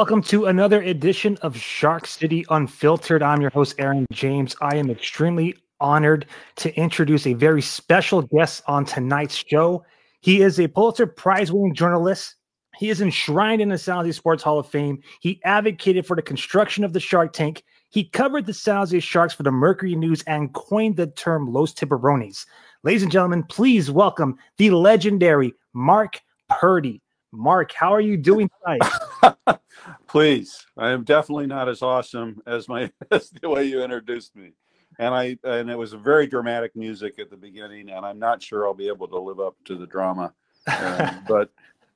Welcome 0.00 0.22
to 0.22 0.46
another 0.46 0.80
edition 0.80 1.36
of 1.42 1.54
Shark 1.58 2.06
City 2.06 2.46
Unfiltered. 2.48 3.22
I'm 3.22 3.42
your 3.42 3.50
host, 3.50 3.74
Aaron 3.78 4.06
James. 4.10 4.56
I 4.62 4.76
am 4.76 4.88
extremely 4.88 5.54
honored 5.78 6.24
to 6.56 6.74
introduce 6.74 7.26
a 7.26 7.34
very 7.34 7.60
special 7.60 8.22
guest 8.22 8.62
on 8.66 8.86
tonight's 8.86 9.44
show. 9.46 9.84
He 10.22 10.40
is 10.40 10.58
a 10.58 10.68
Pulitzer 10.68 11.06
Prize 11.06 11.52
winning 11.52 11.74
journalist. 11.74 12.36
He 12.78 12.88
is 12.88 13.02
enshrined 13.02 13.60
in 13.60 13.68
the 13.68 13.76
Jose 13.76 14.12
Sports 14.12 14.42
Hall 14.42 14.58
of 14.58 14.66
Fame. 14.66 15.02
He 15.20 15.38
advocated 15.44 16.06
for 16.06 16.16
the 16.16 16.22
construction 16.22 16.82
of 16.82 16.94
the 16.94 17.00
Shark 17.00 17.34
Tank. 17.34 17.62
He 17.90 18.04
covered 18.04 18.46
the 18.46 18.58
Jose 18.64 18.98
Sharks 19.00 19.34
for 19.34 19.42
the 19.42 19.52
Mercury 19.52 19.96
News 19.96 20.22
and 20.26 20.54
coined 20.54 20.96
the 20.96 21.08
term 21.08 21.52
Los 21.52 21.74
Tiburones. 21.74 22.46
Ladies 22.84 23.02
and 23.02 23.12
gentlemen, 23.12 23.42
please 23.42 23.90
welcome 23.90 24.38
the 24.56 24.70
legendary 24.70 25.52
Mark 25.74 26.22
Purdy. 26.48 27.02
Mark, 27.32 27.72
how 27.72 27.94
are 27.94 28.00
you 28.00 28.16
doing 28.16 28.50
tonight? 28.64 29.60
Please, 30.08 30.66
I 30.76 30.90
am 30.90 31.04
definitely 31.04 31.46
not 31.46 31.68
as 31.68 31.82
awesome 31.82 32.40
as 32.46 32.68
my 32.68 32.90
as 33.10 33.30
the 33.30 33.48
way 33.48 33.64
you 33.64 33.82
introduced 33.82 34.34
me, 34.34 34.52
and 34.98 35.14
I 35.14 35.38
and 35.44 35.70
it 35.70 35.78
was 35.78 35.92
a 35.92 35.98
very 35.98 36.26
dramatic 36.26 36.74
music 36.74 37.18
at 37.18 37.30
the 37.30 37.36
beginning, 37.36 37.90
and 37.90 38.04
I'm 38.04 38.18
not 38.18 38.42
sure 38.42 38.66
I'll 38.66 38.74
be 38.74 38.88
able 38.88 39.08
to 39.08 39.18
live 39.18 39.38
up 39.38 39.56
to 39.66 39.76
the 39.76 39.86
drama, 39.86 40.32
um, 40.66 41.24
but 41.28 41.50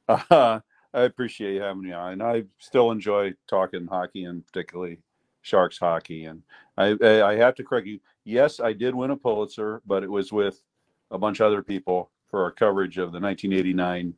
uh, 0.09 0.61
I 0.93 1.01
appreciate 1.03 1.55
you 1.55 1.63
having 1.63 1.83
me 1.83 1.93
on. 1.93 2.13
And 2.13 2.23
I 2.23 2.45
still 2.59 2.93
enjoy 2.93 3.35
talking 3.49 3.87
hockey 3.87 4.25
and 4.25 4.47
particularly 4.47 4.99
Sharks 5.43 5.79
hockey, 5.79 6.27
and 6.27 6.43
I 6.79 6.97
I 7.03 7.35
have 7.37 7.57
to 7.57 7.65
correct 7.65 7.89
you. 7.89 7.99
Yes, 8.25 8.61
I 8.61 8.73
did 8.73 8.95
win 8.95 9.11
a 9.11 9.17
Pulitzer, 9.17 9.83
but 9.85 10.05
it 10.05 10.11
was 10.11 10.33
with 10.33 10.63
a 11.11 11.19
bunch 11.19 11.41
of 11.41 11.47
other 11.47 11.63
people 11.63 12.11
for 12.31 12.43
our 12.45 12.53
coverage 12.53 12.99
of 12.99 13.13
the 13.13 13.21
1989 13.21 14.15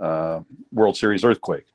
uh, 0.00 0.40
World 0.72 0.96
Series 0.96 1.24
earthquake. 1.24 1.66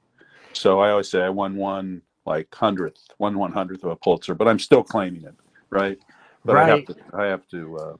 So 0.54 0.80
I 0.80 0.92
always 0.92 1.10
say 1.10 1.22
I 1.22 1.30
won 1.30 1.56
one 1.56 2.02
like 2.26 2.54
hundredth, 2.54 3.08
one 3.18 3.38
one 3.38 3.52
hundredth 3.52 3.84
of 3.84 3.92
a 3.92 3.96
Pulitzer, 3.96 4.34
but 4.34 4.48
I'm 4.48 4.60
still 4.60 4.84
claiming 4.84 5.24
it, 5.24 5.36
right? 5.70 6.00
But 6.44 6.56
right. 6.56 6.70
I 6.70 6.76
have 6.76 6.86
to, 6.86 6.96
I 7.14 7.26
have 7.26 7.48
to 7.50 7.78
uh, 7.78 7.96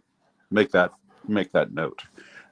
make 0.52 0.72
that 0.72 0.92
make 1.28 1.52
that 1.52 1.74
note. 1.74 2.02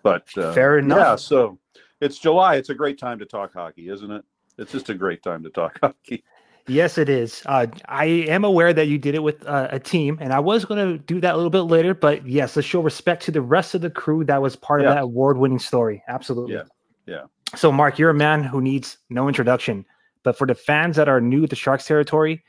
But 0.03 0.27
uh, 0.37 0.53
fair 0.53 0.77
enough. 0.77 0.97
Yeah, 0.97 1.15
so 1.15 1.57
it's 2.01 2.19
July. 2.19 2.55
It's 2.55 2.69
a 2.69 2.75
great 2.75 2.99
time 2.99 3.19
to 3.19 3.25
talk 3.25 3.53
hockey, 3.53 3.89
isn't 3.89 4.11
it? 4.11 4.23
It's 4.57 4.71
just 4.71 4.89
a 4.89 4.93
great 4.93 5.23
time 5.23 5.43
to 5.43 5.49
talk 5.49 5.79
hockey. 5.81 6.23
Yes, 6.67 6.97
it 6.97 7.09
is. 7.09 7.43
Uh, 7.45 7.67
I 7.89 8.05
am 8.05 8.45
aware 8.45 8.71
that 8.71 8.87
you 8.87 8.97
did 8.97 9.15
it 9.15 9.23
with 9.23 9.45
uh, 9.45 9.67
a 9.71 9.79
team, 9.79 10.17
and 10.21 10.31
I 10.31 10.39
was 10.39 10.63
going 10.63 10.93
to 10.93 10.97
do 10.97 11.19
that 11.19 11.33
a 11.33 11.35
little 11.35 11.49
bit 11.49 11.63
later. 11.63 11.93
But 11.93 12.25
yes, 12.25 12.55
let's 12.55 12.67
show 12.67 12.81
respect 12.81 13.23
to 13.23 13.31
the 13.31 13.41
rest 13.41 13.75
of 13.75 13.81
the 13.81 13.89
crew 13.89 14.23
that 14.25 14.41
was 14.41 14.55
part 14.55 14.79
of 14.79 14.87
that 14.87 15.03
award-winning 15.03 15.59
story. 15.59 16.03
Absolutely. 16.07 16.55
Yeah. 16.55 16.63
Yeah. 17.05 17.23
So, 17.55 17.71
Mark, 17.71 17.99
you're 17.99 18.09
a 18.09 18.15
man 18.15 18.43
who 18.43 18.61
needs 18.61 18.97
no 19.09 19.27
introduction. 19.27 19.85
But 20.23 20.37
for 20.37 20.47
the 20.47 20.55
fans 20.55 20.95
that 20.95 21.09
are 21.09 21.21
new 21.21 21.45
to 21.45 21.55
Sharks 21.55 21.85
territory, 21.85 22.43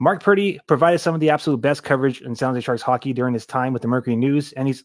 Mark 0.00 0.22
Purdy 0.22 0.58
provided 0.66 0.98
some 0.98 1.14
of 1.14 1.20
the 1.20 1.30
absolute 1.30 1.60
best 1.60 1.84
coverage 1.84 2.22
in 2.22 2.34
San 2.34 2.48
Jose 2.50 2.64
Sharks 2.64 2.82
hockey 2.82 3.12
during 3.12 3.34
his 3.34 3.46
time 3.46 3.72
with 3.72 3.82
the 3.82 3.88
Mercury 3.88 4.16
News, 4.16 4.52
and 4.54 4.66
he's 4.66 4.84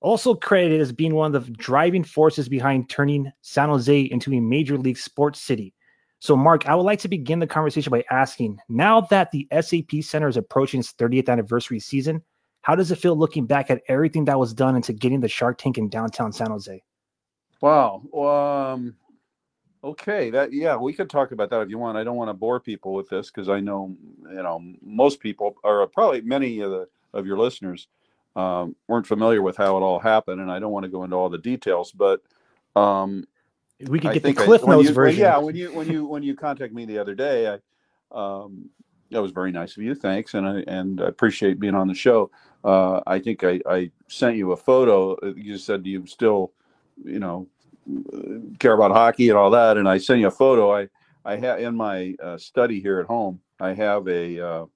also 0.00 0.34
credited 0.34 0.80
as 0.80 0.92
being 0.92 1.14
one 1.14 1.34
of 1.34 1.46
the 1.46 1.52
driving 1.52 2.04
forces 2.04 2.48
behind 2.48 2.90
turning 2.90 3.32
San 3.40 3.70
Jose 3.70 4.02
into 4.02 4.32
a 4.34 4.40
major 4.40 4.76
league 4.76 4.98
sports 4.98 5.40
city. 5.40 5.72
So, 6.20 6.36
Mark, 6.36 6.68
I 6.68 6.74
would 6.74 6.82
like 6.82 7.00
to 7.00 7.08
begin 7.08 7.38
the 7.38 7.46
conversation 7.46 7.90
by 7.90 8.04
asking 8.10 8.58
now 8.68 9.00
that 9.02 9.30
the 9.30 9.48
SAP 9.50 10.02
Center 10.02 10.28
is 10.28 10.36
approaching 10.36 10.80
its 10.80 10.92
30th 10.92 11.28
anniversary 11.28 11.80
season, 11.80 12.22
how 12.62 12.74
does 12.74 12.90
it 12.92 12.98
feel 12.98 13.16
looking 13.16 13.46
back 13.46 13.70
at 13.70 13.82
everything 13.88 14.26
that 14.26 14.38
was 14.38 14.54
done 14.54 14.76
into 14.76 14.92
getting 14.92 15.20
the 15.20 15.28
Shark 15.28 15.58
Tank 15.58 15.76
in 15.78 15.88
downtown 15.88 16.32
San 16.32 16.50
Jose? 16.50 16.82
Wow. 17.64 18.72
Um, 18.74 18.94
okay. 19.82 20.30
That 20.30 20.52
yeah, 20.52 20.76
we 20.76 20.92
could 20.92 21.08
talk 21.08 21.32
about 21.32 21.48
that 21.50 21.62
if 21.62 21.70
you 21.70 21.78
want. 21.78 21.96
I 21.96 22.04
don't 22.04 22.16
want 22.16 22.28
to 22.28 22.34
bore 22.34 22.60
people 22.60 22.92
with 22.92 23.08
this 23.08 23.30
because 23.30 23.48
I 23.48 23.60
know 23.60 23.96
you 24.28 24.42
know 24.42 24.60
most 24.82 25.20
people, 25.20 25.56
or 25.64 25.86
probably 25.86 26.20
many 26.20 26.60
of 26.60 26.70
the 26.70 26.88
of 27.14 27.26
your 27.26 27.38
listeners, 27.38 27.88
um, 28.36 28.76
weren't 28.88 29.06
familiar 29.06 29.40
with 29.40 29.56
how 29.56 29.76
it 29.78 29.80
all 29.80 29.98
happened, 29.98 30.40
and 30.42 30.50
I 30.50 30.58
don't 30.58 30.72
want 30.72 30.84
to 30.84 30.90
go 30.90 31.04
into 31.04 31.16
all 31.16 31.30
the 31.30 31.38
details. 31.38 31.90
But 31.92 32.20
um, 32.76 33.24
We 33.88 33.98
could 33.98 34.10
I 34.10 34.14
get 34.14 34.22
the 34.22 34.28
think 34.28 34.40
I- 34.40 34.44
Cliff 34.44 34.66
Notes 34.66 34.88
you- 34.88 34.94
version. 34.94 35.20
Yeah, 35.20 35.38
when 35.38 35.56
you 35.56 35.72
when 35.72 35.88
you 35.90 36.04
when 36.06 36.22
you 36.22 36.34
contacted 36.34 36.74
me 36.74 36.84
the 36.84 36.98
other 36.98 37.14
day, 37.14 37.48
I 37.48 37.58
um, 38.12 38.68
that 39.10 39.22
was 39.22 39.32
very 39.32 39.52
nice 39.52 39.76
of 39.78 39.82
you. 39.82 39.94
Thanks, 39.94 40.34
and 40.34 40.46
I 40.46 40.64
and 40.66 41.00
I 41.00 41.06
appreciate 41.06 41.58
being 41.60 41.74
on 41.74 41.88
the 41.88 41.94
show. 41.94 42.30
Uh, 42.62 43.00
I 43.06 43.18
think 43.20 43.42
I, 43.42 43.60
I 43.66 43.90
sent 44.08 44.36
you 44.36 44.52
a 44.52 44.56
photo. 44.56 45.16
You 45.34 45.56
said 45.58 45.82
do 45.82 45.90
you 45.90 46.06
still, 46.06 46.52
you 47.04 47.18
know, 47.18 47.46
care 48.58 48.74
about 48.74 48.92
hockey 48.92 49.28
and 49.28 49.38
all 49.38 49.50
that, 49.50 49.76
and 49.76 49.88
I 49.88 49.98
sent 49.98 50.20
you 50.20 50.28
a 50.28 50.30
photo. 50.30 50.76
I 50.76 50.88
I 51.24 51.36
have 51.36 51.60
in 51.60 51.74
my 51.74 52.14
uh, 52.22 52.36
study 52.36 52.80
here 52.80 53.00
at 53.00 53.06
home. 53.06 53.40
I 53.60 53.72
have 53.72 54.06
a, 54.08 54.40
uh, 54.40 54.66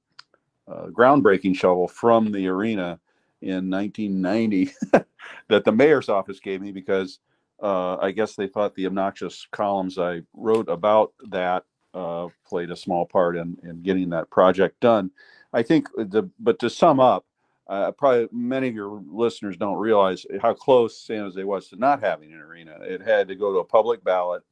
uh 0.67 0.87
groundbreaking 0.87 1.57
shovel 1.57 1.89
from 1.89 2.33
the 2.33 2.47
arena 2.49 2.99
in 3.43 3.71
1990 3.71 4.73
that 5.49 5.65
the 5.65 5.73
mayor's 5.73 6.09
office 6.09 6.41
gave 6.41 6.61
me 6.61 6.73
because 6.73 7.21
uh, 7.63 7.97
I 7.97 8.13
guess 8.13 8.35
they 8.35 8.47
thought 8.47 8.75
the 8.75 8.87
obnoxious 8.87 9.47
columns 9.51 9.99
I 9.99 10.23
wrote 10.33 10.69
about 10.69 11.13
that 11.31 11.65
uh, 11.95 12.29
played 12.47 12.71
a 12.71 12.77
small 12.77 13.05
part 13.05 13.37
in, 13.37 13.57
in 13.63 13.83
getting 13.83 14.11
that 14.11 14.31
project 14.31 14.81
done. 14.81 15.11
I 15.53 15.63
think 15.63 15.89
the 15.97 16.31
but 16.39 16.59
to 16.61 16.71
sum 16.71 17.01
up, 17.01 17.25
uh, 17.69 17.93
probably 17.93 18.29
many 18.33 18.69
of 18.69 18.75
your 18.75 19.03
listeners 19.11 19.57
don't 19.57 19.77
realize 19.77 20.25
how 20.41 20.55
close 20.55 20.97
San 20.97 21.21
Jose 21.21 21.45
was 21.45 21.69
to 21.69 21.77
not 21.77 22.01
having 22.01 22.33
an 22.33 22.41
arena. 22.41 22.77
It 22.81 23.03
had 23.03 23.29
to 23.29 23.35
go 23.35 23.53
to 23.53 23.59
a 23.59 23.65
public 23.65 24.03
ballot 24.03 24.43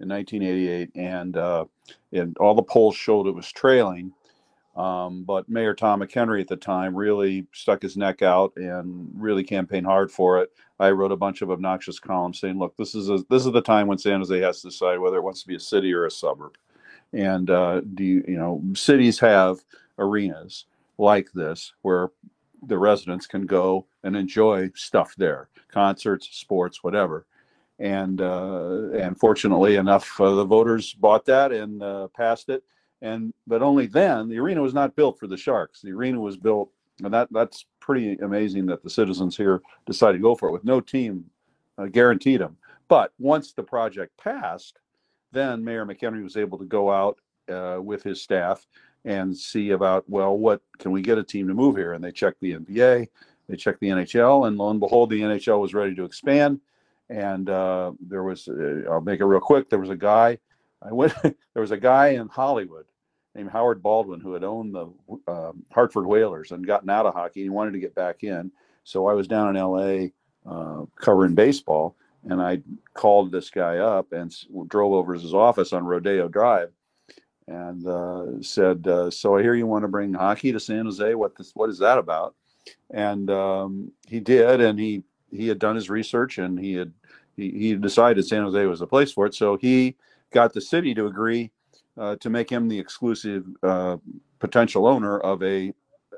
in 0.00 0.08
1988, 0.08 0.90
and 0.94 1.36
uh, 1.36 1.64
and 2.12 2.36
all 2.38 2.54
the 2.54 2.62
polls 2.62 2.96
showed 2.96 3.26
it 3.26 3.34
was 3.34 3.50
trailing. 3.50 4.12
Um, 4.74 5.24
but 5.24 5.50
Mayor 5.50 5.74
Tom 5.74 6.00
McEnery 6.00 6.40
at 6.40 6.48
the 6.48 6.56
time 6.56 6.96
really 6.96 7.46
stuck 7.52 7.82
his 7.82 7.98
neck 7.98 8.22
out 8.22 8.54
and 8.56 9.10
really 9.14 9.44
campaigned 9.44 9.84
hard 9.84 10.10
for 10.10 10.40
it. 10.40 10.50
I 10.80 10.92
wrote 10.92 11.12
a 11.12 11.16
bunch 11.16 11.42
of 11.42 11.50
obnoxious 11.50 11.98
columns 11.98 12.40
saying, 12.40 12.58
"Look, 12.58 12.74
this 12.78 12.94
is 12.94 13.10
a, 13.10 13.18
this 13.28 13.44
is 13.44 13.52
the 13.52 13.60
time 13.60 13.86
when 13.86 13.98
San 13.98 14.20
Jose 14.20 14.40
has 14.40 14.62
to 14.62 14.68
decide 14.68 14.98
whether 14.98 15.18
it 15.18 15.24
wants 15.24 15.42
to 15.42 15.48
be 15.48 15.56
a 15.56 15.60
city 15.60 15.92
or 15.92 16.06
a 16.06 16.10
suburb." 16.10 16.56
And 17.12 17.50
uh, 17.50 17.82
do 17.94 18.02
you, 18.02 18.24
you 18.26 18.38
know 18.38 18.62
cities 18.74 19.18
have 19.18 19.58
arenas 19.98 20.64
like 20.96 21.30
this 21.32 21.74
where 21.82 22.08
the 22.62 22.78
residents 22.78 23.26
can 23.26 23.46
go 23.46 23.86
and 24.04 24.16
enjoy 24.16 24.70
stuff 24.74 25.14
there, 25.16 25.48
concerts, 25.68 26.28
sports, 26.32 26.82
whatever. 26.82 27.26
And 27.78 28.20
uh, 28.20 28.90
and 28.92 29.18
fortunately 29.18 29.76
enough, 29.76 30.20
uh, 30.20 30.34
the 30.34 30.44
voters 30.44 30.94
bought 30.94 31.24
that 31.26 31.52
and 31.52 31.82
uh, 31.82 32.08
passed 32.08 32.48
it. 32.48 32.62
And 33.00 33.32
but 33.46 33.62
only 33.62 33.86
then 33.86 34.28
the 34.28 34.38
arena 34.38 34.62
was 34.62 34.74
not 34.74 34.94
built 34.94 35.18
for 35.18 35.26
the 35.26 35.36
Sharks. 35.36 35.80
The 35.80 35.90
arena 35.90 36.20
was 36.20 36.36
built, 36.36 36.70
and 37.02 37.12
that 37.12 37.28
that's 37.32 37.66
pretty 37.80 38.14
amazing 38.18 38.66
that 38.66 38.82
the 38.82 38.90
citizens 38.90 39.36
here 39.36 39.60
decided 39.86 40.18
to 40.18 40.22
go 40.22 40.36
for 40.36 40.48
it 40.48 40.52
with 40.52 40.64
no 40.64 40.80
team 40.80 41.24
uh, 41.78 41.86
guaranteed 41.86 42.40
them. 42.40 42.56
But 42.88 43.12
once 43.18 43.52
the 43.52 43.62
project 43.62 44.16
passed, 44.18 44.78
then 45.32 45.64
Mayor 45.64 45.86
McEnery 45.86 46.22
was 46.22 46.36
able 46.36 46.58
to 46.58 46.64
go 46.64 46.92
out 46.92 47.18
uh, 47.50 47.80
with 47.82 48.02
his 48.02 48.22
staff 48.22 48.64
and 49.04 49.36
see 49.36 49.70
about 49.70 50.08
well, 50.08 50.36
what 50.36 50.60
can 50.78 50.92
we 50.92 51.02
get 51.02 51.18
a 51.18 51.24
team 51.24 51.48
to 51.48 51.54
move 51.54 51.76
here? 51.76 51.92
And 51.92 52.02
they 52.02 52.12
checked 52.12 52.40
the 52.40 52.54
NBA, 52.54 53.08
they 53.48 53.56
checked 53.56 53.80
the 53.80 53.88
NHL, 53.88 54.46
and 54.46 54.56
lo 54.56 54.70
and 54.70 54.80
behold, 54.80 55.10
the 55.10 55.20
NHL 55.20 55.60
was 55.60 55.74
ready 55.74 55.94
to 55.94 56.04
expand. 56.04 56.60
And 57.08 57.50
uh, 57.50 57.92
there 58.00 58.22
was, 58.22 58.48
uh, 58.48 58.90
I'll 58.90 59.02
make 59.02 59.20
it 59.20 59.24
real 59.26 59.40
quick. 59.40 59.68
There 59.68 59.78
was 59.78 59.90
a 59.90 59.96
guy, 59.96 60.38
I 60.80 60.92
went. 60.92 61.12
there 61.22 61.34
was 61.54 61.70
a 61.70 61.76
guy 61.76 62.08
in 62.08 62.28
Hollywood 62.28 62.86
named 63.34 63.50
Howard 63.50 63.82
Baldwin 63.82 64.20
who 64.20 64.32
had 64.32 64.44
owned 64.44 64.74
the 64.74 64.92
um 65.28 65.64
Hartford 65.72 66.06
Whalers 66.06 66.52
and 66.52 66.66
gotten 66.66 66.90
out 66.90 67.06
of 67.06 67.14
hockey. 67.14 67.42
He 67.42 67.48
wanted 67.48 67.72
to 67.72 67.80
get 67.80 67.94
back 67.94 68.24
in, 68.24 68.50
so 68.84 69.06
I 69.06 69.14
was 69.14 69.28
down 69.28 69.50
in 69.50 69.56
L.A. 69.56 70.12
Uh, 70.44 70.86
covering 70.96 71.34
baseball, 71.34 71.96
and 72.28 72.40
I 72.40 72.62
called 72.94 73.30
this 73.30 73.50
guy 73.50 73.78
up 73.78 74.12
and 74.12 74.34
drove 74.68 74.92
over 74.92 75.14
to 75.14 75.20
his 75.20 75.34
office 75.34 75.72
on 75.72 75.84
Rodeo 75.84 76.28
Drive, 76.28 76.70
and 77.48 77.86
uh, 77.86 78.42
said, 78.42 78.86
uh, 78.86 79.10
"So 79.10 79.36
I 79.36 79.42
hear 79.42 79.54
you 79.54 79.66
want 79.66 79.82
to 79.82 79.88
bring 79.88 80.14
hockey 80.14 80.52
to 80.52 80.60
San 80.60 80.84
Jose. 80.84 81.14
What 81.14 81.36
this? 81.36 81.52
What 81.54 81.70
is 81.70 81.78
that 81.78 81.98
about?" 81.98 82.34
And 82.90 83.30
um, 83.30 83.92
he 84.06 84.20
did, 84.20 84.60
and 84.60 84.78
he 84.78 85.02
he 85.30 85.48
had 85.48 85.58
done 85.58 85.74
his 85.74 85.90
research, 85.90 86.38
and 86.38 86.58
he 86.58 86.74
had 86.74 86.92
he, 87.36 87.50
he 87.50 87.74
decided 87.74 88.26
San 88.26 88.42
Jose 88.42 88.66
was 88.66 88.80
the 88.80 88.86
place 88.86 89.12
for 89.12 89.26
it. 89.26 89.34
So 89.34 89.56
he 89.56 89.96
got 90.30 90.52
the 90.52 90.60
city 90.60 90.94
to 90.94 91.06
agree 91.06 91.50
uh, 91.98 92.16
to 92.16 92.30
make 92.30 92.50
him 92.50 92.68
the 92.68 92.78
exclusive 92.78 93.44
uh, 93.62 93.96
potential 94.38 94.86
owner 94.86 95.18
of 95.20 95.42
a 95.42 95.70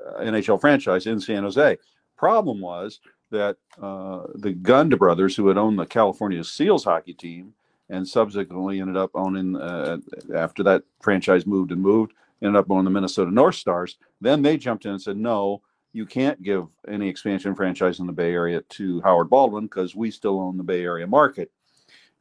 uh, 0.07 0.21
NHL 0.21 0.61
franchise 0.61 1.07
in 1.07 1.21
San 1.21 1.43
Jose. 1.43 1.79
Problem 2.17 2.61
was 2.61 3.01
that 3.31 3.57
uh, 3.81 4.23
the 4.35 4.53
Gund 4.53 4.97
brothers, 4.99 5.35
who 5.35 5.49
had 5.49 5.59
owned 5.59 5.79
the 5.79 5.87
California 5.87 6.45
Seals 6.45 6.85
hockey 6.85 7.15
team, 7.15 7.55
and 7.91 8.07
subsequently 8.07 8.81
ended 8.81 8.97
up 8.97 9.11
owning 9.15 9.57
uh, 9.57 9.99
after 10.35 10.63
that 10.63 10.83
franchise 11.01 11.47
moved 11.47 11.73
and 11.73 11.81
moved, 11.81 12.13
ended 12.43 12.57
up 12.57 12.71
owning 12.71 12.85
the 12.85 12.91
Minnesota 12.91 13.31
North 13.31 13.57
Stars. 13.57 13.99
Then 14.21 14.43
they 14.43 14.57
jumped 14.57 14.85
in 14.85 14.93
and 14.93 15.03
said, 15.03 15.17
"No, 15.17 15.63
you 15.93 16.07
can't 16.07 16.43
give 16.43 16.67
any 16.89 17.09
expansion 17.09 17.55
franchise 17.55 18.01
in 18.01 18.07
the 18.07 18.13
Bay 18.13 18.33
Area 18.33 18.63
to 18.71 19.01
Howard 19.03 19.31
Baldwin 19.31 19.65
because 19.65 19.95
we 19.95 20.11
still 20.11 20.41
own 20.41 20.57
the 20.57 20.65
Bay 20.65 20.83
Area 20.83 21.07
market." 21.07 21.51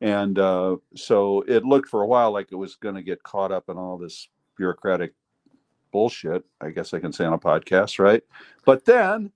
and 0.03 0.37
uh, 0.37 0.75
so 0.95 1.45
it 1.47 1.63
looked 1.63 1.87
for 1.87 2.01
a 2.01 2.07
while 2.07 2.31
like 2.31 2.49
it 2.51 2.55
was 2.55 2.75
going 2.75 2.95
to 2.95 3.01
get 3.01 3.23
caught 3.23 3.53
up 3.53 3.69
in 3.69 3.77
all 3.77 3.97
this 3.97 4.27
bureaucratic 4.57 5.13
bullshit. 5.93 6.43
I 6.59 6.71
guess 6.71 6.93
I 6.93 6.99
can 6.99 7.13
say 7.13 7.23
on 7.23 7.31
a 7.31 7.39
podcast, 7.39 7.99
right? 7.99 8.21
But 8.65 8.83
then 8.83 9.31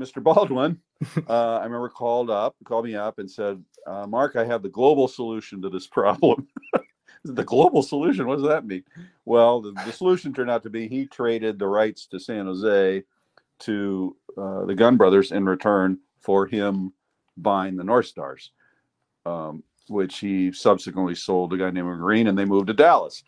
Mr. 0.00 0.22
Baldwin, 0.22 0.80
uh, 1.28 1.58
I 1.58 1.64
remember 1.64 1.88
called 1.88 2.30
up, 2.30 2.56
called 2.64 2.86
me 2.86 2.94
up, 2.94 3.18
and 3.18 3.30
said, 3.30 3.62
uh, 3.86 4.06
"Mark, 4.06 4.36
I 4.36 4.44
have 4.44 4.62
the 4.62 4.68
global 4.68 5.08
solution 5.08 5.60
to 5.62 5.68
this 5.68 5.86
problem." 5.98 6.48
the 7.24 7.44
global 7.44 7.82
solution. 7.82 8.26
What 8.26 8.36
does 8.36 8.48
that 8.48 8.66
mean? 8.66 8.84
Well, 9.24 9.60
the, 9.60 9.72
the, 9.84 9.92
solution 9.92 10.32
turned 10.32 10.50
out 10.50 10.62
to 10.62 10.70
be 10.70 10.88
he 10.88 11.06
traded 11.06 11.58
the 11.58 11.66
rights 11.66 12.06
to 12.06 12.18
San 12.18 12.46
Jose 12.46 13.02
to 13.60 14.16
uh, 14.38 14.64
the 14.64 14.74
Gund 14.74 14.96
Brothers 14.96 15.32
in 15.32 15.44
return 15.44 15.98
for 16.20 16.46
him 16.46 16.92
buying 17.36 17.76
the 17.76 17.84
North 17.84 18.06
Stars, 18.06 18.52
um, 19.26 19.62
which 19.88 20.18
he 20.18 20.52
subsequently 20.52 21.14
sold 21.14 21.50
to 21.50 21.56
a 21.56 21.58
guy 21.58 21.70
named 21.70 21.98
Green, 21.98 22.26
and 22.26 22.38
they 22.38 22.44
moved 22.44 22.68
to 22.68 22.74
Dallas. 22.74 23.22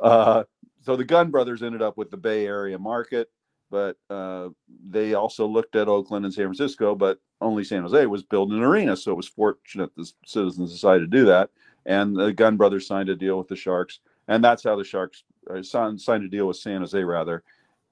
Uh, 0.00 0.44
so 0.82 0.96
the 0.96 1.04
Gund 1.04 1.32
Brothers 1.32 1.62
ended 1.62 1.82
up 1.82 1.96
with 1.96 2.10
the 2.10 2.16
Bay 2.16 2.46
Area 2.46 2.78
market, 2.78 3.30
but 3.72 3.96
uh, 4.08 4.50
they 4.88 5.14
also 5.14 5.46
looked 5.46 5.74
at 5.74 5.88
Oakland 5.88 6.24
and 6.24 6.32
San 6.32 6.44
Francisco, 6.44 6.94
but 6.94 7.18
only 7.40 7.64
San 7.64 7.82
Jose 7.82 8.06
was 8.06 8.22
building 8.22 8.58
an 8.58 8.62
arena, 8.62 8.96
so 8.96 9.10
it 9.10 9.16
was 9.16 9.26
fortunate 9.26 9.90
the 9.96 10.08
Citizens 10.24 10.70
decided 10.70 11.10
to 11.10 11.18
do 11.18 11.24
that 11.24 11.50
and 11.86 12.16
the 12.16 12.32
Gund 12.32 12.58
brothers 12.58 12.86
signed 12.86 13.08
a 13.08 13.16
deal 13.16 13.38
with 13.38 13.48
the 13.48 13.56
Sharks, 13.56 14.00
and 14.28 14.42
that's 14.42 14.64
how 14.64 14.76
the 14.76 14.84
Sharks 14.84 15.24
uh, 15.50 15.62
signed, 15.62 16.00
a 16.08 16.28
deal 16.28 16.46
with 16.46 16.56
San 16.56 16.80
Jose 16.80 17.02
rather, 17.02 17.42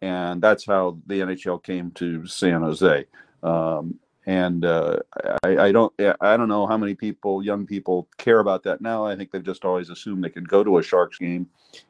and 0.01 0.41
that's 0.41 0.65
how 0.65 0.99
the 1.07 1.21
NHL 1.21 1.63
came 1.63 1.91
to 1.93 2.27
San 2.27 2.63
Jose. 2.63 3.07
Um, 3.43 3.99
and 4.27 4.65
uh, 4.65 4.99
I, 5.43 5.57
I, 5.57 5.73
don't 5.73 5.93
I 6.21 6.37
don't 6.37 6.49
know 6.49 6.67
how 6.67 6.77
many 6.77 6.95
people, 6.95 7.43
young 7.43 7.67
people, 7.67 8.07
care 8.19 8.41
about 8.41 8.63
that 8.65 8.81
now. 8.81 9.05
I 9.05 9.17
think 9.17 9.33
they've 9.33 9.43
just 9.43 9.65
always 9.65 9.91
assumed 9.91 10.23
they 10.23 10.31
could 10.31 10.49
go 10.49 10.63
to 10.63 10.79
a 10.79 10.83
Sharks 10.83 11.19
game 11.19 11.49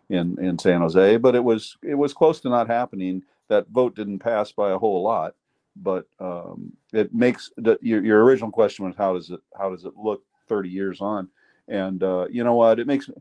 in 0.09 0.39
in 0.43 0.59
San 0.59 0.81
Jose, 0.81 1.17
but 1.19 1.35
it 1.35 1.45
was 1.45 1.77
it 1.83 1.97
was 1.97 2.15
close 2.15 2.41
to 2.41 2.49
not 2.49 2.69
happening. 2.69 3.23
That 3.51 3.69
vote 3.69 3.95
didn't 3.95 4.21
pass 4.21 4.53
by 4.53 4.71
a 4.71 4.79
whole 4.79 5.03
lot, 5.03 5.35
but 5.77 6.07
um, 6.19 6.73
it 6.93 7.13
makes 7.13 7.51
the, 7.59 7.79
your 7.83 8.03
your 8.03 8.25
original 8.25 8.51
question 8.51 8.87
was 8.87 8.97
how 8.97 9.13
does 9.13 9.31
it 9.31 9.41
how 9.59 9.71
does 9.71 9.85
it 9.85 9.93
look 9.97 10.23
30 10.49 10.71
years 10.71 11.01
on? 11.03 11.29
And 11.69 12.03
uh, 12.03 12.27
you 12.31 12.43
know 12.43 12.55
what? 12.55 12.81
It 12.81 12.87
makes 12.87 13.09
me. 13.09 13.15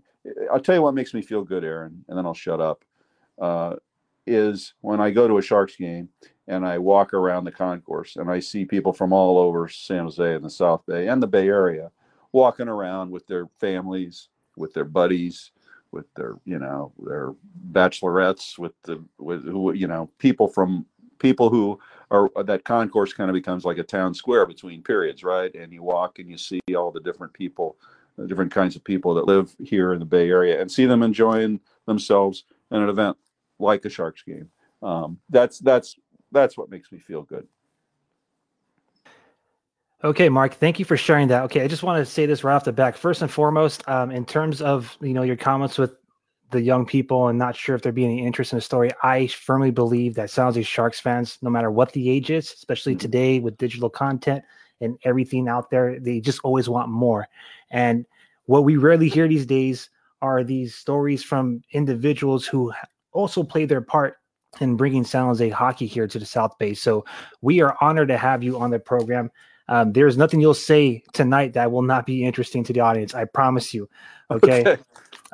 I'll 0.52 0.62
tell 0.62 0.76
you 0.76 0.82
what 0.82 0.94
makes 0.94 1.14
me 1.14 1.22
feel 1.22 1.44
good, 1.44 1.64
Aaron, 1.66 2.06
and 2.08 2.18
then 2.18 2.26
I'll 2.26 2.34
shut 2.34 2.62
up. 2.62 2.86
Uh, 3.38 3.76
is 4.28 4.74
when 4.82 5.02
I 5.02 5.10
go 5.10 5.28
to 5.28 5.40
a 5.40 5.42
Sharks 5.42 5.76
game 5.76 6.10
and 6.48 6.66
I 6.66 6.78
walk 6.78 7.14
around 7.14 7.46
the 7.46 7.52
concourse 7.52 8.16
and 8.16 8.30
I 8.30 8.40
see 8.40 8.64
people 8.64 8.94
from 8.94 9.12
all 9.12 9.38
over 9.40 9.68
San 9.68 10.04
Jose 10.04 10.36
and 10.36 10.46
the 10.46 10.50
South 10.50 10.86
Bay 10.86 11.08
and 11.08 11.22
the 11.22 11.28
Bay 11.28 11.48
Area 11.48 11.92
walking 12.32 12.68
around 12.68 13.10
with 13.10 13.26
their 13.28 13.48
families, 13.60 14.30
with 14.56 14.74
their 14.74 14.86
buddies, 14.86 15.52
with 15.92 16.06
their 16.16 16.36
you 16.46 16.60
know 16.60 16.92
their 17.00 17.34
bachelorettes, 17.72 18.58
with 18.58 18.74
the 18.84 19.04
with 19.18 19.44
who 19.44 19.74
you 19.74 19.88
know 19.88 20.10
people 20.18 20.48
from 20.48 20.86
people 21.20 21.50
who 21.50 21.80
are 22.12 22.30
that 22.44 22.64
concourse 22.64 23.14
kind 23.14 23.30
of 23.30 23.34
becomes 23.34 23.66
like 23.66 23.78
a 23.78 23.84
town 23.84 24.14
square 24.14 24.46
between 24.46 24.82
periods, 24.82 25.24
right? 25.24 25.54
And 25.54 25.72
you 25.72 25.84
walk 25.84 26.20
and 26.20 26.30
you 26.30 26.38
see 26.38 26.62
all 26.76 26.92
the 26.92 27.02
different 27.02 27.34
people 27.34 27.78
different 28.28 28.52
kinds 28.52 28.76
of 28.76 28.84
people 28.84 29.14
that 29.14 29.26
live 29.26 29.56
here 29.64 29.94
in 29.94 30.00
the 30.00 30.06
Bay 30.06 30.30
Area 30.30 30.60
and 30.60 30.72
see 30.72 30.86
them 30.86 31.04
enjoying 31.04 31.60
themselves 31.86 32.44
in 32.72 32.82
an 32.82 32.90
event 32.90 33.18
like 33.60 33.86
a 33.86 33.90
Sharks 33.90 34.24
game. 34.24 34.50
Um, 34.82 35.20
that's 35.30 35.60
that's 35.60 35.96
that's 36.32 36.58
what 36.58 36.70
makes 36.70 36.92
me 36.92 37.00
feel 37.00 37.24
good. 37.24 37.48
Okay, 40.02 40.30
Mark, 40.30 40.54
thank 40.54 40.80
you 40.80 40.86
for 40.86 40.96
sharing 40.96 41.28
that. 41.28 41.44
Okay, 41.44 41.62
I 41.62 41.68
just 41.68 41.84
want 41.84 41.98
to 41.98 42.10
say 42.10 42.26
this 42.26 42.44
right 42.44 42.56
off 42.56 42.64
the 42.64 42.72
back. 42.72 42.96
First 42.96 43.22
and 43.22 43.30
foremost, 43.30 43.88
um, 43.90 44.12
in 44.12 44.26
terms 44.26 44.62
of 44.62 44.98
you 45.02 45.14
know 45.14 45.24
your 45.24 45.36
comments 45.36 45.78
with 45.78 45.96
the 46.52 46.62
young 46.62 46.86
people 46.86 47.28
and 47.28 47.38
not 47.38 47.56
sure 47.56 47.76
if 47.76 47.82
there'd 47.82 47.94
be 47.94 48.06
any 48.06 48.26
interest 48.26 48.54
in 48.54 48.58
the 48.58 48.62
story, 48.62 48.92
I 49.04 49.28
firmly 49.28 49.72
believe 49.72 50.16
that 50.16 50.30
San 50.30 50.46
Jose 50.46 50.64
Sharks 50.64 51.02
fans, 51.02 51.38
no 51.42 51.50
matter 51.50 51.70
what 51.70 51.92
the 51.92 52.10
age 52.10 52.32
is, 52.32 52.54
especially 52.54 52.94
mm-hmm. 52.94 53.02
today 53.02 53.40
with 53.40 53.58
digital 53.58 53.90
content, 53.90 54.44
and 54.80 54.98
everything 55.04 55.50
out 55.50 55.70
there. 55.70 56.00
They 56.00 56.22
just 56.22 56.40
always 56.46 56.70
want 56.70 56.90
more. 56.90 57.28
And 57.70 58.06
what 58.46 58.64
we 58.64 58.78
rarely 58.78 59.10
hear 59.10 59.28
these 59.28 59.46
days 59.46 59.90
are 60.22 60.44
these 60.44 60.76
stories 60.76 61.24
from 61.24 61.62
individuals 61.72 62.46
who 62.46 62.72
also 63.12 63.44
play 63.44 63.66
their 63.66 63.82
part 63.82 64.16
in 64.62 64.78
bringing 64.78 65.04
San 65.04 65.26
Jose 65.26 65.50
hockey 65.50 65.86
here 65.86 66.08
to 66.08 66.20
the 66.20 66.26
South 66.26 66.58
Bay. 66.58 66.74
So 66.74 67.06
we 67.42 67.62
are 67.62 67.78
honored 67.82 68.08
to 68.08 68.18
have 68.18 68.44
you 68.44 68.60
on 68.60 68.72
the 68.72 68.80
program. 68.80 69.30
Um, 69.70 69.94
there's 69.94 70.18
nothing 70.18 70.42
you'll 70.42 70.54
say 70.54 71.04
tonight 71.14 71.54
that 71.54 71.72
will 71.72 71.84
not 71.84 72.06
be 72.06 72.26
interesting 72.26 72.64
to 72.66 72.74
the 72.74 72.82
audience. 72.82 73.16
I 73.16 73.26
promise 73.26 73.74
you. 73.74 73.88
Okay. 74.30 74.62
okay. 74.62 74.82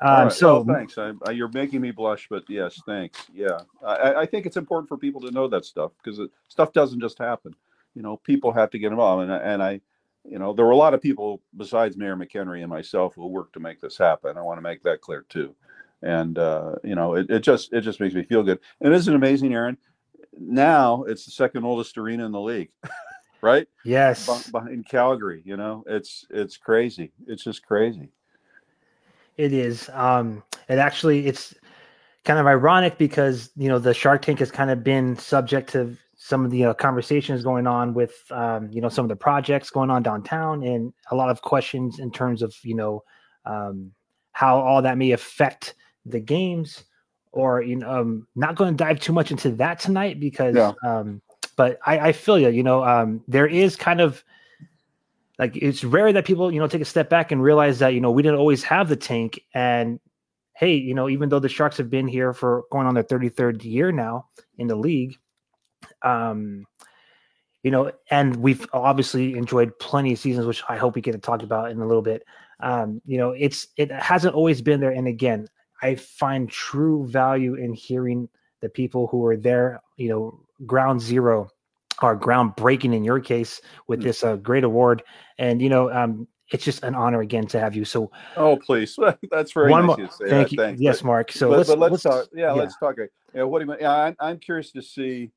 Um, 0.02 0.26
right. 0.26 0.32
So 0.32 0.62
well, 0.62 0.76
thanks. 0.76 0.98
I, 0.98 1.14
I, 1.26 1.32
you're 1.32 1.50
making 1.50 1.82
me 1.82 1.92
blush, 1.92 2.28
but 2.30 2.44
yes, 2.50 2.82
thanks. 2.86 3.26
Yeah, 3.34 3.60
I, 3.84 4.14
I, 4.14 4.26
think 4.26 4.46
it's 4.46 4.58
important 4.58 4.90
for 4.90 4.98
people 4.98 5.22
to 5.22 5.32
know 5.32 5.48
that 5.48 5.64
stuff 5.64 5.94
because 6.04 6.20
stuff 6.50 6.74
doesn't 6.74 7.00
just 7.00 7.18
happen 7.18 7.56
you 7.96 8.02
know, 8.02 8.18
people 8.18 8.52
have 8.52 8.70
to 8.72 8.80
get 8.80 8.92
involved. 8.92 9.24
And, 9.24 9.32
and 9.32 9.64
I, 9.64 9.82
you 10.24 10.38
know, 10.38 10.54
there 10.54 10.66
were 10.66 10.72
a 10.72 10.78
lot 10.78 10.94
of 10.94 11.02
people 11.02 11.42
besides 11.58 11.98
Mayor 11.98 12.16
McEnery 12.16 12.62
and 12.62 12.70
myself 12.70 13.16
who 13.16 13.28
worked 13.28 13.54
to 13.54 13.60
make 13.60 13.82
this 13.82 13.98
happen. 13.98 14.38
I 14.38 14.42
want 14.42 14.58
to 14.58 14.62
make 14.62 14.84
that 14.84 15.02
clear 15.02 15.26
too. 15.30 15.56
And 16.02 16.38
uh, 16.38 16.76
you 16.84 16.94
know, 16.94 17.16
it, 17.16 17.30
it 17.30 17.40
just 17.40 17.74
it 17.74 17.82
just 17.82 18.00
makes 18.00 18.14
me 18.14 18.24
feel 18.24 18.44
good. 18.44 18.60
And 18.82 18.94
isn't 18.94 19.12
it 19.12 19.16
amazing, 19.16 19.54
Aaron? 19.54 19.78
Now 20.38 21.04
it's 21.04 21.26
the 21.26 21.32
second 21.32 21.64
oldest 21.64 21.98
arena 21.98 22.26
in 22.26 22.32
the 22.32 22.42
league, 22.42 22.70
right? 23.42 23.68
Yes. 23.84 24.28
In 24.70 24.84
Calgary, 24.84 25.42
you 25.46 25.58
know, 25.58 25.84
it's 25.88 26.26
it's 26.30 26.58
crazy. 26.58 27.12
It's 27.28 27.44
just 27.44 27.66
crazy. 27.66 28.10
It 29.38 29.54
is. 29.54 29.90
Um, 29.94 30.44
it 30.70 30.78
actually 30.78 31.28
it's 31.28 31.54
kind 32.24 32.40
of 32.40 32.48
ironic 32.48 32.98
because 32.98 33.52
you 33.56 33.70
know 33.70 33.80
the 33.80 33.94
Shark 33.94 34.22
Tank 34.24 34.40
has 34.40 34.52
kind 34.52 34.72
of 34.72 34.84
been 34.84 35.16
subject 35.18 35.70
to 35.72 35.96
some 36.18 36.46
of 36.46 36.52
the 36.52 36.66
uh, 36.66 36.74
conversations 36.74 37.44
going 37.44 37.68
on 37.68 37.94
with 37.94 38.16
um, 38.32 38.70
you 38.72 38.82
know 38.82 38.90
some 38.90 39.06
of 39.06 39.10
the 39.10 39.16
projects 39.16 39.70
going 39.70 39.90
on 39.90 40.02
downtown 40.02 40.64
and 40.64 40.94
a 41.12 41.16
lot 41.16 41.30
of 41.30 41.42
questions 41.42 42.00
in 42.00 42.12
terms 42.12 42.42
of 42.42 42.56
you 42.64 42.76
know 42.76 43.04
um, 43.46 43.92
how 44.32 44.60
all 44.60 44.82
that 44.82 44.98
may 44.98 45.12
affect 45.12 45.76
the 46.06 46.20
games 46.20 46.86
or 47.32 47.62
you 47.62 47.76
know 47.76 47.90
um, 47.90 48.28
not 48.36 48.56
going 48.56 48.76
to 48.76 48.84
dive 48.84 49.00
too 49.00 49.14
much 49.14 49.30
into 49.32 49.52
that 49.52 49.80
tonight 49.80 50.20
because 50.20 50.56
yeah. 50.56 50.72
um, 50.86 51.22
but 51.56 51.80
I, 51.86 52.00
I 52.00 52.12
feel 52.12 52.40
you 52.40 52.50
you 52.50 52.64
know 52.64 52.84
um, 52.84 53.24
there 53.28 53.48
is 53.48 53.76
kind 53.76 54.02
of 54.02 54.24
like 55.40 55.56
it's 55.56 55.84
rare 55.84 56.12
that 56.14 56.26
people 56.26 56.52
you 56.52 56.60
know 56.60 56.68
take 56.68 56.82
a 56.82 56.86
step 56.86 57.10
back 57.10 57.32
and 57.32 57.42
realize 57.42 57.80
that 57.80 57.94
you 57.94 58.02
know 58.02 58.12
we 58.12 58.24
didn't 58.24 58.40
always 58.40 58.64
have 58.64 58.90
the 58.90 58.96
tank 58.96 59.40
and 59.54 60.00
hey 60.56 60.74
you 60.74 60.94
know 60.94 61.10
even 61.10 61.30
though 61.30 61.40
the 61.40 61.50
sharks 61.50 61.78
have 61.78 61.90
been 61.90 62.08
here 62.08 62.34
for 62.34 62.64
going 62.72 62.88
on 62.88 62.94
their 62.94 63.04
33rd 63.04 63.64
year 63.64 63.92
now 63.92 64.28
in 64.58 64.68
the 64.68 64.76
league 64.76 65.18
um, 66.02 66.66
you 67.66 67.72
know, 67.72 67.92
and 68.12 68.36
we've 68.36 68.68
obviously 68.74 69.36
enjoyed 69.36 69.78
plenty 69.80 70.14
of 70.14 70.20
seasons, 70.20 70.46
which 70.46 70.62
I 70.70 70.78
hope 70.78 70.94
we 70.94 71.02
get 71.02 71.14
to 71.14 71.18
talk 71.18 71.42
about 71.42 71.72
in 71.72 71.82
a 71.82 71.88
little 71.88 72.04
bit. 72.04 72.24
Um, 72.60 73.02
you 73.08 73.18
know, 73.18 73.32
it's 73.32 73.68
it 73.76 73.92
hasn't 73.92 74.36
always 74.36 74.62
been 74.62 74.80
there, 74.80 74.92
and 74.92 75.08
again, 75.08 75.48
I 75.82 75.96
find 75.96 76.48
true 76.48 77.08
value 77.08 77.56
in 77.56 77.74
hearing 77.74 78.30
the 78.62 78.70
people 78.70 79.08
who 79.08 79.26
are 79.26 79.36
there. 79.36 79.82
You 79.98 80.10
know, 80.10 80.45
ground 80.66 81.02
zero 81.02 81.50
or 82.02 82.20
groundbreaking 82.20 82.94
in 82.94 83.04
your 83.04 83.20
case 83.20 83.62
with 83.88 84.00
hmm. 84.00 84.06
this 84.06 84.24
uh, 84.24 84.36
great 84.38 84.64
award, 84.64 85.04
and 85.38 85.62
you 85.62 85.70
know, 85.70 85.92
um, 85.92 86.28
it's 86.52 86.64
just 86.64 86.84
an 86.84 86.96
honor 86.96 87.22
again 87.22 87.48
to 87.48 87.60
have 87.60 87.76
you. 87.76 87.86
So, 87.86 88.12
oh 88.38 88.58
please, 88.58 88.98
that's 89.32 89.52
very 89.52 89.72
one 89.72 89.88
nice 89.88 89.98
more. 89.98 90.08
Thank 90.08 90.30
that. 90.30 90.52
you. 90.52 90.58
Thanks. 90.58 90.82
Yes, 90.82 91.04
Mark. 91.04 91.32
So 91.32 91.50
but, 91.50 91.58
let's, 91.58 91.70
but 91.70 91.80
let's, 91.80 91.92
let's, 91.92 92.04
talk. 92.04 92.28
Yeah, 92.34 92.46
yeah, 92.48 92.52
let's 92.52 92.78
talk. 92.78 92.98
Yeah, 93.34 93.44
what 93.44 93.60
do 93.60 93.66
you? 93.66 93.72
Mean 93.72 93.80
yeah, 93.82 93.92
I'm, 93.92 94.16
I'm 94.20 94.40
curious 94.40 94.72
to 94.72 94.82
see 94.82 95.32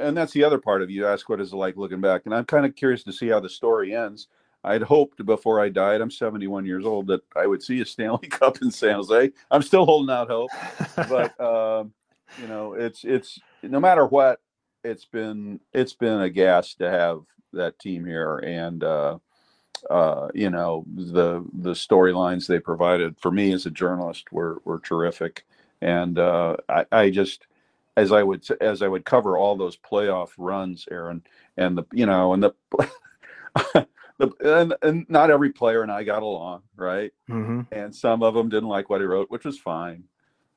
and 0.00 0.16
that's 0.16 0.32
the 0.32 0.44
other 0.44 0.58
part 0.58 0.82
of 0.82 0.90
you 0.90 1.06
ask 1.06 1.28
what 1.28 1.40
is 1.40 1.52
it 1.52 1.56
like 1.56 1.76
looking 1.76 2.00
back 2.00 2.22
and 2.24 2.34
i'm 2.34 2.44
kind 2.44 2.66
of 2.66 2.74
curious 2.74 3.02
to 3.02 3.12
see 3.12 3.28
how 3.28 3.40
the 3.40 3.48
story 3.48 3.94
ends 3.94 4.28
i'd 4.64 4.82
hoped 4.82 5.24
before 5.24 5.60
i 5.60 5.68
died 5.68 6.00
i'm 6.00 6.10
71 6.10 6.66
years 6.66 6.84
old 6.84 7.06
that 7.06 7.20
i 7.36 7.46
would 7.46 7.62
see 7.62 7.80
a 7.80 7.86
stanley 7.86 8.28
cup 8.30 8.60
in 8.62 8.70
san 8.70 8.94
jose 8.94 9.30
i'm 9.50 9.62
still 9.62 9.84
holding 9.84 10.14
out 10.14 10.28
hope 10.28 10.50
but 11.08 11.38
um, 11.44 11.92
you 12.40 12.48
know 12.48 12.74
it's 12.74 13.04
it's 13.04 13.38
no 13.68 13.80
matter 13.80 14.06
what 14.06 14.40
it's 14.82 15.04
been 15.04 15.60
it's 15.72 15.94
been 15.94 16.20
a 16.20 16.30
gas 16.30 16.74
to 16.74 16.90
have 16.90 17.20
that 17.52 17.78
team 17.78 18.04
here 18.04 18.38
and 18.38 18.82
uh, 18.84 19.18
uh, 19.90 20.28
you 20.34 20.50
know 20.50 20.84
the 20.94 21.44
the 21.52 21.72
storylines 21.72 22.46
they 22.46 22.58
provided 22.58 23.16
for 23.20 23.30
me 23.30 23.52
as 23.52 23.66
a 23.66 23.70
journalist 23.70 24.32
were 24.32 24.60
were 24.64 24.80
terrific 24.80 25.44
and 25.80 26.18
uh, 26.18 26.56
I, 26.68 26.86
I 26.90 27.10
just 27.10 27.46
as 27.96 28.10
I 28.10 28.22
would 28.22 28.44
as 28.60 28.82
I 28.82 28.88
would 28.88 29.04
cover 29.04 29.36
all 29.36 29.56
those 29.56 29.76
playoff 29.76 30.30
runs, 30.36 30.86
Aaron, 30.90 31.22
and 31.56 31.78
the 31.78 31.84
you 31.92 32.06
know 32.06 32.32
and 32.32 32.42
the. 32.42 32.52
the, 34.18 34.32
and, 34.44 34.74
and 34.82 35.06
not 35.08 35.30
every 35.30 35.50
player 35.50 35.82
and 35.82 35.90
I 35.90 36.04
got 36.04 36.22
along, 36.22 36.62
right? 36.76 37.12
Mm-hmm. 37.28 37.62
And 37.72 37.94
some 37.94 38.22
of 38.22 38.34
them 38.34 38.48
didn't 38.48 38.68
like 38.68 38.88
what 38.88 39.00
he 39.00 39.06
wrote, 39.06 39.30
which 39.30 39.44
was 39.44 39.58
fine. 39.58 40.04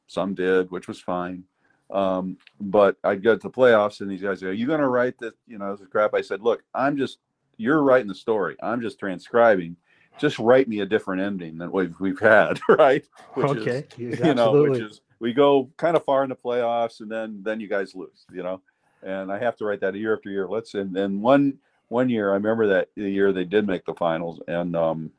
Some 0.07 0.35
did, 0.35 0.71
which 0.71 0.87
was 0.87 0.99
fine. 0.99 1.43
Um, 1.89 2.37
but 2.59 2.97
I'd 3.03 3.23
get 3.23 3.41
to 3.41 3.47
the 3.47 3.49
playoffs, 3.49 4.01
and 4.01 4.11
these 4.11 4.21
guys 4.21 4.41
go, 4.41 4.49
"Are 4.49 4.53
you 4.53 4.67
going 4.67 4.81
to 4.81 4.87
write 4.87 5.17
this? 5.19 5.33
You 5.47 5.57
know, 5.57 5.71
this 5.71 5.81
is 5.81 5.87
crap." 5.87 6.13
I 6.13 6.21
said, 6.21 6.41
"Look, 6.41 6.63
I'm 6.73 6.97
just 6.97 7.19
you're 7.57 7.81
writing 7.81 8.07
the 8.07 8.15
story. 8.15 8.55
I'm 8.61 8.81
just 8.81 8.99
transcribing, 8.99 9.75
just 10.17 10.39
write 10.39 10.67
me 10.67 10.79
a 10.81 10.85
different 10.85 11.21
ending 11.21 11.57
than 11.57 11.71
we've 11.71 11.99
we've 11.99 12.19
had, 12.19 12.59
right? 12.69 13.05
Which 13.33 13.47
okay, 13.47 13.85
is, 13.97 14.19
you 14.19 14.33
know, 14.33 14.63
which 14.63 14.81
is 14.81 15.01
we 15.19 15.33
go 15.33 15.69
kind 15.77 15.95
of 15.95 16.03
far 16.05 16.23
in 16.23 16.29
the 16.29 16.35
playoffs 16.35 16.99
and 17.01 17.11
then 17.11 17.41
then 17.43 17.59
you 17.59 17.67
guys 17.67 17.95
lose, 17.95 18.25
you 18.31 18.43
know. 18.43 18.61
And 19.03 19.31
I 19.31 19.39
have 19.39 19.55
to 19.57 19.65
write 19.65 19.81
that 19.81 19.95
year 19.95 20.15
after 20.15 20.29
year. 20.29 20.47
Let's 20.47 20.73
and 20.73 20.95
then 20.95 21.21
one 21.21 21.57
one 21.89 22.09
year 22.09 22.31
I 22.31 22.33
remember 22.33 22.67
that 22.67 22.89
the 22.95 23.09
year 23.09 23.31
they 23.31 23.45
did 23.45 23.67
make 23.67 23.85
the 23.85 23.93
finals 23.93 24.41
and 24.47 24.75
um 24.75 25.11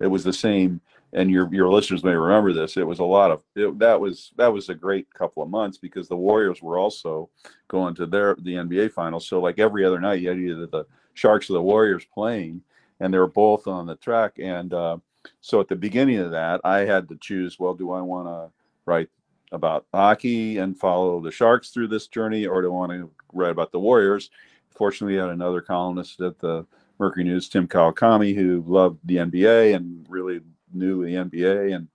it 0.00 0.06
was 0.06 0.24
the 0.24 0.32
same 0.32 0.80
and 1.14 1.30
your 1.30 1.52
your 1.54 1.70
listeners 1.70 2.04
may 2.04 2.12
remember 2.12 2.52
this. 2.52 2.76
It 2.76 2.86
was 2.86 2.98
a 2.98 3.04
lot 3.04 3.30
of 3.30 3.42
it, 3.54 3.78
that 3.78 4.00
was 4.00 4.32
that 4.36 4.52
was 4.52 4.68
a 4.68 4.74
great 4.74 5.12
couple 5.14 5.42
of 5.42 5.48
months 5.48 5.78
because 5.78 6.08
the 6.08 6.16
Warriors 6.16 6.60
were 6.60 6.78
also 6.78 7.30
going 7.68 7.94
to 7.94 8.06
their 8.06 8.34
the 8.34 8.54
NBA 8.54 8.92
finals. 8.92 9.26
So 9.26 9.40
like 9.40 9.58
every 9.58 9.84
other 9.84 10.00
night, 10.00 10.20
you 10.20 10.28
had 10.28 10.38
either 10.38 10.66
the 10.66 10.84
Sharks 11.14 11.48
or 11.48 11.54
the 11.54 11.62
Warriors 11.62 12.04
playing, 12.12 12.62
and 13.00 13.14
they 13.14 13.18
were 13.18 13.28
both 13.28 13.66
on 13.68 13.86
the 13.86 13.94
track. 13.96 14.38
And 14.38 14.74
uh, 14.74 14.98
so 15.40 15.60
at 15.60 15.68
the 15.68 15.76
beginning 15.76 16.18
of 16.18 16.32
that, 16.32 16.60
I 16.64 16.80
had 16.80 17.08
to 17.08 17.16
choose. 17.20 17.58
Well, 17.58 17.74
do 17.74 17.92
I 17.92 18.00
want 18.00 18.26
to 18.26 18.50
write 18.84 19.08
about 19.52 19.86
hockey 19.94 20.58
and 20.58 20.78
follow 20.78 21.20
the 21.20 21.30
Sharks 21.30 21.70
through 21.70 21.88
this 21.88 22.08
journey, 22.08 22.44
or 22.44 22.60
do 22.60 22.68
I 22.68 22.70
want 22.70 22.92
to 22.92 23.10
write 23.32 23.52
about 23.52 23.70
the 23.70 23.78
Warriors? 23.78 24.30
Fortunately, 24.70 25.14
we 25.14 25.20
had 25.20 25.30
another 25.30 25.60
columnist 25.60 26.20
at 26.20 26.40
the 26.40 26.66
Mercury 26.98 27.24
News, 27.24 27.48
Tim 27.48 27.68
Kawakami, 27.68 28.34
who 28.34 28.64
loved 28.66 28.98
the 29.04 29.16
NBA 29.16 29.76
and 29.76 30.04
really 30.08 30.40
knew 30.74 31.04
the 31.04 31.14
NBA 31.14 31.74
and 31.74 31.88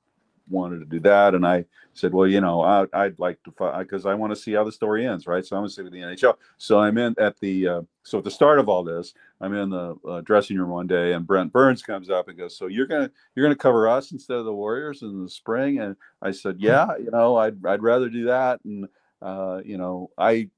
wanted 0.50 0.79
to 0.79 0.86
do 0.86 1.00
that. 1.01 1.36
And 1.36 1.45
I 1.45 1.65
said, 1.93 2.13
well, 2.13 2.27
you 2.27 2.41
know, 2.41 2.62
I, 2.62 3.03
would 3.03 3.19
like 3.19 3.41
to, 3.43 3.51
because 3.79 4.05
I 4.05 4.13
want 4.13 4.31
to 4.31 4.36
see 4.36 4.53
how 4.53 4.63
the 4.63 4.71
story 4.71 5.05
ends, 5.05 5.27
right? 5.27 5.45
So 5.45 5.55
I'm 5.55 5.62
going 5.62 5.67
to 5.67 5.74
stay 5.74 5.83
with 5.83 5.93
the 5.93 6.00
NHL. 6.00 6.36
So 6.57 6.79
I'm 6.79 6.98
in 6.98 7.15
at 7.19 7.39
the, 7.39 7.67
uh, 7.67 7.81
so 8.03 8.17
at 8.17 8.24
the 8.24 8.31
start 8.31 8.59
of 8.59 8.67
all 8.67 8.83
this, 8.83 9.13
I'm 9.41 9.53
in 9.53 9.69
the 9.69 9.95
uh, 10.07 10.21
dressing 10.21 10.57
room 10.57 10.69
one 10.69 10.88
day, 10.88 11.13
and 11.13 11.25
Brent 11.25 11.53
Burns 11.53 11.81
comes 11.81 12.09
up 12.09 12.27
and 12.27 12.38
goes, 12.38 12.57
"So 12.57 12.67
you're 12.67 12.88
gonna 12.88 13.09
you're 13.36 13.45
gonna 13.45 13.55
cover 13.55 13.88
us 13.88 14.12
instead 14.12 14.38
of 14.38 14.45
the 14.45 14.53
Warriors 14.53 15.01
in 15.01 15.24
the 15.24 15.29
spring?" 15.29 15.79
And 15.79 15.95
I 16.21 16.31
said, 16.31 16.55
hmm. 16.55 16.63
"Yeah, 16.63 16.98
you 16.98 17.12
know, 17.12 17.38
I'd 17.38 17.65
I'd 17.65 17.81
rather 17.81 18.09
do 18.09 18.25
that." 18.25 18.59
And 18.65 18.88
uh, 19.21 19.62
you 19.63 19.77
know, 19.77 20.12
I 20.17 20.50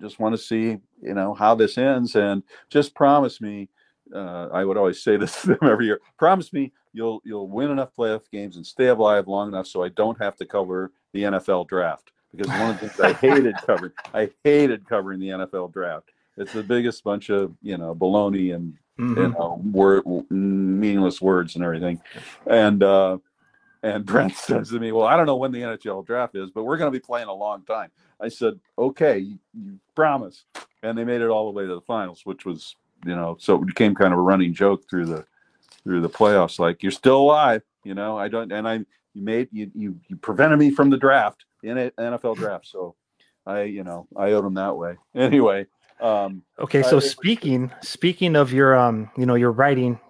just 0.00 0.18
want 0.18 0.34
to 0.34 0.38
see 0.38 0.78
you 1.02 1.14
know 1.14 1.34
how 1.34 1.54
this 1.54 1.76
ends, 1.76 2.16
and 2.16 2.42
just 2.70 2.94
promise 2.94 3.40
me. 3.40 3.68
Uh, 4.14 4.48
I 4.52 4.64
would 4.64 4.76
always 4.76 5.02
say 5.02 5.16
this 5.16 5.42
to 5.42 5.48
them 5.48 5.58
every 5.62 5.86
year. 5.86 6.00
Promise 6.18 6.52
me 6.52 6.72
you'll 6.92 7.20
you'll 7.24 7.48
win 7.48 7.70
enough 7.70 7.90
playoff 7.98 8.30
games 8.30 8.56
and 8.56 8.66
stay 8.66 8.88
alive 8.88 9.28
long 9.28 9.48
enough 9.48 9.66
so 9.66 9.82
I 9.82 9.88
don't 9.88 10.20
have 10.20 10.36
to 10.36 10.46
cover 10.46 10.92
the 11.12 11.22
NFL 11.22 11.68
draft 11.68 12.12
because 12.34 12.48
one 12.48 12.70
of 12.70 12.80
the 12.80 12.88
things 12.88 13.00
I 13.00 13.12
hated 13.26 13.56
covering 13.66 13.92
I 14.14 14.30
hated 14.44 14.88
covering 14.88 15.20
the 15.20 15.28
NFL 15.28 15.72
draft. 15.72 16.10
It's 16.36 16.52
the 16.52 16.62
biggest 16.62 17.04
bunch 17.04 17.30
of 17.30 17.54
you 17.62 17.76
know 17.76 17.94
baloney 17.94 18.54
and 18.54 18.74
mm-hmm. 18.98 19.20
you 19.20 19.28
know 19.28 19.60
word 19.72 20.04
meaningless 20.30 21.20
words 21.20 21.56
and 21.56 21.64
everything, 21.64 22.00
and 22.46 22.82
uh, 22.82 23.18
and 23.82 24.06
Brent 24.06 24.34
says 24.36 24.70
to 24.70 24.80
me, 24.80 24.92
"Well, 24.92 25.06
I 25.06 25.16
don't 25.16 25.26
know 25.26 25.36
when 25.36 25.52
the 25.52 25.60
NHL 25.60 26.06
draft 26.06 26.34
is, 26.34 26.50
but 26.50 26.64
we're 26.64 26.78
going 26.78 26.90
to 26.90 26.98
be 26.98 27.04
playing 27.04 27.28
a 27.28 27.34
long 27.34 27.64
time." 27.64 27.90
I 28.18 28.28
said, 28.28 28.58
"Okay, 28.78 29.18
you, 29.18 29.38
you 29.52 29.78
promise," 29.94 30.44
and 30.82 30.96
they 30.96 31.04
made 31.04 31.20
it 31.20 31.28
all 31.28 31.52
the 31.52 31.56
way 31.56 31.66
to 31.66 31.74
the 31.74 31.82
finals, 31.82 32.22
which 32.24 32.46
was 32.46 32.76
you 33.04 33.14
know 33.14 33.36
so 33.40 33.56
it 33.56 33.66
became 33.66 33.94
kind 33.94 34.12
of 34.12 34.18
a 34.18 34.22
running 34.22 34.54
joke 34.54 34.88
through 34.88 35.06
the 35.06 35.24
through 35.84 36.00
the 36.00 36.08
playoffs. 36.08 36.58
Like 36.58 36.82
you're 36.82 36.92
still 36.92 37.20
alive, 37.20 37.62
you 37.84 37.94
know. 37.94 38.16
I 38.18 38.28
don't, 38.28 38.52
and 38.52 38.68
I 38.68 38.74
you 39.14 39.22
made 39.22 39.48
you 39.52 39.70
you, 39.74 40.00
you 40.08 40.16
prevented 40.16 40.58
me 40.58 40.70
from 40.70 40.90
the 40.90 40.96
draft 40.96 41.44
in 41.62 41.78
a 41.78 41.90
NFL 41.92 42.36
draft, 42.36 42.66
so 42.66 42.94
I 43.46 43.62
you 43.62 43.84
know 43.84 44.06
I 44.16 44.32
owed 44.32 44.44
them 44.44 44.54
that 44.54 44.76
way. 44.76 44.96
Anyway. 45.14 45.66
Um, 46.00 46.42
okay, 46.58 46.82
so 46.82 46.96
I, 46.96 47.00
speaking 47.00 47.70
speaking 47.80 48.34
of 48.34 48.52
your 48.52 48.76
um 48.76 49.10
you 49.16 49.24
know 49.24 49.36
your 49.36 49.52
writing, 49.52 50.00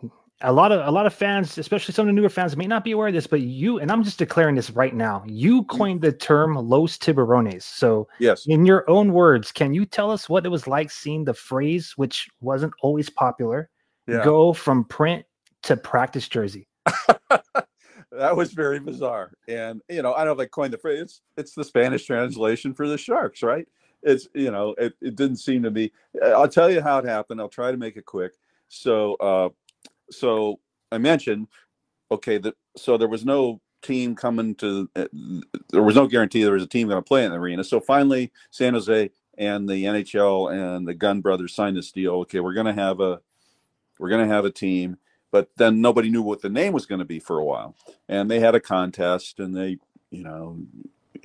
a 0.43 0.53
lot 0.53 0.73
of 0.73 0.87
a 0.87 0.91
lot 0.91 1.07
of 1.07 1.15
fans, 1.15 1.57
especially 1.59 1.95
some 1.95 2.09
of 2.09 2.15
the 2.15 2.21
newer 2.21 2.29
fans, 2.29 2.57
may 2.57 2.67
not 2.67 2.85
be 2.85 2.93
aware 2.93 3.09
of 3.09 3.15
this, 3.15 3.27
but 3.27 3.41
you 3.41 3.79
and 3.79 3.91
I'm 3.91 4.03
just 4.03 4.19
declaring 4.19 4.55
this 4.55 4.71
right 4.71 4.95
now. 4.95 5.23
You 5.27 5.65
coined 5.65 6.03
the 6.03 6.13
term 6.13 6.55
"los 6.55 6.99
tiburones." 6.99 7.63
So, 7.63 8.09
yes, 8.19 8.45
in 8.47 8.67
your 8.67 8.89
own 8.91 9.13
words, 9.13 9.53
can 9.53 9.73
you 9.73 9.87
tell 9.87 10.11
us 10.11 10.29
what 10.29 10.45
it 10.45 10.49
was 10.49 10.67
like 10.67 10.91
seeing 10.91 11.25
the 11.25 11.35
phrase, 11.35 11.93
which 11.97 12.29
wasn't 12.41 12.73
always 12.83 13.09
popular, 13.09 13.71
yeah. 14.07 14.25
go 14.25 14.53
from 14.53 14.85
print 14.85 15.25
to 15.63 15.77
practice 15.77 16.29
jersey. 16.29 16.69
that 18.11 18.37
was 18.37 18.53
very 18.53 18.81
bizarre. 18.81 19.33
And 19.49 19.81
you 19.89 20.03
know, 20.03 20.15
I 20.15 20.25
don't 20.25 20.37
know 20.37 20.43
if 20.43 20.47
I 20.47 20.51
coined 20.51 20.73
the 20.73 20.79
phrase. 20.79 21.01
It's, 21.01 21.21
it's 21.37 21.55
the 21.55 21.65
Spanish 21.65 22.05
translation 22.05 22.75
for 22.75 22.89
the 22.89 22.99
sharks, 22.99 23.43
right? 23.43 23.67
It's 24.03 24.29
you 24.35 24.51
know, 24.51 24.75
it, 24.79 24.95
it 25.01 25.17
didn't 25.17 25.37
seem 25.37 25.63
to 25.63 25.71
be. 25.71 25.93
I'll 26.25 26.49
tell 26.49 26.71
you 26.71 26.81
how 26.81 26.99
it 26.99 27.05
happened. 27.05 27.41
I'll 27.41 27.49
try 27.49 27.71
to 27.71 27.77
make 27.77 27.97
it 27.97 28.05
quick. 28.05 28.33
So, 28.69 29.15
uh, 29.17 29.51
so 30.13 30.61
I 30.91 30.99
mentioned, 30.99 31.49
okay, 32.11 32.39
that 32.39 32.55
so 32.77 32.97
there 32.97 33.09
was 33.09 33.25
no 33.25 33.61
team 33.83 34.15
coming 34.15 34.55
to. 34.57 34.89
Uh, 34.95 35.07
there 35.71 35.83
was 35.83 35.97
no 35.97 36.07
guarantee 36.07 36.43
there 36.43 36.53
was 36.53 36.63
a 36.63 36.69
team 36.69 36.89
going 36.89 37.03
to 37.03 37.07
play 37.07 37.25
in 37.25 37.33
the 37.33 37.39
arena. 37.39 37.65
So 37.65 37.81
finally, 37.81 38.33
San 38.51 38.75
Jose 38.75 39.11
and 39.39 39.69
the 39.69 39.85
NHL 39.85 40.53
and 40.53 40.87
the 40.87 40.95
Gund 40.95 41.23
brothers 41.23 41.55
signed 41.55 41.77
this 41.77 41.93
deal. 41.93 42.15
Okay, 42.21 42.41
we're 42.41 42.55
going 42.55 42.67
to 42.67 42.75
have 42.75 43.01
a 43.01 43.21
we're 43.99 44.11
going 44.11 44.27
to 44.27 44.35
have 44.35 44.45
a 44.45 44.51
team 44.51 44.99
but 45.33 45.49
then 45.57 45.81
nobody 45.81 46.11
knew 46.11 46.23
what 46.23 46.43
the 46.43 46.49
name 46.49 46.73
was 46.73 46.87
going 46.87 47.01
to 47.01 47.05
be 47.05 47.19
for 47.19 47.39
a 47.39 47.45
while 47.45 47.75
and 48.09 48.31
they 48.31 48.39
had 48.39 48.55
a 48.55 48.61
contest 48.61 49.41
and 49.41 49.57
they 49.57 49.79
you 50.11 50.23
know 50.23 50.59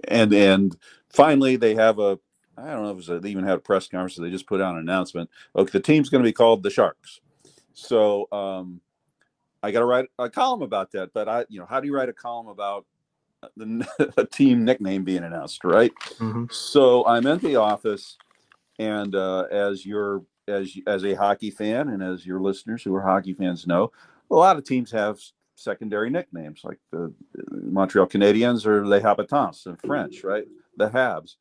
and 0.07 0.33
and 0.33 0.77
finally 1.09 1.55
they 1.55 1.75
have 1.75 1.99
a 1.99 2.17
i 2.57 2.67
don't 2.71 2.83
know 2.83 2.97
if 2.97 3.07
a, 3.09 3.19
they 3.19 3.29
even 3.29 3.43
had 3.43 3.57
a 3.57 3.59
press 3.59 3.87
conference 3.87 4.15
they 4.15 4.31
just 4.31 4.47
put 4.47 4.61
out 4.61 4.73
an 4.73 4.79
announcement 4.79 5.29
okay 5.55 5.71
the 5.71 5.79
team's 5.79 6.09
going 6.09 6.23
to 6.23 6.27
be 6.27 6.33
called 6.33 6.63
the 6.63 6.69
sharks 6.69 7.21
so 7.77 8.27
um 8.31 8.81
i 9.61 9.71
got 9.71 9.79
to 9.79 9.85
write 9.85 10.05
a 10.19 10.29
column 10.29 10.61
about 10.61 10.91
that 10.91 11.13
but 11.13 11.27
i 11.29 11.45
you 11.49 11.59
know 11.59 11.65
how 11.65 11.79
do 11.79 11.87
you 11.87 11.95
write 11.95 12.09
a 12.09 12.13
column 12.13 12.47
about 12.47 12.85
the, 13.55 14.13
a 14.17 14.25
team 14.25 14.65
nickname 14.65 15.03
being 15.03 15.23
announced 15.23 15.63
right 15.63 15.93
mm-hmm. 16.17 16.45
so 16.49 17.05
i'm 17.05 17.27
in 17.27 17.37
the 17.39 17.55
office 17.55 18.17
and 18.79 19.15
uh, 19.15 19.43
as 19.51 19.85
you're 19.85 20.23
as 20.47 20.77
as 20.87 21.03
a 21.03 21.13
hockey 21.13 21.51
fan 21.51 21.89
and 21.89 22.01
as 22.01 22.25
your 22.25 22.39
listeners 22.39 22.83
who 22.83 22.95
are 22.95 23.01
hockey 23.01 23.33
fans 23.33 23.67
know, 23.67 23.91
a 24.31 24.35
lot 24.35 24.57
of 24.57 24.63
teams 24.63 24.91
have 24.91 25.19
secondary 25.55 26.09
nicknames 26.09 26.61
like 26.63 26.79
the 26.91 27.11
Montreal 27.51 28.07
Canadiens 28.07 28.65
or 28.65 28.85
Les 28.85 29.01
Habitants 29.01 29.65
in 29.65 29.75
French, 29.77 30.23
right? 30.23 30.45
The 30.77 30.89
Habs, 30.89 31.35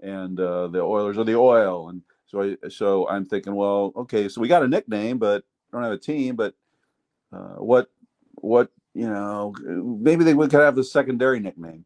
and 0.00 0.38
uh, 0.38 0.68
the 0.68 0.80
Oilers 0.80 1.18
are 1.18 1.24
the 1.24 1.36
Oil, 1.36 1.88
and 1.88 2.02
so 2.26 2.42
I, 2.42 2.68
so 2.68 3.08
I'm 3.08 3.24
thinking, 3.24 3.54
well, 3.54 3.92
okay, 3.96 4.28
so 4.28 4.40
we 4.40 4.48
got 4.48 4.62
a 4.62 4.68
nickname, 4.68 5.18
but 5.18 5.44
don't 5.72 5.82
have 5.82 5.92
a 5.92 5.98
team, 5.98 6.36
but 6.36 6.54
uh, 7.32 7.56
what 7.56 7.90
what 8.36 8.70
you 8.94 9.08
know 9.08 9.54
maybe 9.60 10.24
they 10.24 10.34
could 10.34 10.52
have 10.52 10.76
the 10.76 10.84
secondary 10.84 11.40
nickname. 11.40 11.84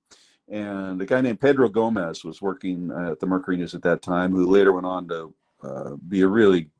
And 0.48 1.00
a 1.02 1.06
guy 1.06 1.20
named 1.20 1.40
Pedro 1.40 1.68
Gomez 1.68 2.24
was 2.24 2.40
working 2.40 2.92
at 2.92 3.18
the 3.18 3.26
Mercury 3.26 3.56
News 3.56 3.74
at 3.74 3.82
that 3.82 4.02
time, 4.02 4.30
who 4.30 4.46
later 4.46 4.72
went 4.72 4.86
on 4.86 5.08
to 5.08 5.34
uh, 5.62 5.96
be 6.08 6.20
a 6.20 6.28
really 6.28 6.70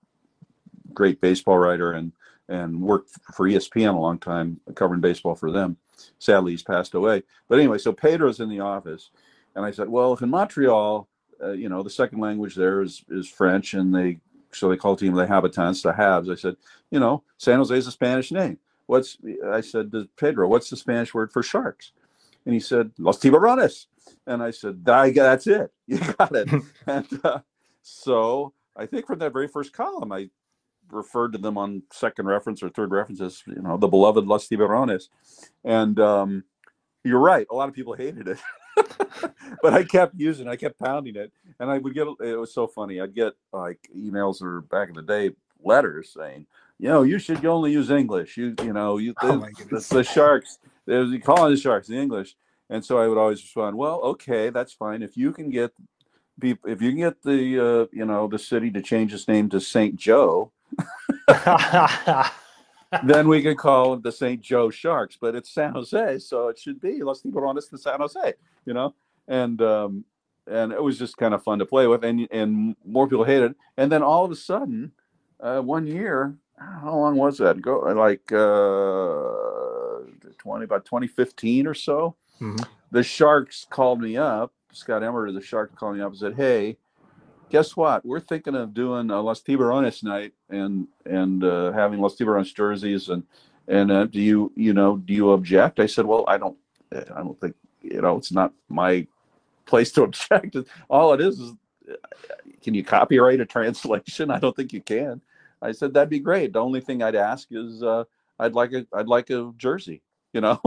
great 0.95 1.21
baseball 1.21 1.59
writer 1.59 1.93
and 1.93 2.13
and 2.49 2.81
worked 2.81 3.11
for 3.35 3.49
ESPN 3.49 3.95
a 3.95 3.99
long 3.99 4.19
time 4.19 4.61
covering 4.75 5.01
baseball 5.01 5.35
for 5.35 5.51
them. 5.51 5.77
Sadly, 6.19 6.53
he's 6.53 6.63
passed 6.63 6.95
away. 6.95 7.25
But 7.49 7.59
anyway, 7.59 7.79
so 7.79 7.93
Pedro's 7.93 8.39
in 8.39 8.49
the 8.49 8.61
office, 8.61 9.11
and 9.57 9.65
I 9.65 9.73
said, 9.73 9.89
well, 9.89 10.13
if 10.13 10.23
in 10.23 10.31
Montreal, 10.31 11.09
uh, 11.43 11.53
you 11.53 11.69
know, 11.69 11.83
the 11.83 11.91
second 11.91 12.21
language 12.21 12.55
there 12.55 12.83
is 12.83 13.05
is 13.09 13.29
French, 13.29 13.75
and 13.75 13.95
they 13.95 14.19
so 14.53 14.69
they 14.69 14.77
call 14.77 14.95
the 14.97 15.01
team 15.01 15.15
the 15.15 15.27
Habitants, 15.27 15.83
the 15.83 15.93
Habs. 15.93 16.31
I 16.31 16.35
said, 16.35 16.57
you 16.91 17.01
know, 17.01 17.23
San 17.39 17.59
Jose 17.59 17.77
is 17.77 17.87
a 17.87 17.93
Spanish 17.93 18.33
name. 18.33 18.59
What's 18.87 19.19
I 19.51 19.61
said 19.61 19.91
to 19.93 20.09
Pedro, 20.17 20.49
what's 20.49 20.71
the 20.71 20.77
Spanish 20.77 21.13
word 21.13 21.33
for 21.33 21.43
sharks? 21.43 21.93
And 22.45 22.55
he 22.55 22.61
said, 22.61 22.93
Los 22.99 23.19
Tiburones. 23.19 23.87
And 24.27 24.43
I 24.43 24.53
said, 24.53 24.85
that's 24.85 25.47
it. 25.47 25.73
You 25.87 25.99
got 25.99 26.35
it. 26.35 26.49
and 26.87 27.07
uh, 27.25 27.41
so 27.83 28.53
I 28.77 28.87
think 28.87 29.07
from 29.07 29.19
that 29.21 29.33
very 29.33 29.49
first 29.49 29.73
column, 29.73 30.13
I 30.13 30.31
referred 30.91 31.33
to 31.33 31.39
them 31.39 31.59
on 31.59 31.83
second 31.93 32.27
reference 32.27 32.63
or 32.63 32.69
third 32.69 32.91
reference 32.91 33.21
as, 33.21 33.43
you 33.47 33.63
know, 33.63 33.77
the 33.77 33.89
beloved 33.89 34.27
Los 34.27 34.49
Tiburones. 34.49 35.09
And 35.65 35.99
um, 36.01 36.45
you're 37.05 37.21
right. 37.21 37.47
A 37.51 37.55
lot 37.55 37.69
of 37.69 37.75
people 37.75 37.95
hated 37.95 38.29
it. 38.29 38.39
but 39.63 39.75
I 39.75 39.85
kept 39.85 40.15
using 40.17 40.47
it. 40.47 40.51
I 40.51 40.57
kept 40.57 40.79
pounding 40.79 41.17
it. 41.17 41.33
And 41.59 41.71
I 41.71 41.79
would 41.79 41.95
get, 41.95 42.07
it 42.21 42.37
was 42.37 42.53
so 42.53 42.67
funny. 42.67 43.01
I'd 43.01 43.15
get 43.15 43.35
like 43.53 43.79
emails 43.97 44.43
or 44.43 44.63
back 44.63 44.89
in 44.89 44.95
the 44.95 45.03
day, 45.03 45.33
letters 45.63 46.13
saying, 46.13 46.47
you 46.79 46.89
know, 46.89 47.03
you 47.03 47.19
should 47.19 47.45
only 47.47 47.73
use 47.73 47.91
English. 47.91 48.37
You, 48.37 48.55
you 48.63 48.73
know, 48.73 48.99
you, 48.99 49.15
oh 49.23 49.39
the, 49.39 49.65
the, 49.71 49.95
the 49.97 50.05
Sharks, 50.05 50.59
there's 50.85 51.11
calling 51.25 51.53
the 51.53 51.61
Sharks, 51.61 51.89
the 51.89 51.97
English. 51.97 52.37
And 52.69 52.85
so 52.85 52.99
I 52.99 53.07
would 53.07 53.19
always 53.19 53.41
respond, 53.43 53.77
well, 53.77 54.01
okay, 54.01 54.51
that's 54.51 54.73
fine. 54.73 55.03
If 55.03 55.17
you 55.17 55.33
can 55.33 55.51
get 55.51 55.73
people 56.41 56.71
if 56.71 56.83
you 56.83 56.91
can 56.91 56.99
get 56.99 57.23
the 57.23 57.59
uh, 57.59 57.87
you 57.93 58.05
know 58.05 58.29
the 58.29 58.39
city 58.39 58.71
to 58.71 58.83
change 58.83 59.15
its 59.15 59.29
name 59.29 59.49
to 59.51 59.61
St. 59.61 59.97
Joe, 59.97 60.53
then 63.05 63.29
we 63.29 63.43
can 63.43 63.57
call 63.57 63.95
it 63.95 64.03
the 64.03 64.13
St. 64.13 64.41
Joe 64.41 64.71
Sharks. 64.71 65.17
But 65.21 65.35
it's 65.35 65.51
San 65.51 65.73
Jose, 65.73 66.19
so 66.21 66.49
it 66.49 66.59
should 66.59 66.81
be 66.81 67.03
Los 67.03 67.23
Tiburones 67.23 67.71
de 67.71 67.79
San 67.79 68.01
Jose. 68.01 68.35
You 68.65 68.75
know, 68.75 68.95
and 69.29 69.61
um, 69.63 70.05
and 70.47 70.73
it 70.73 70.83
was 70.83 70.99
just 70.99 71.17
kind 71.17 71.35
of 71.35 71.43
fun 71.43 71.59
to 71.59 71.67
play 71.67 71.87
with, 71.87 72.05
and 72.05 72.29
and 72.31 72.77
more 72.85 73.09
people 73.09 73.25
hated. 73.25 73.53
It. 73.53 73.57
And 73.77 73.91
then 73.91 74.03
all 74.03 74.25
of 74.25 74.31
a 74.31 74.37
sudden, 74.37 74.93
uh, 75.41 75.61
one 75.61 75.87
year, 75.87 76.37
how 76.59 76.97
long 76.97 77.17
was 77.17 77.39
that? 77.39 77.61
Go 77.61 77.81
like 77.81 78.33
uh, 78.33 80.31
20 80.39 80.65
about 80.65 80.85
2015 80.85 81.67
or 81.67 81.75
so. 81.75 82.17
Mhm. 82.41 82.67
The 82.91 83.03
Sharks 83.03 83.67
called 83.69 84.01
me 84.01 84.17
up. 84.17 84.53
Scott 84.73 85.03
Emmert, 85.03 85.33
the 85.33 85.41
Sharks, 85.41 85.75
called 85.75 85.97
me 85.97 86.03
up 86.03 86.11
and 86.11 86.19
said, 86.19 86.35
"Hey, 86.35 86.77
guess 87.51 87.77
what? 87.77 88.05
We're 88.05 88.21
thinking 88.21 88.55
of 88.55 88.75
doing 88.75 89.11
a 89.11 89.21
Los 89.21 89.43
Tiburones 89.43 90.03
night 90.03 90.35
and 90.51 90.87
and 91.05 91.43
uh, 91.43 91.73
having 91.73 92.01
Los 92.01 92.17
Tiburones 92.17 92.55
jerseys 92.55 93.09
and 93.09 93.25
and 93.69 93.91
uh, 93.91 94.05
do 94.05 94.21
you 94.21 94.53
you 94.55 94.73
know 94.75 94.99
do 94.99 95.15
you 95.15 95.31
object?" 95.33 95.81
I 95.81 95.87
said, 95.87 96.07
"Well, 96.07 96.25
I 96.29 96.37
don't 96.39 96.57
I 96.93 97.19
don't 97.23 97.41
think 97.41 97.57
you 97.83 98.01
know 98.01 98.17
it's 98.17 98.33
not 98.33 98.53
my 98.69 99.07
place 99.67 99.93
to 99.93 100.03
object. 100.05 100.57
All 100.89 101.13
it 101.13 101.21
is 101.21 101.39
is 101.41 101.53
can 102.63 102.75
you 102.75 102.85
copyright 102.85 103.41
a 103.41 103.47
translation? 103.47 104.31
I 104.37 104.39
don't 104.39 104.55
think 104.57 104.73
you 104.73 104.81
can." 104.81 105.21
I 105.63 105.73
said 105.73 105.95
that'd 105.95 106.11
be 106.11 106.19
great. 106.19 106.53
The 106.53 106.61
only 106.61 106.81
thing 106.81 107.03
I'd 107.03 107.15
ask 107.15 107.49
is 107.51 107.83
uh, 107.83 108.05
I'd 108.39 108.53
like 108.55 108.73
a 108.73 108.87
I'd 108.93 109.09
like 109.09 109.31
a 109.31 109.53
jersey, 109.57 110.03
you 110.33 110.41
know, 110.41 110.61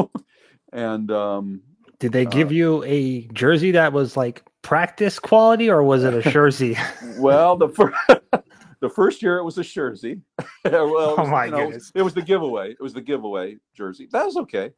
and 0.73 1.11
um, 1.11 1.61
Did 1.99 2.11
they 2.11 2.25
give 2.25 2.49
Uh, 2.49 2.51
you 2.51 2.83
a 2.85 3.27
jersey 3.33 3.71
that 3.71 3.93
was 3.93 4.17
like 4.17 4.43
practice 4.61 5.19
quality, 5.19 5.69
or 5.69 5.83
was 5.83 6.03
it 6.03 6.13
a 6.13 6.21
jersey? 6.31 6.75
well 7.17 7.55
the 7.55 7.69
first 7.69 7.95
the 8.81 8.89
first 8.89 9.21
year 9.21 9.37
it 9.37 9.43
was 9.43 9.57
a 9.57 9.63
jersey. 9.63 10.21
well, 10.65 10.87
it 10.87 10.89
was, 10.89 11.15
Oh 11.19 11.25
my 11.27 11.45
you 11.45 11.51
know, 11.51 11.65
goodness. 11.65 11.91
it 11.93 12.01
was 12.01 12.13
the 12.13 12.21
giveaway. 12.21 12.71
It 12.71 12.79
was 12.81 12.93
the 12.93 13.01
giveaway 13.01 13.57
jersey. 13.75 14.07
That 14.11 14.25
was 14.25 14.37
okay. 14.37 14.71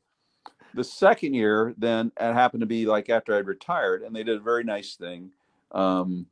The 0.74 0.84
second 0.84 1.34
year, 1.34 1.74
then 1.78 2.12
it 2.20 2.34
happened 2.34 2.62
to 2.62 2.68
be 2.68 2.86
like 2.86 3.10
after 3.10 3.36
I'd 3.36 3.48
retired, 3.48 4.04
and 4.04 4.16
they 4.16 4.24
did 4.24 4.38
a 4.38 4.42
very 4.42 4.64
nice 4.64 4.96
thing. 4.96 5.32
Um, 5.72 6.28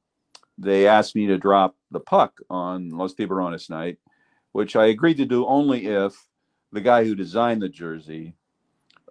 they 0.58 0.88
asked 0.88 1.16
me 1.16 1.28
to 1.28 1.38
drop 1.38 1.76
the 1.92 2.00
puck 2.00 2.40
on 2.50 2.90
Los 2.90 3.14
Tiburones 3.14 3.70
night, 3.70 3.98
which 4.52 4.76
I 4.76 4.88
agreed 4.88 5.18
to 5.18 5.26
do 5.26 5.46
only 5.46 5.88
if 5.88 6.14
the 6.72 6.82
guy 6.82 7.04
who 7.04 7.16
designed 7.16 7.62
the 7.62 7.70
jersey, 7.70 8.34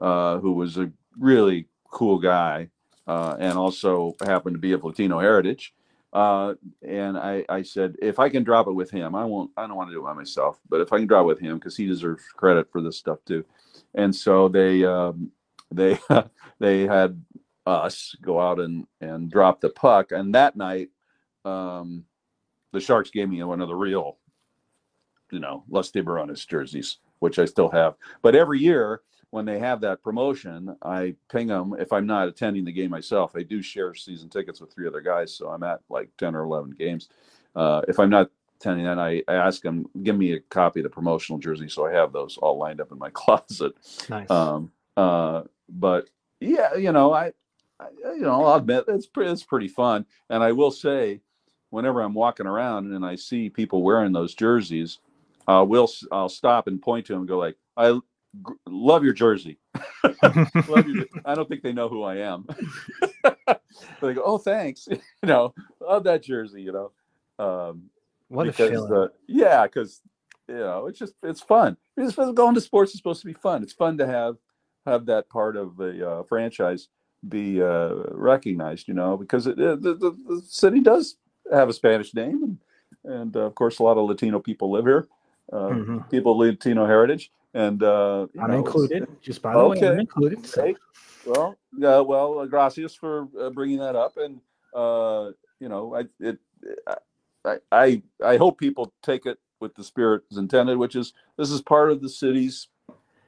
uh, 0.01 0.39
who 0.39 0.53
was 0.53 0.77
a 0.77 0.91
really 1.19 1.67
cool 1.91 2.19
guy, 2.19 2.69
uh, 3.07 3.37
and 3.39 3.59
also 3.59 4.15
happened 4.25 4.55
to 4.55 4.61
be 4.61 4.73
of 4.73 4.85
Latino 4.85 5.19
heritage, 5.19 5.75
uh, 6.13 6.55
and 6.87 7.19
I, 7.19 7.45
I 7.49 7.63
said 7.63 7.97
if 8.01 8.19
I 8.19 8.29
can 8.29 8.45
drop 8.45 8.67
it 8.67 8.73
with 8.73 8.91
him, 8.91 9.15
I 9.15 9.25
won't. 9.25 9.51
I 9.57 9.67
don't 9.67 9.77
want 9.77 9.91
to 9.91 9.95
do 9.95 10.01
it 10.01 10.05
by 10.05 10.15
myself, 10.15 10.59
but 10.69 10.81
if 10.81 10.93
I 10.93 10.99
can 10.99 11.07
drop 11.07 11.25
it 11.25 11.27
with 11.27 11.39
him 11.39 11.59
because 11.59 11.77
he 11.77 11.87
deserves 11.87 12.23
credit 12.35 12.71
for 12.71 12.81
this 12.81 12.97
stuff 12.97 13.19
too. 13.27 13.45
And 13.95 14.14
so 14.14 14.49
they 14.49 14.85
um, 14.85 15.33
they 15.71 15.99
they 16.59 16.87
had 16.87 17.23
us 17.66 18.14
go 18.23 18.40
out 18.40 18.61
and 18.61 18.87
and 19.00 19.30
drop 19.30 19.61
the 19.61 19.71
puck, 19.71 20.12
and 20.12 20.35
that 20.35 20.57
night 20.57 20.90
um, 21.45 22.04
the 22.73 22.80
Sharks 22.80 23.11
gave 23.11 23.28
me 23.28 23.42
one 23.42 23.61
of 23.61 23.68
the 23.68 23.75
real, 23.75 24.18
you 25.30 25.40
know, 25.40 25.64
Los 25.68 25.90
Tiburones 25.90 26.47
jerseys, 26.47 26.99
which 27.21 27.38
I 27.38 27.45
still 27.45 27.71
have. 27.71 27.95
But 28.23 28.35
every 28.35 28.61
year 28.61 29.02
when 29.30 29.45
they 29.45 29.59
have 29.59 29.80
that 29.83 30.02
promotion, 30.02 30.76
I 30.83 31.14
ping 31.30 31.49
them. 31.49 31.75
If 31.78 31.92
I'm 31.92 32.07
not 32.07 32.28
attending 32.28 32.64
the 32.64 32.73
game 32.73 32.90
myself, 32.90 33.33
I 33.37 33.42
do 33.42 33.61
share 33.62 33.95
season 33.95 34.28
tickets 34.28 34.61
with 34.61 34.73
three 34.73 34.87
other 34.87 35.00
guys, 35.00 35.35
so 35.35 35.49
I'm 35.49 35.62
at 35.62 35.81
like 35.88 36.11
ten 36.16 36.35
or 36.35 36.44
eleven 36.44 36.70
games. 36.70 37.09
Uh, 37.55 37.83
if 37.88 37.98
I'm 37.98 38.11
not 38.11 38.31
attending 38.61 38.87
that, 38.87 38.99
I, 38.99 39.23
I 39.29 39.35
ask 39.35 39.62
them 39.62 39.87
give 40.03 40.16
me 40.16 40.33
a 40.33 40.40
copy 40.40 40.81
of 40.81 40.85
the 40.85 40.90
promotional 40.90 41.38
jersey, 41.38 41.68
so 41.68 41.87
I 41.87 41.92
have 41.92 42.12
those 42.12 42.37
all 42.38 42.59
lined 42.59 42.81
up 42.81 42.92
in 42.92 42.99
my 42.99 43.11
closet. 43.12 43.73
nice. 44.09 44.31
Um, 44.31 44.73
uh, 44.97 45.42
but 45.68 46.09
yeah, 46.40 46.75
you 46.75 46.92
know, 46.92 47.12
I, 47.12 47.33
I, 47.81 47.87
you 48.14 48.21
know, 48.23 48.44
I'll 48.44 48.57
admit 48.57 48.85
it's 48.88 49.07
pretty, 49.07 49.31
it's 49.31 49.44
pretty 49.44 49.68
fun. 49.68 50.07
And 50.31 50.42
I 50.42 50.53
will 50.53 50.71
say, 50.71 51.21
whenever 51.71 52.01
I'm 52.01 52.14
walking 52.14 52.47
around 52.47 52.92
and 52.92 53.05
I 53.05 53.14
see 53.14 53.51
people 53.51 53.83
wearing 53.83 54.12
those 54.12 54.35
jerseys, 54.35 54.99
uh, 55.47 55.64
will 55.66 55.88
I'll 56.11 56.29
stop 56.29 56.66
and 56.66 56.81
point 56.81 57.07
to 57.07 57.12
them 57.12 57.21
and 57.23 57.29
go 57.29 57.38
like, 57.38 57.57
I 57.77 57.92
g- 57.92 58.01
love 58.66 59.05
your 59.05 59.12
jersey. 59.12 59.59
love 60.23 60.88
your, 60.88 61.07
I 61.25 61.35
don't 61.35 61.49
think 61.49 61.62
they 61.62 61.73
know 61.73 61.88
who 61.88 62.03
I 62.03 62.16
am. 62.16 62.47
they 64.03 64.14
go, 64.14 64.23
oh, 64.25 64.38
thanks. 64.38 64.88
you 64.90 64.99
know, 65.23 65.55
love 65.81 66.05
that 66.05 66.23
jersey. 66.23 66.62
You 66.62 66.73
know, 66.73 66.92
um, 67.44 67.85
what 68.29 68.49
a 68.49 68.53
feeling. 68.53 68.93
uh, 68.93 69.09
yeah, 69.27 69.64
because 69.67 70.01
you 70.49 70.57
know 70.57 70.87
it's 70.87 70.99
just 70.99 71.14
it's 71.23 71.41
fun. 71.41 71.77
It's 71.97 72.17
going 72.17 72.55
to 72.55 72.61
sports 72.61 72.93
is 72.93 72.99
supposed 72.99 73.21
to 73.21 73.27
be 73.27 73.33
fun. 73.35 73.62
It's 73.62 73.73
fun 73.73 73.99
to 73.99 74.07
have 74.07 74.37
have 74.87 75.07
that 75.07 75.29
part 75.29 75.57
of 75.57 75.77
the 75.77 76.09
uh, 76.09 76.23
franchise 76.25 76.88
be 77.29 77.62
uh, 77.62 77.95
recognized. 78.11 78.88
You 78.88 78.95
know, 78.95 79.17
because 79.17 79.47
it, 79.47 79.59
uh, 79.59 79.77
the, 79.77 79.95
the 79.95 80.17
the 80.29 80.43
city 80.47 80.81
does 80.81 81.17
have 81.53 81.69
a 81.69 81.73
Spanish 81.73 82.14
name, 82.14 82.43
and 82.43 82.59
and 83.05 83.37
uh, 83.37 83.41
of 83.41 83.55
course 83.55 83.79
a 83.79 83.83
lot 83.83 83.99
of 83.99 84.09
Latino 84.09 84.38
people 84.38 84.71
live 84.71 84.85
here. 84.85 85.09
Uh, 85.53 85.71
Mhm. 85.71 86.11
People 86.11 86.33
of 86.33 86.38
Latino 86.38 86.87
heritage, 86.87 87.33
and 87.55 87.83
uh, 87.83 88.27
I'm 88.38 88.51
know, 88.51 88.59
included. 88.59 89.07
Just 89.23 89.41
by 89.41 89.55
the 89.55 89.59
way, 89.59 89.79
I'm 89.79 89.85
Okay. 89.85 90.01
included. 90.01 90.47
So. 90.47 90.62
Hey, 90.62 90.77
well, 91.25 91.59
yeah, 91.77 92.01
well, 92.01 92.41
uh, 92.41 92.47
gracias 92.47 92.95
for 92.95 93.29
uh, 93.41 93.51
bringing 93.51 93.79
that 93.79 93.97
up, 93.97 94.19
and 94.19 94.41
uh, 94.75 95.31
you 95.59 95.69
know, 95.69 95.95
I 95.95 96.05
it, 96.21 96.38
I, 97.49 97.57
I 97.73 98.03
I 98.25 98.37
hope 98.37 98.59
people 98.59 98.93
take 99.03 99.27
it 99.27 99.39
with 99.61 99.75
the 99.75 99.83
spirit 99.85 100.23
is 100.31 100.39
intended, 100.39 100.77
which 100.79 100.95
is 100.97 101.13
this 101.37 101.51
is 101.51 101.61
part 101.63 101.91
of 101.91 102.01
the 102.03 102.09
city's 102.09 102.69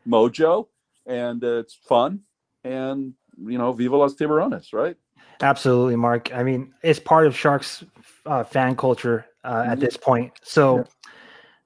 mojo, 0.07 0.69
and 1.07 1.43
uh, 1.43 1.59
it's 1.59 1.75
fun, 1.75 2.21
and 2.65 3.15
you 3.47 3.59
know, 3.59 3.73
viva 3.73 3.97
los 3.97 4.15
tiburones, 4.15 4.73
right? 4.73 4.97
Absolutely, 5.41 5.97
Mark. 5.97 6.33
I 6.35 6.43
mean, 6.43 6.75
it's 6.83 7.01
part 7.01 7.27
of 7.27 7.35
Sharks 7.37 7.83
uh, 8.27 8.45
fan 8.45 8.77
culture 8.77 9.25
uh, 9.45 9.65
at 9.67 9.79
Mhm. 9.79 9.81
this 9.81 9.97
point. 9.97 10.33
So 10.43 10.85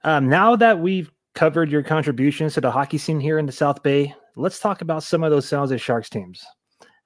um, 0.04 0.28
now 0.28 0.54
that 0.56 0.78
we've 0.78 1.10
covered 1.34 1.68
your 1.70 1.82
contributions 1.82 2.54
to 2.54 2.60
the 2.60 2.70
hockey 2.70 2.98
scene 2.98 3.18
here 3.18 3.38
in 3.38 3.46
the 3.46 3.52
South 3.52 3.82
Bay, 3.82 4.14
let's 4.36 4.60
talk 4.60 4.80
about 4.82 5.02
some 5.02 5.24
of 5.24 5.30
those 5.32 5.48
sounds 5.48 5.70
Jose 5.70 5.82
Sharks 5.82 6.08
teams. 6.08 6.44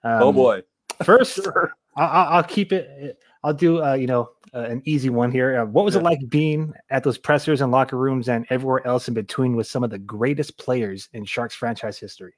Um, 0.05 0.23
oh 0.23 0.33
boy, 0.33 0.63
First, 1.03 1.37
sure. 1.43 1.73
I- 1.97 2.05
I- 2.05 2.25
I'll 2.37 2.45
keep 2.45 2.73
it. 2.73 3.19
I'll 3.43 3.55
do, 3.55 3.83
uh, 3.83 3.95
you 3.95 4.07
know, 4.07 4.31
uh, 4.55 4.61
an 4.61 4.83
easy 4.85 5.11
one 5.11 5.31
here. 5.31 5.61
Uh, 5.61 5.65
what 5.65 5.85
was 5.85 5.97
it 5.97 6.03
like 6.03 6.21
being 6.29 6.73
at 6.91 7.05
those 7.05 7.19
pressers 7.19 7.61
and 7.61 7.73
locker 7.73 7.97
rooms 7.97 8.29
and 8.29 8.47
everywhere 8.51 8.87
else 8.87 9.09
in 9.09 9.15
between 9.15 9.57
with 9.57 9.67
some 9.67 9.85
of 9.85 9.91
the 9.91 9.99
greatest 9.99 10.59
players 10.59 11.09
in 11.13 11.25
Sharks 11.25 11.55
franchise 11.55 11.99
history? 11.99 12.35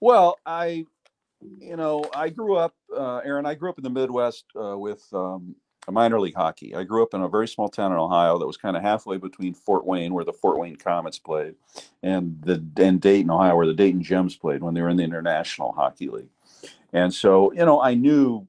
Well, 0.00 0.38
I, 0.46 0.86
you 1.58 1.76
know, 1.76 2.04
I 2.14 2.30
grew 2.30 2.56
up, 2.56 2.74
uh, 2.96 3.18
Aaron. 3.18 3.46
I 3.46 3.54
grew 3.54 3.70
up 3.70 3.78
in 3.78 3.84
the 3.84 3.90
Midwest 3.90 4.44
uh, 4.60 4.76
with 4.76 5.06
um, 5.12 5.54
a 5.88 5.92
minor 5.92 6.20
league 6.20 6.34
hockey. 6.34 6.74
I 6.74 6.84
grew 6.84 7.02
up 7.02 7.14
in 7.14 7.22
a 7.22 7.28
very 7.28 7.48
small 7.48 7.68
town 7.68 7.92
in 7.92 7.98
Ohio 7.98 8.38
that 8.38 8.46
was 8.46 8.56
kind 8.56 8.76
of 8.76 8.82
halfway 8.82 9.16
between 9.16 9.54
Fort 9.54 9.86
Wayne, 9.86 10.14
where 10.14 10.24
the 10.24 10.32
Fort 10.32 10.58
Wayne 10.58 10.76
Komets 10.76 11.22
played, 11.22 11.54
and 12.02 12.40
the 12.42 12.64
and 12.76 13.00
Dayton, 13.00 13.30
Ohio, 13.30 13.56
where 13.56 13.66
the 13.66 13.74
Dayton 13.74 14.02
Gems 14.02 14.36
played 14.36 14.62
when 14.62 14.74
they 14.74 14.82
were 14.82 14.88
in 14.88 14.96
the 14.96 15.04
International 15.04 15.72
Hockey 15.72 16.08
League. 16.08 16.28
And 16.92 17.12
so, 17.12 17.52
you 17.52 17.64
know, 17.64 17.80
I 17.80 17.94
knew, 17.94 18.46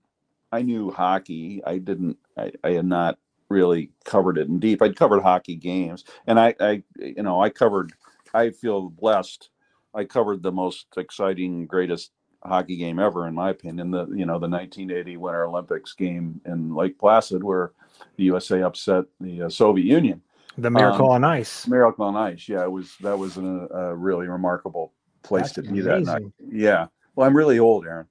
I 0.51 0.61
knew 0.61 0.91
hockey. 0.91 1.61
I 1.65 1.77
didn't. 1.77 2.17
I, 2.37 2.51
I 2.63 2.71
had 2.71 2.85
not 2.85 3.17
really 3.49 3.91
covered 4.05 4.37
it 4.37 4.47
in 4.47 4.59
deep. 4.59 4.81
I'd 4.81 4.95
covered 4.95 5.21
hockey 5.21 5.55
games, 5.55 6.03
and 6.27 6.39
I, 6.39 6.55
I, 6.59 6.83
you 6.97 7.23
know, 7.23 7.41
I 7.41 7.49
covered. 7.49 7.93
I 8.33 8.49
feel 8.49 8.89
blessed. 8.89 9.49
I 9.93 10.05
covered 10.05 10.41
the 10.41 10.51
most 10.51 10.87
exciting, 10.97 11.65
greatest 11.65 12.11
hockey 12.43 12.77
game 12.77 12.99
ever, 12.99 13.27
in 13.27 13.33
my 13.33 13.49
opinion. 13.49 13.91
The 13.91 14.07
you 14.07 14.25
know 14.25 14.39
the 14.39 14.49
1980 14.49 15.17
Winter 15.17 15.45
Olympics 15.45 15.93
game 15.93 16.41
in 16.45 16.73
Lake 16.73 16.97
Placid, 16.97 17.43
where 17.43 17.71
the 18.17 18.23
USA 18.25 18.63
upset 18.63 19.05
the 19.19 19.43
uh, 19.43 19.49
Soviet 19.49 19.85
Union. 19.85 20.21
The 20.57 20.69
Miracle 20.69 21.05
Um, 21.07 21.11
on 21.11 21.23
Ice. 21.23 21.65
Miracle 21.67 22.05
on 22.05 22.15
Ice. 22.15 22.49
Yeah, 22.49 22.63
it 22.63 22.71
was 22.71 22.95
that 23.01 23.17
was 23.17 23.37
an, 23.37 23.67
a 23.71 23.95
really 23.95 24.27
remarkable 24.27 24.93
place 25.23 25.53
That's 25.53 25.67
to 25.67 25.73
be 25.73 25.81
that 25.81 26.03
night. 26.03 26.25
Yeah. 26.51 26.87
Well, 27.15 27.27
I'm 27.27 27.35
really 27.35 27.59
old, 27.59 27.85
Aaron. 27.85 28.07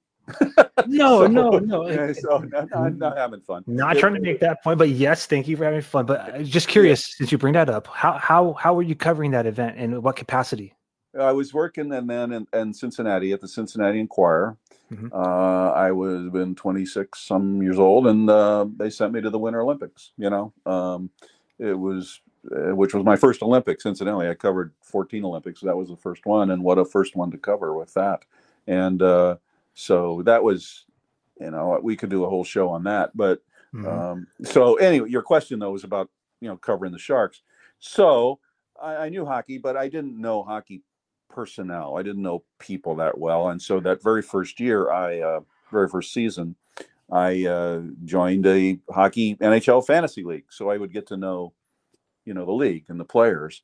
No, 0.87 1.19
So- 1.25 1.27
no, 1.27 1.49
no. 1.59 1.89
Yeah, 1.89 2.13
so 2.13 2.37
no, 2.39 2.61
no, 2.61 2.77
I'm 2.77 2.97
not 2.97 3.17
having 3.17 3.41
fun. 3.41 3.63
Not 3.67 3.97
trying 3.97 4.13
to 4.15 4.21
make 4.21 4.39
that 4.39 4.63
point, 4.63 4.77
but 4.77 4.89
yes, 4.89 5.25
thank 5.25 5.47
you 5.47 5.57
for 5.57 5.65
having 5.65 5.81
fun. 5.81 6.05
But 6.05 6.35
uh, 6.35 6.43
just 6.43 6.67
curious, 6.67 7.15
since 7.17 7.31
you 7.31 7.37
bring 7.37 7.53
that 7.53 7.69
up, 7.69 7.87
how 7.87 8.13
how 8.13 8.53
how 8.53 8.73
were 8.73 8.83
you 8.83 8.95
covering 8.95 9.31
that 9.31 9.45
event 9.45 9.75
and 9.77 10.03
what 10.03 10.15
capacity? 10.15 10.73
I 11.19 11.33
was 11.33 11.53
working 11.53 11.91
and 11.93 12.09
then 12.09 12.31
in, 12.31 12.47
in 12.53 12.73
Cincinnati 12.73 13.33
at 13.33 13.41
the 13.41 13.47
Cincinnati 13.47 13.99
Enquirer. 13.99 14.57
Mhm. 14.93 15.09
Uh, 15.13 15.71
I 15.71 15.91
was 15.91 16.29
been 16.29 16.53
26 16.55 17.19
some 17.19 17.61
years 17.61 17.79
old, 17.79 18.07
and 18.07 18.29
uh, 18.29 18.65
they 18.77 18.89
sent 18.89 19.13
me 19.13 19.21
to 19.21 19.29
the 19.29 19.39
Winter 19.39 19.61
Olympics. 19.61 20.11
You 20.17 20.29
know, 20.29 20.53
um, 20.65 21.09
it 21.59 21.77
was 21.77 22.21
uh, 22.51 22.75
which 22.75 22.93
was 22.93 23.03
my 23.05 23.15
first 23.15 23.41
Olympics. 23.43 23.85
Incidentally, 23.85 24.27
I 24.29 24.33
covered 24.33 24.73
14 24.81 25.23
Olympics. 25.23 25.61
That 25.61 25.77
was 25.77 25.89
the 25.89 25.95
first 25.95 26.25
one, 26.25 26.51
and 26.51 26.63
what 26.63 26.77
a 26.77 26.83
first 26.85 27.15
one 27.15 27.29
to 27.31 27.37
cover 27.37 27.77
with 27.77 27.93
that. 27.93 28.23
And 28.67 29.01
uh, 29.01 29.37
so 29.73 30.21
that 30.23 30.43
was, 30.43 30.85
you 31.39 31.51
know, 31.51 31.79
we 31.81 31.95
could 31.95 32.09
do 32.09 32.23
a 32.23 32.29
whole 32.29 32.43
show 32.43 32.69
on 32.69 32.83
that. 32.83 33.15
But 33.15 33.41
Mhm. 33.73 33.87
um, 33.87 34.27
so 34.43 34.75
anyway, 34.75 35.09
your 35.09 35.21
question 35.21 35.59
though 35.59 35.71
was 35.71 35.85
about 35.85 36.09
you 36.41 36.49
know 36.49 36.57
covering 36.57 36.91
the 36.91 36.99
Sharks. 36.99 37.41
So 37.79 38.39
I, 38.81 38.95
I 38.95 39.09
knew 39.09 39.25
hockey, 39.25 39.57
but 39.57 39.77
I 39.77 39.87
didn't 39.87 40.19
know 40.19 40.43
hockey 40.43 40.81
personnel. 41.29 41.97
I 41.97 42.03
didn't 42.03 42.21
know 42.21 42.43
people 42.59 42.95
that 42.95 43.17
well, 43.17 43.49
and 43.49 43.61
so 43.61 43.79
that 43.79 44.03
very 44.03 44.21
first 44.21 44.59
year, 44.59 44.91
I 44.91 45.19
uh, 45.21 45.39
very 45.71 45.87
first 45.87 46.13
season, 46.13 46.55
I 47.09 47.45
uh, 47.45 47.81
joined 48.03 48.45
a 48.45 48.77
hockey 48.89 49.35
NHL 49.37 49.85
fantasy 49.87 50.23
league. 50.23 50.45
So 50.49 50.69
I 50.69 50.77
would 50.77 50.91
get 50.91 51.07
to 51.07 51.17
know, 51.17 51.53
you 52.25 52.33
know, 52.33 52.45
the 52.45 52.51
league 52.51 52.85
and 52.89 52.99
the 52.99 53.05
players, 53.05 53.63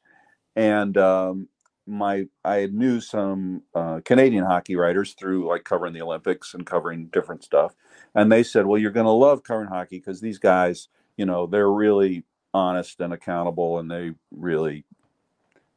and 0.55 0.97
um, 0.97 1.49
my 1.87 2.27
I 2.43 2.67
knew 2.67 2.99
some 2.99 3.63
uh, 3.73 4.01
Canadian 4.03 4.43
hockey 4.43 4.75
writers 4.75 5.13
through 5.13 5.47
like 5.47 5.63
covering 5.63 5.93
the 5.93 6.01
Olympics 6.01 6.53
and 6.53 6.65
covering 6.65 7.07
different 7.07 7.43
stuff, 7.43 7.75
and 8.15 8.31
they 8.31 8.43
said, 8.43 8.65
"Well, 8.65 8.79
you're 8.79 8.91
going 8.91 9.05
to 9.05 9.11
love 9.11 9.43
covering 9.43 9.69
hockey 9.69 9.99
because 9.99 10.21
these 10.21 10.39
guys, 10.39 10.89
you 11.17 11.25
know, 11.25 11.47
they're 11.47 11.71
really 11.71 12.23
honest 12.53 12.99
and 13.01 13.13
accountable, 13.13 13.79
and 13.79 13.89
they 13.89 14.13
really, 14.31 14.83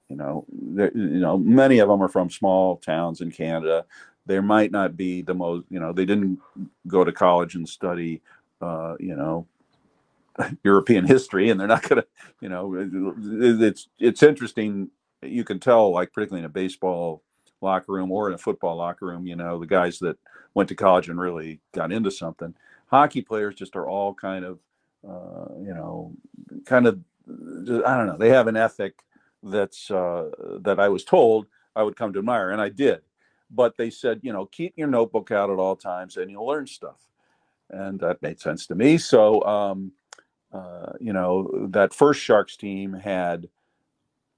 you 0.09 0.17
know, 0.17 0.45
you 0.51 1.21
know, 1.21 1.39
many 1.39 1.79
of 1.79 1.89
them 1.89 2.03
are 2.03 2.09
from 2.09 2.31
small 2.31 2.77
towns 2.77 3.21
in 3.21 3.31
Canada. 3.31 3.85
There 4.27 4.43
might 4.43 4.73
not 4.73 4.97
be 4.97 5.23
the 5.23 5.35
most, 5.35 5.67
you 5.71 5.81
know, 5.81 5.93
they 5.93 6.05
didn't 6.05 6.39
go 6.87 7.05
to 7.05 7.13
college 7.13 7.55
and 7.55 7.69
study, 7.69 8.23
uh, 8.61 8.97
you 9.01 9.17
know, 9.17 9.47
European 10.65 11.07
history, 11.07 11.51
and 11.51 11.59
they're 11.59 11.67
not 11.67 11.89
going 11.89 12.03
to, 12.03 12.09
you 12.41 12.49
know, 12.49 12.75
it's 12.77 13.89
it's 13.99 14.23
interesting. 14.23 14.91
You 15.23 15.45
can 15.45 15.61
tell, 15.61 15.93
like 15.93 16.13
particularly 16.13 16.41
in 16.41 16.47
a 16.47 16.51
baseball 16.51 17.23
locker 17.61 17.93
room 17.93 18.11
or 18.11 18.29
in 18.29 18.35
a 18.35 18.39
football 18.39 18.77
locker 18.77 19.07
room, 19.07 19.27
you 19.27 19.37
know, 19.37 19.59
the 19.59 19.67
guys 19.67 19.99
that 19.99 20.17
went 20.55 20.69
to 20.71 20.75
college 20.75 21.09
and 21.09 21.21
really 21.21 21.61
got 21.73 21.93
into 21.93 22.11
something. 22.11 22.55
Hockey 22.87 23.23
players 23.23 23.55
just 23.55 23.77
are 23.77 23.89
all 23.89 24.15
kind 24.15 24.45
of, 24.45 24.59
uh, 25.07 25.55
you 25.59 25.75
know, 25.75 26.13
kind 26.65 26.87
of, 26.87 26.99
I 27.29 27.97
don't 27.97 28.07
know. 28.07 28.17
They 28.19 28.31
have 28.31 28.49
an 28.49 28.57
ethic 28.57 28.95
that's 29.43 29.91
uh, 29.91 30.31
that 30.63 30.81
I 30.81 30.89
was 30.89 31.05
told 31.05 31.47
I 31.77 31.83
would 31.83 31.97
come 31.97 32.13
to 32.13 32.19
admire, 32.19 32.51
and 32.51 32.61
I 32.61 32.69
did. 32.69 33.01
But 33.51 33.77
they 33.77 33.91
said, 33.91 34.21
you 34.23 34.33
know, 34.33 34.47
keep 34.47 34.75
your 34.77 34.89
notebook 34.89 35.31
out 35.31 35.51
at 35.51 35.59
all 35.59 35.77
times, 35.77 36.17
and 36.17 36.31
you'll 36.31 36.47
learn 36.47 36.67
stuff. 36.67 36.99
And 37.69 38.01
that 38.01 38.23
made 38.23 38.41
sense 38.41 38.67
to 38.67 38.75
me. 38.75 38.99
So, 38.99 39.43
um, 39.45 39.93
uh, 40.53 40.93
you 41.01 41.13
know, 41.13 41.69
that 41.71 41.95
first 41.95 42.21
Sharks 42.21 42.57
team 42.57 42.93
had 42.93 43.49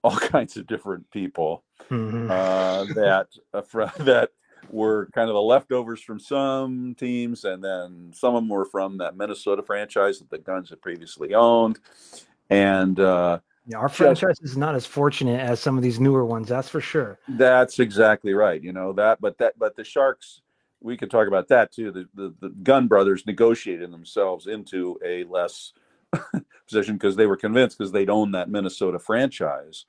all 0.03 0.17
kinds 0.17 0.57
of 0.57 0.67
different 0.67 1.11
people 1.11 1.65
mm-hmm. 1.91 2.31
uh, 2.31 2.85
that 2.95 3.29
uh, 3.55 3.91
that 4.05 4.31
were 4.71 5.09
kind 5.12 5.29
of 5.29 5.35
the 5.35 5.43
leftovers 5.43 6.01
from 6.01 6.19
some 6.19 6.95
teams, 6.99 7.45
and 7.45 7.62
then 7.62 8.12
some 8.15 8.35
of 8.35 8.43
them 8.43 8.49
were 8.49 8.65
from 8.65 8.99
that 8.99 9.17
Minnesota 9.17 9.62
franchise 9.62 10.19
that 10.19 10.31
the 10.31 10.38
Gunds 10.38 10.71
had 10.71 10.81
previously 10.81 11.35
owned. 11.35 11.79
And 12.51 12.99
uh, 13.01 13.41
yeah, 13.67 13.79
our 13.79 13.88
franchise 13.88 14.38
is 14.43 14.57
not 14.57 14.75
as 14.75 14.87
fortunate 14.87 15.41
as 15.41 15.61
some 15.61 15.77
of 15.77 15.83
these 15.83 16.01
newer 16.01 16.25
ones. 16.25 16.49
That's 16.49 16.69
for 16.69 16.81
sure. 16.81 17.19
That's 17.29 17.79
exactly 17.79 18.35
right. 18.35 18.62
You 18.62 18.73
know 18.73 18.93
that, 18.95 19.21
but 19.21 19.38
that, 19.38 19.59
but 19.59 19.77
the 19.77 19.85
Sharks. 19.85 20.41
We 20.85 20.97
could 20.97 21.12
talk 21.12 21.29
about 21.29 21.47
that 21.47 21.71
too. 21.71 21.93
The, 21.93 22.09
the, 22.17 22.35
the 22.41 22.49
Gund 22.49 22.88
brothers 22.88 23.25
negotiated 23.25 23.93
themselves 23.93 24.49
into 24.49 24.99
a 25.05 25.23
less 25.23 25.75
position 26.66 26.94
because 26.94 27.16
they 27.16 27.27
were 27.27 27.37
convinced 27.37 27.79
because 27.79 27.92
they'd 27.92 28.11
owned 28.11 28.35
that 28.35 28.51
Minnesota 28.51 28.98
franchise 28.98 29.87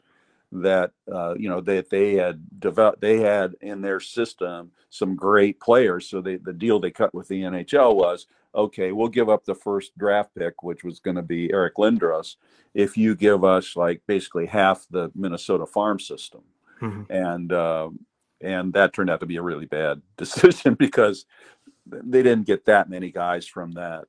that 0.53 0.91
uh, 1.11 1.33
you 1.35 1.49
know 1.49 1.61
that 1.61 1.89
they, 1.89 2.13
they 2.13 2.15
had 2.15 2.59
developed 2.59 3.01
they 3.01 3.19
had 3.19 3.55
in 3.61 3.81
their 3.81 3.99
system 3.99 4.71
some 4.89 5.15
great 5.15 5.59
players 5.59 6.07
so 6.07 6.21
they, 6.21 6.35
the 6.35 6.53
deal 6.53 6.79
they 6.79 6.91
cut 6.91 7.13
with 7.13 7.27
the 7.27 7.41
nhl 7.41 7.95
was 7.95 8.27
okay 8.53 8.91
we'll 8.91 9.07
give 9.07 9.29
up 9.29 9.43
the 9.45 9.55
first 9.55 9.97
draft 9.97 10.29
pick 10.37 10.61
which 10.61 10.83
was 10.83 10.99
going 10.99 11.15
to 11.15 11.23
be 11.23 11.51
eric 11.51 11.75
lindros 11.77 12.35
if 12.75 12.95
you 12.95 13.15
give 13.15 13.43
us 13.43 13.75
like 13.75 14.01
basically 14.05 14.45
half 14.45 14.85
the 14.91 15.11
minnesota 15.15 15.65
farm 15.65 15.99
system 15.99 16.43
mm-hmm. 16.79 17.11
and 17.11 17.51
uh, 17.51 17.89
and 18.41 18.73
that 18.73 18.93
turned 18.93 19.09
out 19.09 19.21
to 19.21 19.25
be 19.25 19.37
a 19.37 19.41
really 19.41 19.65
bad 19.65 20.01
decision 20.17 20.75
because 20.75 21.25
they 21.87 22.21
didn't 22.21 22.45
get 22.45 22.65
that 22.65 22.89
many 22.89 23.09
guys 23.09 23.47
from 23.47 23.71
that 23.71 24.05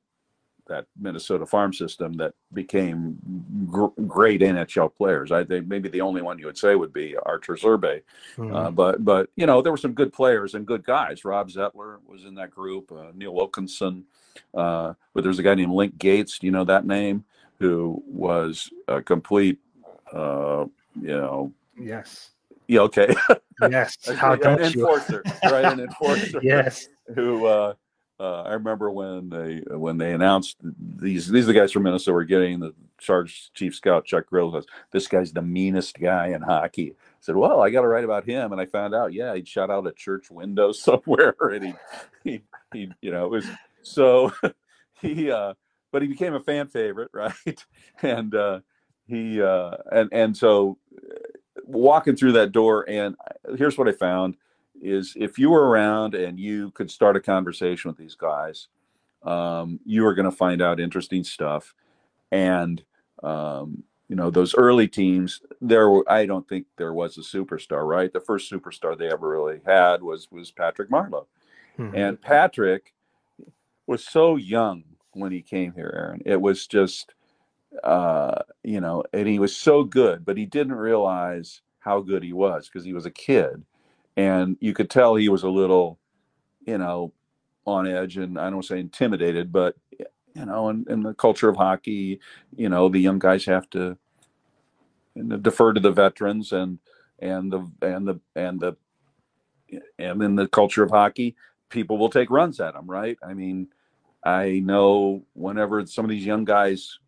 that 0.66 0.86
Minnesota 0.98 1.46
farm 1.46 1.72
system 1.72 2.12
that 2.14 2.34
became 2.52 3.18
gr- 3.66 4.00
great 4.06 4.40
NHL 4.40 4.94
players. 4.94 5.30
I 5.32 5.44
think 5.44 5.66
maybe 5.66 5.88
the 5.88 6.00
only 6.00 6.22
one 6.22 6.38
you 6.38 6.46
would 6.46 6.58
say 6.58 6.74
would 6.74 6.92
be 6.92 7.16
Arturs 7.24 7.62
Irbe, 7.62 8.02
mm-hmm. 8.36 8.54
uh, 8.54 8.70
but 8.70 9.04
but 9.04 9.28
you 9.36 9.46
know 9.46 9.62
there 9.62 9.72
were 9.72 9.78
some 9.78 9.92
good 9.92 10.12
players 10.12 10.54
and 10.54 10.66
good 10.66 10.84
guys. 10.84 11.24
Rob 11.24 11.50
Zettler 11.50 11.98
was 12.06 12.24
in 12.24 12.34
that 12.36 12.50
group. 12.50 12.90
Uh, 12.90 13.12
Neil 13.14 13.34
Wilkinson, 13.34 14.04
uh, 14.54 14.94
but 15.12 15.24
there's 15.24 15.38
a 15.38 15.42
guy 15.42 15.54
named 15.54 15.72
Link 15.72 15.96
Gaetz. 15.98 16.38
Do 16.38 16.46
you 16.46 16.52
know 16.52 16.64
that 16.64 16.86
name? 16.86 17.24
Who 17.58 18.02
was 18.06 18.70
a 18.88 19.00
complete, 19.00 19.58
uh, 20.12 20.66
you 21.00 21.16
know. 21.16 21.52
Yes. 21.78 22.30
Yeah. 22.68 22.80
Okay. 22.80 23.14
Yes. 23.70 23.96
How 24.16 24.32
an 24.32 24.60
enforcer, 24.60 25.22
right? 25.44 25.64
An 25.64 25.78
enforcer. 25.88 26.40
yes. 26.42 26.88
Who 27.14 27.46
uh, 28.18 28.22
uh, 28.22 28.42
I 28.46 28.52
remember 28.52 28.90
when 28.90 29.28
they 29.28 29.62
when 29.76 29.98
they 29.98 30.12
announced 30.12 30.56
these 30.62 31.28
these 31.28 31.44
are 31.44 31.52
the 31.52 31.58
guys 31.58 31.72
from 31.72 31.82
Minnesota 31.82 32.12
were 32.12 32.24
getting 32.24 32.60
the 32.60 32.74
Sharks 33.00 33.50
chief 33.54 33.74
scout 33.74 34.04
Chuck 34.04 34.26
Grillo 34.26 34.52
says 34.52 34.66
this 34.92 35.08
guy's 35.08 35.32
the 35.32 35.42
meanest 35.42 35.98
guy 35.98 36.28
in 36.28 36.42
hockey. 36.42 36.92
I 36.92 36.94
said, 37.20 37.36
well, 37.36 37.60
I 37.60 37.70
got 37.70 37.82
to 37.82 37.88
write 37.88 38.04
about 38.04 38.24
him, 38.24 38.52
and 38.52 38.60
I 38.60 38.66
found 38.66 38.94
out, 38.94 39.12
yeah, 39.12 39.34
he'd 39.34 39.48
shot 39.48 39.70
out 39.70 39.86
a 39.86 39.92
church 39.92 40.30
window 40.30 40.72
somewhere, 40.72 41.34
and 41.40 41.64
he 41.64 41.74
he, 42.22 42.42
he 42.72 42.92
you 43.00 43.10
know 43.10 43.26
it 43.26 43.30
was 43.30 43.46
so 43.82 44.32
he 45.00 45.30
uh, 45.30 45.54
but 45.90 46.02
he 46.02 46.08
became 46.08 46.34
a 46.34 46.40
fan 46.40 46.68
favorite, 46.68 47.10
right? 47.14 47.64
And 48.02 48.34
uh, 48.34 48.60
he 49.06 49.42
uh, 49.42 49.72
and 49.92 50.08
and 50.12 50.36
so 50.36 50.78
uh, 50.96 51.18
walking 51.64 52.16
through 52.16 52.32
that 52.32 52.52
door, 52.52 52.88
and 52.88 53.16
here's 53.56 53.76
what 53.76 53.88
I 53.88 53.92
found 53.92 54.36
is 54.80 55.14
if 55.16 55.38
you 55.38 55.50
were 55.50 55.68
around 55.68 56.14
and 56.14 56.38
you 56.38 56.70
could 56.72 56.90
start 56.90 57.16
a 57.16 57.20
conversation 57.20 57.88
with 57.88 57.98
these 57.98 58.14
guys, 58.14 58.68
um, 59.22 59.80
you 59.84 60.06
are 60.06 60.14
going 60.14 60.30
to 60.30 60.36
find 60.36 60.60
out 60.60 60.80
interesting 60.80 61.24
stuff. 61.24 61.74
And 62.30 62.82
um, 63.22 63.84
you 64.08 64.16
know 64.16 64.30
those 64.30 64.54
early 64.54 64.88
teams, 64.88 65.40
there 65.60 65.88
were, 65.88 66.04
I 66.10 66.26
don't 66.26 66.46
think 66.48 66.66
there 66.76 66.92
was 66.92 67.16
a 67.16 67.20
superstar. 67.20 67.86
Right, 67.86 68.12
the 68.12 68.20
first 68.20 68.50
superstar 68.50 68.96
they 68.96 69.10
ever 69.10 69.28
really 69.28 69.60
had 69.64 70.02
was 70.02 70.30
was 70.30 70.50
Patrick 70.50 70.90
Marleau, 70.90 71.26
mm-hmm. 71.78 71.94
and 71.94 72.20
Patrick 72.20 72.92
was 73.86 74.04
so 74.04 74.36
young 74.36 74.84
when 75.12 75.32
he 75.32 75.42
came 75.42 75.72
here. 75.72 75.92
Aaron, 75.96 76.22
it 76.26 76.40
was 76.40 76.66
just 76.66 77.14
uh, 77.82 78.42
you 78.62 78.80
know, 78.80 79.04
and 79.12 79.26
he 79.26 79.38
was 79.38 79.56
so 79.56 79.84
good, 79.84 80.24
but 80.24 80.36
he 80.36 80.46
didn't 80.46 80.74
realize 80.74 81.62
how 81.78 82.00
good 82.00 82.22
he 82.22 82.32
was 82.32 82.68
because 82.68 82.84
he 82.84 82.92
was 82.92 83.06
a 83.06 83.10
kid 83.10 83.64
and 84.16 84.56
you 84.60 84.72
could 84.72 84.90
tell 84.90 85.14
he 85.14 85.28
was 85.28 85.42
a 85.42 85.48
little, 85.48 85.98
you 86.66 86.78
know, 86.78 87.12
on 87.66 87.86
edge, 87.86 88.16
and 88.16 88.38
I 88.38 88.50
don't 88.50 88.64
say 88.64 88.78
intimidated, 88.78 89.52
but 89.52 89.76
you 90.34 90.44
know, 90.44 90.68
in, 90.68 90.84
in 90.88 91.02
the 91.02 91.14
culture 91.14 91.48
of 91.48 91.56
hockey, 91.56 92.20
you 92.56 92.68
know, 92.68 92.88
the 92.88 92.98
young 92.98 93.18
guys 93.18 93.44
have 93.46 93.70
to 93.70 93.96
defer 95.40 95.72
to 95.72 95.80
the 95.80 95.92
veterans, 95.92 96.52
and 96.52 96.78
and 97.20 97.52
the 97.52 97.70
and 97.82 98.06
the 98.06 98.20
and 98.34 98.60
the 98.60 98.76
and 99.98 100.22
in 100.22 100.34
the 100.34 100.48
culture 100.48 100.82
of 100.82 100.90
hockey, 100.90 101.36
people 101.68 101.98
will 101.98 102.10
take 102.10 102.30
runs 102.30 102.60
at 102.60 102.74
them, 102.74 102.86
right? 102.86 103.16
I 103.22 103.34
mean, 103.34 103.68
I 104.24 104.60
know 104.64 105.24
whenever 105.34 105.84
some 105.86 106.04
of 106.04 106.10
these 106.10 106.26
young 106.26 106.44
guys 106.44 106.98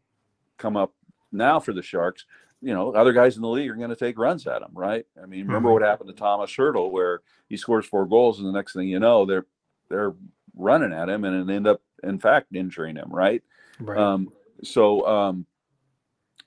come 0.58 0.76
up 0.76 0.92
now 1.32 1.60
for 1.60 1.72
the 1.72 1.82
Sharks, 1.82 2.24
you 2.66 2.74
know, 2.74 2.92
other 2.94 3.12
guys 3.12 3.36
in 3.36 3.42
the 3.42 3.48
league 3.48 3.70
are 3.70 3.76
going 3.76 3.90
to 3.90 3.96
take 3.96 4.18
runs 4.18 4.44
at 4.48 4.60
him, 4.60 4.70
right? 4.72 5.06
I 5.22 5.26
mean, 5.26 5.46
remember 5.46 5.68
mm-hmm. 5.68 5.74
what 5.74 5.82
happened 5.82 6.08
to 6.08 6.16
Tomas 6.16 6.50
Hertl, 6.50 6.90
where 6.90 7.20
he 7.48 7.56
scores 7.56 7.86
four 7.86 8.06
goals, 8.06 8.40
and 8.40 8.48
the 8.48 8.52
next 8.52 8.72
thing 8.72 8.88
you 8.88 8.98
know, 8.98 9.24
they're 9.24 9.46
they're 9.88 10.14
running 10.56 10.92
at 10.92 11.08
him 11.08 11.24
and 11.24 11.48
end 11.48 11.68
up, 11.68 11.80
in 12.02 12.18
fact, 12.18 12.48
injuring 12.52 12.96
him, 12.96 13.08
right? 13.08 13.40
Right. 13.78 13.96
Um, 13.96 14.32
so 14.64 15.06
um, 15.06 15.46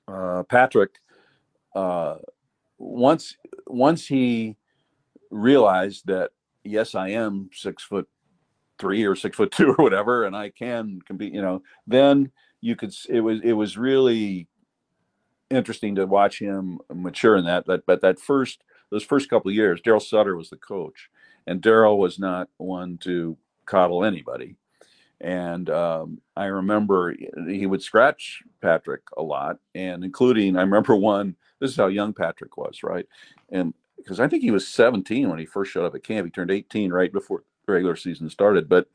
uh, 0.09 0.43
Patrick, 0.43 0.95
uh, 1.73 2.15
once 2.77 3.37
once 3.65 4.05
he 4.05 4.57
realized 5.31 6.07
that 6.07 6.31
yes, 6.65 6.95
I 6.95 7.11
am 7.11 7.49
six 7.53 7.81
foot 7.81 8.09
three 8.77 9.05
or 9.05 9.15
six 9.15 9.37
foot 9.37 9.51
two 9.51 9.69
or 9.77 9.81
whatever, 9.81 10.25
and 10.25 10.35
I 10.35 10.49
can 10.49 10.99
compete, 11.07 11.33
you 11.33 11.41
know, 11.41 11.63
then 11.87 12.33
you 12.59 12.75
could. 12.75 12.93
It 13.07 13.21
was 13.21 13.39
it 13.41 13.53
was 13.53 13.77
really 13.77 14.49
interesting 15.49 15.95
to 15.95 16.05
watch 16.05 16.39
him 16.39 16.79
mature 16.93 17.37
in 17.37 17.45
that. 17.45 17.65
But 17.65 17.85
but 17.85 18.01
that 18.01 18.19
first 18.19 18.63
those 18.91 19.03
first 19.03 19.29
couple 19.29 19.51
years, 19.51 19.81
Darryl 19.81 20.01
Sutter 20.01 20.35
was 20.35 20.49
the 20.49 20.57
coach, 20.57 21.09
and 21.47 21.61
Darryl 21.61 21.97
was 21.97 22.19
not 22.19 22.49
one 22.57 22.97
to 22.99 23.37
coddle 23.65 24.03
anybody. 24.03 24.55
And 25.21 25.69
um, 25.69 26.21
I 26.35 26.45
remember 26.45 27.15
he 27.47 27.65
would 27.65 27.81
scratch 27.81 28.41
Patrick 28.61 29.01
a 29.17 29.21
lot, 29.21 29.57
and 29.75 30.03
including 30.03 30.57
I 30.57 30.61
remember 30.61 30.95
one. 30.95 31.35
This 31.59 31.71
is 31.71 31.77
how 31.77 31.87
young 31.87 32.13
Patrick 32.13 32.55
was, 32.55 32.83
right? 32.83 33.05
And 33.49 33.73
because 33.97 34.21
I 34.21 34.29
think 34.29 34.43
he 34.43 34.51
was 34.51 34.65
17 34.67 35.29
when 35.29 35.39
he 35.39 35.45
first 35.45 35.71
showed 35.71 35.85
up 35.85 35.93
at 35.93 36.03
camp. 36.03 36.25
He 36.25 36.31
turned 36.31 36.51
18 36.51 36.91
right 36.91 37.11
before 37.11 37.43
the 37.65 37.73
regular 37.73 37.97
season 37.97 38.29
started. 38.29 38.69
But 38.69 38.87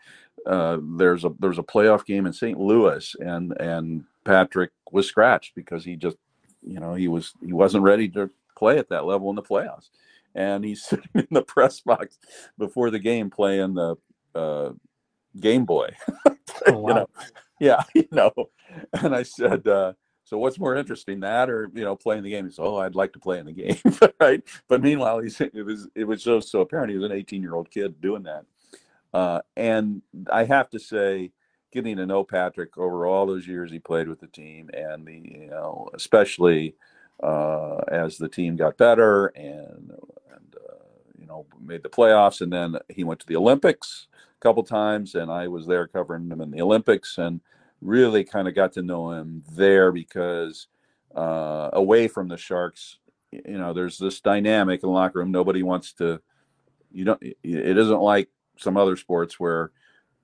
uh, 0.47 0.79
there's 0.97 1.25
a 1.25 1.31
there's 1.39 1.59
a 1.59 1.63
playoff 1.63 2.05
game 2.05 2.27
in 2.27 2.33
St. 2.33 2.59
Louis, 2.59 3.15
and 3.21 3.53
and 3.61 4.05
Patrick 4.25 4.71
was 4.91 5.07
scratched 5.07 5.55
because 5.55 5.85
he 5.85 5.97
just 5.97 6.17
you 6.67 6.81
know 6.81 6.95
he 6.95 7.09
was 7.09 7.33
he 7.45 7.53
wasn't 7.53 7.83
ready 7.83 8.09
to 8.09 8.31
play 8.57 8.79
at 8.79 8.89
that 8.89 9.05
level 9.05 9.31
in 9.31 9.37
the 9.37 9.43
playoffs 9.43 9.91
and 10.35 10.65
he's 10.65 10.85
sitting 10.89 11.09
in 11.15 11.27
the 11.31 11.43
press 11.43 11.81
box 11.81 12.19
before 12.59 12.91
the 12.91 12.99
game 12.99 13.31
playing 13.31 13.75
the 13.75 13.97
uh, 14.35 14.71
game 15.41 15.65
boy 15.65 15.89
oh, 16.67 16.73
wow. 16.73 16.89
you 16.89 16.95
know 16.95 17.09
yeah 17.61 17.83
you 17.95 18.09
know 18.11 18.33
and 18.95 19.15
i 19.15 19.23
said 19.23 19.67
uh, 19.69 19.93
So 20.25 20.39
what's 20.39 20.59
more 20.59 20.75
interesting, 20.75 21.21
that 21.21 21.51
or 21.51 21.71
you 21.75 21.85
know 21.85 21.97
playing 21.97 22.23
the 22.23 22.31
game? 22.31 22.47
He's 22.47 22.59
oh, 22.59 22.79
I'd 22.79 22.95
like 22.95 23.13
to 23.13 23.19
play 23.19 23.39
in 23.39 23.47
the 23.47 23.53
game, 23.53 23.79
right? 24.21 24.43
But 24.69 24.83
meanwhile, 24.83 25.21
he's 25.21 25.39
it 25.41 25.65
was 25.65 25.87
it 25.95 26.05
was 26.05 26.25
just 26.25 26.51
so 26.51 26.61
apparent 26.61 26.91
he 26.91 26.97
was 26.97 27.05
an 27.05 27.17
18 27.17 27.43
year 27.43 27.55
old 27.55 27.71
kid 27.71 28.01
doing 28.01 28.23
that. 28.25 28.45
Uh, 29.13 29.43
and 29.57 30.03
I 30.33 30.45
have 30.45 30.71
to 30.71 30.79
say, 30.79 31.31
getting 31.75 31.97
to 31.97 32.07
know 32.07 32.25
Patrick 32.25 32.79
over 32.79 33.05
all 33.05 33.27
those 33.27 33.47
years 33.47 33.71
he 33.71 33.79
played 33.79 34.09
with 34.09 34.21
the 34.21 34.29
team, 34.29 34.71
and 34.73 35.07
the 35.07 35.13
you 35.15 35.49
know 35.51 35.91
especially 35.93 36.77
uh, 37.23 37.79
as 37.89 38.17
the 38.17 38.29
team 38.29 38.57
got 38.57 38.79
better 38.79 39.27
and 39.27 39.93
and 40.33 40.57
uh, 40.57 40.85
you 41.19 41.27
know 41.27 41.45
made 41.61 41.83
the 41.83 41.89
playoffs, 41.89 42.41
and 42.41 42.53
then 42.53 42.77
he 42.89 43.05
went 43.05 43.21
to 43.21 43.27
the 43.27 43.37
Olympics 43.37 44.07
a 44.15 44.41
couple 44.41 44.63
times, 44.63 45.15
and 45.17 45.31
I 45.31 45.49
was 45.49 45.67
there 45.67 45.87
covering 45.89 46.31
him 46.31 46.41
in 46.41 46.53
the 46.53 46.63
Olympics, 46.63 47.19
and 47.19 47.41
really 47.83 48.25
kind 48.25 48.49
of 48.49 48.55
got 48.55 48.73
to 48.73 48.83
know 48.83 49.11
him 49.11 49.43
there 49.53 49.93
because 49.93 50.69
uh, 51.15 51.71
away 51.73 52.09
from 52.09 52.29
the 52.29 52.37
Sharks, 52.37 52.99
you 53.31 53.59
know, 53.59 53.73
there's 53.73 53.99
this 53.99 54.21
dynamic 54.21 54.83
in 54.83 54.89
the 54.89 54.95
locker 54.95 55.19
room. 55.19 55.33
Nobody 55.33 55.63
wants 55.63 55.93
to. 55.95 56.21
You 56.93 57.05
don't. 57.05 57.23
It 57.23 57.77
isn't 57.79 58.01
like 58.01 58.29
some 58.59 58.77
other 58.77 58.97
sports 58.97 59.41
where 59.41 59.73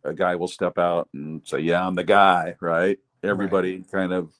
a 0.04 0.12
guy 0.12 0.36
will 0.36 0.48
step 0.48 0.78
out 0.78 1.08
and 1.12 1.42
say, 1.46 1.60
"Yeah, 1.60 1.86
I'm 1.86 1.94
the 1.94 2.04
guy," 2.04 2.56
right? 2.60 2.98
Everybody 3.22 3.76
right. 3.76 3.90
kind 3.90 4.12
of 4.12 4.32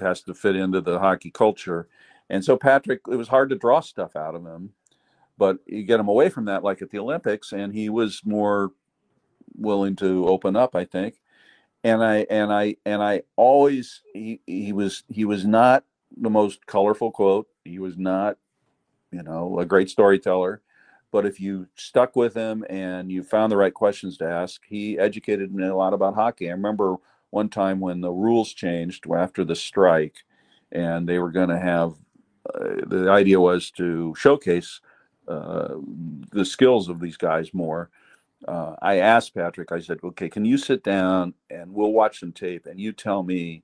has 0.00 0.22
to 0.22 0.34
fit 0.34 0.56
into 0.56 0.80
the 0.80 0.98
hockey 0.98 1.30
culture, 1.30 1.88
and 2.28 2.44
so 2.44 2.56
Patrick, 2.56 3.00
it 3.10 3.16
was 3.16 3.28
hard 3.28 3.50
to 3.50 3.56
draw 3.56 3.80
stuff 3.80 4.14
out 4.16 4.34
of 4.34 4.46
him, 4.46 4.70
but 5.36 5.58
you 5.66 5.82
get 5.82 6.00
him 6.00 6.08
away 6.08 6.28
from 6.28 6.46
that, 6.46 6.62
like 6.62 6.82
at 6.82 6.90
the 6.90 6.98
Olympics, 6.98 7.52
and 7.52 7.74
he 7.74 7.88
was 7.88 8.22
more 8.24 8.72
willing 9.56 9.96
to 9.96 10.28
open 10.28 10.56
up, 10.56 10.74
I 10.76 10.84
think. 10.84 11.20
And 11.82 12.04
I 12.04 12.26
and 12.30 12.52
I 12.52 12.76
and 12.84 13.02
I 13.02 13.22
always 13.36 14.02
he 14.12 14.40
he 14.46 14.72
was 14.72 15.02
he 15.08 15.24
was 15.24 15.46
not 15.46 15.84
the 16.16 16.30
most 16.30 16.66
colorful 16.66 17.10
quote. 17.10 17.48
He 17.64 17.78
was 17.78 17.96
not, 17.96 18.36
you 19.10 19.22
know, 19.22 19.58
a 19.58 19.64
great 19.64 19.88
storyteller 19.88 20.60
but 21.12 21.26
if 21.26 21.40
you 21.40 21.66
stuck 21.74 22.16
with 22.16 22.34
him 22.34 22.64
and 22.70 23.10
you 23.10 23.22
found 23.22 23.50
the 23.50 23.56
right 23.56 23.74
questions 23.74 24.16
to 24.18 24.24
ask, 24.24 24.62
he 24.66 24.98
educated 24.98 25.54
me 25.54 25.66
a 25.66 25.74
lot 25.74 25.92
about 25.92 26.14
hockey. 26.14 26.48
I 26.48 26.52
remember 26.52 26.96
one 27.30 27.48
time 27.48 27.80
when 27.80 28.00
the 28.00 28.10
rules 28.10 28.52
changed 28.52 29.06
after 29.10 29.44
the 29.44 29.56
strike, 29.56 30.16
and 30.72 31.08
they 31.08 31.18
were 31.18 31.30
going 31.32 31.48
to 31.48 31.58
have 31.58 31.94
uh, 32.54 32.86
the 32.86 33.10
idea 33.10 33.40
was 33.40 33.70
to 33.72 34.14
showcase 34.16 34.80
uh, 35.28 35.74
the 36.32 36.44
skills 36.44 36.88
of 36.88 37.00
these 37.00 37.16
guys 37.16 37.52
more. 37.52 37.90
Uh, 38.48 38.74
I 38.80 38.98
asked 38.98 39.34
Patrick, 39.34 39.70
I 39.70 39.80
said, 39.80 39.98
okay, 40.02 40.28
can 40.28 40.44
you 40.44 40.56
sit 40.56 40.82
down 40.82 41.34
and 41.50 41.72
we'll 41.72 41.92
watch 41.92 42.20
some 42.20 42.32
tape 42.32 42.66
and 42.66 42.80
you 42.80 42.92
tell 42.92 43.22
me 43.22 43.62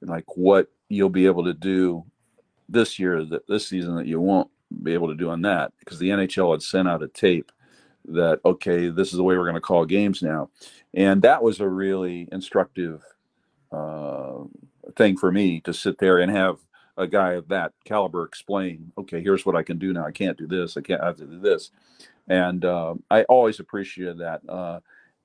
like 0.00 0.36
what 0.36 0.68
you'll 0.88 1.08
be 1.08 1.26
able 1.26 1.44
to 1.44 1.54
do 1.54 2.04
this 2.68 2.98
year, 2.98 3.24
that 3.24 3.46
this 3.46 3.68
season 3.68 3.94
that 3.96 4.06
you 4.06 4.20
won't 4.20 4.50
be 4.82 4.94
able 4.94 5.08
to 5.08 5.14
do 5.14 5.30
on 5.30 5.42
that 5.42 5.72
because 5.78 5.98
the 5.98 6.10
NHL 6.10 6.52
had 6.52 6.62
sent 6.62 6.88
out 6.88 7.02
a 7.02 7.08
tape 7.08 7.52
that 8.08 8.40
okay, 8.44 8.88
this 8.88 9.08
is 9.08 9.16
the 9.16 9.22
way 9.22 9.36
we're 9.36 9.44
going 9.44 9.54
to 9.54 9.60
call 9.60 9.84
games 9.84 10.22
now, 10.22 10.48
and 10.94 11.22
that 11.22 11.42
was 11.42 11.60
a 11.60 11.68
really 11.68 12.28
instructive 12.30 13.02
uh, 13.72 14.38
thing 14.96 15.16
for 15.16 15.32
me 15.32 15.60
to 15.60 15.74
sit 15.74 15.98
there 15.98 16.18
and 16.18 16.30
have 16.30 16.58
a 16.96 17.06
guy 17.06 17.32
of 17.32 17.48
that 17.48 17.72
caliber 17.84 18.24
explain, 18.24 18.92
okay, 18.96 19.20
here's 19.20 19.44
what 19.44 19.56
I 19.56 19.62
can 19.62 19.78
do 19.78 19.92
now. 19.92 20.06
I 20.06 20.12
can't 20.12 20.38
do 20.38 20.46
this. 20.46 20.76
I 20.76 20.80
can't 20.80 21.02
I 21.02 21.06
have 21.06 21.16
to 21.16 21.26
do 21.26 21.40
this, 21.40 21.70
and 22.28 22.64
uh, 22.64 22.94
I 23.10 23.24
always 23.24 23.60
appreciated 23.60 24.18
that. 24.18 24.40
Uh, 24.48 24.80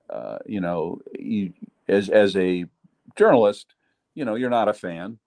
uh, 0.09 0.39
you 0.45 0.59
know, 0.59 0.99
you, 1.17 1.53
as 1.87 2.09
as 2.09 2.35
a 2.35 2.65
journalist, 3.15 3.75
you 4.15 4.25
know, 4.25 4.35
you're 4.35 4.49
not 4.49 4.67
a 4.67 4.73
fan, 4.73 5.19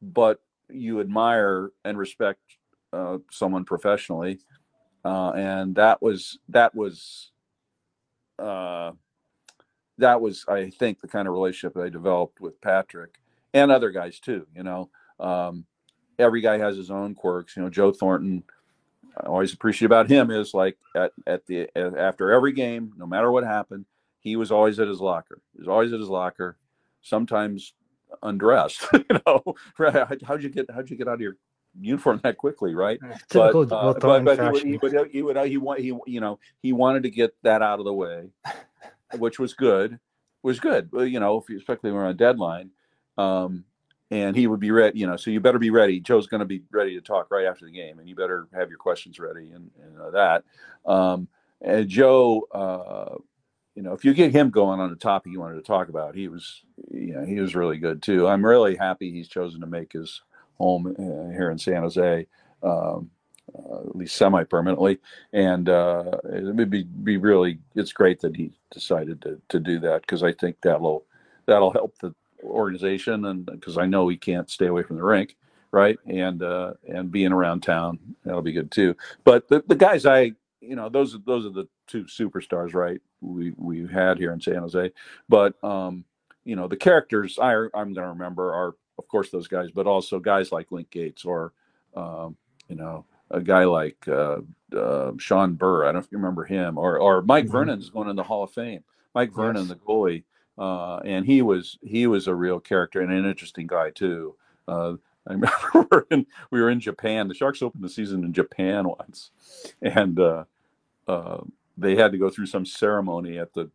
but 0.00 0.40
you 0.68 1.00
admire 1.00 1.70
and 1.84 1.98
respect 1.98 2.40
uh, 2.92 3.18
someone 3.30 3.64
professionally, 3.64 4.38
uh, 5.04 5.30
and 5.30 5.74
that 5.76 6.00
was 6.02 6.38
that 6.48 6.74
was 6.74 7.30
uh, 8.38 8.92
that 9.98 10.20
was 10.20 10.44
I 10.48 10.70
think 10.70 11.00
the 11.00 11.08
kind 11.08 11.28
of 11.28 11.34
relationship 11.34 11.74
that 11.74 11.84
I 11.84 11.88
developed 11.88 12.40
with 12.40 12.60
Patrick 12.60 13.18
and 13.54 13.70
other 13.70 13.90
guys 13.90 14.20
too. 14.20 14.46
You 14.54 14.62
know, 14.62 14.90
um, 15.20 15.66
every 16.18 16.40
guy 16.40 16.58
has 16.58 16.76
his 16.76 16.90
own 16.90 17.14
quirks. 17.14 17.56
You 17.56 17.62
know, 17.62 17.70
Joe 17.70 17.92
Thornton. 17.92 18.44
I 19.16 19.26
always 19.26 19.52
appreciate 19.52 19.86
about 19.86 20.08
him 20.08 20.30
is 20.30 20.54
like 20.54 20.78
at 20.96 21.12
at 21.26 21.46
the 21.46 21.68
after 21.76 22.32
every 22.32 22.52
game, 22.52 22.92
no 22.96 23.06
matter 23.06 23.30
what 23.30 23.44
happened, 23.44 23.84
he 24.20 24.36
was 24.36 24.50
always 24.50 24.80
at 24.80 24.88
his 24.88 25.00
locker. 25.00 25.40
He 25.52 25.58
was 25.58 25.68
always 25.68 25.92
at 25.92 26.00
his 26.00 26.08
locker. 26.08 26.56
Sometimes 27.02 27.74
undressed. 28.22 28.86
you 28.92 29.04
know, 29.26 29.42
right? 29.78 30.22
How'd 30.24 30.42
you 30.42 30.48
get 30.48 30.70
how'd 30.70 30.88
you 30.88 30.96
get 30.96 31.08
out 31.08 31.14
of 31.14 31.20
your 31.20 31.36
uniform 31.80 32.20
that 32.22 32.36
quickly, 32.36 32.74
right? 32.74 32.98
Typical 33.28 33.66
but, 33.66 33.76
uh, 33.76 33.92
but, 33.94 34.24
but 34.24 34.38
he, 34.38 34.50
would, 34.50 34.62
he, 34.62 34.76
would, 34.76 35.10
he 35.10 35.22
would 35.22 35.48
he 35.48 35.56
want 35.56 35.80
he 35.80 35.96
you 36.06 36.20
know 36.20 36.38
he 36.60 36.72
wanted 36.72 37.02
to 37.04 37.10
get 37.10 37.34
that 37.42 37.62
out 37.62 37.78
of 37.78 37.84
the 37.84 37.92
way, 37.92 38.30
which 39.18 39.38
was 39.38 39.54
good, 39.54 39.98
was 40.42 40.60
good. 40.60 40.90
You 40.92 41.20
know, 41.20 41.38
if 41.38 41.48
you, 41.48 41.58
especially 41.58 41.90
when 41.90 42.00
we're 42.00 42.06
on 42.06 42.16
deadline, 42.16 42.70
um, 43.18 43.64
and 44.10 44.36
he 44.36 44.46
would 44.46 44.60
be 44.60 44.70
ready. 44.70 44.98
You 44.98 45.06
know, 45.06 45.16
so 45.16 45.30
you 45.30 45.40
better 45.40 45.58
be 45.58 45.70
ready. 45.70 46.00
Joe's 46.00 46.26
going 46.26 46.40
to 46.40 46.46
be 46.46 46.62
ready 46.70 46.94
to 46.94 47.00
talk 47.00 47.30
right 47.30 47.46
after 47.46 47.64
the 47.64 47.72
game, 47.72 47.98
and 47.98 48.08
you 48.08 48.14
better 48.14 48.48
have 48.54 48.68
your 48.68 48.78
questions 48.78 49.18
ready 49.18 49.50
and, 49.50 49.70
and 49.82 50.00
uh, 50.00 50.10
that. 50.10 50.44
Um, 50.84 51.28
and 51.60 51.88
Joe, 51.88 52.46
uh, 52.52 53.16
you 53.74 53.82
know, 53.82 53.92
if 53.92 54.04
you 54.04 54.12
get 54.12 54.32
him 54.32 54.50
going 54.50 54.80
on 54.80 54.90
the 54.90 54.96
topic 54.96 55.32
you 55.32 55.40
wanted 55.40 55.56
to 55.56 55.62
talk 55.62 55.88
about, 55.88 56.14
he 56.14 56.28
was, 56.28 56.62
you 56.90 57.14
know, 57.14 57.24
he 57.24 57.40
was 57.40 57.54
really 57.54 57.78
good 57.78 58.02
too. 58.02 58.28
I'm 58.28 58.44
really 58.44 58.76
happy 58.76 59.10
he's 59.10 59.28
chosen 59.28 59.60
to 59.60 59.66
make 59.66 59.92
his 59.92 60.22
home 60.58 60.86
uh, 60.98 61.32
here 61.32 61.50
in 61.50 61.58
San 61.58 61.82
Jose, 61.82 62.26
um, 62.62 63.10
uh, 63.54 63.80
at 63.80 63.96
least 63.96 64.16
semi-permanently. 64.16 64.98
And 65.32 65.68
uh, 65.68 66.18
it 66.32 66.44
would 66.44 66.70
be, 66.70 66.84
be 66.84 67.16
really, 67.16 67.58
it's 67.74 67.92
great 67.92 68.20
that 68.20 68.36
he 68.36 68.52
decided 68.70 69.20
to, 69.22 69.40
to 69.48 69.60
do 69.60 69.78
that 69.80 70.02
because 70.02 70.22
I 70.22 70.32
think 70.32 70.56
that'll 70.62 71.04
that'll 71.46 71.72
help 71.72 71.98
the 71.98 72.14
organization 72.42 73.24
and 73.26 73.46
because 73.46 73.78
I 73.78 73.86
know 73.86 74.08
he 74.08 74.16
can't 74.16 74.50
stay 74.50 74.66
away 74.66 74.82
from 74.82 74.96
the 74.96 75.04
rink, 75.04 75.36
right? 75.70 75.98
And 76.06 76.42
uh, 76.42 76.74
and 76.88 77.10
being 77.10 77.32
around 77.32 77.62
town 77.62 77.98
that'll 78.24 78.42
be 78.42 78.52
good 78.52 78.70
too. 78.70 78.96
But 79.24 79.48
the, 79.48 79.64
the 79.66 79.74
guys 79.76 80.06
I 80.06 80.32
you 80.60 80.76
know 80.76 80.88
those 80.88 81.18
those 81.24 81.46
are 81.46 81.50
the 81.50 81.68
two 81.86 82.04
superstars, 82.04 82.74
right? 82.74 83.00
We 83.20 83.52
we 83.56 83.86
had 83.86 84.18
here 84.18 84.32
in 84.32 84.40
San 84.40 84.56
Jose, 84.56 84.92
but 85.28 85.62
um, 85.64 86.04
you 86.44 86.56
know 86.56 86.68
the 86.68 86.76
characters 86.76 87.38
I 87.40 87.52
I'm 87.54 87.92
going 87.92 87.94
to 87.94 88.08
remember 88.08 88.52
are 88.52 88.74
of 89.02 89.08
course, 89.08 89.30
those 89.30 89.48
guys, 89.48 89.70
but 89.70 89.86
also 89.86 90.18
guys 90.18 90.52
like 90.52 90.72
Link 90.72 90.90
Gaetz 90.90 91.26
or, 91.26 91.52
um, 91.94 92.36
you 92.68 92.76
know, 92.76 93.04
a 93.32 93.40
guy 93.40 93.64
like 93.64 94.06
uh, 94.06 94.38
uh, 94.76 95.12
Shawn 95.18 95.54
Burr. 95.54 95.84
I 95.84 95.86
don't 95.86 95.94
know 95.94 96.00
if 96.00 96.12
you 96.12 96.18
remember 96.18 96.44
him, 96.44 96.78
or 96.78 96.98
or 96.98 97.22
Mike 97.22 97.44
mm-hmm. 97.44 97.52
Vernon 97.52 97.78
is 97.78 97.90
going 97.90 98.08
in 98.08 98.16
the 98.16 98.22
Hall 98.22 98.44
of 98.44 98.52
Fame. 98.52 98.84
Mike 99.14 99.30
yes. 99.30 99.36
Vernon, 99.36 99.68
the 99.68 99.76
goalie, 99.76 100.24
uh, 100.58 100.98
and 100.98 101.26
he 101.26 101.42
was 101.42 101.78
he 101.82 102.06
was 102.06 102.26
a 102.26 102.34
real 102.34 102.60
character 102.60 103.00
and 103.00 103.12
an 103.12 103.26
interesting 103.26 103.66
guy 103.66 103.90
too. 103.90 104.36
Uh, 104.68 104.94
I 105.26 105.32
remember 105.32 105.56
we 105.74 105.80
were, 105.90 106.06
in, 106.10 106.26
we 106.50 106.60
were 106.60 106.70
in 106.70 106.80
Japan. 106.80 107.28
The 107.28 107.34
Sharks 107.34 107.62
opened 107.62 107.84
the 107.84 107.88
season 107.88 108.24
in 108.24 108.32
Japan 108.32 108.86
once, 108.86 109.30
and 109.80 110.18
uh, 110.20 110.44
uh, 111.08 111.38
they 111.76 111.96
had 111.96 112.12
to 112.12 112.18
go 112.18 112.30
through 112.30 112.46
some 112.46 112.66
ceremony 112.66 113.38
at 113.38 113.54
the 113.54 113.70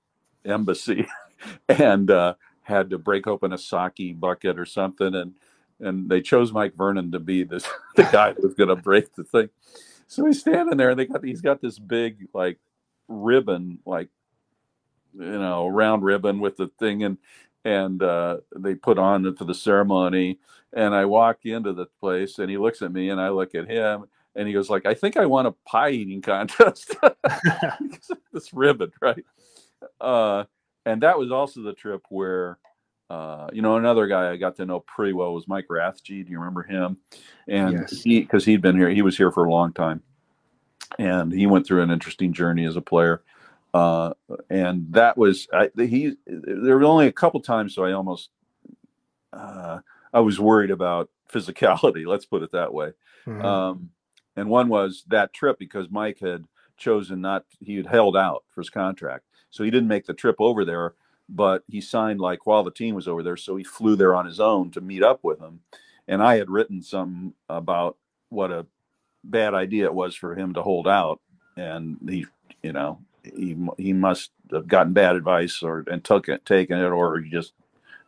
embassy, 0.45 1.07
and 1.69 2.09
had 2.67 2.89
to 2.89 2.97
break 2.97 3.27
open 3.27 3.53
a 3.53 3.58
sake 3.58 4.19
bucket 4.19 4.60
or 4.60 4.65
something, 4.65 5.15
and 5.15 5.36
and 5.80 6.10
they 6.10 6.21
chose 6.21 6.51
Mike 6.51 6.75
Vernon 6.75 7.12
to 7.12 7.19
be 7.19 7.43
this 7.43 7.67
the 7.95 8.03
guy 8.03 8.34
that 8.34 8.43
was 8.43 8.56
going 8.56 8.69
to 8.69 8.75
break 8.75 9.13
the 9.15 9.23
thing. 9.23 9.49
So 10.08 10.25
he's 10.25 10.39
standing 10.39 10.77
there, 10.77 10.89
and 10.89 10.99
they 10.99 11.06
got 11.06 11.23
he's 11.23 11.41
got 11.41 11.62
this 11.62 11.80
big 11.80 12.27
like 12.34 12.60
ribbon, 13.08 13.80
like 13.86 14.10
you 15.13 15.39
know, 15.39 15.67
round 15.67 16.03
ribbon 16.03 16.39
with 16.39 16.58
the 16.58 16.69
thing, 16.80 17.03
and 17.03 17.17
and 17.63 18.01
uh, 18.03 18.38
they 18.56 18.75
put 18.75 18.97
on 18.97 19.25
it 19.25 19.38
for 19.38 19.45
the 19.45 19.53
ceremony. 19.53 20.39
And 20.73 20.93
I 20.93 21.06
walk 21.06 21.45
into 21.45 21.73
the 21.73 21.88
place, 21.99 22.39
and 22.39 22.49
he 22.49 22.58
looks 22.58 22.82
at 22.82 22.91
me, 22.91 23.10
and 23.10 23.19
I 23.19 23.30
look 23.30 23.56
at 23.56 23.69
him, 23.69 24.06
and 24.36 24.47
he 24.47 24.53
goes 24.53 24.69
like, 24.69 24.86
"I 24.86 24.93
think 24.93 25.15
I 25.15 25.25
want 25.25 25.47
a 25.47 25.56
pie 25.65 25.91
eating 25.91 26.21
contest." 26.21 26.95
this 28.34 28.53
ribbon, 28.53 28.91
right? 29.01 29.23
Uh, 29.99 30.43
and 30.88 31.02
that 31.04 31.17
was 31.17 31.32
also 31.32 31.62
the 31.62 31.73
trip 31.73 32.04
where 32.10 32.58
uh, 33.10 33.47
you 33.54 33.62
know, 33.62 33.78
another 33.78 34.08
guy 34.08 34.32
I 34.32 34.38
got 34.38 34.58
to 34.58 34.65
know 34.65 34.82
pretty 34.82 35.13
well 35.13 35.34
was 35.34 35.47
Mike 35.47 35.67
Rathje. 35.69 36.26
Do 36.26 36.32
you 36.32 36.39
remember 36.39 36.63
him? 36.63 36.97
And 37.47 37.80
yes. 37.80 38.02
he, 38.02 38.19
because 38.19 38.43
he'd 38.43 38.62
been 38.62 38.76
here, 38.76 38.89
he 38.89 39.02
was 39.02 39.15
here 39.15 39.32
for 39.32 39.45
a 39.45 39.52
long 39.52 39.71
time, 39.71 40.04
and 41.00 41.32
he 41.32 41.47
went 41.47 41.65
through 41.65 41.84
an 41.84 41.91
interesting 41.91 42.34
journey 42.34 42.65
as 42.65 42.76
a 42.76 42.82
player. 42.82 43.23
Uh, 43.73 44.13
and 44.50 44.88
that 44.91 45.17
was 45.17 45.47
I, 45.54 45.69
he. 45.78 46.15
There 46.26 46.78
were 46.78 46.84
only 46.84 47.08
a 47.08 47.13
couple 47.13 47.39
times, 47.39 47.76
so 47.76 47.86
I 47.86 47.93
almost 47.93 48.30
uh, 49.32 49.80
I 50.13 50.19
was 50.19 50.39
worried 50.39 50.71
about 50.71 51.10
physicality. 51.32 52.06
Let's 52.08 52.26
put 52.26 52.43
it 52.43 52.52
that 52.52 52.73
way. 52.73 52.91
Mm-hmm. 53.26 53.45
Um, 53.45 53.89
and 54.36 54.50
one 54.50 54.67
was 54.67 55.04
that 55.08 55.34
trip 55.34 55.60
because 55.60 55.89
Mike 55.89 56.19
had 56.19 56.43
chosen 56.76 57.21
not. 57.21 57.45
He 57.62 57.78
had 57.78 57.88
held 57.88 58.17
out 58.17 58.43
for 58.50 58.62
his 58.62 58.69
contract, 58.69 59.23
so 59.51 59.63
he 59.63 59.71
didn't 59.71 59.89
make 59.89 60.05
the 60.05 60.13
trip 60.13 60.36
over 60.39 60.65
there, 60.65 60.93
but 61.29 61.63
he 61.67 61.81
signed 61.81 62.19
like 62.21 62.45
while 62.47 62.63
the 62.63 62.71
team 62.71 62.95
was 62.95 63.07
over 63.07 63.23
there. 63.23 63.38
So 63.38 63.55
he 63.57 63.63
flew 63.63 63.95
there 63.95 64.15
on 64.15 64.25
his 64.25 64.39
own 64.39 64.71
to 64.71 64.81
meet 64.81 65.03
up 65.03 65.23
with 65.23 65.39
him. 65.39 65.62
and 66.07 66.23
I 66.23 66.38
had 66.38 66.49
written 66.49 66.81
some 66.81 67.33
about 67.49 67.97
what 68.29 68.51
a 68.51 68.65
bad 69.23 69.53
idea 69.55 69.86
it 69.86 69.95
was 69.95 70.15
for 70.15 70.36
him 70.36 70.53
to 70.55 70.63
hold 70.63 70.88
out, 70.88 71.21
and 71.57 71.97
he, 72.10 72.25
you 72.63 72.73
know, 72.73 72.99
he 73.23 73.57
he 73.77 73.93
must 73.93 74.31
have 74.51 74.67
gotten 74.67 74.93
bad 74.93 75.15
advice 75.17 75.63
or 75.63 75.86
and 75.91 76.03
took 76.03 76.29
it, 76.29 76.45
taken 76.45 76.79
it, 76.79 76.86
or 76.89 77.19
he 77.19 77.29
just 77.29 77.53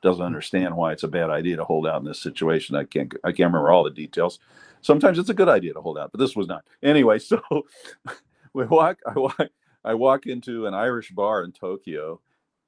doesn't 0.04 0.25
understand 0.25 0.75
why 0.78 0.93
it's 0.93 1.04
a 1.04 1.10
bad 1.10 1.30
idea 1.32 1.58
to 1.58 1.65
hold 1.65 1.88
out 1.88 2.02
in 2.02 2.06
this 2.08 2.21
situation. 2.21 2.75
I 2.78 2.86
can't 2.86 3.13
I 3.25 3.30
can't 3.32 3.49
remember 3.52 3.71
all 3.71 3.84
the 3.86 3.91
details. 3.91 4.39
Sometimes 4.82 5.19
it's 5.19 5.30
a 5.30 5.36
good 5.36 5.49
idea 5.49 5.73
to 5.73 5.82
hold 5.82 5.99
out, 5.99 6.12
but 6.13 6.19
this 6.19 6.36
was 6.36 6.47
not. 6.47 6.65
Anyway, 6.84 7.19
so 7.21 7.41
we 8.54 8.65
walk 8.65 8.99
I 9.08 9.13
walk 9.19 9.39
I 9.84 9.94
walk 9.94 10.26
into 10.26 10.65
an 10.65 10.74
Irish 10.74 11.12
bar 11.12 11.44
in 11.44 11.52
Tokyo 11.52 12.20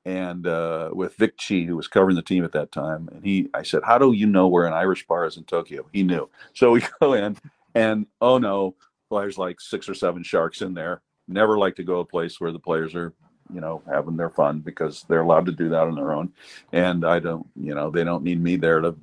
and 0.06 0.48
uh, 0.48 0.90
with 0.94 1.16
Vic 1.16 1.36
Chi, 1.38 1.62
who 1.62 1.76
was 1.76 1.88
covering 1.88 2.16
the 2.16 2.22
team 2.22 2.44
at 2.44 2.54
that 2.54 2.72
time. 2.72 3.10
And 3.12 3.24
he, 3.24 3.50
I 3.54 3.64
said, 3.64 3.84
"How 3.84 3.98
do 3.98 4.14
you 4.14 4.26
know 4.26 4.48
where 4.48 4.66
an 4.66 4.74
Irish 4.74 5.06
bar 5.06 5.26
is 5.26 5.38
in 5.38 5.44
Tokyo?" 5.44 5.86
He 5.94 6.04
knew. 6.04 6.30
So 6.54 6.72
we 6.72 6.84
go 7.02 7.14
in, 7.14 7.38
and 7.76 8.08
oh 8.20 8.38
no, 8.38 8.76
well, 9.10 9.22
there's 9.22 9.38
like 9.38 9.62
six 9.62 9.88
or 9.88 9.94
seven 9.94 10.24
sharks 10.24 10.62
in 10.62 10.74
there. 10.74 11.02
Never 11.28 11.58
like 11.58 11.76
to 11.76 11.84
go 11.84 12.00
a 12.00 12.06
place 12.06 12.40
where 12.40 12.52
the 12.52 12.60
players 12.60 12.96
are, 12.96 13.14
you 13.54 13.62
know, 13.62 13.82
having 13.88 14.18
their 14.18 14.30
fun 14.30 14.60
because 14.60 15.04
they're 15.08 15.22
allowed 15.22 15.46
to 15.46 15.52
do 15.52 15.70
that 15.70 15.84
on 15.84 15.96
their 15.96 16.14
own. 16.14 16.32
And 16.72 17.06
I 17.06 17.20
don't, 17.20 17.48
you 17.56 17.76
know, 17.76 17.92
they 17.92 18.04
don't 18.04 18.24
need 18.24 18.42
me 18.42 18.56
there 18.56 18.82
to, 18.82 18.96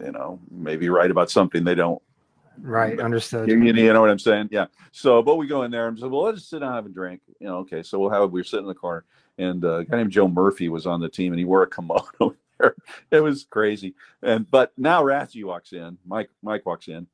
you 0.00 0.12
know, 0.12 0.38
maybe 0.50 0.88
write 0.88 1.10
about 1.10 1.30
something 1.30 1.64
they 1.64 1.74
don't 1.74 2.00
Right, 2.60 3.00
understood. 3.00 3.48
you, 3.48 3.62
you 3.62 3.92
know 3.92 4.00
what 4.00 4.10
I'm 4.10 4.18
saying? 4.18 4.48
Yeah. 4.50 4.66
So, 4.92 5.22
but 5.22 5.36
we 5.36 5.46
go 5.46 5.62
in 5.62 5.70
there 5.70 5.88
and 5.88 5.98
say, 5.98 6.06
well, 6.06 6.22
let's 6.22 6.38
just 6.38 6.50
sit 6.50 6.60
down 6.60 6.68
and 6.68 6.76
have 6.76 6.86
a 6.86 6.90
drink. 6.90 7.20
You 7.40 7.48
know, 7.48 7.58
okay. 7.58 7.82
So 7.82 7.98
we'll 7.98 8.10
have, 8.10 8.30
we 8.30 8.40
are 8.40 8.44
sitting 8.44 8.64
in 8.64 8.68
the 8.68 8.74
corner 8.74 9.04
and 9.38 9.64
uh, 9.64 9.78
a 9.78 9.84
guy 9.84 9.98
named 9.98 10.12
Joe 10.12 10.28
Murphy 10.28 10.68
was 10.68 10.86
on 10.86 11.00
the 11.00 11.08
team 11.08 11.32
and 11.32 11.38
he 11.38 11.44
wore 11.44 11.62
a 11.62 11.70
kimono 11.70 12.36
there. 12.58 12.74
It 13.10 13.20
was 13.20 13.44
crazy. 13.44 13.94
And, 14.22 14.50
but 14.50 14.72
now 14.76 15.02
Ratsy 15.02 15.44
walks 15.44 15.72
in, 15.72 15.98
Mike, 16.06 16.30
Mike 16.42 16.64
walks 16.64 16.88
in 16.88 17.06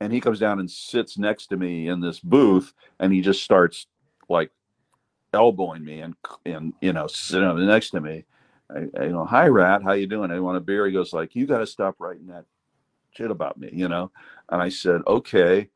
and 0.00 0.12
he 0.12 0.20
comes 0.20 0.38
down 0.38 0.60
and 0.60 0.70
sits 0.70 1.18
next 1.18 1.48
to 1.48 1.56
me 1.56 1.88
in 1.88 2.00
this 2.00 2.20
booth 2.20 2.72
and 2.98 3.12
he 3.12 3.20
just 3.20 3.42
starts 3.42 3.86
like 4.28 4.50
elbowing 5.32 5.84
me 5.84 6.00
and, 6.00 6.14
and, 6.44 6.72
you 6.80 6.92
know, 6.92 7.06
sitting 7.06 7.66
next 7.66 7.90
to 7.90 8.00
me. 8.00 8.24
I, 8.68 8.86
I, 8.98 9.04
you 9.04 9.12
know, 9.12 9.24
hi 9.24 9.46
Rat, 9.46 9.82
how 9.82 9.92
you 9.92 10.06
doing? 10.06 10.30
I 10.30 10.40
want 10.40 10.56
a 10.56 10.60
beer. 10.60 10.86
He 10.86 10.92
goes 10.92 11.12
like, 11.12 11.36
you 11.36 11.46
got 11.46 11.58
to 11.58 11.66
stop 11.66 11.96
writing 11.98 12.26
that 12.28 12.46
shit 13.16 13.30
about 13.30 13.58
me, 13.58 13.70
you 13.72 13.88
know? 13.88 14.10
And 14.50 14.62
I 14.62 14.68
said, 14.68 15.02
okay, 15.06 15.68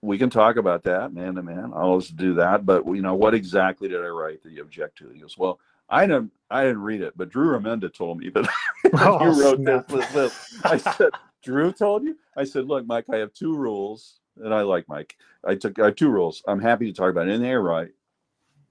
we 0.00 0.18
can 0.18 0.30
talk 0.30 0.56
about 0.56 0.82
that 0.84 1.14
man 1.14 1.34
to 1.36 1.42
man. 1.42 1.72
I'll 1.74 1.90
always 1.90 2.08
do 2.08 2.34
that. 2.34 2.66
But 2.66 2.86
you 2.86 3.02
know, 3.02 3.14
what 3.14 3.34
exactly 3.34 3.88
did 3.88 4.04
I 4.04 4.08
write 4.08 4.42
that 4.42 4.52
you 4.52 4.62
object 4.62 4.98
to? 4.98 5.08
He 5.08 5.20
goes, 5.20 5.38
well, 5.38 5.58
I 5.88 6.06
didn't, 6.06 6.30
I 6.50 6.64
didn't 6.64 6.82
read 6.82 7.00
it, 7.00 7.16
but 7.16 7.30
Drew 7.30 7.58
Remenda 7.58 7.92
told 7.92 8.18
me 8.18 8.28
that 8.34 8.48
oh, 8.94 9.24
you 9.24 9.42
wrote 9.42 9.64
this, 9.64 9.84
this, 9.88 10.12
this. 10.12 10.60
I 10.64 10.76
said, 10.76 11.10
Drew 11.42 11.72
told 11.72 12.04
you? 12.04 12.16
I 12.36 12.44
said, 12.44 12.66
look, 12.66 12.86
Mike, 12.86 13.06
I 13.10 13.16
have 13.16 13.32
two 13.32 13.56
rules, 13.56 14.20
and 14.36 14.52
I 14.52 14.62
like 14.62 14.88
Mike. 14.88 15.16
I 15.46 15.54
took 15.54 15.78
I 15.78 15.86
have 15.86 15.96
two 15.96 16.10
rules. 16.10 16.42
I'm 16.46 16.60
happy 16.60 16.86
to 16.86 16.92
talk 16.92 17.10
about 17.10 17.28
anything 17.28 17.50
I 17.50 17.54
write 17.54 17.92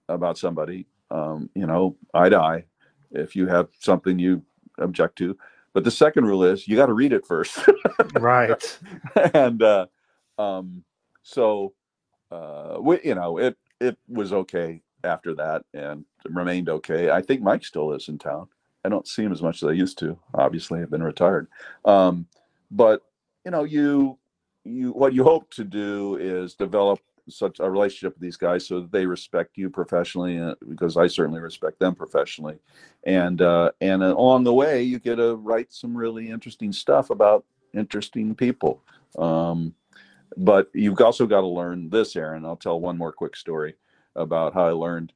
about 0.09 0.37
somebody. 0.37 0.87
Um, 1.11 1.49
you 1.55 1.67
know, 1.67 1.95
eye 2.13 2.29
to 2.29 2.39
eye. 2.39 2.65
If 3.11 3.35
you 3.35 3.47
have 3.47 3.69
something 3.79 4.17
you 4.17 4.43
object 4.79 5.17
to, 5.19 5.37
but 5.73 5.83
the 5.83 5.91
second 5.91 6.25
rule 6.25 6.43
is 6.43 6.67
you 6.67 6.75
got 6.75 6.87
to 6.87 6.93
read 6.93 7.13
it 7.13 7.25
first. 7.25 7.57
right. 8.19 8.79
and 9.33 9.61
uh, 9.61 9.87
um, 10.37 10.83
so, 11.23 11.73
uh, 12.31 12.77
we, 12.79 12.99
you 13.03 13.15
know, 13.15 13.37
it 13.37 13.57
it 13.79 13.97
was 14.07 14.33
okay 14.33 14.81
after 15.03 15.35
that 15.35 15.63
and 15.73 16.05
remained 16.25 16.69
okay. 16.69 17.09
I 17.09 17.21
think 17.21 17.41
Mike 17.41 17.65
still 17.65 17.89
lives 17.89 18.07
in 18.07 18.17
town. 18.17 18.47
I 18.85 18.89
don't 18.89 19.07
see 19.07 19.23
him 19.23 19.31
as 19.31 19.41
much 19.41 19.63
as 19.63 19.69
I 19.69 19.73
used 19.73 19.97
to. 19.99 20.17
Obviously, 20.33 20.81
I've 20.81 20.91
been 20.91 21.03
retired. 21.03 21.47
Um, 21.85 22.27
but 22.71 23.01
you 23.45 23.51
know, 23.51 23.63
you 23.63 24.17
you 24.63 24.91
what 24.91 25.13
you 25.13 25.23
hope 25.23 25.51
to 25.51 25.63
do 25.63 26.17
is 26.17 26.55
develop 26.55 26.99
such 27.29 27.59
a 27.59 27.69
relationship 27.69 28.13
with 28.15 28.21
these 28.21 28.37
guys 28.37 28.67
so 28.67 28.81
that 28.81 28.91
they 28.91 29.05
respect 29.05 29.57
you 29.57 29.69
professionally 29.69 30.39
uh, 30.39 30.55
because 30.67 30.97
I 30.97 31.07
certainly 31.07 31.39
respect 31.39 31.79
them 31.79 31.95
professionally. 31.95 32.57
And 33.05 33.41
uh, 33.41 33.71
and 33.81 34.03
uh, 34.03 34.15
along 34.15 34.43
the 34.43 34.53
way 34.53 34.83
you 34.83 34.99
get 34.99 35.15
to 35.15 35.35
write 35.35 35.71
some 35.73 35.95
really 35.95 36.29
interesting 36.29 36.73
stuff 36.73 37.09
about 37.09 37.45
interesting 37.73 38.35
people. 38.35 38.81
Um, 39.17 39.73
but 40.37 40.69
you've 40.73 40.99
also 40.99 41.27
got 41.27 41.41
to 41.41 41.47
learn 41.47 41.89
this 41.89 42.15
Aaron 42.15 42.45
I'll 42.45 42.55
tell 42.55 42.79
one 42.79 42.97
more 42.97 43.11
quick 43.11 43.35
story 43.35 43.75
about 44.15 44.53
how 44.53 44.65
I 44.65 44.71
learned 44.71 45.13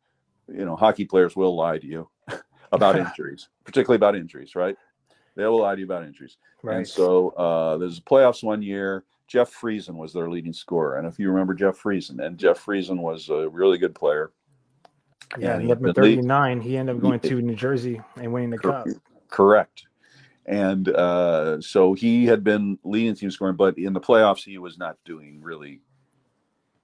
you 0.48 0.66
know 0.66 0.76
hockey 0.76 1.06
players 1.06 1.36
will 1.36 1.56
lie 1.56 1.80
to 1.80 1.88
you 1.88 2.10
about 2.72 2.98
injuries 3.00 3.50
particularly 3.64 3.98
about 3.98 4.16
injuries 4.16 4.56
right? 4.56 4.78
They 5.36 5.46
will 5.46 5.62
lie 5.62 5.76
to 5.76 5.80
you 5.80 5.86
about 5.86 6.04
injuries. 6.04 6.38
Right. 6.64 6.78
and 6.78 6.88
so 6.88 7.30
uh, 7.30 7.78
there's 7.78 8.00
playoffs 8.00 8.44
one 8.44 8.62
year 8.62 9.04
Jeff 9.28 9.54
Friesen 9.54 9.96
was 9.96 10.14
their 10.14 10.30
leading 10.30 10.54
scorer. 10.54 10.98
And 10.98 11.08
if 11.08 11.20
you 11.20 11.30
remember 11.30 11.54
Jeff 11.54 11.82
Friesen, 11.82 12.26
and 12.26 12.38
Jeff 12.38 12.64
Friesen 12.64 13.00
was 13.00 13.30
a 13.30 13.50
really 13.50 13.78
good 13.78 13.94
player. 13.94 14.32
Yeah, 15.38 15.60
he 15.60 15.68
had 15.68 15.82
been 15.82 15.94
39. 15.94 16.62
He 16.62 16.78
ended 16.78 16.96
up 16.96 17.02
going 17.02 17.20
to 17.20 17.42
New 17.42 17.56
Jersey 17.56 18.02
and 18.16 18.32
winning 18.32 18.50
the 18.50 18.58
cup. 18.58 18.88
Correct. 19.30 19.84
And 20.46 20.88
uh, 20.90 21.60
so 21.60 21.94
he 21.94 22.26
had 22.26 22.44
been 22.44 22.80
leading 22.86 23.16
team 23.16 23.30
scoring, 23.30 23.58
but 23.58 23.78
in 23.78 23.92
the 23.92 24.00
playoffs, 24.00 24.46
he 24.46 24.58
was 24.58 24.78
not 24.78 24.96
doing 25.04 25.42
really 25.42 25.82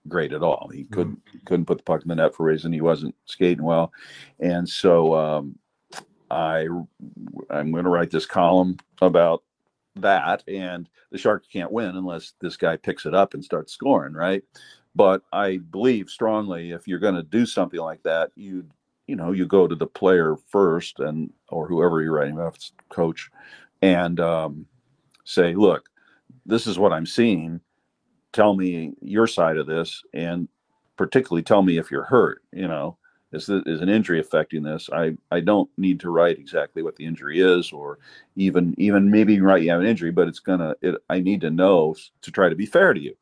great 0.09 0.33
at 0.33 0.43
all. 0.43 0.69
He 0.73 0.83
couldn't 0.83 1.23
mm-hmm. 1.25 1.45
couldn't 1.45 1.65
put 1.65 1.77
the 1.77 1.83
puck 1.83 2.01
in 2.01 2.09
the 2.09 2.15
net 2.15 2.35
for 2.35 2.43
a 2.43 2.51
reason. 2.51 2.73
He 2.73 2.81
wasn't 2.81 3.15
skating 3.23 3.63
well, 3.63 3.93
and 4.41 4.67
so 4.67 5.15
um, 5.15 5.57
I 6.29 6.67
I'm 7.49 7.71
going 7.71 7.85
to 7.85 7.89
write 7.89 8.11
this 8.11 8.25
column 8.25 8.77
about 9.01 9.43
that 9.95 10.43
and 10.47 10.89
the 11.11 11.17
sharks 11.17 11.47
can't 11.47 11.71
win 11.71 11.95
unless 11.95 12.33
this 12.41 12.57
guy 12.57 12.75
picks 12.77 13.05
it 13.05 13.13
up 13.13 13.33
and 13.33 13.43
starts 13.43 13.73
scoring 13.73 14.13
right? 14.13 14.43
But 14.95 15.23
i 15.31 15.57
believe 15.57 16.09
strongly 16.09 16.71
if 16.71 16.87
you're 16.87 16.99
going 16.99 17.15
to 17.15 17.23
do 17.23 17.45
something 17.45 17.79
like 17.79 18.03
that 18.03 18.31
you 18.35 18.65
you 19.07 19.15
know 19.15 19.31
you 19.31 19.45
go 19.45 19.67
to 19.67 19.75
the 19.75 19.87
player 19.87 20.35
first 20.47 20.99
and 20.99 21.31
or 21.49 21.67
whoever 21.67 22.01
you're 22.01 22.13
writing 22.13 22.35
about 22.35 22.57
coach 22.89 23.29
and 23.81 24.19
um, 24.19 24.65
say 25.25 25.55
look 25.55 25.89
this 26.45 26.67
is 26.67 26.77
what 26.79 26.93
i'm 26.93 27.05
seeing. 27.05 27.59
Tell 28.33 28.55
me 28.55 28.93
your 29.01 29.27
side 29.27 29.57
of 29.57 29.67
this 29.67 30.01
and 30.13 30.47
particularly 30.97 31.43
tell 31.43 31.61
me 31.61 31.77
if 31.77 31.91
you're 31.91 32.03
hurt 32.03 32.41
you 32.51 32.67
know 32.67 32.97
is, 33.33 33.49
is 33.49 33.81
an 33.81 33.89
injury 33.89 34.19
affecting 34.19 34.63
this? 34.63 34.89
I, 34.91 35.17
I 35.31 35.39
don't 35.39 35.69
need 35.77 35.99
to 36.01 36.09
write 36.09 36.39
exactly 36.39 36.83
what 36.83 36.95
the 36.95 37.05
injury 37.05 37.39
is, 37.41 37.71
or 37.71 37.99
even 38.35 38.75
even 38.77 39.09
maybe 39.09 39.39
write 39.41 39.63
you 39.63 39.71
have 39.71 39.81
an 39.81 39.87
injury, 39.87 40.11
but 40.11 40.27
it's 40.27 40.39
gonna. 40.39 40.75
It, 40.81 40.95
I 41.09 41.19
need 41.19 41.41
to 41.41 41.49
know 41.49 41.95
to 42.21 42.31
try 42.31 42.49
to 42.49 42.55
be 42.55 42.65
fair 42.65 42.93
to 42.93 42.99
you. 42.99 43.15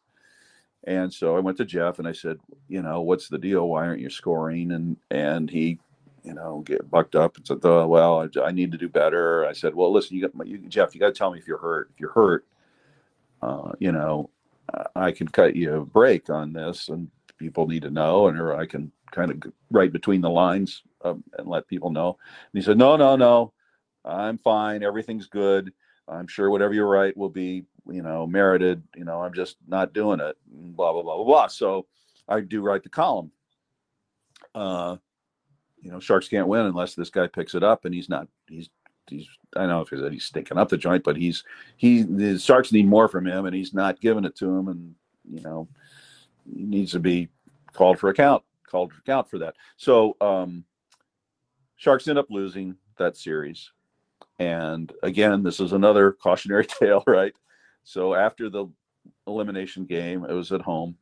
And 0.85 1.13
so 1.13 1.37
I 1.37 1.39
went 1.39 1.57
to 1.57 1.65
Jeff 1.65 1.99
and 1.99 2.07
I 2.07 2.11
said, 2.11 2.39
you 2.67 2.81
know, 2.81 3.01
what's 3.01 3.29
the 3.29 3.37
deal? 3.37 3.67
Why 3.67 3.85
aren't 3.85 4.01
you 4.01 4.09
scoring? 4.09 4.71
And 4.71 4.97
and 5.11 5.49
he, 5.49 5.79
you 6.23 6.33
know, 6.33 6.63
get 6.65 6.89
bucked 6.89 7.15
up 7.15 7.37
and 7.37 7.45
said, 7.45 7.59
oh, 7.63 7.87
well, 7.87 8.21
I, 8.21 8.41
I 8.41 8.51
need 8.51 8.71
to 8.71 8.77
do 8.77 8.89
better. 8.89 9.45
I 9.45 9.53
said, 9.53 9.75
well, 9.75 9.93
listen, 9.93 10.17
you 10.17 10.27
got 10.27 10.47
you, 10.47 10.57
Jeff, 10.67 10.93
you 10.93 10.99
got 10.99 11.07
to 11.07 11.13
tell 11.13 11.31
me 11.31 11.39
if 11.39 11.47
you're 11.47 11.57
hurt. 11.57 11.91
If 11.93 11.99
you're 11.99 12.11
hurt, 12.11 12.45
uh, 13.41 13.71
you 13.79 13.91
know, 13.91 14.29
I 14.95 15.11
can 15.11 15.27
cut 15.27 15.55
you 15.55 15.75
a 15.75 15.85
break 15.85 16.29
on 16.29 16.53
this, 16.53 16.89
and 16.89 17.09
people 17.37 17.67
need 17.67 17.83
to 17.83 17.91
know, 17.91 18.27
and 18.27 18.39
or 18.39 18.55
I 18.55 18.65
can 18.65 18.91
kind 19.11 19.31
of 19.31 19.53
right 19.69 19.91
between 19.91 20.21
the 20.21 20.29
lines 20.29 20.83
um, 21.03 21.23
and 21.37 21.47
let 21.47 21.67
people 21.67 21.91
know. 21.91 22.17
And 22.53 22.61
he 22.61 22.65
said, 22.65 22.77
"No, 22.77 22.95
no, 22.95 23.15
no, 23.15 23.53
I'm 24.03 24.37
fine. 24.37 24.83
Everything's 24.83 25.27
good. 25.27 25.71
I'm 26.07 26.27
sure 26.27 26.49
whatever 26.49 26.73
you 26.73 26.83
write 26.83 27.15
will 27.15 27.29
be, 27.29 27.65
you 27.89 28.01
know, 28.01 28.25
merited. 28.25 28.83
You 28.95 29.05
know, 29.05 29.21
I'm 29.21 29.33
just 29.33 29.57
not 29.67 29.93
doing 29.93 30.19
it. 30.19 30.37
Blah 30.47 30.93
blah 30.93 31.03
blah 31.03 31.17
blah 31.17 31.25
blah." 31.25 31.47
So 31.47 31.85
I 32.27 32.39
do 32.41 32.61
write 32.61 32.83
the 32.83 32.89
column. 32.89 33.31
Uh, 34.55 34.97
you 35.81 35.91
know, 35.91 35.99
Sharks 35.99 36.27
can't 36.27 36.47
win 36.47 36.65
unless 36.65 36.95
this 36.95 37.09
guy 37.09 37.27
picks 37.27 37.55
it 37.55 37.63
up, 37.63 37.85
and 37.85 37.93
he's 37.93 38.09
not. 38.09 38.27
He's 38.47 38.69
he's 39.07 39.27
I 39.55 39.65
know 39.65 39.81
if 39.81 39.89
he's 39.89 39.99
He's 40.11 40.25
stinking 40.25 40.57
up 40.57 40.69
the 40.69 40.77
joint, 40.77 41.03
but 41.03 41.17
he's 41.17 41.43
he 41.77 42.03
the 42.03 42.39
Sharks 42.39 42.71
need 42.71 42.87
more 42.87 43.07
from 43.07 43.27
him, 43.27 43.45
and 43.45 43.55
he's 43.55 43.73
not 43.73 44.01
giving 44.01 44.25
it 44.25 44.35
to 44.37 44.47
him, 44.47 44.67
and 44.69 44.95
you 45.29 45.41
know, 45.41 45.67
he 46.53 46.63
needs 46.63 46.91
to 46.93 46.99
be 46.99 47.29
called 47.73 47.99
for 47.99 48.09
account 48.09 48.43
called 48.71 48.91
to 48.91 48.97
account 48.97 49.29
for 49.29 49.37
that. 49.39 49.55
So 49.77 50.15
um, 50.21 50.63
Sharks 51.75 52.07
end 52.07 52.17
up 52.17 52.27
losing 52.29 52.75
that 52.97 53.17
series. 53.17 53.71
And 54.39 54.91
again, 55.03 55.43
this 55.43 55.59
is 55.59 55.73
another 55.73 56.11
cautionary 56.23 56.65
tale, 56.65 57.03
right? 57.05 57.33
So 57.83 58.13
after 58.15 58.49
the 58.49 58.67
elimination 59.27 59.85
game, 59.85 60.25
it 60.25 60.33
was 60.33 60.51
at 60.51 60.61
home. 60.61 60.95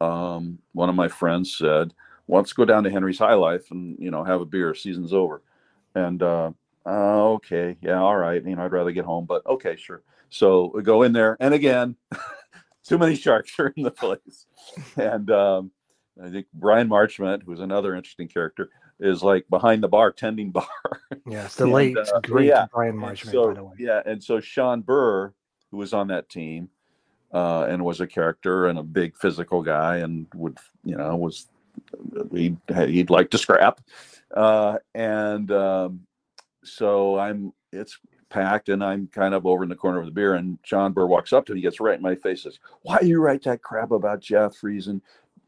Um, 0.00 0.58
one 0.72 0.88
of 0.88 0.94
my 0.94 1.08
friends 1.08 1.56
said, 1.56 1.92
"Well, 2.26 2.40
let's 2.40 2.52
go 2.52 2.64
down 2.64 2.84
to 2.84 2.90
Henry's 2.90 3.18
High 3.18 3.34
Life 3.34 3.70
and 3.70 3.98
you 3.98 4.10
know 4.10 4.24
have 4.24 4.40
a 4.40 4.46
beer. 4.46 4.74
Season's 4.74 5.12
over." 5.12 5.42
And 5.94 6.22
uh, 6.22 6.52
uh, 6.86 7.30
okay, 7.32 7.76
yeah, 7.82 8.00
all 8.00 8.16
right. 8.16 8.42
You 8.44 8.56
know, 8.56 8.64
I'd 8.64 8.72
rather 8.72 8.92
get 8.92 9.04
home, 9.04 9.26
but 9.26 9.44
okay, 9.46 9.76
sure. 9.76 10.02
So 10.30 10.70
we 10.74 10.82
go 10.82 11.02
in 11.02 11.12
there, 11.12 11.36
and 11.40 11.52
again, 11.52 11.96
too 12.84 12.98
many 12.98 13.14
sharks 13.14 13.58
are 13.58 13.68
in 13.76 13.82
the 13.82 13.90
place, 14.02 14.46
and 14.96 15.30
um, 15.30 15.70
I 16.22 16.30
think 16.30 16.46
Bryan 16.52 16.88
Marchment, 16.88 17.42
who's 17.44 17.60
another 17.60 17.94
interesting 17.94 18.28
character, 18.28 18.70
is 18.98 19.22
like 19.22 19.46
behind 19.48 19.82
the 19.82 19.88
bar 19.88 20.12
tending 20.12 20.50
bar. 20.50 20.68
Yeah, 21.26 21.46
it's 21.46 21.54
the 21.56 21.66
late 21.66 21.96
uh, 21.96 22.20
great 22.20 22.48
yeah. 22.48 22.66
Bryan 22.72 22.96
Marchment, 22.96 23.32
so, 23.32 23.48
by 23.48 23.54
the 23.54 23.64
way. 23.64 23.74
Yeah, 23.78 24.02
and 24.04 24.22
so 24.22 24.40
Shawn 24.40 24.82
Burr 24.82 25.32
who 25.70 25.76
was 25.76 25.92
on 25.92 26.08
that 26.08 26.28
team 26.28 26.68
uh, 27.32 27.66
and 27.68 27.84
was 27.84 28.00
a 28.00 28.06
character 28.06 28.66
and 28.66 28.78
a 28.78 28.82
big 28.82 29.16
physical 29.16 29.62
guy 29.62 29.98
and 29.98 30.26
would 30.34 30.58
you 30.84 30.96
know 30.96 31.16
was 31.16 31.46
he'd, 32.32 32.58
he'd 32.68 33.10
like 33.10 33.30
to 33.30 33.38
scrap 33.38 33.80
uh, 34.36 34.76
and 34.94 35.50
um, 35.52 36.00
so 36.64 37.18
i'm 37.18 37.52
it's 37.72 37.98
packed 38.28 38.68
and 38.68 38.84
i'm 38.84 39.08
kind 39.08 39.34
of 39.34 39.46
over 39.46 39.62
in 39.62 39.68
the 39.68 39.74
corner 39.74 39.98
of 39.98 40.04
the 40.04 40.12
beer 40.12 40.34
and 40.34 40.58
shawn 40.62 40.92
burr 40.92 41.06
walks 41.06 41.32
up 41.32 41.46
to 41.46 41.54
me 41.54 41.60
gets 41.60 41.80
right 41.80 41.96
in 41.96 42.02
my 42.02 42.14
face 42.14 42.42
says 42.42 42.58
why 42.82 43.00
you 43.00 43.20
write 43.20 43.42
that 43.42 43.62
crap 43.62 43.90
about 43.90 44.20
jeff 44.20 44.52
friesen 44.60 45.00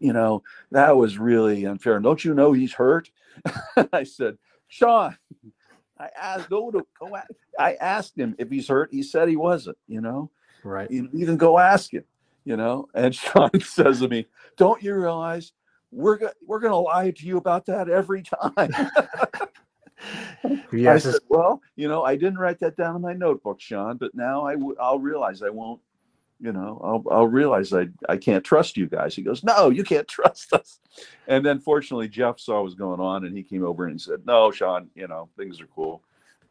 you 0.02 0.12
know 0.12 0.42
that 0.72 0.96
was 0.96 1.18
really 1.18 1.64
unfair 1.64 1.98
don't 2.00 2.24
you 2.24 2.34
know 2.34 2.52
he's 2.52 2.74
hurt 2.74 3.10
i 3.92 4.02
said 4.02 4.36
shawn 4.68 5.16
i 5.98 6.08
asked 6.20 6.50
go 6.50 6.70
to 6.70 6.84
go 7.00 7.16
i 7.58 7.74
asked 7.74 8.18
him 8.18 8.34
if 8.38 8.50
he's 8.50 8.68
hurt 8.68 8.90
he 8.92 9.02
said 9.02 9.28
he 9.28 9.36
wasn't 9.36 9.78
you 9.88 10.00
know 10.00 10.30
Right. 10.64 10.90
you 10.90 11.08
even 11.14 11.36
go 11.36 11.58
ask 11.58 11.92
him, 11.92 12.04
you 12.44 12.56
know. 12.56 12.88
And 12.94 13.14
Shawn 13.14 13.50
says 13.60 14.00
to 14.00 14.08
me, 14.08 14.26
"Don't 14.56 14.82
you 14.82 14.94
realize 14.94 15.52
we're 15.90 16.18
go- 16.18 16.30
we're 16.46 16.60
going 16.60 16.72
to 16.72 16.76
lie 16.76 17.10
to 17.10 17.26
you 17.26 17.36
about 17.36 17.66
that 17.66 17.88
every 17.88 18.22
time?" 18.22 18.70
yes. 20.72 21.06
I 21.06 21.10
said, 21.12 21.20
"Well, 21.28 21.60
you 21.76 21.88
know, 21.88 22.04
I 22.04 22.14
didn't 22.16 22.38
write 22.38 22.60
that 22.60 22.76
down 22.76 22.96
in 22.96 23.02
my 23.02 23.12
notebook, 23.12 23.60
Shawn, 23.60 23.96
but 23.96 24.14
now 24.14 24.44
I 24.44 24.54
w- 24.54 24.76
I'll 24.80 25.00
realize 25.00 25.42
I 25.42 25.50
won't." 25.50 25.80
You 26.42 26.52
know, 26.52 26.80
I'll, 26.82 27.14
I'll 27.14 27.26
realize 27.28 27.72
I, 27.72 27.88
I 28.08 28.16
can't 28.16 28.44
trust 28.44 28.76
you 28.76 28.88
guys. 28.88 29.14
He 29.14 29.22
goes, 29.22 29.44
No, 29.44 29.70
you 29.70 29.84
can't 29.84 30.08
trust 30.18 30.52
us. 30.52 30.80
And 31.28 31.46
then 31.46 31.60
fortunately, 31.60 32.08
Jeff 32.08 32.40
saw 32.40 32.56
what 32.56 32.64
was 32.64 32.74
going 32.74 33.00
on 33.00 33.24
and 33.24 33.36
he 33.36 33.44
came 33.44 33.64
over 33.64 33.86
and 33.86 34.00
said, 34.00 34.26
No, 34.26 34.50
Shawn, 34.50 34.90
you 34.96 35.06
know, 35.06 35.28
things 35.36 35.60
are 35.60 35.68
cool. 35.74 36.02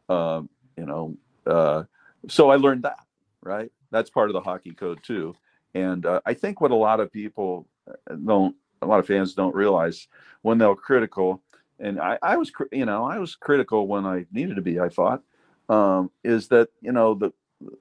Um, 0.07 0.49
you 0.77 0.85
know, 0.85 1.17
uh, 1.45 1.83
so 2.29 2.49
I 2.49 2.55
learned 2.55 2.83
that, 2.83 3.05
right? 3.43 3.69
That's 3.91 4.09
part 4.09 4.29
of 4.29 4.33
the 4.33 4.41
hockey 4.41 4.71
code 4.71 5.03
too. 5.03 5.35
And 5.73 6.05
uh, 6.05 6.21
I 6.25 6.33
think 6.35 6.61
what 6.61 6.71
a 6.71 6.75
lot 6.75 7.01
of 7.01 7.11
people 7.11 7.67
uh, 7.89 8.15
don't, 8.15 8.55
a 8.81 8.87
lot 8.87 8.99
of 8.99 9.07
fans 9.07 9.33
don't 9.33 9.53
realize 9.53 10.07
when 10.41 10.57
they're 10.57 10.73
critical, 10.73 11.43
and 11.79 11.99
I, 11.99 12.17
I 12.21 12.37
was, 12.37 12.51
you 12.71 12.85
know, 12.85 13.05
I 13.05 13.19
was 13.19 13.35
critical 13.35 13.87
when 13.87 14.05
I 14.05 14.25
needed 14.31 14.55
to 14.55 14.61
be. 14.61 14.79
I 14.79 14.89
thought 14.89 15.21
um, 15.69 16.11
is 16.23 16.47
that 16.49 16.69
you 16.81 16.91
know 16.91 17.13
the, 17.13 17.31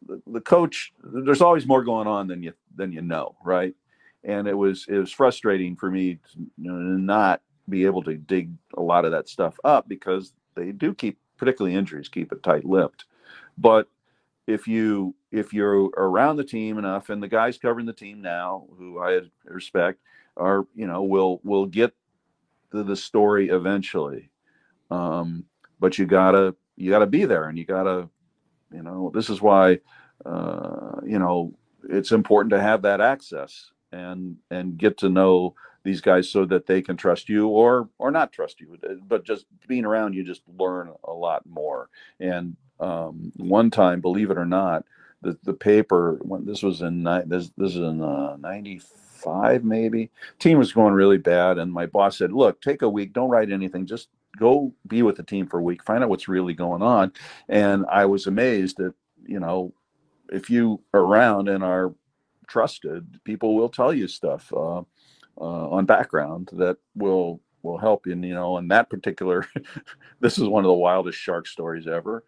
the 0.07 0.23
the 0.27 0.41
coach. 0.41 0.93
There's 1.03 1.43
always 1.43 1.67
more 1.67 1.85
going 1.85 2.07
on 2.07 2.27
than 2.29 2.43
you 2.43 2.53
than 2.75 2.93
you 2.93 3.03
know, 3.03 3.37
right? 3.45 3.75
And 4.25 4.47
it 4.47 4.55
was 4.57 4.87
it 4.89 4.99
was 4.99 5.13
frustrating 5.13 5.77
for 5.77 5.91
me 5.91 6.19
to 6.35 6.39
not 6.65 7.43
be 7.69 7.87
able 7.87 8.03
to 8.03 8.17
dig 8.17 8.51
a 8.77 8.83
lot 8.83 9.05
of 9.05 9.13
that 9.13 9.29
stuff 9.29 9.59
up 9.65 9.89
because 9.89 10.33
they 10.57 10.73
do 10.73 10.93
keep, 10.93 11.19
particularly 11.39 11.77
injuries, 11.77 12.09
keep 12.09 12.33
it 12.33 12.43
tight-lipped. 12.43 13.05
But 13.57 13.87
if 14.47 14.67
you 14.67 15.15
if 15.31 15.53
you're 15.53 15.91
around 15.97 16.37
the 16.37 16.45
team 16.45 16.79
enough 16.79 17.09
and 17.09 17.23
the 17.23 17.29
guys 17.29 17.59
covering 17.59 17.87
the 17.87 17.93
team 17.93 18.21
now 18.21 18.67
who 18.77 18.99
i 18.99 19.21
respect 19.45 20.01
are 20.37 20.67
you 20.75 20.87
know 20.87 21.03
will 21.03 21.41
will 21.45 21.67
get 21.67 21.93
the 22.73 22.97
story 22.97 23.49
eventually 23.49 24.31
um 24.91 25.45
but 25.79 25.99
you 25.99 26.07
gotta 26.07 26.55
you 26.77 26.91
gotta 26.91 27.07
be 27.07 27.25
there 27.25 27.49
and 27.49 27.59
you 27.59 27.65
gotta 27.65 28.09
you 28.73 28.83
know 28.83 29.11
this 29.15 29.31
is 29.31 29.41
why 29.41 29.79
uh 30.27 31.01
you 31.05 31.19
know 31.19 31.53
it's 31.89 32.13
important 32.13 32.51
to 32.51 32.61
have 32.61 32.83
that 32.83 33.01
access 33.01 33.71
and 33.93 34.37
and 34.51 34.77
get 34.77 34.99
to 34.99 35.09
know 35.09 35.55
these 35.83 36.01
guys 36.01 36.29
so 36.29 36.45
that 36.45 36.67
they 36.67 36.83
can 36.83 36.97
trust 36.97 37.29
you 37.29 37.49
or 37.49 37.89
or 37.99 38.11
not 38.11 38.33
trust 38.33 38.61
you 38.61 38.79
but 39.07 39.25
just 39.25 39.47
being 39.67 39.85
around 39.85 40.15
you 40.15 40.23
just 40.23 40.43
learn 40.59 40.93
a 41.05 41.13
lot 41.13 41.43
more. 41.47 41.89
And 42.19 42.57
um, 42.79 43.33
one 43.37 43.71
time, 43.71 44.01
believe 44.01 44.31
it 44.31 44.39
or 44.39 44.47
not, 44.47 44.85
the, 45.23 45.39
the 45.45 45.53
paper 45.53 46.19
when 46.23 46.47
this 46.47 46.63
was 46.63 46.83
in 46.83 47.05
this 47.27 47.51
this 47.57 47.73
is 47.73 47.77
in 47.77 48.03
uh, 48.03 48.37
95 48.37 49.65
maybe 49.65 50.11
team 50.39 50.57
was 50.57 50.73
going 50.73 50.95
really 50.95 51.19
bad 51.19 51.59
and 51.59 51.71
my 51.71 51.85
boss 51.85 52.17
said 52.17 52.33
look 52.33 52.59
take 52.63 52.81
a 52.81 52.89
week 52.89 53.13
don't 53.13 53.29
write 53.29 53.53
anything 53.53 53.85
just 53.85 54.09
go 54.39 54.73
be 54.87 55.03
with 55.03 55.17
the 55.17 55.23
team 55.23 55.47
for 55.47 55.59
a 55.59 55.63
week 55.63 55.83
find 55.85 56.03
out 56.03 56.11
what's 56.11 56.29
really 56.29 56.55
going 56.55 56.83
on 56.83 57.13
and 57.49 57.85
i 57.91 58.05
was 58.05 58.27
amazed 58.27 58.77
that 58.77 58.95
you 59.25 59.41
know 59.41 59.73
if 60.33 60.49
you 60.49 60.81
are 60.95 61.01
around 61.01 61.49
and 61.49 61.65
are 61.65 61.93
trusted 62.47 63.21
people 63.25 63.55
will 63.55 63.69
tell 63.69 63.93
you 63.93 64.09
stuff 64.09 64.53
uh, 64.55 64.79
uh, 65.41 65.69
on 65.71 65.85
background 65.85 66.49
that 66.53 66.77
will 66.95 67.41
will 67.63 67.79
help 67.79 68.07
you 68.07 68.13
and 68.13 68.25
you 68.25 68.35
know 68.35 68.57
in 68.59 68.69
that 68.69 68.89
particular 68.89 69.47
this 70.21 70.39
is 70.39 70.49
one 70.49 70.65
of 70.65 70.69
the 70.69 70.75
wildest 70.75 71.19
shark 71.19 71.47
stories 71.47 71.87
ever 71.87 72.25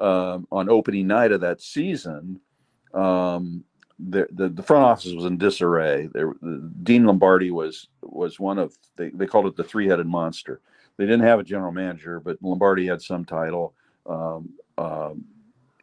um, 0.00 0.46
on 0.52 0.68
opening 0.68 1.06
night 1.06 1.32
of 1.32 1.40
that 1.40 1.60
season, 1.60 2.40
um, 2.94 3.64
the, 3.98 4.26
the, 4.30 4.48
the 4.50 4.62
front 4.62 4.84
office 4.84 5.12
was 5.12 5.24
in 5.24 5.38
disarray. 5.38 6.08
There, 6.12 6.34
the, 6.42 6.70
Dean 6.82 7.06
Lombardi 7.06 7.50
was 7.50 7.88
was 8.02 8.38
one 8.38 8.58
of 8.58 8.76
they, 8.96 9.08
they 9.10 9.26
called 9.26 9.46
it 9.46 9.56
the 9.56 9.64
three 9.64 9.88
headed 9.88 10.06
monster. 10.06 10.60
They 10.96 11.04
didn't 11.04 11.26
have 11.26 11.40
a 11.40 11.44
general 11.44 11.72
manager, 11.72 12.20
but 12.20 12.38
Lombardi 12.42 12.86
had 12.86 13.02
some 13.02 13.24
title. 13.24 13.74
Um, 14.06 14.50
um, 14.78 15.24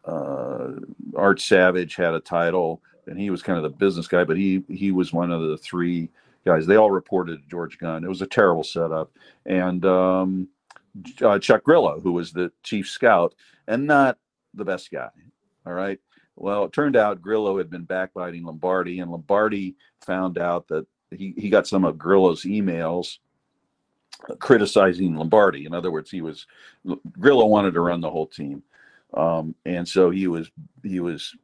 uh, 0.06 0.72
Art 1.16 1.40
Savage 1.40 1.96
had 1.96 2.14
a 2.14 2.20
title, 2.20 2.82
and 3.08 3.20
he 3.20 3.30
was 3.30 3.44
kind 3.44 3.58
of 3.58 3.64
the 3.64 3.78
business 3.78 4.08
guy, 4.08 4.24
but 4.24 4.38
he 4.38 4.64
he 4.70 4.92
was 4.92 5.14
one 5.14 5.32
of 5.32 5.42
the 5.42 5.58
three 5.58 6.10
guys. 6.46 6.66
They 6.66 6.76
all 6.76 6.92
reported 6.92 7.42
to 7.42 7.50
George 7.50 7.78
Gund. 7.78 8.04
It 8.04 8.10
was 8.10 8.22
a 8.22 8.28
terrible 8.28 8.64
setup, 8.64 9.12
and 9.46 9.86
um, 9.86 10.48
uh, 11.22 11.40
Chuck 11.40 11.64
Grillo, 11.64 12.00
who 12.00 12.12
was 12.12 12.32
the 12.32 12.52
chief 12.64 12.88
scout 12.88 13.34
and 13.68 13.86
not 13.88 14.18
the 14.54 14.66
best 14.66 14.92
guy. 14.92 15.10
All 15.66 15.74
right. 15.74 16.00
Well, 16.36 16.66
it 16.66 16.74
turned 16.74 16.96
out 16.96 17.22
Grillo 17.22 17.58
had 17.58 17.70
been 17.70 17.84
backbiting 17.84 18.44
Lombardi, 18.44 19.00
and 19.00 19.12
Lombardi 19.12 19.76
found 20.02 20.38
out 20.38 20.68
that 20.68 20.86
he, 21.12 21.34
he 21.38 21.50
got 21.50 21.68
some 21.68 21.86
of 21.86 21.98
Grillo's 21.98 22.44
emails 22.44 23.20
criticizing 24.40 25.16
Lombardi. 25.16 25.66
In 25.66 25.74
other 25.74 25.92
words, 25.92 26.10
he 26.10 26.22
was 26.22 26.48
Grillo 27.20 27.46
wanted 27.46 27.74
to 27.74 27.82
run 27.82 28.02
the 28.02 28.12
whole 28.12 28.28
team, 28.28 28.64
um, 29.14 29.56
and 29.66 29.88
so 29.88 30.10
he 30.10 30.28
was 30.28 30.52
he 30.84 31.00
was 31.00 31.36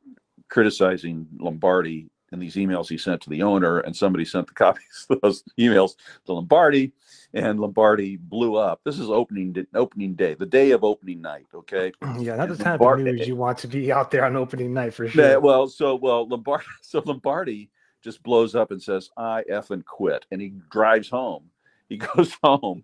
criticizing 0.50 1.28
Lombardi 1.40 2.10
in 2.32 2.40
these 2.40 2.56
emails 2.56 2.88
he 2.90 2.98
sent 2.98 3.22
to 3.22 3.30
the 3.30 3.42
owner, 3.42 3.80
and 3.80 3.96
somebody 3.96 4.26
sent 4.26 4.48
the 4.48 4.54
copies 4.66 5.08
of 5.10 5.20
those 5.22 5.44
emails 5.58 5.96
to 6.26 6.34
Lombardi, 6.34 6.94
and 7.34 7.60
Lombardi 7.60 8.18
blew 8.18 8.56
up. 8.56 8.82
This 8.84 9.00
is 9.00 9.10
opening 9.10 9.66
opening 9.74 10.16
day, 10.16 10.34
the 10.36 10.46
day 10.46 10.72
of 10.72 10.84
opening 10.84 11.22
night. 11.22 11.48
Okay. 11.54 11.92
Yeah, 12.20 12.36
that's 12.36 12.58
the 12.58 12.64
type 12.64 12.80
Lombardi- 12.80 13.10
of 13.10 13.16
news 13.16 13.28
you 13.28 13.36
want 13.36 13.58
to 13.60 13.68
be 13.68 13.92
out 13.92 14.12
there 14.12 14.26
on 14.26 14.36
opening 14.36 14.74
night 14.74 14.94
for 14.94 15.08
sure. 15.08 15.24
Yeah, 15.24 15.38
well, 15.38 15.68
so 15.68 15.96
well, 15.96 16.28
Lombardi, 16.28 16.66
so 16.82 17.02
Lombardi 17.06 17.70
just 18.04 18.24
blows 18.24 18.56
up 18.56 18.72
and 18.72 18.82
says, 18.82 19.10
"I 19.18 19.44
effing 19.50 19.86
quit," 19.86 20.26
and 20.32 20.42
he 20.42 20.54
drives 20.72 21.10
home. 21.10 21.46
He 21.90 21.98
goes 22.16 22.36
home, 22.44 22.84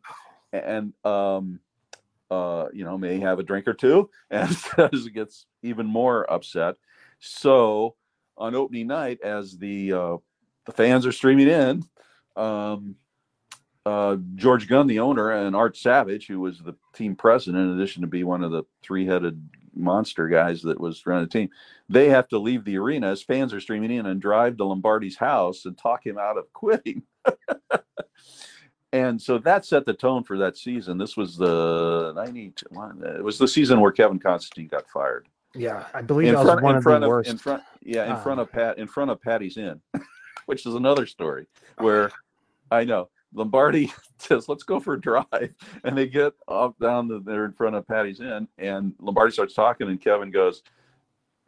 and 0.52 0.94
um, 1.06 1.60
uh, 2.30 2.66
you 2.74 2.84
know, 2.84 2.98
may 2.98 3.20
have 3.20 3.40
a 3.40 3.44
drink 3.44 3.68
or 3.68 3.74
two, 3.74 4.10
and 4.30 4.54
says 4.54 5.08
gets 5.10 5.46
even 5.64 5.86
more 5.86 6.30
upset. 6.32 6.76
So 7.20 7.96
on 8.38 8.56
opening 8.56 8.88
night, 8.88 9.20
as 9.24 9.58
the 9.58 9.94
uh, 9.94 10.18
the 10.66 10.72
fans 10.74 11.06
are 11.06 11.12
streaming 11.12 11.48
in, 11.48 11.84
um, 12.36 12.96
uh, 13.86 14.18
George 14.36 14.68
Gund, 14.68 14.90
the 14.90 15.00
owner, 15.00 15.32
and 15.32 15.56
Art 15.56 15.78
Savage, 15.78 16.28
who 16.28 16.40
was 16.40 16.60
the 16.60 16.76
team 16.94 17.16
president, 17.16 17.64
in 17.64 17.78
addition 17.78 18.02
to 18.02 18.08
be 18.08 18.24
one 18.24 18.44
of 18.44 18.52
the 18.52 18.64
three-headed 18.82 19.42
monster 19.76 20.28
guys 20.28 20.62
that 20.64 20.80
was 20.80 21.06
running 21.06 21.26
the 21.26 21.30
team, 21.30 21.50
they 21.90 22.10
have 22.10 22.28
to 22.30 22.40
leave 22.40 22.64
the 22.64 22.78
arena 22.78 23.08
as 23.08 23.22
fans 23.22 23.54
are 23.54 23.60
streaming 23.60 23.92
in 23.92 24.06
and 24.06 24.22
drive 24.22 24.58
to 24.58 24.66
Lombardi's 24.66 25.18
house 25.18 25.66
and 25.66 25.78
talk 25.78 26.06
him 26.06 26.18
out 26.18 26.38
of 26.38 26.52
quitting. 26.54 27.04
And 28.96 29.22
so 29.22 29.38
that 29.40 29.66
set 29.66 29.86
the 29.86 29.94
tone 29.94 30.24
for 30.24 30.38
that 30.38 30.58
season. 30.58 30.98
This 30.98 31.18
was 31.18 31.36
the 31.36 32.14
90, 32.16 32.54
it 33.18 33.24
was 33.24 33.38
the 33.38 33.48
season 33.48 33.82
where 33.82 33.92
Kevin 33.92 34.20
Constantine 34.20 34.68
got 34.70 34.88
fired. 34.90 35.28
yeah, 35.54 35.86
I 35.94 36.02
believe 36.02 36.30
In 36.30 36.34
that 36.36 36.40
was 36.40 36.48
front, 36.48 36.62
one 36.64 36.72
in 36.72 36.78
of 36.78 36.84
front 36.84 37.02
the 37.02 37.08
of, 37.08 37.10
worst. 37.10 37.30
in 37.30 37.38
front, 37.38 37.64
yeah, 37.82 38.06
in 38.06 38.14
Ah. 38.14 38.24
front 38.24 38.40
of 38.40 38.50
Pat, 38.52 38.78
in 38.78 38.88
front 38.88 39.12
of 39.12 39.22
Patty's 39.22 39.58
Inn, 39.58 39.82
which 40.46 40.66
is 40.66 40.76
another 40.76 41.06
story 41.06 41.46
where 41.80 42.10
I 42.72 42.86
know 42.86 43.10
Lombardi 43.34 43.92
says, 44.18 44.48
"Let's 44.48 44.64
go 44.64 44.80
for 44.80 44.94
a 44.94 45.02
drive," 45.02 45.54
and 45.84 45.98
they 45.98 46.08
get 46.08 46.32
off 46.48 46.78
down 46.80 47.10
the, 47.10 47.20
there 47.20 47.44
in 47.44 47.52
front 47.52 47.76
of 47.76 47.86
Patty's 47.86 48.22
Inn, 48.22 48.48
and 48.58 48.94
Lombardi 49.00 49.32
starts 49.34 49.54
talking, 49.54 49.90
and 49.90 50.00
Kevin 50.00 50.32
goes, 50.32 50.64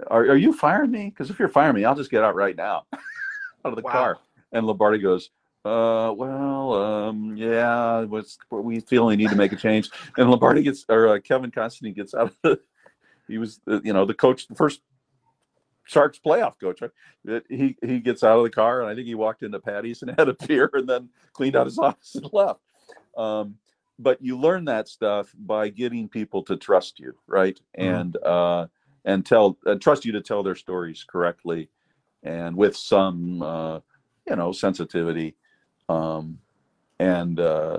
"Are, 0.08 0.24
are 0.24 0.36
you 0.38 0.52
firing 0.52 0.91
me? 0.91 1.06
Because 1.10 1.30
if 1.30 1.39
you're 1.39 1.48
firing 1.48 1.76
me, 1.76 1.86
I'll 1.86 1.95
just 1.95 2.12
get 2.12 2.24
out 2.24 2.36
right 2.36 2.58
now, 2.58 2.86
out 2.93 3.72
of 3.72 3.76
the 3.78 3.82
Wow. 3.84 3.91
car." 3.91 4.18
And 4.52 4.66
Lombardi 4.68 4.98
goes, 5.00 5.30
"Uh, 5.68 6.13
well, 6.13 6.74
um, 6.74 7.36
yeah, 7.36 8.01
what's 8.01 8.38
we 8.49 8.80
feel 8.80 9.07
we 9.07 9.15
need 9.15 9.30
to 9.30 9.36
make 9.36 9.51
a 9.51 9.55
change." 9.55 9.89
And 10.18 10.30
Lombardi 10.30 10.63
gets, 10.63 10.86
or 10.89 11.07
uh, 11.09 11.20
Kevin 11.20 11.51
Constantine 11.51 11.93
gets 11.93 12.13
out 12.13 12.28
of 12.28 12.38
the. 12.43 12.59
He 13.28 13.38
was, 13.38 13.59
uh, 13.68 13.82
you 13.84 13.91
know, 13.91 14.05
the 14.05 14.13
coach, 14.13 14.47
the 14.47 14.55
first 14.55 14.82
Sharks 15.84 16.20
playoff 16.26 16.59
coach. 16.59 16.82
Right? 17.26 17.43
He 17.49 17.76
he 17.84 17.99
gets 17.99 18.24
out 18.24 18.38
of 18.38 18.43
the 18.43 18.49
car, 18.49 18.82
and 18.82 18.89
I 18.89 18.95
think 18.95 19.07
he 19.07 19.15
walked 19.15 19.43
into 19.43 19.59
Patty's 19.59 20.01
and 20.01 20.11
had 20.18 20.30
a 20.30 20.34
beer, 20.34 20.70
and 20.74 20.88
then 20.88 21.09
cleaned 21.34 21.55
out 21.55 21.65
his 21.68 21.78
office 21.78 22.15
and 22.15 22.30
left. 22.34 22.61
Um, 23.18 23.55
but 23.99 24.22
you 24.22 24.38
learn 24.38 24.65
that 24.65 24.88
stuff 24.88 25.34
by 25.38 25.70
getting 25.70 26.07
people 26.07 26.43
to 26.43 26.55
trust 26.55 26.99
you, 26.99 27.15
right? 27.28 27.59
Mhm. 27.78 27.99
And 27.99 28.18
uh, 28.18 28.68
and 29.05 29.26
tell 29.26 29.57
uh, 29.65 29.76
trust 29.76 30.05
you 30.05 30.11
to 30.13 30.22
tell 30.22 30.43
their 30.43 30.55
stories 30.55 31.03
correctly 31.03 31.70
and 32.24 32.55
with 32.55 32.76
some 32.76 33.41
uh, 33.41 33.80
you 34.28 34.36
know 34.36 34.51
sensitivity 34.51 35.36
um, 35.89 36.39
and 36.99 37.39
uh, 37.39 37.77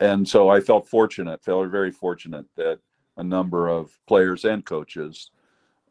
and 0.00 0.28
so 0.28 0.48
I 0.48 0.60
felt 0.60 0.88
fortunate, 0.88 1.42
felt 1.42 1.68
very 1.68 1.90
fortunate 1.90 2.46
that 2.56 2.80
a 3.16 3.24
number 3.24 3.68
of 3.68 3.98
players 4.06 4.44
and 4.44 4.64
coaches, 4.64 5.30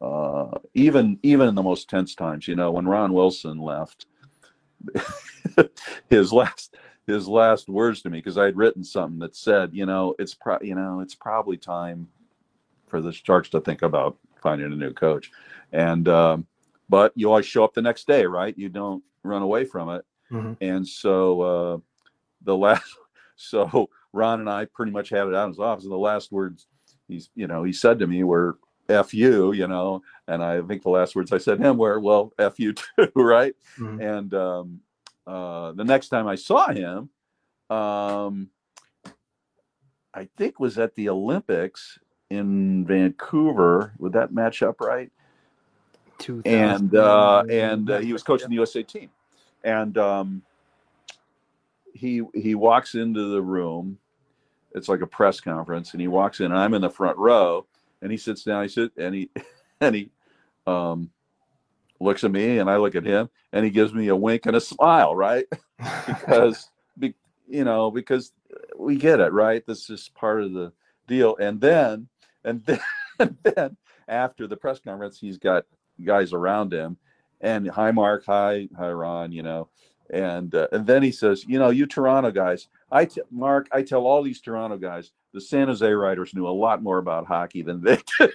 uh, 0.00 0.58
even 0.74 1.18
even 1.22 1.48
in 1.48 1.54
the 1.54 1.62
most 1.62 1.88
tense 1.88 2.14
times, 2.14 2.46
you 2.46 2.56
know, 2.56 2.70
when 2.70 2.86
Ron 2.86 3.12
Wilson 3.12 3.58
left, 3.58 4.06
his 6.10 6.32
last 6.32 6.76
his 7.06 7.28
last 7.28 7.68
words 7.68 8.02
to 8.02 8.10
me 8.10 8.18
because 8.18 8.38
I 8.38 8.44
had 8.46 8.56
written 8.56 8.82
something 8.84 9.18
that 9.20 9.36
said, 9.36 9.70
you 9.72 9.86
know, 9.86 10.14
it's 10.18 10.34
pro- 10.34 10.60
you 10.60 10.74
know, 10.74 11.00
it's 11.00 11.14
probably 11.14 11.56
time 11.56 12.08
for 12.86 13.00
the 13.00 13.12
Sharks 13.12 13.48
to 13.50 13.60
think 13.60 13.82
about 13.82 14.16
finding 14.36 14.72
a 14.72 14.76
new 14.76 14.92
coach, 14.92 15.30
and 15.72 16.08
um, 16.08 16.46
but 16.88 17.12
you 17.16 17.28
always 17.28 17.46
show 17.46 17.64
up 17.64 17.74
the 17.74 17.82
next 17.82 18.06
day, 18.06 18.26
right? 18.26 18.56
You 18.56 18.68
don't 18.68 19.02
run 19.24 19.42
away 19.42 19.64
from 19.64 19.88
it, 19.90 20.04
mm-hmm. 20.30 20.52
and 20.60 20.86
so 20.86 21.40
uh, 21.40 21.78
the 22.42 22.56
last 22.56 22.84
so 23.36 23.88
Ron 24.12 24.40
and 24.40 24.50
I 24.50 24.64
pretty 24.64 24.92
much 24.92 25.10
had 25.10 25.26
it 25.28 25.34
out 25.34 25.44
in 25.44 25.50
his 25.50 25.60
office. 25.60 25.84
And 25.84 25.92
the 25.92 25.98
last 25.98 26.32
words 26.32 26.66
he's, 27.08 27.30
you 27.34 27.46
know, 27.46 27.62
he 27.62 27.72
said 27.72 27.98
to 27.98 28.06
me 28.06 28.24
were 28.24 28.58
F 28.88 29.12
you, 29.12 29.52
you 29.52 29.66
know, 29.66 30.02
and 30.28 30.42
I 30.42 30.62
think 30.62 30.82
the 30.82 30.90
last 30.90 31.16
words 31.16 31.32
I 31.32 31.38
said 31.38 31.58
to 31.58 31.64
him 31.64 31.76
were, 31.76 32.00
well, 32.00 32.32
F 32.38 32.58
you 32.58 32.72
too, 32.96 33.10
right? 33.14 33.54
Mm-hmm. 33.78 34.00
And 34.00 34.34
um, 34.34 34.80
uh, 35.26 35.72
the 35.72 35.84
next 35.84 36.08
time 36.08 36.26
I 36.26 36.36
saw 36.36 36.68
him, 36.68 37.10
um, 37.68 38.48
I 40.14 40.28
think 40.36 40.60
was 40.60 40.78
at 40.78 40.94
the 40.94 41.08
Olympics 41.08 41.98
in 42.30 42.86
Vancouver. 42.86 43.92
Would 43.98 44.12
that 44.14 44.32
match 44.32 44.62
up 44.62 44.80
right? 44.80 45.10
And 46.46 46.94
uh, 46.96 47.44
and 47.50 47.90
uh, 47.90 47.98
he 47.98 48.12
was 48.12 48.22
coaching 48.22 48.48
the 48.48 48.54
USA 48.54 48.82
team, 48.82 49.10
and 49.64 49.96
um, 49.98 50.42
he 51.92 52.22
he 52.34 52.54
walks 52.54 52.94
into 52.94 53.30
the 53.30 53.42
room. 53.42 53.98
It's 54.74 54.88
like 54.88 55.00
a 55.00 55.06
press 55.06 55.40
conference, 55.40 55.92
and 55.92 56.00
he 56.00 56.08
walks 56.08 56.40
in. 56.40 56.46
And 56.46 56.58
I'm 56.58 56.74
in 56.74 56.82
the 56.82 56.90
front 56.90 57.16
row, 57.18 57.66
and 58.02 58.10
he 58.12 58.18
sits 58.18 58.44
down. 58.44 58.62
He 58.62 58.68
sit 58.68 58.92
and 58.96 59.14
he 59.14 59.30
and 59.80 59.94
he 59.94 60.10
um, 60.66 61.10
looks 62.00 62.24
at 62.24 62.30
me, 62.30 62.58
and 62.58 62.70
I 62.70 62.76
look 62.76 62.94
at 62.94 63.04
him, 63.04 63.28
and 63.52 63.64
he 63.64 63.70
gives 63.70 63.92
me 63.94 64.08
a 64.08 64.16
wink 64.16 64.46
and 64.46 64.56
a 64.56 64.60
smile, 64.60 65.14
right? 65.14 65.46
because 66.06 66.70
be, 66.98 67.14
you 67.48 67.64
know 67.64 67.90
because 67.90 68.32
we 68.76 68.96
get 68.96 69.20
it, 69.20 69.32
right? 69.32 69.64
This 69.66 69.90
is 69.90 70.10
part 70.14 70.42
of 70.42 70.52
the 70.52 70.72
deal. 71.06 71.36
And 71.36 71.60
then 71.60 72.08
and 72.44 72.64
then 72.66 72.80
and 73.18 73.36
then 73.42 73.76
after 74.08 74.46
the 74.46 74.56
press 74.56 74.78
conference, 74.78 75.18
he's 75.18 75.38
got 75.38 75.64
guys 76.04 76.32
around 76.32 76.72
him, 76.72 76.96
and 77.40 77.68
hi 77.68 77.90
Mark, 77.90 78.24
hi 78.26 78.68
hi 78.76 78.90
Ron, 78.90 79.32
you 79.32 79.42
know, 79.42 79.68
and 80.10 80.54
uh, 80.54 80.68
and 80.72 80.86
then 80.86 81.02
he 81.02 81.12
says, 81.12 81.44
you 81.46 81.58
know, 81.58 81.70
you 81.70 81.86
Toronto 81.86 82.30
guys, 82.30 82.68
I 82.90 83.04
t- 83.06 83.22
Mark, 83.30 83.68
I 83.72 83.82
tell 83.82 84.06
all 84.06 84.22
these 84.22 84.40
Toronto 84.40 84.76
guys, 84.76 85.12
the 85.32 85.40
San 85.40 85.68
Jose 85.68 85.90
writers 85.90 86.34
knew 86.34 86.46
a 86.46 86.50
lot 86.50 86.82
more 86.82 86.98
about 86.98 87.26
hockey 87.26 87.62
than 87.62 87.82
they 87.82 87.98
do. 88.18 88.28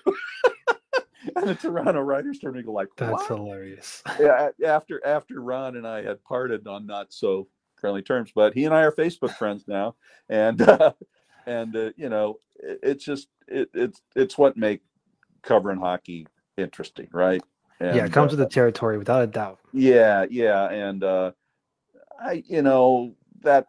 and 1.35 1.47
the 1.47 1.55
Toronto 1.55 2.01
writers 2.01 2.39
turned 2.39 2.55
to 2.55 2.63
go 2.63 2.71
like, 2.71 2.89
"That's 2.97 3.13
what? 3.13 3.27
hilarious." 3.27 4.03
yeah, 4.19 4.49
after 4.65 5.05
after 5.05 5.41
Ron 5.41 5.75
and 5.75 5.87
I 5.87 6.03
had 6.03 6.23
parted 6.23 6.67
on 6.67 6.85
not 6.85 7.13
so 7.13 7.47
friendly 7.75 8.01
terms, 8.01 8.31
but 8.33 8.53
he 8.53 8.65
and 8.65 8.73
I 8.73 8.81
are 8.83 8.91
Facebook 8.91 9.35
friends 9.35 9.65
now, 9.67 9.95
and 10.29 10.61
uh, 10.61 10.93
and 11.45 11.75
uh, 11.75 11.91
you 11.95 12.09
know, 12.09 12.39
it, 12.57 12.79
it's 12.83 13.05
just 13.05 13.27
it, 13.47 13.69
it's 13.73 14.01
it's 14.15 14.37
what 14.37 14.57
make 14.57 14.81
covering 15.41 15.79
hockey 15.79 16.27
interesting, 16.57 17.07
right? 17.11 17.41
And, 17.81 17.95
yeah, 17.95 18.05
it 18.05 18.13
comes 18.13 18.31
uh, 18.31 18.37
with 18.37 18.47
the 18.47 18.53
territory 18.53 18.99
without 18.99 19.23
a 19.23 19.27
doubt. 19.27 19.57
Yeah, 19.73 20.27
yeah, 20.29 20.69
and 20.69 21.03
uh, 21.03 21.31
I, 22.19 22.43
you 22.45 22.61
know, 22.61 23.15
that 23.41 23.65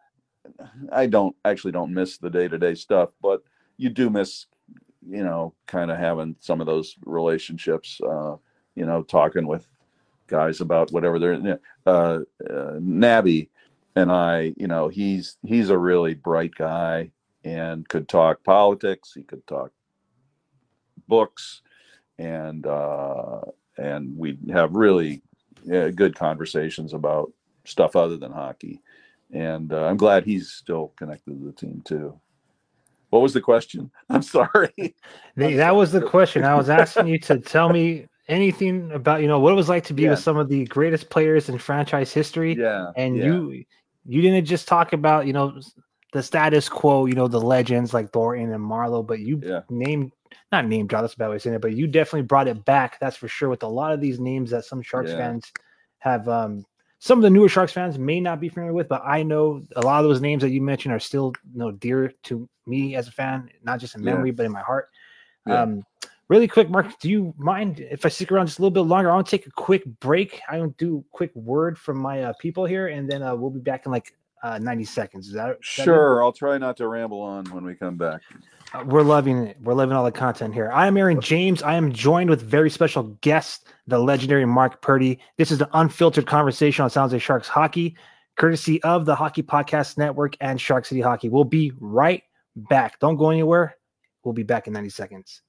I 0.91 1.07
don't 1.07 1.35
actually 1.45 1.71
don't 1.71 1.95
miss 1.95 2.19
the 2.19 2.29
day 2.29 2.47
to 2.47 2.59
day 2.59 2.75
stuff, 2.75 3.09
but 3.23 3.41
you 3.77 3.89
do 3.89 4.11
miss, 4.11 4.45
you 5.09 5.23
know, 5.23 5.55
kind 5.65 5.89
of 5.89 5.97
having 5.97 6.35
some 6.39 6.61
of 6.61 6.67
those 6.67 6.95
relationships, 7.05 7.99
uh, 8.07 8.35
you 8.75 8.85
know, 8.85 9.01
talking 9.01 9.47
with 9.47 9.67
guys 10.27 10.61
about 10.61 10.91
whatever 10.91 11.17
they're, 11.17 11.59
uh, 11.87 12.19
uh, 12.47 12.77
Nabby 12.79 13.49
and 13.95 14.11
I, 14.11 14.53
you 14.57 14.67
know, 14.67 14.89
he's, 14.89 15.37
he's 15.41 15.71
a 15.71 15.77
really 15.77 16.13
bright 16.13 16.53
guy 16.53 17.11
and 17.43 17.87
could 17.89 18.07
talk 18.07 18.43
politics. 18.43 19.11
He 19.15 19.23
could 19.23 19.45
talk 19.47 19.71
books 21.07 21.63
and, 22.19 22.67
uh, 22.67 23.41
and 23.83 24.17
we 24.17 24.37
have 24.51 24.73
really 24.73 25.21
uh, 25.71 25.89
good 25.89 26.15
conversations 26.15 26.93
about 26.93 27.31
stuff 27.65 27.95
other 27.95 28.17
than 28.17 28.31
hockey. 28.31 28.81
And 29.31 29.73
uh, 29.73 29.85
I'm 29.85 29.97
glad 29.97 30.23
he's 30.23 30.49
still 30.49 30.93
connected 30.95 31.37
to 31.39 31.45
the 31.45 31.51
team 31.51 31.81
too. 31.83 32.19
What 33.09 33.21
was 33.21 33.33
the 33.33 33.41
question? 33.41 33.91
I'm 34.09 34.21
sorry. 34.21 34.95
that 35.35 35.75
was 35.75 35.91
the 35.91 36.01
question. 36.01 36.43
I 36.43 36.55
was 36.55 36.69
asking 36.69 37.07
you 37.07 37.19
to 37.19 37.39
tell 37.39 37.69
me 37.69 38.07
anything 38.29 38.89
about 38.93 39.21
you 39.21 39.27
know 39.27 39.39
what 39.39 39.51
it 39.51 39.55
was 39.55 39.67
like 39.67 39.83
to 39.83 39.93
be 39.93 40.03
yeah. 40.03 40.11
with 40.11 40.19
some 40.19 40.37
of 40.37 40.47
the 40.47 40.65
greatest 40.65 41.09
players 41.09 41.49
in 41.49 41.57
franchise 41.57 42.13
history. 42.13 42.55
Yeah. 42.55 42.91
And 42.95 43.17
yeah. 43.17 43.25
you 43.25 43.65
you 44.05 44.21
didn't 44.21 44.45
just 44.45 44.67
talk 44.67 44.93
about 44.93 45.27
you 45.27 45.33
know 45.33 45.59
the 46.13 46.23
status 46.23 46.69
quo, 46.69 47.05
you 47.05 47.15
know 47.15 47.27
the 47.27 47.41
legends 47.41 47.93
like 47.93 48.11
Thornton 48.11 48.53
and 48.53 48.63
Marleau, 48.63 49.05
but 49.05 49.19
you 49.19 49.41
yeah. 49.43 49.61
named 49.69 50.11
not 50.51 50.67
name 50.67 50.87
drop. 50.87 51.01
That's 51.01 51.15
a 51.15 51.17
bad 51.17 51.29
way 51.29 51.35
of 51.35 51.41
saying 51.41 51.55
it, 51.55 51.61
but 51.61 51.73
you 51.73 51.87
definitely 51.87 52.21
brought 52.21 52.47
it 52.47 52.63
back. 52.63 52.99
That's 52.99 53.17
for 53.17 53.27
sure. 53.27 53.49
With 53.49 53.63
a 53.63 53.67
lot 53.67 53.91
of 53.91 53.99
these 53.99 54.19
names 54.19 54.51
that 54.51 54.63
some 54.63 54.81
Sharks 54.81 55.09
yeah. 55.09 55.17
fans 55.17 55.51
have 55.99 56.29
um 56.29 56.65
some 56.99 57.17
of 57.17 57.23
the 57.23 57.29
newer 57.29 57.49
Sharks 57.49 57.73
fans 57.73 57.97
may 57.97 58.21
not 58.21 58.39
be 58.39 58.47
familiar 58.47 58.73
with, 58.73 58.87
but 58.87 59.01
I 59.03 59.23
know 59.23 59.63
a 59.75 59.81
lot 59.81 60.03
of 60.03 60.09
those 60.09 60.21
names 60.21 60.41
that 60.43 60.51
you 60.51 60.61
mentioned 60.61 60.93
are 60.93 60.99
still 60.99 61.33
you 61.51 61.59
know 61.59 61.71
dear 61.71 62.13
to 62.23 62.47
me 62.67 62.95
as 62.95 63.07
a 63.07 63.11
fan, 63.11 63.49
not 63.63 63.79
just 63.79 63.95
in 63.95 64.03
memory 64.03 64.29
yeah. 64.29 64.35
but 64.35 64.45
in 64.45 64.51
my 64.51 64.61
heart. 64.61 64.89
Yeah. 65.47 65.63
Um, 65.63 65.83
really 66.29 66.47
quick, 66.47 66.69
Mark, 66.69 66.99
do 66.99 67.09
you 67.09 67.33
mind 67.37 67.79
if 67.79 68.05
I 68.05 68.09
stick 68.09 68.31
around 68.31 68.45
just 68.45 68.59
a 68.59 68.61
little 68.61 68.71
bit 68.71 68.81
longer? 68.81 69.11
I 69.11 69.15
want 69.15 69.27
to 69.27 69.31
take 69.31 69.47
a 69.47 69.51
quick 69.51 69.83
break. 69.99 70.41
I 70.47 70.59
want 70.59 70.77
to 70.77 70.85
do 70.85 70.97
a 70.99 71.17
quick 71.17 71.35
word 71.35 71.77
from 71.77 71.97
my 71.97 72.23
uh, 72.23 72.33
people 72.39 72.65
here, 72.65 72.87
and 72.87 73.09
then 73.09 73.23
uh, 73.23 73.35
we'll 73.35 73.49
be 73.49 73.59
back 73.59 73.85
in 73.85 73.91
like 73.91 74.13
uh, 74.43 74.59
90 74.59 74.83
seconds. 74.83 75.27
Is 75.27 75.33
that, 75.33 75.51
is 75.51 75.57
sure? 75.61 76.17
That 76.17 76.23
I'll 76.23 76.33
try 76.33 76.57
not 76.57 76.77
to 76.77 76.87
ramble 76.87 77.21
on 77.21 77.45
when 77.45 77.63
we 77.63 77.75
come 77.75 77.97
back. 77.97 78.21
Uh, 78.73 78.83
we're 78.85 79.01
loving 79.01 79.47
it. 79.47 79.57
We're 79.61 79.73
loving 79.73 79.95
all 79.95 80.03
the 80.03 80.11
content 80.11 80.53
here. 80.53 80.69
I 80.71 80.85
am 80.85 80.97
Aaron 80.97 81.21
James. 81.21 81.63
I 81.63 81.75
am 81.75 81.93
joined 81.93 82.29
with 82.29 82.41
very 82.41 82.69
special 82.69 83.03
guest, 83.21 83.67
the 83.87 83.97
legendary 83.97 84.45
Mark 84.45 84.81
Purdy. 84.81 85.19
This 85.37 85.49
is 85.49 85.61
an 85.61 85.69
unfiltered 85.73 86.27
conversation 86.27 86.83
on 86.83 86.89
Sounds 86.89 87.13
like 87.13 87.21
Sharks 87.21 87.47
hockey, 87.47 87.95
courtesy 88.35 88.83
of 88.83 89.05
the 89.05 89.15
Hockey 89.15 89.43
Podcast 89.43 89.97
Network 89.97 90.35
and 90.41 90.59
Shark 90.59 90.85
City 90.85 91.01
Hockey. 91.01 91.29
We'll 91.29 91.45
be 91.45 91.71
right 91.79 92.23
back. 92.55 92.99
Don't 92.99 93.15
go 93.15 93.29
anywhere. 93.29 93.77
We'll 94.23 94.33
be 94.33 94.43
back 94.43 94.67
in 94.67 94.73
90 94.73 94.89
seconds. 94.89 95.41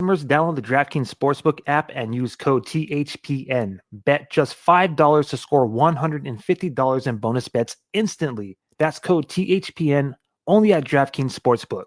Customers 0.00 0.24
download 0.24 0.56
the 0.56 0.62
DraftKings 0.62 1.12
Sportsbook 1.12 1.58
app 1.66 1.90
and 1.94 2.14
use 2.14 2.34
code 2.34 2.64
THPN. 2.64 3.80
Bet 3.92 4.30
just 4.32 4.56
$5 4.56 5.28
to 5.28 5.36
score 5.36 5.68
$150 5.68 7.06
in 7.06 7.16
bonus 7.18 7.48
bets 7.48 7.76
instantly 7.92 8.56
that's 8.80 8.98
code 8.98 9.28
THPN 9.28 10.14
only 10.46 10.72
at 10.72 10.84
DraftKings 10.84 11.38
Sportsbook. 11.38 11.84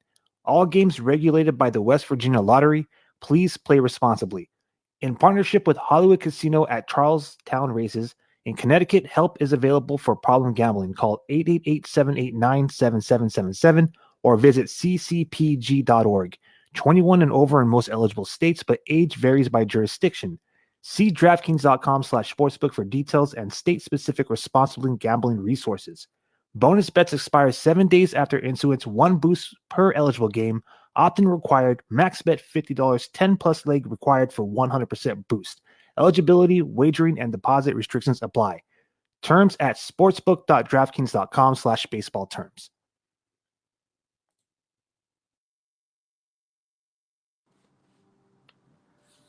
All 0.44 0.66
games 0.66 1.00
regulated 1.00 1.56
by 1.56 1.70
the 1.70 1.80
West 1.80 2.04
Virginia 2.04 2.42
Lottery. 2.42 2.86
Please 3.22 3.56
play 3.56 3.78
responsibly. 3.78 4.50
In 5.00 5.16
partnership 5.16 5.66
with 5.66 5.78
Hollywood 5.78 6.20
Casino 6.20 6.66
at 6.66 6.86
Charlestown 6.86 7.72
Races, 7.72 8.14
in 8.44 8.54
Connecticut, 8.54 9.06
help 9.06 9.38
is 9.40 9.54
available 9.54 9.96
for 9.96 10.14
problem 10.14 10.52
gambling. 10.52 10.92
Call 10.92 11.22
888 11.30 11.86
789 11.86 12.68
7777 12.68 13.90
or 14.22 14.36
visit 14.36 14.66
ccpg.org. 14.66 16.36
21 16.74 17.22
and 17.22 17.32
over 17.32 17.60
in 17.60 17.68
most 17.68 17.88
eligible 17.88 18.24
states, 18.24 18.62
but 18.62 18.80
age 18.88 19.16
varies 19.16 19.48
by 19.48 19.64
jurisdiction. 19.64 20.38
See 20.82 21.10
DraftKings.com 21.10 22.02
slash 22.02 22.34
sportsbook 22.34 22.72
for 22.72 22.84
details 22.84 23.34
and 23.34 23.52
state-specific 23.52 24.30
responsible 24.30 24.96
gambling 24.96 25.38
resources. 25.38 26.08
Bonus 26.54 26.90
bets 26.90 27.12
expire 27.12 27.52
seven 27.52 27.86
days 27.86 28.14
after 28.14 28.38
issuance, 28.38 28.86
one 28.86 29.16
boost 29.16 29.54
per 29.68 29.92
eligible 29.92 30.28
game. 30.28 30.62
Opt-in 30.96 31.28
required. 31.28 31.82
Max 31.90 32.22
bet 32.22 32.42
$50. 32.42 33.08
10 33.12 33.36
plus 33.36 33.66
leg 33.66 33.86
required 33.86 34.32
for 34.32 34.46
100% 34.46 35.28
boost. 35.28 35.60
Eligibility, 35.98 36.62
wagering, 36.62 37.20
and 37.20 37.30
deposit 37.30 37.76
restrictions 37.76 38.20
apply. 38.22 38.60
Terms 39.22 39.56
at 39.60 39.76
sportsbook.draftkings.com 39.76 41.54
slash 41.54 41.86
baseball 41.86 42.26
terms. 42.26 42.70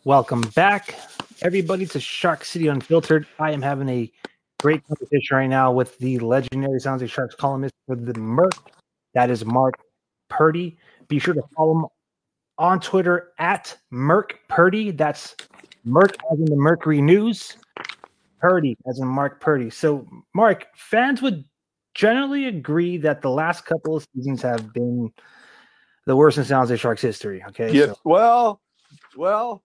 Welcome 0.04 0.42
back, 0.56 0.96
everybody, 1.42 1.86
to 1.88 2.00
Shark 2.00 2.44
City 2.44 2.68
Unfiltered. 2.68 3.28
I 3.40 3.52
am 3.52 3.62
having 3.62 3.88
a 3.90 4.12
great 4.60 4.82
conversation 4.88 5.38
right 5.38 5.48
now 5.48 5.72
with 5.72 5.98
the 6.00 6.18
legendary 6.20 6.80
Sounds 6.80 7.02
like 7.02 7.12
Sharks 7.12 7.36
columnist 7.36 7.74
for 7.86 7.96
the 7.96 8.14
Merc. 8.20 8.54
That 9.14 9.30
is 9.30 9.46
Mark 9.46 9.76
Purdy. 10.30 10.78
Be 11.08 11.20
sure 11.20 11.34
to 11.34 11.44
follow 11.56 11.80
him 11.80 11.86
on 12.58 12.80
Twitter 12.80 13.32
at 13.38 13.78
Merc 13.92 14.40
Purdy. 14.48 14.92
That's 14.92 15.36
Merc 15.84 16.16
as 16.32 16.40
in 16.40 16.46
the 16.46 16.56
Mercury 16.56 17.02
News. 17.02 17.58
Purdy 18.40 18.76
as 18.90 19.00
in 19.00 19.08
Mark 19.08 19.40
Purdy. 19.40 19.70
So, 19.70 20.08
Mark, 20.34 20.66
fans 20.76 21.22
would 21.22 21.46
generally 21.94 22.48
agree 22.48 22.98
that 22.98 23.22
the 23.22 23.30
last 23.30 23.66
couple 23.66 23.98
of 23.98 24.08
seasons 24.16 24.42
have 24.42 24.74
been 24.74 25.12
the 26.08 26.16
worst 26.16 26.40
in 26.40 26.44
Sounds 26.46 26.72
like 26.72 26.80
Sharks 26.80 27.04
history. 27.04 27.44
Okay. 27.50 27.72
Yeah. 27.72 27.88
So- 27.88 27.96
Well, 28.04 28.62
well, 29.16 29.62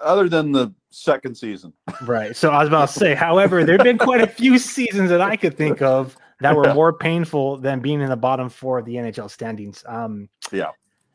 other 0.00 0.28
than 0.28 0.52
the 0.52 0.72
second 0.90 1.36
season. 1.36 1.72
Right. 2.02 2.36
So 2.36 2.50
I 2.50 2.58
was 2.58 2.68
about 2.68 2.88
to 2.88 2.94
say, 2.94 3.14
however, 3.14 3.64
there 3.64 3.76
have 3.76 3.84
been 3.84 3.98
quite 3.98 4.20
a 4.20 4.26
few 4.26 4.58
seasons 4.58 5.08
that 5.10 5.20
I 5.20 5.36
could 5.36 5.56
think 5.56 5.80
of 5.80 6.16
that 6.40 6.54
were 6.54 6.74
more 6.74 6.92
painful 6.92 7.56
than 7.58 7.80
being 7.80 8.00
in 8.00 8.08
the 8.10 8.16
bottom 8.16 8.48
four 8.48 8.78
of 8.80 8.84
the 8.84 8.96
NHL 8.96 9.30
standings. 9.30 9.84
Um, 9.86 10.28
Yeah. 10.52 10.70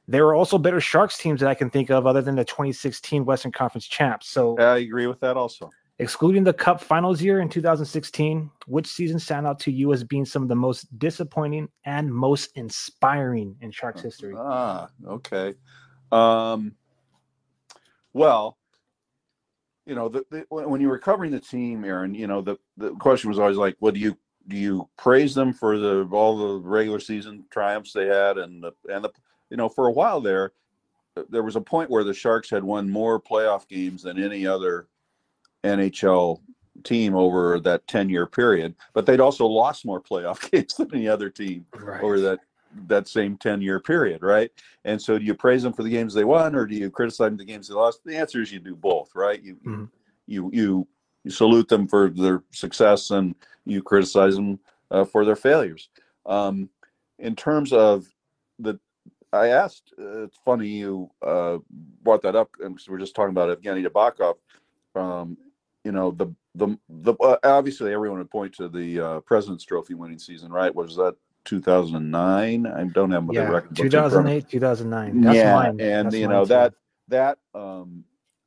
There 0.07 0.25
were 0.25 0.33
also 0.33 0.57
better 0.57 0.81
Sharks 0.81 1.19
teams 1.19 1.39
that 1.41 1.49
I 1.49 1.53
can 1.53 1.69
think 1.69 1.91
of 1.91 2.07
other 2.07 2.21
than 2.21 2.35
the 2.35 2.43
2016 2.45 3.25
Western 3.25 3.51
Conference 3.51 3.85
champs. 3.85 4.27
So, 4.29 4.57
I 4.57 4.77
agree 4.79 5.05
with 5.05 5.19
that 5.19 5.37
also. 5.37 5.69
excluding 5.99 6.43
the 6.43 6.53
Cup 6.53 6.81
finals 6.81 7.21
year 7.21 7.41
in 7.41 7.49
2016, 7.49 8.49
which 8.65 8.87
season 8.87 9.19
stand 9.19 9.45
out 9.45 9.59
to 9.59 9.71
you 9.71 9.93
as 9.93 10.03
being 10.03 10.25
some 10.25 10.41
of 10.41 10.47
the 10.49 10.55
most 10.55 10.87
disappointing 10.97 11.69
and 11.85 12.11
most 12.11 12.49
inspiring 12.55 13.55
in 13.61 13.69
Sharks 13.69 14.01
history? 14.01 14.33
Ah, 14.35 14.87
okay. 15.07 15.53
Um, 16.11 16.71
well, 18.13 18.57
you 19.85 19.95
know, 19.95 20.07
the, 20.07 20.23
the, 20.29 20.45
when 20.49 20.81
you 20.81 20.89
were 20.89 20.99
covering 20.99 21.31
the 21.31 21.39
team, 21.39 21.83
Aaron, 21.83 22.13
you 22.13 22.27
know, 22.27 22.41
the, 22.41 22.57
the 22.77 22.91
question 22.95 23.29
was 23.29 23.39
always 23.39 23.57
like, 23.57 23.75
well, 23.79 23.91
do 23.91 23.99
you 23.99 24.17
do 24.47 24.55
you 24.55 24.89
praise 24.97 25.35
them 25.35 25.53
for 25.53 25.77
the 25.77 26.07
all 26.11 26.37
the 26.37 26.67
regular 26.67 26.99
season 26.99 27.45
triumphs 27.51 27.93
they 27.93 28.05
had 28.07 28.37
and 28.37 28.63
the 28.63 28.71
and 28.89 29.03
the 29.03 29.11
you 29.49 29.57
know 29.57 29.69
for 29.69 29.87
a 29.87 29.91
while 29.91 30.21
there, 30.21 30.53
uh, 31.17 31.23
there 31.29 31.43
was 31.43 31.55
a 31.55 31.61
point 31.61 31.89
where 31.89 32.03
the 32.03 32.13
Sharks 32.13 32.49
had 32.49 32.63
won 32.63 32.89
more 32.89 33.19
playoff 33.21 33.67
games 33.67 34.03
than 34.03 34.21
any 34.21 34.45
other 34.47 34.87
NHL 35.63 36.39
team 36.83 37.15
over 37.15 37.59
that 37.59 37.85
10 37.87 38.09
year 38.09 38.25
period, 38.25 38.75
but 38.93 39.05
they'd 39.05 39.19
also 39.19 39.45
lost 39.45 39.85
more 39.85 40.01
playoff 40.01 40.49
games 40.51 40.75
than 40.75 40.93
any 40.93 41.07
other 41.07 41.29
team 41.29 41.65
Right. 41.75 42.01
over 42.03 42.19
that 42.21 42.39
that 42.87 43.07
same 43.07 43.37
10 43.37 43.61
year 43.61 43.79
period, 43.79 44.21
right? 44.21 44.51
And 44.85 45.01
so 45.01 45.17
do 45.17 45.25
you 45.25 45.33
praise 45.33 45.63
them 45.63 45.73
for 45.73 45.83
the 45.83 45.89
games 45.89 46.13
they 46.13 46.23
won 46.23 46.55
or 46.55 46.65
do 46.65 46.75
you 46.75 46.89
criticize 46.89 47.27
them 47.27 47.33
for 47.37 47.43
the 47.43 47.45
games 47.51 47.67
they 47.67 47.73
lost? 47.73 48.03
The 48.03 48.15
answer 48.17 48.41
is 48.41 48.51
you 48.51 48.59
do 48.59 48.75
both, 48.75 49.11
right? 49.15 49.41
You 49.41 49.55
Mhm. 49.55 49.89
you 50.27 50.49
you 50.53 50.87
you 51.23 51.31
salute 51.31 51.67
them 51.67 51.87
for 51.87 52.09
their 52.09 52.43
success 52.51 53.11
and 53.11 53.35
you 53.65 53.81
criticize 53.83 54.35
them 54.35 54.59
uh, 54.91 55.03
for 55.05 55.25
their 55.25 55.35
failures. 55.35 55.89
Um, 56.25 56.69
in 57.17 57.35
terms 57.35 57.73
of 57.73 58.07
the 58.59 58.79
I 59.31 59.47
asked, 59.49 59.93
uh, 59.99 60.23
it's 60.23 60.37
funny 60.43 60.67
you 60.67 61.11
uh, 61.21 61.59
brought 62.03 62.21
that 62.23 62.35
up 62.35 62.49
because 62.57 62.87
we're 62.89 62.97
just 62.97 63.15
talking 63.15 63.29
about 63.31 63.61
Evgeny 63.61 63.85
Nabokov. 63.85 64.37
Um, 64.95 65.37
you 65.83 65.91
know, 65.91 66.11
the 66.11 66.33
the 66.55 66.77
the 66.89 67.13
uh, 67.15 67.37
obviously 67.43 67.93
everyone 67.93 68.17
would 68.19 68.31
point 68.31 68.53
to 68.55 68.69
the 68.69 68.99
uh, 68.99 69.19
President's 69.21 69.63
Trophy 69.65 69.93
winning 69.93 70.17
season, 70.19 70.51
right? 70.51 70.73
Was 70.73 70.95
that 70.95 71.15
2009? 71.49 72.67
I 72.67 72.83
don't 72.85 73.11
have 73.11 73.27
the 73.27 73.33
Yeah, 73.33 73.49
record 73.49 73.69
books 73.75 73.81
in 73.81 73.89
front 73.89 74.13
of 74.13 74.25
me. 74.25 74.41
2008, 74.41 74.49
2009. 74.49 75.21
That's 75.21 75.35
yeah, 75.35 75.55
mine. 75.55 75.79
and 75.79 76.05
That's 76.05 76.15
you 76.15 76.27
know 76.27 76.45
too. 76.45 76.53
that 76.53 76.73
that 77.07 77.37
um, 77.55 78.03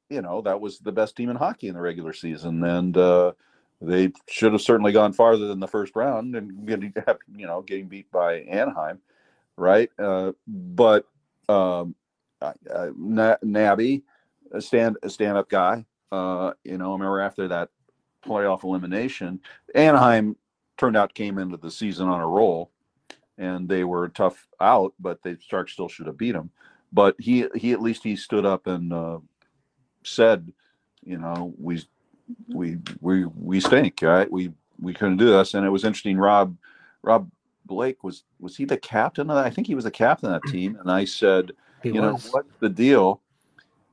you 0.09 0.23
know 0.23 0.41
that 0.43 0.61
was 0.61 0.79
the 0.79 0.93
best 0.93 1.17
team 1.17 1.31
in 1.31 1.37
hockey 1.37 1.69
in 1.69 1.75
the 1.75 1.81
regular 1.81 2.13
season, 2.13 2.63
and 2.65 2.97
uh, 2.97 3.33
they 3.81 4.13
should 4.29 4.53
have 4.53 4.63
certainly 4.63 4.93
gone 4.93 5.13
farther 5.13 5.47
than 5.49 5.61
the 5.61 5.69
first 5.69 5.97
round 5.97 6.37
and 6.37 6.67
getting 6.67 6.95
you 7.37 7.47
know 7.47 7.63
getting 7.63 7.89
beat 7.89 8.11
by 8.11 8.41
Anaheim, 8.43 9.01
right? 9.57 9.91
Uh, 9.99 10.33
but 10.47 11.07
um, 11.49 11.95
uh, 12.41 12.53
uh, 12.73 12.91
Nabby, 12.97 14.03
a 14.53 14.61
stand 14.61 14.97
a 15.03 15.11
stand 15.11 15.37
up 15.37 15.49
guy. 15.49 15.85
Uh, 16.11 16.53
you 16.65 16.79
know, 16.79 16.91
I 16.91 16.93
remember 16.93 17.21
after 17.21 17.49
that 17.49 17.71
playoff 18.25 18.65
elimination, 18.65 19.41
Anaheim 19.75 20.37
turned 20.77 20.97
out 20.97 21.15
came 21.15 21.39
into 21.39 21.57
the 21.57 21.71
season 21.71 22.09
on 22.09 22.21
a 22.21 22.27
roll, 22.27 22.72
and 23.43 23.69
they 23.69 23.83
were 23.83 24.09
tough 24.09 24.47
out, 24.61 24.95
but 25.01 25.21
the 25.23 25.37
Sharks 25.41 25.73
still 25.73 25.89
should 25.89 26.07
have 26.07 26.17
beat 26.17 26.33
them. 26.33 26.51
But 26.93 27.17
he 27.19 27.47
he 27.57 27.73
at 27.73 27.83
least 27.83 28.05
he 28.05 28.15
stood 28.15 28.47
up 28.47 28.69
and 28.69 28.93
uh, 28.93 29.19
said, 30.05 30.53
you 31.05 31.19
know, 31.19 31.53
we 31.59 31.83
we 32.49 32.79
we 33.01 33.25
we 33.25 33.61
stink, 33.61 34.01
right? 34.03 34.31
We 34.31 34.53
we 34.81 34.95
couldn't 34.95 35.17
do 35.17 35.31
this, 35.31 35.55
and 35.55 35.67
it 35.67 35.71
was 35.71 35.85
interesting. 35.85 36.19
Rob 36.19 36.57
Rob 37.03 37.29
Blake 37.67 38.05
was 38.05 38.23
was 38.39 38.57
he 38.57 38.65
the 38.65 38.77
captain 38.77 39.29
of 39.29 39.37
that? 39.37 39.47
I 39.47 39.51
think 39.51 39.67
he 39.67 39.75
was 39.75 39.85
the 39.85 39.91
captain 39.91 40.33
of 40.33 40.41
that 40.41 40.51
team, 40.51 40.77
and 40.79 40.91
I 40.91 41.05
said, 41.05 41.53
He 41.83 41.91
you 41.91 42.01
know 42.01 42.13
was. 42.13 42.31
what's 42.31 42.57
the 42.61 42.69
deal 42.69 43.21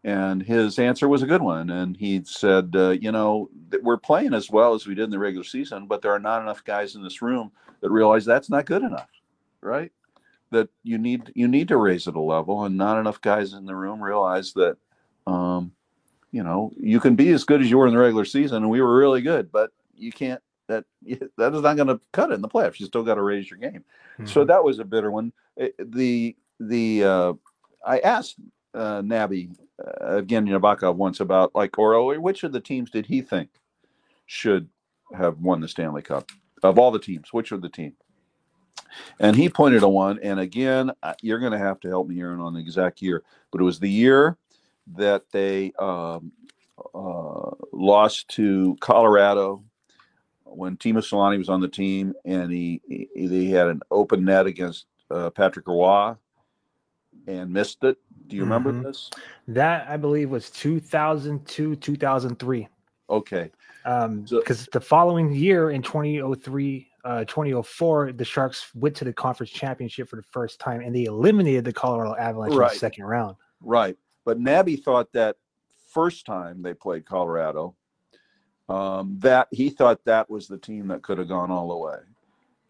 and 0.05 0.41
his 0.41 0.79
answer 0.79 1.09
was 1.09 1.23
a 1.23 1.27
good 1.27 1.41
one 1.41 1.69
and 1.69 1.97
he 1.97 2.21
said 2.23 2.71
uh, 2.75 2.91
you 2.91 3.11
know 3.11 3.49
we're 3.81 3.97
playing 3.97 4.33
as 4.33 4.49
well 4.49 4.73
as 4.73 4.87
we 4.87 4.95
did 4.95 5.03
in 5.03 5.09
the 5.09 5.19
regular 5.19 5.43
season 5.43 5.87
but 5.87 6.01
there 6.01 6.13
are 6.13 6.19
not 6.19 6.41
enough 6.41 6.63
guys 6.63 6.95
in 6.95 7.03
this 7.03 7.21
room 7.21 7.51
that 7.81 7.89
realize 7.89 8.23
that's 8.23 8.49
not 8.49 8.65
good 8.65 8.81
enough 8.81 9.09
right 9.61 9.91
that 10.51 10.69
you 10.83 10.97
need 10.97 11.31
you 11.35 11.47
need 11.47 11.67
to 11.67 11.77
raise 11.77 12.07
it 12.07 12.15
a 12.15 12.19
level 12.19 12.63
and 12.65 12.75
not 12.77 12.99
enough 12.99 13.21
guys 13.21 13.53
in 13.53 13.65
the 13.65 13.75
room 13.75 14.01
realize 14.01 14.53
that 14.53 14.77
um, 15.27 15.71
you 16.31 16.43
know 16.43 16.71
you 16.77 16.99
can 16.99 17.15
be 17.15 17.29
as 17.31 17.43
good 17.43 17.61
as 17.61 17.69
you 17.69 17.77
were 17.77 17.87
in 17.87 17.93
the 17.93 17.99
regular 17.99 18.25
season 18.25 18.57
and 18.57 18.69
we 18.69 18.81
were 18.81 18.95
really 18.97 19.21
good 19.21 19.51
but 19.51 19.71
you 19.95 20.11
can't 20.11 20.41
that 20.67 20.85
that 21.37 21.53
is 21.53 21.61
not 21.61 21.75
going 21.75 21.87
to 21.87 21.99
cut 22.13 22.31
it 22.31 22.35
in 22.35 22.41
the 22.41 22.47
playoffs 22.47 22.79
you 22.79 22.85
still 22.85 23.03
got 23.03 23.15
to 23.15 23.21
raise 23.21 23.49
your 23.49 23.59
game 23.59 23.83
so 24.25 24.43
Mhm. 24.43 24.47
that 24.47 24.63
was 24.63 24.79
a 24.79 24.85
bitter 24.85 25.11
one. 25.11 25.31
Eh, 25.57 25.69
The 25.79 26.35
the 26.59 27.03
uh, 27.03 27.33
I 27.85 27.99
asked 27.99 28.35
uh, 28.73 29.01
Nabby 29.01 29.49
uh, 29.79 30.17
again 30.17 30.45
Nabokov 30.45 30.95
once 30.95 31.19
about 31.21 31.55
like 31.55 31.77
or 31.79 32.19
which 32.19 32.43
of 32.43 32.51
the 32.51 32.59
teams 32.59 32.89
did 32.91 33.05
he 33.05 33.21
think 33.21 33.49
should 34.25 34.67
have 35.15 35.39
won 35.39 35.61
the 35.61 35.67
Stanley 35.67 36.01
Cup 36.01 36.29
of 36.63 36.77
all 36.77 36.91
the 36.91 36.99
teams? 36.99 37.31
Which 37.31 37.51
of 37.53 37.61
the 37.61 37.69
team? 37.69 37.93
And 39.19 39.35
he 39.35 39.49
pointed 39.49 39.81
to 39.81 39.89
one. 39.89 40.19
And 40.19 40.39
again, 40.39 40.91
you're 41.21 41.39
going 41.39 41.51
to 41.51 41.57
have 41.57 41.79
to 41.81 41.87
help 41.89 42.07
me, 42.07 42.19
Aaron, 42.21 42.39
on 42.39 42.53
the 42.53 42.59
exact 42.59 43.01
year. 43.01 43.23
But 43.51 43.61
it 43.61 43.63
was 43.63 43.79
the 43.79 43.89
year 43.89 44.37
that 44.95 45.23
they 45.31 45.71
um, 45.79 46.31
uh, 46.95 47.51
lost 47.71 48.27
to 48.29 48.75
Colorado 48.79 49.63
when 50.45 50.77
Teemu 50.77 50.97
Selanne 50.99 51.37
was 51.37 51.49
on 51.49 51.61
the 51.61 51.67
team, 51.67 52.13
and 52.25 52.51
he, 52.51 52.81
he 52.87 53.07
he 53.15 53.51
had 53.51 53.67
an 53.67 53.81
open 53.91 54.25
net 54.25 54.47
against 54.47 54.87
uh, 55.11 55.29
Patrick 55.29 55.67
Roy 55.67 56.15
and 57.27 57.51
missed 57.53 57.83
it. 57.83 57.97
Do 58.27 58.35
you 58.35 58.43
remember 58.43 58.71
Mhm. 58.73 58.83
this? 58.83 59.09
That 59.47 59.87
I 59.87 59.97
believe 59.97 60.29
was 60.31 60.49
2002, 60.49 61.75
2003. 61.75 62.67
Okay, 63.11 63.51
Um, 63.85 64.25
So- 64.27 64.39
because 64.39 64.67
the 64.71 64.81
following 64.81 65.31
year 65.31 65.69
in 65.71 65.81
2003, 65.83 66.88
uh, 67.05 67.23
2004, 67.25 68.13
the 68.13 68.25
Sharks 68.25 68.69
went 68.73 68.95
to 68.97 69.05
the 69.05 69.13
conference 69.13 69.51
championship 69.51 70.09
for 70.09 70.15
the 70.15 70.23
first 70.23 70.59
time 70.59 70.81
and 70.81 70.95
they 70.95 71.05
eliminated 71.05 71.65
the 71.65 71.73
Colorado 71.73 72.15
Avalanche 72.15 72.53
in 72.53 72.59
the 72.59 72.69
second 72.69 73.05
round. 73.05 73.35
right. 73.61 73.97
But 74.25 74.39
Nabby 74.39 74.75
thought 74.75 75.11
that 75.13 75.37
first 75.91 76.25
time 76.25 76.61
they 76.61 76.73
played 76.73 77.05
Colorado, 77.05 77.75
um, 78.67 79.15
that 79.19 79.47
he 79.51 79.69
thought 79.69 80.03
that 80.05 80.29
was 80.29 80.47
the 80.47 80.57
team 80.57 80.87
that 80.89 81.01
could 81.01 81.17
have 81.17 81.27
gone 81.27 81.49
all 81.49 81.69
the 81.69 81.77
way, 81.77 81.97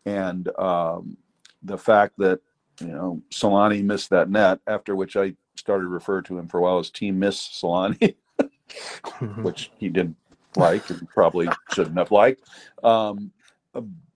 and 0.05 0.47
um, 0.57 1.17
the 1.63 1.77
fact 1.77 2.13
that 2.19 2.39
you 2.79 2.87
know 2.87 3.21
Selanne 3.29 3.83
missed 3.83 4.09
that 4.11 4.29
net, 4.29 4.59
after 4.67 4.95
which 4.95 5.17
I 5.17 5.35
started 5.57 5.83
to 5.83 5.89
refer 5.89 6.21
to 6.21 6.37
him 6.37 6.47
for 6.47 6.59
a 6.59 6.61
while 6.61 6.79
as 6.79 6.89
Team 6.89 7.19
Miss 7.19 7.37
Selanne. 7.37 8.15
which 9.41 9.71
he 9.77 9.89
didn't 9.89 10.15
like 10.55 10.89
and 10.89 11.07
probably 11.09 11.47
shouldn't 11.73 11.97
have 11.97 12.11
liked. 12.11 12.47
Um, 12.83 13.31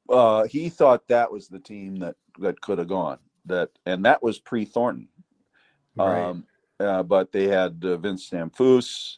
uh, 0.10 0.46
he 0.46 0.70
thought 0.70 1.08
that 1.08 1.32
was 1.32 1.48
the 1.48 1.60
team 1.60 1.98
that 1.98 2.16
that 2.40 2.62
could 2.62 2.80
have 2.80 2.88
gone. 2.88 3.20
That 3.46 3.70
and 3.86 4.06
that 4.06 4.24
was 4.24 4.40
pre 4.40 4.66
Thornton. 4.66 5.08
Right. 5.96 6.24
Um, 6.24 6.46
uh, 6.80 7.04
but 7.04 7.32
they 7.32 7.48
had 7.48 7.84
uh, 7.86 7.98
Vince 7.98 8.30
Damphousse, 8.30 9.18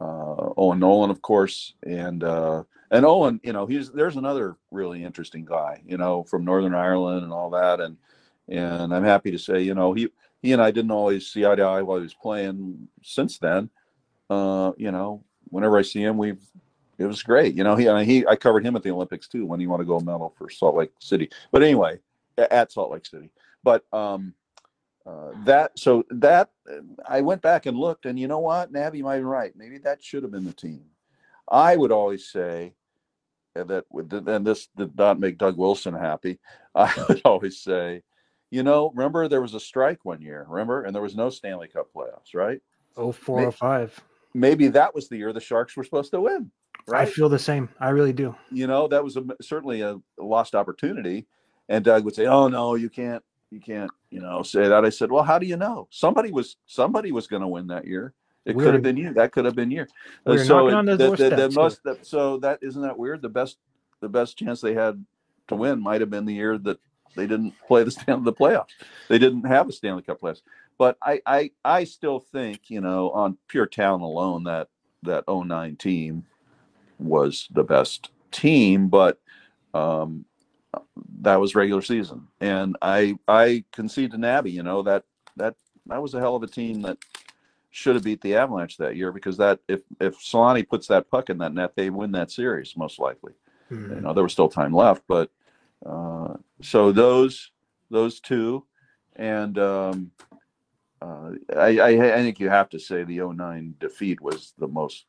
uh, 0.00 0.50
Owen 0.56 0.78
Nolan, 0.78 1.10
of 1.10 1.22
course, 1.22 1.74
and 1.82 2.22
uh, 2.22 2.62
and 2.90 3.04
Owen. 3.04 3.40
You 3.42 3.52
know, 3.52 3.66
he's 3.66 3.90
there's 3.90 4.16
another 4.16 4.56
really 4.70 5.04
interesting 5.04 5.44
guy. 5.44 5.82
You 5.86 5.96
know, 5.96 6.24
from 6.24 6.44
Northern 6.44 6.74
Ireland 6.74 7.24
and 7.24 7.32
all 7.32 7.50
that, 7.50 7.80
and 7.80 7.96
and 8.48 8.94
I'm 8.94 9.04
happy 9.04 9.30
to 9.32 9.38
say, 9.38 9.62
you 9.62 9.74
know, 9.74 9.92
he 9.92 10.08
he 10.42 10.52
and 10.52 10.62
I 10.62 10.70
didn't 10.70 10.90
always 10.90 11.26
see 11.26 11.44
eye 11.44 11.54
to 11.54 11.62
eye 11.62 11.82
while 11.82 11.98
he 11.98 12.04
was 12.04 12.14
playing. 12.14 12.88
Since 13.02 13.38
then, 13.38 13.70
uh, 14.30 14.72
you 14.76 14.90
know, 14.90 15.24
whenever 15.48 15.78
I 15.78 15.82
see 15.82 16.02
him, 16.02 16.16
we've 16.16 16.42
it 16.98 17.06
was 17.06 17.22
great. 17.22 17.54
You 17.54 17.64
know, 17.64 17.76
he 17.76 17.84
he 18.04 18.26
I 18.26 18.36
covered 18.36 18.64
him 18.64 18.76
at 18.76 18.82
the 18.82 18.90
Olympics 18.90 19.28
too 19.28 19.46
when 19.46 19.60
he 19.60 19.66
won 19.66 19.80
a 19.80 19.84
gold 19.84 20.04
medal 20.04 20.34
for 20.36 20.50
Salt 20.50 20.76
Lake 20.76 20.90
City. 21.00 21.30
But 21.52 21.62
anyway, 21.62 21.98
at 22.38 22.72
Salt 22.72 22.92
Lake 22.92 23.06
City. 23.06 23.30
But 23.62 23.84
um, 23.92 24.34
uh, 25.06 25.32
that 25.44 25.78
so 25.78 26.04
that 26.10 26.50
I 27.06 27.20
went 27.20 27.42
back 27.42 27.66
and 27.66 27.76
looked, 27.76 28.06
and 28.06 28.18
you 28.18 28.28
know 28.28 28.38
what, 28.38 28.72
Nabby 28.72 29.02
might 29.02 29.18
be 29.18 29.24
right. 29.24 29.52
Maybe 29.56 29.78
that 29.78 30.02
should 30.02 30.22
have 30.22 30.32
been 30.32 30.44
the 30.44 30.52
team. 30.52 30.84
I 31.48 31.76
would 31.76 31.92
always 31.92 32.26
say 32.28 32.74
that, 33.54 33.84
and 33.92 34.46
this 34.46 34.68
did 34.76 34.96
not 34.96 35.20
make 35.20 35.38
Doug 35.38 35.58
Wilson 35.58 35.94
happy. 35.94 36.38
I 36.74 36.92
would 37.08 37.22
always 37.24 37.60
say, 37.60 38.02
you 38.50 38.62
know, 38.62 38.90
remember 38.94 39.28
there 39.28 39.42
was 39.42 39.54
a 39.54 39.60
strike 39.60 40.04
one 40.04 40.22
year, 40.22 40.46
remember, 40.48 40.84
and 40.84 40.94
there 40.94 41.02
was 41.02 41.16
no 41.16 41.30
Stanley 41.30 41.68
Cup 41.68 41.88
playoffs, 41.94 42.34
right? 42.34 42.60
Oh, 42.96 43.12
four 43.12 43.44
or 43.44 43.52
five. 43.52 43.98
Maybe 44.32 44.68
that 44.68 44.94
was 44.94 45.08
the 45.08 45.16
year 45.16 45.32
the 45.32 45.40
Sharks 45.40 45.76
were 45.76 45.84
supposed 45.84 46.12
to 46.12 46.20
win. 46.20 46.50
Right? 46.86 47.08
I 47.08 47.10
feel 47.10 47.28
the 47.28 47.38
same. 47.38 47.68
I 47.80 47.90
really 47.90 48.12
do. 48.12 48.34
You 48.50 48.66
know, 48.66 48.88
that 48.88 49.02
was 49.02 49.16
a, 49.16 49.24
certainly 49.40 49.80
a 49.80 49.98
lost 50.18 50.54
opportunity. 50.54 51.26
And 51.68 51.84
Doug 51.84 52.04
would 52.04 52.14
say, 52.14 52.26
"Oh 52.26 52.48
no, 52.48 52.74
you 52.74 52.90
can't, 52.90 53.24
you 53.50 53.60
can't, 53.60 53.90
you 54.10 54.20
know, 54.20 54.42
say 54.42 54.68
that." 54.68 54.84
I 54.84 54.90
said, 54.90 55.10
"Well, 55.10 55.22
how 55.22 55.38
do 55.38 55.46
you 55.46 55.56
know? 55.56 55.88
Somebody 55.90 56.30
was 56.30 56.56
somebody 56.66 57.10
was 57.10 57.26
going 57.26 57.42
to 57.42 57.48
win 57.48 57.68
that 57.68 57.86
year. 57.86 58.12
It 58.44 58.58
could 58.58 58.74
have 58.74 58.82
been 58.82 58.98
you. 58.98 59.14
That 59.14 59.32
could 59.32 59.46
have 59.46 59.54
been 59.54 59.70
you. 59.70 59.86
Uh, 60.26 60.36
so 60.36 60.68
on 60.68 60.84
the, 60.84 60.96
the, 60.96 61.10
the, 61.10 61.50
most, 61.54 61.80
so 62.02 62.36
that 62.38 62.58
isn't 62.60 62.82
that 62.82 62.98
weird. 62.98 63.22
The 63.22 63.30
best 63.30 63.56
the 64.00 64.08
best 64.08 64.36
chance 64.36 64.60
they 64.60 64.74
had 64.74 65.04
to 65.48 65.56
win 65.56 65.82
might 65.82 66.02
have 66.02 66.10
been 66.10 66.26
the 66.26 66.34
year 66.34 66.58
that 66.58 66.78
they 67.16 67.26
didn't 67.26 67.54
play 67.66 67.84
the 67.84 67.90
stand 67.90 68.24
the 68.24 68.32
playoffs. 68.32 68.72
They 69.08 69.18
didn't 69.18 69.46
have 69.46 69.68
a 69.68 69.72
Stanley 69.72 70.02
Cup 70.02 70.20
playoffs. 70.20 70.42
But 70.76 70.98
I 71.00 71.20
I 71.24 71.50
I 71.64 71.84
still 71.84 72.20
think 72.20 72.68
you 72.68 72.82
know 72.82 73.10
on 73.10 73.38
pure 73.48 73.66
talent 73.66 74.02
alone 74.02 74.44
that 74.44 74.68
that 75.02 75.24
09 75.28 75.76
team 75.76 76.24
was 77.08 77.48
the 77.50 77.64
best 77.64 78.10
team, 78.30 78.88
but 78.88 79.20
um, 79.72 80.24
that 81.20 81.40
was 81.40 81.54
regular 81.54 81.82
season. 81.82 82.28
And 82.40 82.76
I 82.82 83.16
I 83.28 83.64
concede 83.72 84.12
to 84.12 84.18
Nabby, 84.18 84.52
you 84.52 84.62
know 84.62 84.82
that 84.82 85.04
that 85.36 85.54
that 85.86 86.02
was 86.02 86.14
a 86.14 86.20
hell 86.20 86.36
of 86.36 86.42
a 86.42 86.46
team 86.46 86.82
that 86.82 86.98
should 87.70 87.96
have 87.96 88.04
beat 88.04 88.20
the 88.20 88.36
Avalanche 88.36 88.76
that 88.76 88.96
year 88.96 89.12
because 89.12 89.36
that 89.38 89.60
if 89.68 89.82
if 90.00 90.18
Selanne 90.18 90.68
puts 90.68 90.86
that 90.88 91.10
puck 91.10 91.30
in 91.30 91.38
that 91.38 91.54
net, 91.54 91.72
they 91.74 91.90
win 91.90 92.12
that 92.12 92.30
series 92.30 92.76
most 92.76 92.98
likely. 92.98 93.32
Mm-hmm. 93.70 93.94
You 93.94 94.00
know 94.00 94.12
there 94.12 94.22
was 94.22 94.32
still 94.32 94.48
time 94.48 94.72
left, 94.72 95.02
but 95.08 95.30
uh, 95.84 96.34
so 96.62 96.92
those 96.92 97.50
those 97.90 98.20
two, 98.20 98.64
and 99.16 99.58
um, 99.58 100.10
uh, 101.02 101.32
I, 101.56 101.78
I 101.78 101.88
I 102.14 102.22
think 102.22 102.40
you 102.40 102.48
have 102.48 102.70
to 102.70 102.78
say 102.78 103.04
the 103.04 103.20
09 103.20 103.74
defeat 103.78 104.20
was 104.20 104.54
the 104.58 104.68
most 104.68 105.06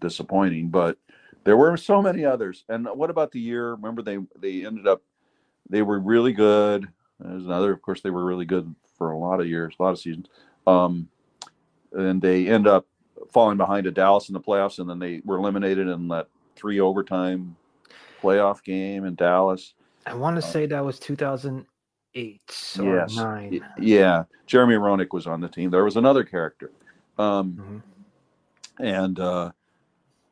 disappointing, 0.00 0.68
but 0.68 0.98
there 1.46 1.56
were 1.56 1.76
so 1.76 2.02
many 2.02 2.24
others. 2.24 2.64
And 2.68 2.86
what 2.92 3.08
about 3.08 3.30
the 3.30 3.40
year? 3.40 3.70
Remember 3.72 4.02
they 4.02 4.18
they 4.38 4.66
ended 4.66 4.86
up 4.86 5.02
they 5.70 5.82
were 5.82 5.98
really 5.98 6.32
good. 6.32 6.86
There's 7.20 7.46
another, 7.46 7.72
of 7.72 7.80
course, 7.80 8.02
they 8.02 8.10
were 8.10 8.24
really 8.24 8.44
good 8.44 8.74
for 8.98 9.12
a 9.12 9.18
lot 9.18 9.40
of 9.40 9.46
years, 9.46 9.74
a 9.78 9.82
lot 9.82 9.90
of 9.90 9.98
seasons. 9.98 10.26
Um, 10.66 11.08
and 11.92 12.20
they 12.20 12.48
end 12.48 12.66
up 12.66 12.86
falling 13.32 13.56
behind 13.56 13.84
to 13.84 13.90
Dallas 13.90 14.28
in 14.28 14.34
the 14.34 14.40
playoffs, 14.40 14.78
and 14.78 14.90
then 14.90 14.98
they 14.98 15.22
were 15.24 15.36
eliminated 15.36 15.88
in 15.88 16.08
that 16.08 16.28
three 16.56 16.80
overtime 16.80 17.56
playoff 18.22 18.62
game 18.62 19.04
in 19.04 19.14
Dallas. 19.14 19.74
I 20.04 20.14
want 20.14 20.40
to 20.40 20.46
uh, 20.46 20.50
say 20.50 20.66
that 20.66 20.84
was 20.84 20.98
2008 20.98 22.76
or 22.80 22.96
yes. 22.96 23.16
nine. 23.16 23.60
Yeah, 23.78 24.24
Jeremy 24.46 24.74
Roenick 24.74 25.12
was 25.12 25.26
on 25.26 25.40
the 25.40 25.48
team. 25.48 25.70
There 25.70 25.84
was 25.84 25.96
another 25.96 26.24
character, 26.24 26.70
um, 27.18 27.82
mm-hmm. 28.78 28.84
and 28.84 29.18
uh, 29.18 29.52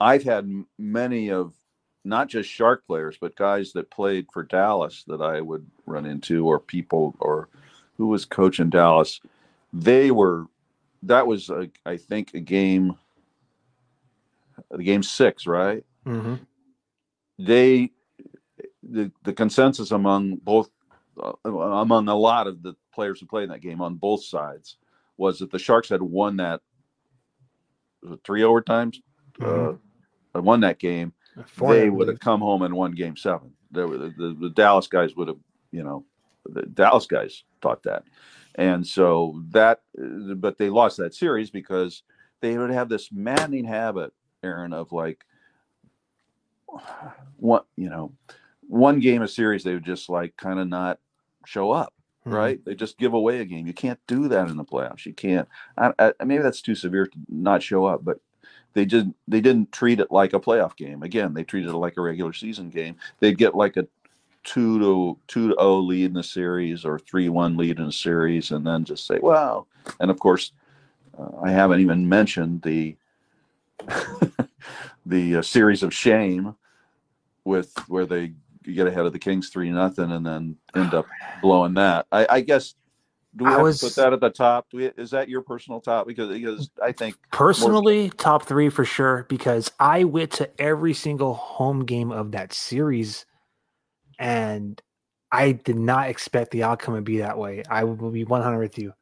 I've 0.05 0.23
had 0.23 0.47
many 0.79 1.31
of 1.31 1.55
not 2.05 2.29
just 2.29 2.51
Shark 2.51 2.87
players, 2.87 3.17
but 3.19 3.37
guys 3.37 3.73
that 3.73 3.91
played 3.91 4.27
for 4.31 4.43
Dallas 4.43 5.03
that 5.07 5.23
I 5.23 5.41
would 5.41 5.67
run 5.87 6.05
into, 6.05 6.47
or 6.47 6.61
people, 6.61 7.17
or 7.21 7.49
who 7.97 8.09
was 8.09 8.27
coaching 8.27 8.69
Dallas. 8.69 9.23
They 9.73 10.11
were 10.11 10.45
that 11.05 11.27
was 11.27 11.49
a, 11.49 11.71
I 11.87 11.97
think 11.97 12.35
a 12.35 12.41
game, 12.41 12.97
the 14.71 14.85
game 14.85 15.03
six, 15.03 15.47
right? 15.47 15.83
Mm-hmm. 16.05 16.35
They 17.39 17.91
the 18.83 19.11
the 19.23 19.33
consensus 19.33 19.91
among 19.91 20.37
both 20.37 20.69
uh, 21.23 21.33
among 21.49 22.09
a 22.09 22.15
lot 22.15 22.47
of 22.47 22.63
the 22.63 22.75
players 22.93 23.21
who 23.21 23.27
played 23.27 23.45
in 23.45 23.49
that 23.49 23.63
game 23.63 23.81
on 23.81 23.95
both 23.95 24.23
sides 24.23 24.77
was 25.17 25.39
that 25.39 25.51
the 25.51 25.59
Sharks 25.59 25.89
had 25.89 26.03
won 26.03 26.37
that 26.37 26.61
three 28.23 28.43
overtimes, 28.43 28.97
mm-hmm. 29.41 29.71
uh, 29.71 29.79
won 30.41 30.61
that 30.61 30.79
game. 30.79 31.13
Four 31.47 31.75
they 31.75 31.91
would 31.91 32.09
have 32.09 32.21
come 32.21 32.41
home 32.41 32.63
and 32.63 32.75
won 32.75 32.93
Game 32.93 33.17
Seven. 33.17 33.53
There 33.71 33.89
were 33.89 33.99
the, 33.99 34.15
the, 34.17 34.37
the 34.41 34.51
Dallas 34.51 34.87
guys 34.87 35.17
would 35.17 35.29
have, 35.29 35.39
you 35.73 35.83
know, 35.83 36.05
the 36.47 36.63
Dallas 36.63 37.07
guys 37.07 37.43
thought 37.61 37.83
that 37.85 38.05
and 38.55 38.87
so 38.87 39.43
that, 39.51 39.81
but 39.95 40.59
they 40.59 40.71
lost 40.71 40.97
that 40.99 41.15
series 41.15 41.51
because 41.51 42.03
they 42.41 42.57
would 42.57 42.71
have 42.71 42.89
this 42.89 43.11
maddening 43.11 43.65
habit, 43.65 44.13
Aaron, 44.43 44.73
of 44.73 44.93
like 44.93 45.25
one, 47.37 47.63
you 47.77 47.89
know, 47.89 48.13
one 48.69 49.01
game 49.01 49.23
a 49.23 49.29
series, 49.29 49.65
they 49.65 49.75
would 49.75 49.85
just 49.85 50.09
like 50.09 50.37
kind 50.37 50.61
of 50.61 50.69
not 50.69 50.99
show 51.47 51.71
up. 51.73 51.93
Mm-hmm. 52.27 52.37
Right? 52.37 52.65
They 52.65 52.75
just 52.75 52.97
give 52.97 53.13
away 53.13 53.41
a 53.41 53.45
game. 53.45 53.67
You 53.67 53.75
can't 53.75 54.01
do 54.07 54.29
that 54.29 54.49
in 54.49 54.57
the 54.57 54.65
playoffs. 54.65 55.05
You 55.05 55.13
can't. 55.13 55.49
I, 55.77 55.93
I, 55.99 56.25
maybe 56.25 56.43
that's 56.43 56.63
too 56.63 56.75
severe 56.75 57.07
to 57.07 57.19
not 57.29 57.63
show 57.63 57.85
up, 57.85 58.05
but 58.05 58.19
they 58.75 58.85
just 58.85 59.07
they 59.27 59.41
didn't 59.41 59.73
treat 59.73 60.01
it 60.01 60.11
like 60.11 60.33
a 60.33 60.41
playoff 60.41 60.77
game. 60.77 61.03
Again, 61.03 61.33
they 61.33 61.45
treated 61.45 61.71
it 61.71 61.77
like 61.77 61.97
a 61.97 62.03
regular 62.03 62.33
season 62.33 62.71
game. 62.71 62.97
They'd 63.21 63.39
get 63.39 63.55
like 63.55 63.77
a 63.77 63.87
two 64.43 64.79
to 64.81 65.19
two 65.27 65.49
to 65.49 65.57
oh 65.57 65.79
lead 65.79 66.07
in 66.07 66.13
the 66.13 66.23
series 66.23 66.85
or 66.85 66.99
three 66.99 67.29
one 67.29 67.57
lead 67.57 67.79
in 67.79 67.87
a 67.87 67.93
series, 67.93 68.51
and 68.51 68.67
then 68.67 68.85
just 68.85 69.07
say, 69.07 69.19
"Wow!" 69.21 69.67
And 70.01 70.11
of 70.11 70.19
course, 70.19 70.53
uh, 71.19 71.41
I 71.43 71.51
haven't 71.51 71.81
even 71.81 72.09
mentioned 72.09 72.63
the 72.63 72.97
the 75.07 75.37
uh, 75.37 75.43
series 75.43 75.83
of 75.83 75.95
shame 75.95 76.55
with 77.45 77.73
where 77.89 78.07
they 78.07 78.33
get 78.63 78.87
ahead 78.87 79.07
of 79.07 79.13
the 79.13 79.19
Kings 79.19 79.51
three 79.51 79.71
nothing 79.71 80.11
and 80.11 80.27
then 80.27 80.57
end 80.75 80.95
up 80.95 81.07
blowing 81.43 81.75
that. 81.75 82.07
I, 82.11 82.27
I 82.29 82.41
guess 82.41 82.75
do 83.37 83.45
we 83.45 83.51
I 83.51 83.55
have 83.55 83.63
was, 83.63 83.81
to 83.81 83.87
put 83.87 83.97
that 83.97 84.13
at 84.13 84.21
the 84.21 84.31
top? 84.31 84.71
Do 84.71 84.79
we, 84.79 84.87
is 84.97 85.11
that 85.11 85.29
your 85.29 85.43
personal 85.43 85.81
top? 85.81 86.07
Because 86.07 86.29
because 86.29 86.71
I 86.83 86.93
think 86.93 87.17
personally 87.33 88.03
more... 88.03 88.11
top 88.11 88.47
three 88.47 88.69
for 88.69 88.85
sure. 88.85 89.27
Because 89.29 89.71
I 89.81 90.05
went 90.05 90.31
to 90.33 90.51
every 90.61 90.95
single 90.95 91.35
home 91.35 91.85
game 91.85 92.13
of 92.13 92.33
that 92.33 92.53
series 92.53 93.27
and 94.19 94.81
I 95.33 95.53
did 95.53 95.77
not 95.77 96.09
expect 96.09 96.53
the 96.53 96.63
outcome 96.63 96.95
to 96.95 97.03
be 97.03 97.19
that 97.19 97.37
way. 97.37 97.65
I 97.69 97.83
will 97.85 98.11
be 98.11 98.25
100 98.25 98.59
with 98.59 98.79
you. 98.79 98.93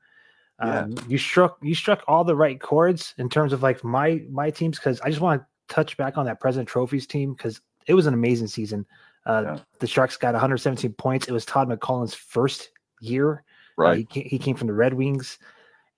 Yeah. 0.63 0.81
Um, 0.81 0.95
you 1.09 1.19
struck 1.19 1.59
you 1.61 1.75
struck 1.75 2.03
all 2.07 2.25
the 2.25 2.37
right 2.37 2.61
chords 2.61 3.15
in 3.19 3.29
terms 3.29 3.53
of 3.53 3.63
like 3.63 3.83
my 3.85 4.23
my 4.31 4.51
teams 4.51 4.79
because 4.79 5.01
I 5.01 5.11
just 5.11 5.21
want 5.21 5.43
to 5.43 5.75
touch 5.75 5.97
back 5.97 6.17
on 6.17 6.25
that 6.27 6.41
President 6.41 6.69
Trophies 6.69 7.07
team 7.07 7.35
because 7.35 7.61
it 7.87 7.95
was 7.95 8.07
an 8.07 8.15
amazing 8.15 8.47
season. 8.47 8.87
Uh, 9.27 9.43
yeah. 9.45 9.59
The 9.81 9.87
Sharks 9.87 10.17
got 10.17 10.33
117 10.33 10.93
points. 10.95 11.29
It 11.29 11.33
was 11.33 11.45
Todd 11.45 11.69
McLellan's 11.69 12.15
first 12.15 12.71
year. 13.01 13.45
Uh, 13.79 13.83
right. 13.83 13.99
He, 13.99 14.05
came, 14.05 14.25
he 14.25 14.39
came 14.39 14.57
from 14.57 14.69
the 14.69 14.75
Red 14.75 14.95
Wings, 14.95 15.39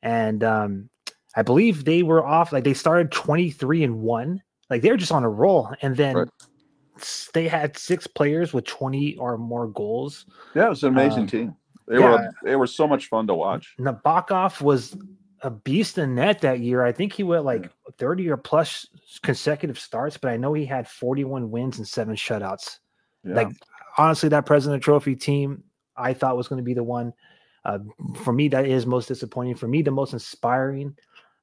and 0.03 0.43
um, 0.45 0.89
I 1.37 1.43
believe 1.43 1.85
they 1.85 2.03
were 2.03 2.25
off 2.25 2.53
like 2.53 2.65
they 2.65 2.75
started 2.75 3.13
23 3.13 3.85
and 3.85 4.01
one. 4.01 4.43
Like 4.71 4.83
they 4.83 4.91
were 4.91 4.97
just 4.97 5.13
on 5.13 5.25
a 5.25 5.29
roll, 5.29 5.73
and 5.83 5.97
then 5.97 6.17
right 6.17 6.29
they 7.33 7.49
had 7.49 7.77
six 7.77 8.07
players 8.07 8.53
with 8.53 8.65
20 8.65 9.17
or 9.17 9.37
more 9.37 9.67
goals. 9.69 10.27
Yeah, 10.55 10.67
it 10.67 10.71
was 10.71 10.83
an 10.83 10.91
amazing 10.91 11.23
um, 11.23 11.27
team. 11.27 11.57
They 11.89 11.99
yeah. 11.99 12.11
were 12.11 12.31
they 12.43 12.57
were 12.57 12.67
so 12.67 12.87
much 12.87 13.09
fun 13.09 13.27
to 13.27 13.35
watch. 13.35 13.75
Nabokov 13.79 14.61
was 14.61 14.97
a 15.43 15.51
beast 15.51 15.99
in 15.99 16.15
net 16.15 16.41
that 16.41 16.61
year. 16.61 16.83
I 16.83 16.93
think 16.93 17.13
he 17.13 17.23
went 17.23 17.45
like 17.45 17.71
30 17.99 18.31
or 18.31 18.37
plus 18.39 18.87
consecutive 19.23 19.79
starts, 19.79 20.17
but 20.17 20.31
I 20.31 20.39
know 20.39 20.55
he 20.55 20.65
had 20.65 20.89
41 20.89 21.51
wins 21.51 21.77
and 21.77 21.87
seven 21.87 22.15
shutouts. 22.15 22.79
Yeah. 23.23 23.35
Like 23.35 23.49
honestly, 23.99 24.31
that 24.31 24.47
President 24.47 24.83
Trophy 24.83 25.17
team 25.17 25.65
I 25.97 26.15
thought 26.15 26.37
was 26.37 26.49
going 26.49 26.59
to 26.59 26.65
be 26.65 26.75
the 26.75 26.83
one. 26.83 27.13
Uh, 27.65 27.79
for 28.23 28.33
me, 28.33 28.49
that 28.49 28.67
is 28.67 28.87
most 28.87 29.09
disappointing. 29.09 29.55
For 29.55 29.69
me, 29.69 29.83
the 29.83 29.91
most 29.91 30.13
inspiring. 30.13 30.97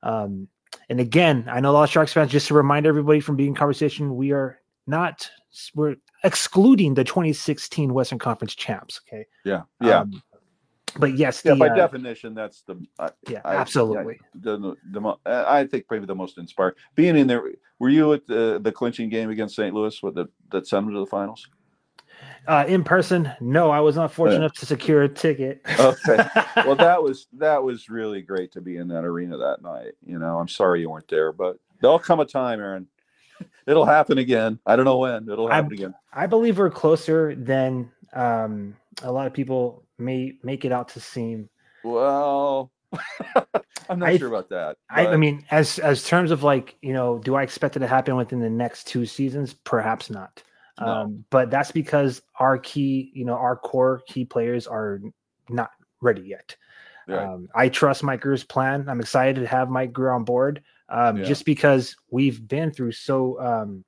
Um, 0.04 0.48
and 0.90 1.00
again, 1.00 1.48
I 1.50 1.60
know 1.60 1.72
a 1.72 1.74
lot 1.74 1.84
of 1.84 1.90
Sharks 1.90 2.14
fans. 2.14 2.32
Just 2.32 2.48
to 2.48 2.54
remind 2.54 2.86
everybody 2.86 3.20
from 3.20 3.36
being 3.36 3.50
in 3.50 3.56
conversation, 3.56 4.16
we 4.16 4.32
are 4.32 4.60
not 4.88 5.30
we're 5.76 5.96
excluding 6.24 6.94
the 6.94 7.04
2016 7.04 7.94
Western 7.94 8.20
Conference 8.20 8.56
champs. 8.56 9.02
Okay. 9.08 9.26
Yeah. 9.44 9.64
Yeah. 9.82 10.02
Um, 10.02 10.22
but 10.98 11.18
yes, 11.18 11.42
yeah. 11.46 11.54
by 11.54 11.70
uh, 11.70 11.76
definition, 11.76 12.34
that's 12.34 12.64
the 12.64 12.76
uh, 13.00 13.10
yeah, 13.30 13.40
I, 13.46 13.56
absolutely. 13.56 14.16
I, 14.16 14.28
the, 14.36 14.76
the, 14.92 15.18
I 15.26 15.66
think 15.66 15.86
maybe 15.90 16.06
the 16.06 16.16
most 16.16 16.38
inspired. 16.38 16.76
Being 16.96 17.16
in 17.18 17.28
there, 17.28 17.44
were 17.80 17.90
you 17.90 18.12
at 18.12 18.28
the 18.28 18.60
the 18.62 18.72
clinching 18.72 19.08
game 19.08 19.30
against 19.30 19.56
St. 19.56 19.74
Louis 19.74 20.02
with 20.04 20.16
the 20.16 20.28
that 20.52 20.68
sent 20.68 20.86
them 20.86 20.94
to 20.94 21.00
the 21.00 21.06
finals? 21.06 21.48
Uh, 22.48 22.66
in 22.68 22.84
person, 22.84 23.32
no, 23.40 23.70
I 23.70 23.80
was 23.80 23.96
not 23.96 24.12
fortunate 24.12 24.38
enough 24.38 24.54
to 24.56 24.66
secure 24.66 25.04
a 25.04 25.10
ticket. 25.10 25.62
okay. 25.80 26.26
Well, 26.66 26.76
that 26.76 27.02
was 27.02 27.28
that 27.34 27.64
was 27.64 27.90
really 27.90 28.22
great 28.22 28.52
to 28.54 28.62
be 28.62 28.78
in 28.78 28.88
that 28.90 29.06
arena 29.06 29.38
that 29.38 29.62
night. 29.62 29.94
You 30.06 30.20
know, 30.20 30.38
I'm 30.38 30.48
sorry 30.48 30.82
you 30.82 30.90
weren't 30.90 31.08
there, 31.08 31.32
but 31.32 31.58
there'll 31.82 32.00
come 32.00 32.20
a 32.20 32.26
time, 32.26 32.60
Aaron. 32.60 32.88
It'll 33.68 33.86
happen 33.86 34.18
again. 34.18 34.60
I 34.66 34.76
don't 34.76 34.86
know 34.86 34.98
when. 34.98 35.30
It'll 35.30 35.48
happen 35.48 35.72
I, 35.72 35.76
again. 35.76 35.94
I 36.14 36.28
believe 36.28 36.58
we're 36.58 36.70
closer 36.70 37.36
than 37.36 37.90
um, 38.14 38.76
a 39.02 39.12
lot 39.12 39.28
of 39.28 39.34
people 39.34 39.86
may 39.98 40.34
make 40.44 40.66
it 40.66 40.72
out 40.72 40.90
to 40.90 41.00
seem. 41.00 41.50
Well, 41.84 42.72
I'm 43.90 44.00
not 44.00 44.10
I, 44.10 44.18
sure 44.18 44.28
about 44.28 44.50
that. 44.50 44.78
I, 44.90 45.08
I, 45.08 45.18
mean, 45.18 45.46
as 45.52 45.80
as 45.80 46.04
terms 46.04 46.32
of 46.32 46.44
like, 46.44 46.76
you 46.82 46.94
know, 46.94 47.20
do 47.20 47.36
I 47.36 47.44
expect 47.44 47.76
it 47.76 47.80
to 47.80 47.88
happen 47.88 48.16
within 48.16 48.40
the 48.40 48.50
next 48.50 48.88
two 48.88 49.06
seasons? 49.06 49.54
Perhaps 49.54 50.10
not. 50.10 50.44
No. 50.80 50.88
Um, 50.88 51.26
but 51.30 51.52
that's 51.52 51.72
because 51.72 52.22
our 52.40 52.58
key, 52.58 53.12
you 53.14 53.26
know, 53.26 53.34
our 53.34 53.56
core 53.56 54.02
key 54.08 54.26
players 54.26 54.68
are 54.68 55.02
not 55.50 55.72
ready 56.02 56.22
yet. 56.22 56.56
Right. 57.08 57.20
Um, 57.20 57.50
I 57.54 57.70
trust 57.70 58.04
Mike 58.04 58.22
Grier's 58.22 58.44
plan. 58.44 58.88
I'm 58.88 59.00
excited 59.00 59.42
to 59.42 59.48
have 59.48 59.70
Mike 59.70 59.92
Grier 59.92 60.12
on 60.12 60.24
board, 60.24 60.64
um, 60.90 61.18
yeah. 61.18 61.24
just 61.24 61.46
because 61.46 61.96
we've 62.10 62.48
been 62.48 62.72
through 62.72 62.94
so. 62.94 63.40
Um, 63.42 63.84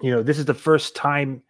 you 0.00 0.10
know, 0.10 0.22
this 0.22 0.38
is 0.38 0.46
the 0.46 0.54
first 0.54 0.96
time 0.96 1.42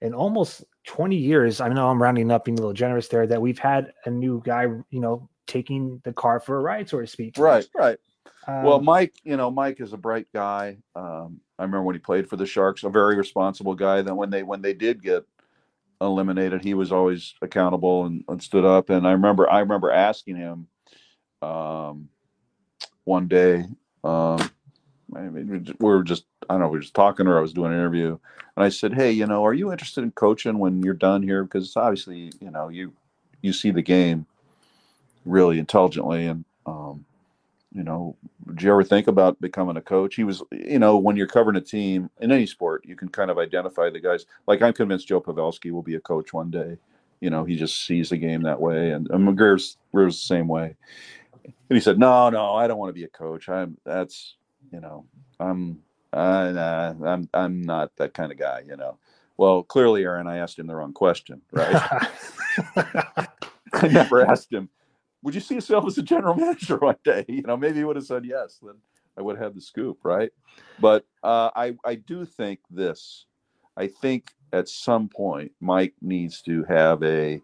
in 0.00 0.14
almost 0.14 0.64
20 0.86 1.16
years. 1.16 1.60
I 1.60 1.68
know 1.68 1.88
I'm 1.88 2.02
rounding 2.02 2.30
up, 2.30 2.44
being 2.44 2.58
a 2.58 2.60
little 2.60 2.74
generous 2.74 3.08
there, 3.08 3.26
that 3.26 3.40
we've 3.40 3.58
had 3.58 3.92
a 4.04 4.10
new 4.10 4.42
guy, 4.44 4.64
you 4.90 5.00
know, 5.00 5.28
taking 5.46 6.00
the 6.04 6.12
car 6.12 6.40
for 6.40 6.56
a 6.56 6.60
ride, 6.60 6.88
so 6.88 7.00
to 7.00 7.06
speak. 7.06 7.38
Right, 7.38 7.66
right. 7.74 7.98
Um, 8.46 8.62
well, 8.64 8.80
Mike, 8.80 9.14
you 9.22 9.36
know, 9.36 9.50
Mike 9.50 9.80
is 9.80 9.92
a 9.92 9.96
bright 9.96 10.26
guy. 10.34 10.78
Um, 10.94 11.40
I 11.58 11.62
remember 11.62 11.84
when 11.84 11.94
he 11.94 12.00
played 12.00 12.28
for 12.28 12.36
the 12.36 12.46
Sharks, 12.46 12.82
a 12.82 12.88
very 12.90 13.16
responsible 13.16 13.74
guy. 13.74 14.02
That 14.02 14.14
when 14.14 14.30
they 14.30 14.42
when 14.42 14.62
they 14.62 14.72
did 14.74 15.02
get 15.02 15.24
eliminated, 16.00 16.62
he 16.62 16.74
was 16.74 16.92
always 16.92 17.34
accountable 17.42 18.06
and, 18.06 18.24
and 18.28 18.42
stood 18.42 18.64
up. 18.64 18.90
And 18.90 19.06
I 19.06 19.12
remember 19.12 19.50
I 19.50 19.60
remember 19.60 19.90
asking 19.90 20.36
him 20.36 20.66
um, 21.42 22.08
one 23.04 23.28
day. 23.28 23.64
Um, 24.02 24.50
I 25.14 25.20
mean, 25.20 25.74
we 25.78 25.88
were 25.88 26.02
just 26.02 26.24
I 26.48 26.54
don't 26.54 26.60
know 26.60 26.68
we 26.68 26.78
were 26.78 26.82
just 26.82 26.94
talking 26.94 27.26
or 27.26 27.38
I 27.38 27.42
was 27.42 27.52
doing 27.52 27.72
an 27.72 27.78
interview, 27.78 28.18
and 28.56 28.64
I 28.64 28.68
said, 28.68 28.94
"Hey, 28.94 29.12
you 29.12 29.26
know, 29.26 29.44
are 29.44 29.54
you 29.54 29.70
interested 29.70 30.02
in 30.02 30.10
coaching 30.10 30.58
when 30.58 30.82
you're 30.82 30.94
done 30.94 31.22
here? 31.22 31.44
Because 31.44 31.66
it's 31.66 31.76
obviously, 31.76 32.32
you 32.40 32.50
know, 32.50 32.68
you 32.68 32.92
you 33.42 33.52
see 33.52 33.70
the 33.70 33.82
game 33.82 34.26
really 35.24 35.58
intelligently, 35.58 36.26
and 36.26 36.44
um, 36.66 37.04
you 37.74 37.82
know, 37.82 38.16
did 38.46 38.62
you 38.62 38.70
ever 38.70 38.84
think 38.84 39.08
about 39.08 39.40
becoming 39.40 39.76
a 39.76 39.82
coach? 39.82 40.14
He 40.14 40.22
was, 40.22 40.42
you 40.52 40.78
know, 40.78 40.96
when 40.96 41.16
you're 41.16 41.26
covering 41.26 41.56
a 41.56 41.60
team 41.60 42.08
in 42.20 42.30
any 42.30 42.46
sport, 42.46 42.84
you 42.86 42.94
can 42.94 43.08
kind 43.08 43.30
of 43.30 43.38
identify 43.38 43.90
the 43.90 43.98
guys. 43.98 44.26
Like 44.46 44.62
I'm 44.62 44.72
convinced 44.72 45.08
Joe 45.08 45.20
Pavelski 45.20 45.72
will 45.72 45.82
be 45.82 45.96
a 45.96 46.00
coach 46.00 46.32
one 46.32 46.50
day. 46.50 46.78
You 47.20 47.30
know, 47.30 47.44
he 47.44 47.56
just 47.56 47.84
sees 47.84 48.10
the 48.10 48.16
game 48.16 48.42
that 48.42 48.60
way, 48.60 48.90
and, 48.90 49.08
and 49.10 49.26
McGreer's, 49.26 49.76
McGreer's 49.92 50.20
the 50.20 50.26
same 50.26 50.46
way. 50.46 50.76
And 51.44 51.76
he 51.76 51.80
said, 51.80 51.98
"No, 51.98 52.30
no, 52.30 52.54
I 52.54 52.66
don't 52.66 52.78
want 52.78 52.90
to 52.90 52.94
be 53.00 53.04
a 53.04 53.08
coach. 53.08 53.48
I'm 53.48 53.76
that's, 53.84 54.36
you 54.70 54.80
know, 54.80 55.06
I'm, 55.40 55.82
uh, 56.12 56.52
nah, 56.52 56.94
I'm, 57.04 57.28
I'm 57.32 57.62
not 57.62 57.96
that 57.96 58.14
kind 58.14 58.30
of 58.30 58.38
guy. 58.38 58.62
You 58.66 58.76
know." 58.76 58.98
Well, 59.36 59.64
clearly, 59.64 60.04
Aaron, 60.04 60.28
I 60.28 60.36
asked 60.38 60.58
him 60.58 60.68
the 60.68 60.76
wrong 60.76 60.92
question, 60.92 61.40
right? 61.50 62.08
I 62.76 63.88
never 63.88 64.24
asked 64.24 64.52
him 64.52 64.68
would 65.24 65.34
you 65.34 65.40
see 65.40 65.54
yourself 65.56 65.86
as 65.86 65.98
a 65.98 66.02
general 66.02 66.34
manager 66.36 66.76
one 66.76 66.96
day? 67.02 67.24
You 67.26 67.42
know, 67.42 67.56
maybe 67.56 67.78
he 67.78 67.84
would 67.84 67.96
have 67.96 68.04
said 68.04 68.24
yes. 68.24 68.60
Then 68.62 68.76
I 69.18 69.22
would 69.22 69.38
have 69.38 69.54
the 69.54 69.60
scoop, 69.60 69.98
right? 70.04 70.30
But 70.78 71.04
uh, 71.24 71.50
I 71.56 71.74
I 71.84 71.96
do 71.96 72.24
think 72.24 72.60
this. 72.70 73.26
I 73.76 73.88
think 73.88 74.30
at 74.52 74.68
some 74.68 75.08
point 75.08 75.50
Mike 75.60 75.94
needs 76.00 76.40
to 76.42 76.62
have 76.64 77.02
a, 77.02 77.40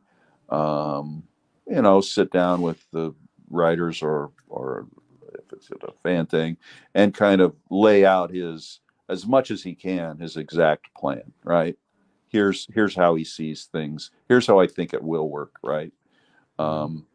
um, 0.49 1.25
you 1.67 1.83
know, 1.83 2.01
sit 2.01 2.31
down 2.31 2.63
with 2.63 2.85
the 2.93 3.13
writers 3.49 4.03
or 4.03 4.31
or 4.49 4.87
if 5.35 5.53
it's 5.53 5.71
a 5.71 5.93
fan 6.03 6.27
thing, 6.27 6.59
and 6.95 7.15
kind 7.15 7.41
of 7.41 7.57
lay 7.71 8.05
out 8.05 8.31
his 8.31 8.81
as 9.09 9.27
much 9.27 9.51
as 9.51 9.63
he 9.63 9.75
can 9.75 10.19
his 10.19 10.37
exact 10.37 10.95
plan. 10.95 11.33
Right. 11.45 11.77
Here's 12.29 12.69
here's 12.75 12.95
how 12.95 13.15
he 13.15 13.25
sees 13.25 13.65
things. 13.65 14.11
Here's 14.29 14.47
how 14.47 14.61
I 14.61 14.67
think 14.67 14.93
it 14.93 15.03
will 15.03 15.31
work. 15.31 15.55
Right. 15.63 15.93
Um, 16.59 17.07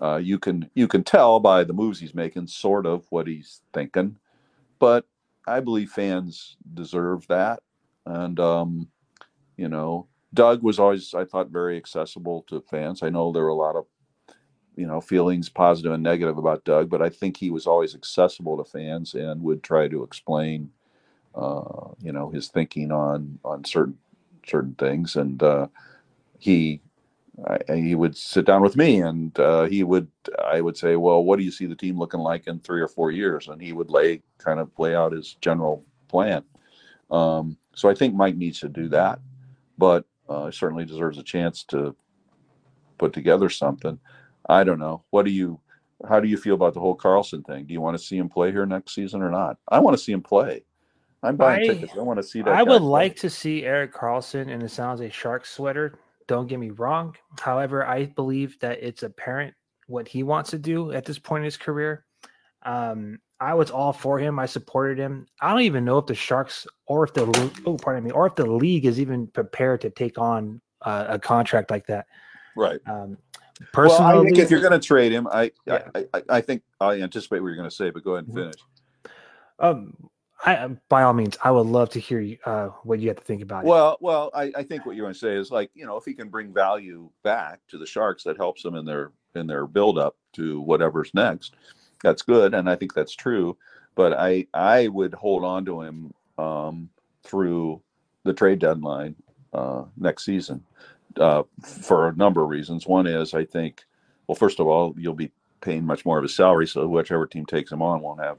uh, 0.00 0.16
you 0.16 0.38
can 0.38 0.70
you 0.74 0.88
can 0.88 1.04
tell 1.04 1.40
by 1.40 1.64
the 1.64 1.72
moves 1.72 2.00
he's 2.00 2.14
making, 2.14 2.46
sort 2.46 2.86
of 2.86 3.04
what 3.10 3.26
he's 3.26 3.60
thinking, 3.72 4.16
but 4.78 5.06
I 5.46 5.60
believe 5.60 5.90
fans 5.90 6.56
deserve 6.74 7.26
that. 7.28 7.60
And 8.06 8.40
um, 8.40 8.88
you 9.56 9.68
know, 9.68 10.06
Doug 10.32 10.62
was 10.62 10.78
always 10.78 11.12
I 11.14 11.24
thought 11.24 11.50
very 11.50 11.76
accessible 11.76 12.44
to 12.48 12.62
fans. 12.62 13.02
I 13.02 13.10
know 13.10 13.30
there 13.30 13.42
were 13.42 13.48
a 13.50 13.54
lot 13.54 13.76
of 13.76 13.86
you 14.76 14.86
know 14.86 15.00
feelings, 15.02 15.50
positive 15.50 15.92
and 15.92 16.02
negative 16.02 16.38
about 16.38 16.64
Doug, 16.64 16.88
but 16.88 17.02
I 17.02 17.10
think 17.10 17.36
he 17.36 17.50
was 17.50 17.66
always 17.66 17.94
accessible 17.94 18.56
to 18.56 18.64
fans 18.64 19.14
and 19.14 19.42
would 19.42 19.62
try 19.62 19.88
to 19.88 20.02
explain, 20.02 20.70
uh, 21.34 21.88
you 22.02 22.12
know, 22.12 22.30
his 22.30 22.48
thinking 22.48 22.90
on 22.90 23.38
on 23.44 23.64
certain 23.64 23.98
certain 24.46 24.74
things. 24.76 25.16
And 25.16 25.42
uh, 25.42 25.66
he 26.38 26.80
I, 27.46 27.76
he 27.76 27.94
would 27.94 28.16
sit 28.16 28.44
down 28.44 28.62
with 28.62 28.76
me 28.76 29.00
and 29.00 29.38
uh, 29.38 29.64
he 29.64 29.82
would 29.82 30.08
i 30.44 30.60
would 30.60 30.76
say 30.76 30.96
well 30.96 31.24
what 31.24 31.38
do 31.38 31.44
you 31.44 31.50
see 31.50 31.66
the 31.66 31.74
team 31.74 31.98
looking 31.98 32.20
like 32.20 32.46
in 32.46 32.60
three 32.60 32.80
or 32.80 32.88
four 32.88 33.10
years? 33.10 33.48
And 33.48 33.60
he 33.60 33.72
would 33.72 33.90
lay 33.90 34.22
kind 34.38 34.60
of 34.60 34.70
lay 34.78 34.94
out 34.94 35.12
his 35.12 35.36
general 35.40 35.84
plan. 36.08 36.42
Um, 37.10 37.56
so 37.74 37.88
i 37.88 37.94
think 37.94 38.14
mike 38.14 38.36
needs 38.36 38.60
to 38.60 38.68
do 38.68 38.88
that 38.88 39.20
but 39.78 40.04
uh, 40.28 40.50
certainly 40.50 40.84
deserves 40.84 41.18
a 41.18 41.22
chance 41.22 41.64
to 41.64 41.96
put 42.98 43.12
together 43.12 43.48
something. 43.48 43.98
I 44.48 44.62
don't 44.62 44.78
know. 44.78 45.02
What 45.10 45.24
do 45.24 45.32
you 45.32 45.58
how 46.08 46.20
do 46.20 46.28
you 46.28 46.36
feel 46.36 46.54
about 46.54 46.74
the 46.74 46.80
whole 46.80 46.96
karlsson 46.96 47.44
thing? 47.44 47.64
Do 47.64 47.72
you 47.74 47.80
want 47.80 47.98
to 47.98 48.02
see 48.02 48.16
him 48.16 48.28
play 48.28 48.52
here 48.52 48.64
next 48.64 48.94
season 48.94 49.22
or 49.22 49.30
not? 49.30 49.56
I 49.68 49.80
want 49.80 49.96
to 49.96 50.02
see 50.02 50.12
him 50.12 50.22
play. 50.22 50.62
I'm 51.22 51.36
buying 51.36 51.62
I, 51.62 51.74
tickets. 51.74 51.92
I 51.96 52.00
want 52.00 52.18
to 52.18 52.22
see 52.22 52.40
that 52.40 52.54
i 52.54 52.62
would 52.62 52.78
play. 52.78 52.88
like 52.88 53.16
to 53.16 53.28
see 53.28 53.64
erik 53.64 53.92
karlsson 53.92 54.48
in 54.48 54.58
the 54.58 54.68
sounds 54.68 55.02
a 55.02 55.10
shark 55.10 55.44
sweater 55.44 55.98
don't 56.30 56.46
get 56.46 56.60
me 56.60 56.70
wrong. 56.70 57.16
However, 57.40 57.84
I 57.84 58.06
believe 58.06 58.56
that 58.60 58.80
it's 58.80 59.02
apparent 59.02 59.52
what 59.88 60.06
he 60.06 60.22
wants 60.22 60.50
to 60.50 60.58
do 60.58 60.92
at 60.92 61.04
this 61.04 61.18
point 61.18 61.40
in 61.40 61.46
his 61.46 61.56
career. 61.56 62.04
Um, 62.62 63.18
I 63.40 63.54
was 63.54 63.72
all 63.72 63.92
for 63.92 64.16
him. 64.16 64.38
I 64.38 64.46
supported 64.46 64.96
him. 64.96 65.26
I 65.40 65.50
don't 65.50 65.62
even 65.62 65.84
know 65.84 65.98
if 65.98 66.06
the 66.06 66.14
Sharks 66.14 66.68
or 66.86 67.02
if 67.02 67.14
the 67.14 67.24
oh, 67.66 67.76
pardon 67.76 68.04
me, 68.04 68.12
or 68.12 68.28
if 68.28 68.36
the 68.36 68.46
league 68.46 68.86
is 68.86 69.00
even 69.00 69.26
prepared 69.26 69.80
to 69.80 69.90
take 69.90 70.18
on 70.18 70.60
uh, 70.82 71.06
a 71.08 71.18
contract 71.18 71.68
like 71.68 71.86
that. 71.88 72.06
Right. 72.54 72.78
Um, 72.86 73.18
personally, 73.72 74.04
well, 74.04 74.20
I 74.20 74.24
think 74.24 74.38
if 74.38 74.52
you're 74.52 74.60
going 74.60 74.78
to 74.80 74.86
trade 74.86 75.10
him, 75.10 75.26
I, 75.26 75.50
yeah. 75.66 75.88
I, 75.96 76.06
I, 76.14 76.22
I 76.28 76.40
think 76.40 76.62
I 76.80 77.00
anticipate 77.00 77.40
what 77.40 77.48
you're 77.48 77.56
going 77.56 77.68
to 77.68 77.74
say, 77.74 77.90
but 77.90 78.04
go 78.04 78.12
ahead 78.12 78.28
and 78.28 78.36
mm-hmm. 78.36 78.50
finish. 78.50 78.62
Um, 79.58 80.09
I, 80.44 80.56
um, 80.56 80.80
by 80.88 81.02
all 81.02 81.12
means, 81.12 81.36
I 81.42 81.50
would 81.50 81.66
love 81.66 81.90
to 81.90 82.00
hear 82.00 82.20
you, 82.20 82.38
uh, 82.46 82.68
what 82.82 83.00
you 83.00 83.08
have 83.08 83.18
to 83.18 83.24
think 83.24 83.42
about 83.42 83.64
well, 83.64 83.92
it. 83.92 83.98
Well, 84.00 84.30
I, 84.34 84.50
I 84.56 84.62
think 84.62 84.86
what 84.86 84.96
you're 84.96 85.04
going 85.04 85.14
to 85.14 85.18
say 85.18 85.34
is 85.34 85.50
like, 85.50 85.70
you 85.74 85.84
know, 85.84 85.96
if 85.96 86.04
he 86.04 86.14
can 86.14 86.28
bring 86.28 86.52
value 86.52 87.10
back 87.22 87.60
to 87.68 87.78
the 87.78 87.86
Sharks, 87.86 88.24
that 88.24 88.36
helps 88.36 88.62
them 88.62 88.74
in 88.74 88.84
their 88.84 89.12
in 89.34 89.46
their 89.46 89.66
build 89.66 89.98
up 89.98 90.16
to 90.32 90.60
whatever's 90.60 91.12
next. 91.14 91.54
That's 92.02 92.22
good, 92.22 92.54
and 92.54 92.70
I 92.70 92.76
think 92.76 92.94
that's 92.94 93.14
true. 93.14 93.56
But 93.94 94.14
I 94.14 94.46
I 94.54 94.88
would 94.88 95.12
hold 95.12 95.44
on 95.44 95.64
to 95.66 95.82
him 95.82 96.14
um, 96.38 96.88
through 97.22 97.82
the 98.24 98.32
trade 98.32 98.60
deadline 98.60 99.14
uh, 99.52 99.84
next 99.96 100.24
season 100.24 100.64
uh, 101.18 101.42
for 101.62 102.08
a 102.08 102.16
number 102.16 102.42
of 102.42 102.48
reasons. 102.48 102.86
One 102.86 103.06
is 103.06 103.34
I 103.34 103.44
think, 103.44 103.84
well, 104.26 104.36
first 104.36 104.58
of 104.58 104.66
all, 104.66 104.94
you'll 104.96 105.14
be 105.14 105.32
paying 105.60 105.84
much 105.84 106.06
more 106.06 106.16
of 106.16 106.22
his 106.22 106.34
salary, 106.34 106.66
so 106.66 106.88
whichever 106.88 107.26
team 107.26 107.44
takes 107.44 107.70
him 107.70 107.82
on 107.82 108.00
won't 108.00 108.20
have 108.20 108.38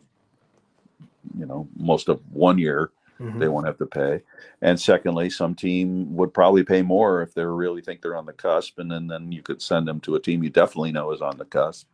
you 1.38 1.46
know 1.46 1.68
most 1.76 2.10
of 2.10 2.22
one 2.32 2.58
year 2.58 2.92
mm-hmm. 3.20 3.40
they 3.40 3.48
won't 3.48 3.68
have 3.68 3.78
to 3.78 3.86
pay. 3.86 4.22
And 4.62 4.80
secondly 4.80 5.30
some 5.30 5.56
team 5.56 6.16
would 6.16 6.34
probably 6.34 6.64
pay 6.64 6.82
more 6.82 7.22
if 7.22 7.34
they 7.34 7.46
really 7.46 7.82
think 7.82 8.02
they're 8.02 8.16
on 8.16 8.26
the 8.26 8.34
cusp 8.34 8.80
and 8.80 8.92
then 8.92 9.08
then 9.08 9.32
you 9.32 9.42
could 9.42 9.62
send 9.62 9.88
them 9.88 10.00
to 10.02 10.16
a 10.16 10.20
team 10.20 10.44
you 10.44 10.50
definitely 10.50 10.92
know 10.92 11.12
is 11.12 11.22
on 11.22 11.38
the 11.38 11.46
cusp. 11.46 11.88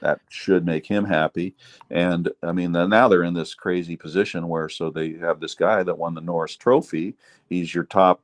That 0.00 0.20
should 0.28 0.66
make 0.66 0.86
him 0.86 1.04
happy. 1.04 1.54
And 1.90 2.30
i 2.42 2.52
mean 2.52 2.72
now 2.72 3.08
they're 3.08 3.22
in 3.22 3.34
this 3.34 3.54
crazy 3.54 3.96
position 3.96 4.48
where 4.48 4.68
so 4.68 4.90
they 4.90 5.14
have 5.14 5.40
this 5.40 5.54
guy 5.54 5.82
that 5.82 5.98
won 5.98 6.14
the 6.14 6.20
norris 6.20 6.56
trophy. 6.56 7.14
He's 7.48 7.74
your 7.74 7.84
top 7.84 8.20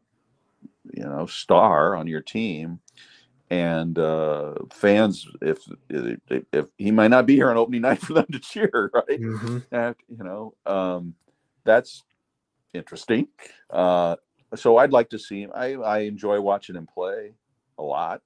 you 0.93 1.05
know 1.05 1.27
star 1.27 1.95
on 1.95 2.07
your 2.07 2.21
team 2.21 2.81
and 3.53 3.99
uh, 3.99 4.55
fans, 4.73 5.29
if, 5.43 5.59
if, 5.91 6.43
if 6.55 6.67
he 6.79 6.91
might 6.91 7.11
not 7.11 7.27
be 7.27 7.35
here 7.35 7.51
on 7.51 7.59
opening 7.59 7.83
night 7.83 8.01
for 8.01 8.15
them 8.15 8.25
to 8.33 8.39
cheer, 8.39 8.91
right? 8.95 9.21
Mm-hmm. 9.21 9.59
And, 9.71 9.95
you 10.09 10.25
know, 10.25 10.55
um, 10.65 11.15
that's 11.63 12.03
interesting. 12.73 13.29
Uh, 13.69 14.17
so 14.55 14.79
I'd 14.79 14.93
like 14.93 15.11
to 15.11 15.19
see 15.19 15.43
him. 15.43 15.51
I, 15.55 15.75
I 15.75 15.99
enjoy 16.01 16.41
watching 16.41 16.77
him 16.77 16.87
play 16.87 17.35
a 17.79 17.83
lot. 17.83 18.23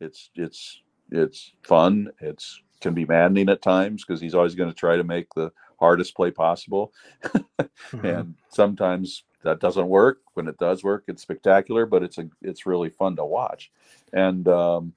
It's 0.00 0.30
it's 0.36 0.80
it's 1.10 1.52
fun. 1.64 2.10
It's 2.20 2.62
can 2.80 2.94
be 2.94 3.04
maddening 3.04 3.48
at 3.48 3.62
times 3.62 4.04
because 4.04 4.20
he's 4.20 4.34
always 4.34 4.54
going 4.54 4.70
to 4.70 4.74
try 4.74 4.96
to 4.96 5.02
make 5.02 5.26
the 5.34 5.50
hardest 5.80 6.14
play 6.14 6.30
possible, 6.30 6.92
mm-hmm. 7.24 8.06
and 8.06 8.34
sometimes 8.48 9.24
that 9.42 9.60
doesn't 9.60 9.88
work. 9.88 10.20
When 10.34 10.48
it 10.48 10.58
does 10.58 10.82
work, 10.84 11.04
it's 11.08 11.22
spectacular, 11.22 11.86
but 11.86 12.02
it's 12.02 12.18
a 12.18 12.28
it's 12.42 12.66
really 12.66 12.90
fun 12.90 13.16
to 13.16 13.24
watch. 13.24 13.70
And 14.12 14.46
um, 14.48 14.92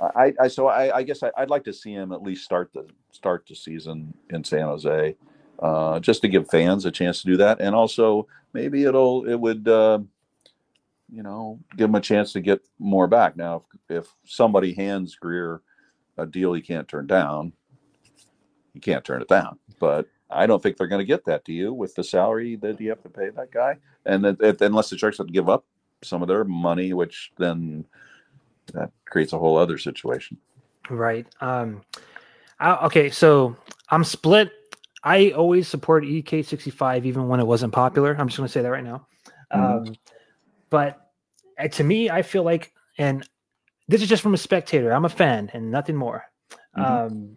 I, 0.00 0.32
I 0.40 0.48
so 0.48 0.68
I, 0.68 0.98
I 0.98 1.02
guess 1.02 1.22
I, 1.22 1.30
would 1.38 1.50
like 1.50 1.64
to 1.64 1.72
see 1.72 1.92
him 1.92 2.12
at 2.12 2.22
least 2.22 2.44
start 2.44 2.72
the 2.72 2.86
start 3.10 3.46
the 3.46 3.54
season 3.54 4.14
in 4.30 4.44
San 4.44 4.62
Jose, 4.62 5.16
uh, 5.60 6.00
just 6.00 6.22
to 6.22 6.28
give 6.28 6.48
fans 6.48 6.84
a 6.84 6.90
chance 6.90 7.20
to 7.20 7.26
do 7.26 7.36
that, 7.38 7.60
and 7.60 7.74
also 7.74 8.26
maybe 8.52 8.84
it'll 8.84 9.28
it 9.28 9.38
would. 9.38 9.68
Uh, 9.68 10.00
you 11.12 11.24
know, 11.24 11.58
give 11.76 11.88
him 11.88 11.96
a 11.96 12.00
chance 12.00 12.32
to 12.32 12.40
get 12.40 12.60
more 12.78 13.08
back. 13.08 13.36
Now, 13.36 13.64
if, 13.88 13.96
if 13.96 14.14
somebody 14.24 14.72
hands 14.72 15.16
Grier 15.16 15.60
a 16.16 16.24
deal 16.24 16.52
he 16.52 16.62
can't 16.62 16.86
turn 16.86 17.06
down, 17.06 17.52
he 18.72 18.80
can't 18.80 19.04
turn 19.04 19.20
it 19.22 19.28
down. 19.28 19.58
But 19.80 20.06
I 20.30 20.46
don't 20.46 20.62
think 20.62 20.76
they're 20.76 20.86
going 20.86 21.00
to 21.00 21.06
get 21.06 21.24
that. 21.26 21.44
Do 21.44 21.52
you 21.52 21.72
with 21.72 21.94
the 21.94 22.04
salary 22.04 22.56
that 22.56 22.80
you 22.80 22.88
have 22.90 23.02
to 23.02 23.08
pay 23.08 23.30
that 23.30 23.50
guy? 23.50 23.76
And 24.06 24.24
that, 24.24 24.60
unless 24.60 24.90
the 24.90 24.98
Sharks 24.98 25.18
have 25.18 25.26
to 25.26 25.32
give 25.32 25.48
up 25.48 25.64
some 26.02 26.22
of 26.22 26.28
their 26.28 26.44
money, 26.44 26.92
which 26.92 27.32
then 27.38 27.84
that 28.72 28.90
creates 29.06 29.32
a 29.32 29.38
whole 29.38 29.56
other 29.56 29.78
situation. 29.78 30.38
Right. 30.88 31.26
Um, 31.40 31.82
I, 32.58 32.76
okay, 32.86 33.10
so 33.10 33.56
I'm 33.88 34.04
split. 34.04 34.52
I 35.02 35.30
always 35.30 35.66
support 35.66 36.04
EK65 36.04 37.04
even 37.04 37.28
when 37.28 37.40
it 37.40 37.46
wasn't 37.46 37.72
popular. 37.72 38.14
I'm 38.16 38.28
just 38.28 38.36
going 38.36 38.46
to 38.46 38.52
say 38.52 38.62
that 38.62 38.70
right 38.70 38.84
now. 38.84 39.06
Mm-hmm. 39.52 39.88
Um, 39.88 39.94
but 40.68 41.10
uh, 41.58 41.68
to 41.68 41.84
me, 41.84 42.10
I 42.10 42.22
feel 42.22 42.42
like, 42.42 42.72
and 42.98 43.26
this 43.88 44.02
is 44.02 44.08
just 44.08 44.22
from 44.22 44.34
a 44.34 44.38
spectator. 44.38 44.92
I'm 44.92 45.04
a 45.04 45.10
fan 45.10 45.50
and 45.52 45.70
nothing 45.70 45.96
more. 45.96 46.24
Mm-hmm. 46.76 46.82
Um, 46.82 47.36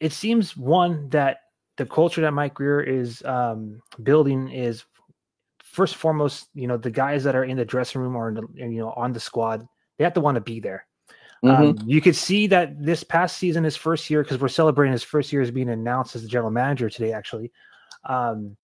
it 0.00 0.12
seems 0.12 0.56
one 0.56 1.08
that 1.10 1.38
the 1.76 1.86
culture 1.86 2.20
that 2.20 2.32
Mike 2.32 2.54
Grier 2.54 2.80
is 2.80 3.22
um, 3.24 3.80
building 4.02 4.50
is 4.50 4.84
first 5.62 5.94
and 5.94 6.00
foremost, 6.00 6.48
you 6.54 6.68
know, 6.68 6.76
the 6.76 6.90
guys 6.90 7.24
that 7.24 7.34
are 7.34 7.44
in 7.44 7.56
the 7.56 7.64
dressing 7.64 8.00
room 8.00 8.14
or 8.14 8.32
the, 8.32 8.46
you 8.54 8.78
know 8.78 8.92
on 8.92 9.12
the 9.12 9.20
squad, 9.20 9.66
they 9.98 10.04
have 10.04 10.14
to 10.14 10.20
want 10.20 10.36
to 10.36 10.40
be 10.40 10.60
there. 10.60 10.86
Mm-hmm. 11.44 11.62
Um, 11.62 11.78
you 11.84 12.00
could 12.00 12.16
see 12.16 12.46
that 12.46 12.82
this 12.82 13.02
past 13.04 13.36
season, 13.36 13.64
his 13.64 13.76
first 13.76 14.08
year, 14.08 14.22
because 14.22 14.38
we're 14.38 14.48
celebrating 14.48 14.92
his 14.92 15.02
first 15.02 15.32
year 15.32 15.42
as 15.42 15.50
being 15.50 15.68
announced 15.68 16.16
as 16.16 16.22
the 16.22 16.28
general 16.28 16.50
manager 16.50 16.88
today. 16.88 17.12
Actually, 17.12 17.50
um, 18.04 18.56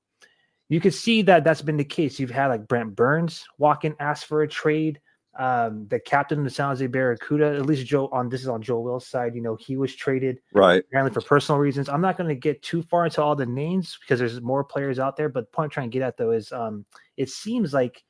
you 0.69 0.81
could 0.81 0.95
see 0.95 1.23
that 1.23 1.45
that's 1.45 1.63
been 1.63 1.77
the 1.77 1.85
case. 1.85 2.19
You've 2.19 2.31
had 2.31 2.47
like 2.47 2.69
Brent 2.69 2.95
Burns 2.95 3.45
walk 3.59 3.85
in, 3.85 3.97
ask 3.99 4.27
for 4.27 4.43
a 4.43 4.49
trade 4.49 5.01
um, 5.39 5.87
the 5.89 6.01
captain 6.01 6.39
of 6.39 6.45
the 6.45 6.51
San 6.51 6.69
Jose 6.69 6.87
Barracuda, 6.87 7.55
at 7.55 7.67
least 7.67 7.87
Joe 7.87 8.09
on 8.13 8.29
this 8.29 8.43
is 8.43 8.49
on 8.49 8.63
Joe 8.63 8.81
Will's 8.81 9.07
side, 9.07 9.35
you 9.35 9.41
know, 9.41 9.55
he 9.57 9.77
was 9.77 9.95
traded 9.95 10.41
right 10.53 10.83
apparently 10.89 11.15
for 11.15 11.27
personal 11.27 11.61
reasons. 11.61 11.89
I'm 11.89 12.01
not 12.01 12.17
going 12.17 12.29
to 12.29 12.35
get 12.35 12.63
too 12.63 12.83
far 12.83 13.05
into 13.05 13.23
all 13.23 13.37
the 13.37 13.47
names 13.47 13.97
because 14.01 14.19
there's 14.19 14.41
more 14.41 14.65
players 14.65 14.99
out 14.99 15.17
there, 15.17 15.29
but 15.29 15.43
the 15.43 15.57
point 15.57 15.67
I'm 15.67 15.71
trying 15.71 15.91
to 15.91 15.99
get 15.99 16.05
at 16.05 16.17
though 16.17 16.33
is 16.33 16.51
um, 16.53 16.85
it 17.17 17.31
seems 17.31 17.73
like 17.73 18.03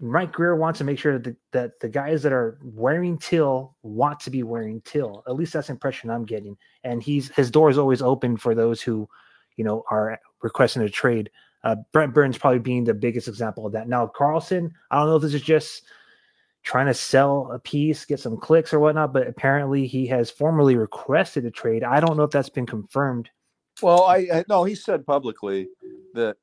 Mike 0.00 0.32
Grier 0.32 0.56
wants 0.56 0.78
to 0.78 0.84
make 0.84 0.98
sure 0.98 1.18
that 1.18 1.24
the, 1.24 1.36
that 1.52 1.80
the 1.80 1.88
guys 1.88 2.22
that 2.22 2.32
are 2.32 2.58
wearing 2.62 3.18
till 3.18 3.76
want 3.82 4.20
to 4.20 4.30
be 4.30 4.42
wearing 4.42 4.82
till. 4.82 5.22
At 5.26 5.34
least 5.34 5.52
that's 5.52 5.68
the 5.68 5.72
impression 5.72 6.10
I'm 6.10 6.24
getting. 6.24 6.56
And 6.82 7.02
he's 7.02 7.28
his 7.30 7.50
door 7.50 7.70
is 7.70 7.78
always 7.78 8.02
open 8.02 8.36
for 8.36 8.54
those 8.54 8.82
who, 8.82 9.08
you 9.56 9.64
know, 9.64 9.84
are 9.90 10.20
requesting 10.42 10.82
a 10.82 10.88
trade. 10.88 11.30
Uh, 11.62 11.76
Brent 11.92 12.12
Burns 12.12 12.36
probably 12.36 12.58
being 12.58 12.84
the 12.84 12.92
biggest 12.92 13.28
example 13.28 13.66
of 13.66 13.72
that. 13.72 13.88
Now 13.88 14.10
Karlsson, 14.14 14.72
I 14.90 14.98
don't 14.98 15.08
know 15.08 15.16
if 15.16 15.22
this 15.22 15.34
is 15.34 15.42
just 15.42 15.84
trying 16.64 16.86
to 16.86 16.94
sell 16.94 17.50
a 17.52 17.58
piece, 17.58 18.04
get 18.04 18.18
some 18.18 18.38
clicks 18.38 18.72
or 18.72 18.80
whatnot, 18.80 19.12
but 19.12 19.28
apparently 19.28 19.86
he 19.86 20.06
has 20.06 20.30
formally 20.30 20.76
requested 20.76 21.44
a 21.44 21.50
trade. 21.50 21.84
I 21.84 22.00
don't 22.00 22.16
know 22.16 22.24
if 22.24 22.30
that's 22.30 22.48
been 22.48 22.66
confirmed. 22.66 23.30
Well, 23.82 24.04
I, 24.04 24.26
I 24.32 24.44
no, 24.48 24.64
he 24.64 24.74
said 24.74 25.04
publicly 25.04 25.68
that 26.14 26.36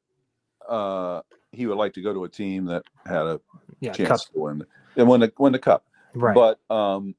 uh, 0.69 1.21
he 1.51 1.65
would 1.65 1.77
like 1.77 1.93
to 1.93 2.01
go 2.01 2.13
to 2.13 2.23
a 2.25 2.29
team 2.29 2.65
that 2.65 2.83
had 3.05 3.25
a 3.25 3.41
yeah, 3.79 3.93
chance 3.93 4.25
cup. 4.25 4.33
to 4.33 4.39
win 4.39 4.63
and 4.95 5.07
win 5.07 5.21
the 5.21 5.33
win 5.39 5.53
the 5.53 5.59
cup. 5.59 5.85
Right. 6.13 6.35
But 6.35 6.59
um, 6.73 7.15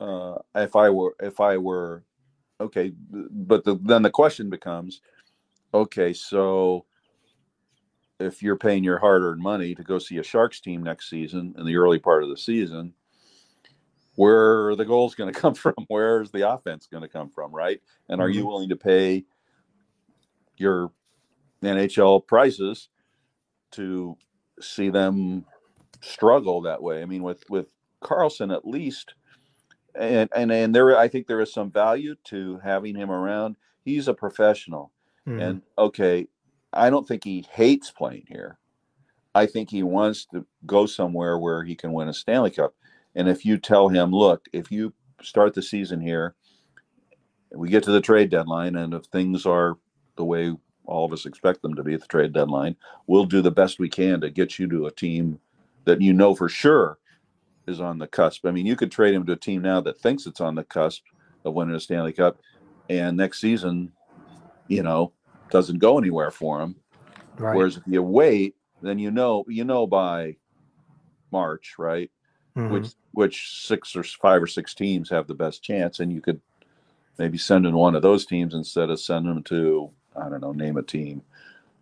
uh, 0.00 0.38
if 0.56 0.74
I 0.74 0.90
were 0.90 1.14
if 1.20 1.40
I 1.40 1.58
were 1.58 2.02
okay, 2.60 2.92
but 3.10 3.64
the, 3.64 3.78
then 3.82 4.02
the 4.02 4.10
question 4.10 4.50
becomes, 4.50 5.00
okay, 5.72 6.12
so 6.12 6.86
if 8.26 8.42
you're 8.42 8.56
paying 8.56 8.84
your 8.84 8.98
hard-earned 8.98 9.42
money 9.42 9.74
to 9.74 9.82
go 9.82 9.98
see 9.98 10.18
a 10.18 10.22
Sharks 10.22 10.60
team 10.60 10.82
next 10.82 11.10
season 11.10 11.54
in 11.58 11.66
the 11.66 11.76
early 11.76 11.98
part 11.98 12.22
of 12.22 12.28
the 12.28 12.36
season, 12.36 12.94
where 14.14 14.68
are 14.68 14.76
the 14.76 14.84
goals 14.84 15.14
going 15.14 15.32
to 15.32 15.38
come 15.38 15.54
from? 15.54 15.74
Where's 15.88 16.30
the 16.30 16.48
offense 16.48 16.86
going 16.86 17.02
to 17.02 17.08
come 17.08 17.28
from, 17.28 17.52
right? 17.52 17.80
And 18.08 18.20
are 18.20 18.28
you 18.28 18.40
mm-hmm. 18.40 18.48
willing 18.48 18.68
to 18.70 18.76
pay 18.76 19.24
your 20.56 20.92
NHL 21.62 22.26
prices 22.26 22.88
to 23.72 24.16
see 24.60 24.90
them 24.90 25.44
struggle 26.00 26.62
that 26.62 26.82
way? 26.82 27.02
I 27.02 27.06
mean, 27.06 27.22
with 27.22 27.48
with 27.48 27.72
Karlsson 28.02 28.54
at 28.54 28.66
least, 28.66 29.14
and 29.94 30.28
and 30.34 30.52
and 30.52 30.74
there, 30.74 30.96
I 30.96 31.08
think 31.08 31.26
there 31.26 31.40
is 31.40 31.52
some 31.52 31.70
value 31.70 32.14
to 32.24 32.60
having 32.62 32.96
him 32.96 33.10
around. 33.10 33.56
He's 33.84 34.08
a 34.08 34.14
professional, 34.14 34.92
mm-hmm. 35.26 35.40
and 35.40 35.62
okay, 35.78 36.28
I 36.72 36.90
don't 36.90 37.06
think 37.06 37.24
he 37.24 37.46
hates 37.50 37.90
playing 37.90 38.24
here. 38.28 38.58
I 39.34 39.46
think 39.46 39.70
he 39.70 39.82
wants 39.82 40.26
to 40.26 40.46
go 40.66 40.86
somewhere 40.86 41.38
where 41.38 41.64
he 41.64 41.74
can 41.74 41.92
win 41.92 42.08
a 42.08 42.14
Stanley 42.14 42.50
Cup. 42.50 42.74
And 43.14 43.28
if 43.28 43.44
you 43.44 43.58
tell 43.58 43.88
him, 43.88 44.10
look, 44.10 44.46
if 44.52 44.70
you 44.70 44.92
start 45.22 45.54
the 45.54 45.62
season 45.62 46.00
here, 46.00 46.34
we 47.54 47.68
get 47.68 47.82
to 47.84 47.92
the 47.92 48.00
trade 48.00 48.30
deadline, 48.30 48.76
and 48.76 48.94
if 48.94 49.04
things 49.04 49.44
are 49.44 49.76
the 50.16 50.24
way 50.24 50.54
all 50.84 51.04
of 51.04 51.12
us 51.12 51.26
expect 51.26 51.62
them 51.62 51.74
to 51.74 51.82
be 51.82 51.94
at 51.94 52.00
the 52.00 52.06
trade 52.06 52.32
deadline, 52.32 52.76
we'll 53.06 53.24
do 53.24 53.42
the 53.42 53.50
best 53.50 53.78
we 53.78 53.88
can 53.88 54.20
to 54.20 54.30
get 54.30 54.58
you 54.58 54.68
to 54.68 54.86
a 54.86 54.90
team 54.90 55.38
that 55.84 56.00
you 56.00 56.12
know 56.12 56.34
for 56.34 56.48
sure 56.48 56.98
is 57.66 57.80
on 57.80 57.98
the 57.98 58.06
cusp. 58.06 58.46
I 58.46 58.50
mean, 58.50 58.66
you 58.66 58.76
could 58.76 58.90
trade 58.90 59.14
him 59.14 59.26
to 59.26 59.32
a 59.32 59.36
team 59.36 59.62
now 59.62 59.80
that 59.82 60.00
thinks 60.00 60.26
it's 60.26 60.40
on 60.40 60.54
the 60.54 60.64
cusp 60.64 61.02
of 61.44 61.54
winning 61.54 61.74
a 61.74 61.80
Stanley 61.80 62.12
Cup, 62.12 62.38
and 62.88 63.16
next 63.16 63.40
season, 63.40 63.92
you 64.68 64.82
know, 64.82 65.12
doesn't 65.52 65.78
go 65.78 65.98
anywhere 65.98 66.30
for 66.30 66.60
him. 66.60 66.74
Right. 67.38 67.56
Whereas 67.56 67.76
if 67.76 67.84
you 67.86 68.02
wait, 68.02 68.56
then 68.80 68.98
you 68.98 69.10
know 69.10 69.44
you 69.48 69.64
know 69.64 69.86
by 69.86 70.36
March, 71.30 71.74
right? 71.78 72.10
Mm-hmm. 72.56 72.72
Which 72.72 72.88
which 73.12 73.66
six 73.66 73.94
or 73.94 74.02
five 74.02 74.42
or 74.42 74.46
six 74.46 74.74
teams 74.74 75.08
have 75.10 75.26
the 75.26 75.34
best 75.34 75.62
chance, 75.62 76.00
and 76.00 76.12
you 76.12 76.20
could 76.20 76.40
maybe 77.18 77.38
send 77.38 77.66
in 77.66 77.74
one 77.74 77.94
of 77.94 78.02
those 78.02 78.26
teams 78.26 78.54
instead 78.54 78.90
of 78.90 79.00
sending 79.00 79.34
them 79.34 79.42
to 79.44 79.90
I 80.16 80.28
don't 80.28 80.40
know, 80.40 80.52
name 80.52 80.76
a 80.76 80.82
team. 80.82 81.22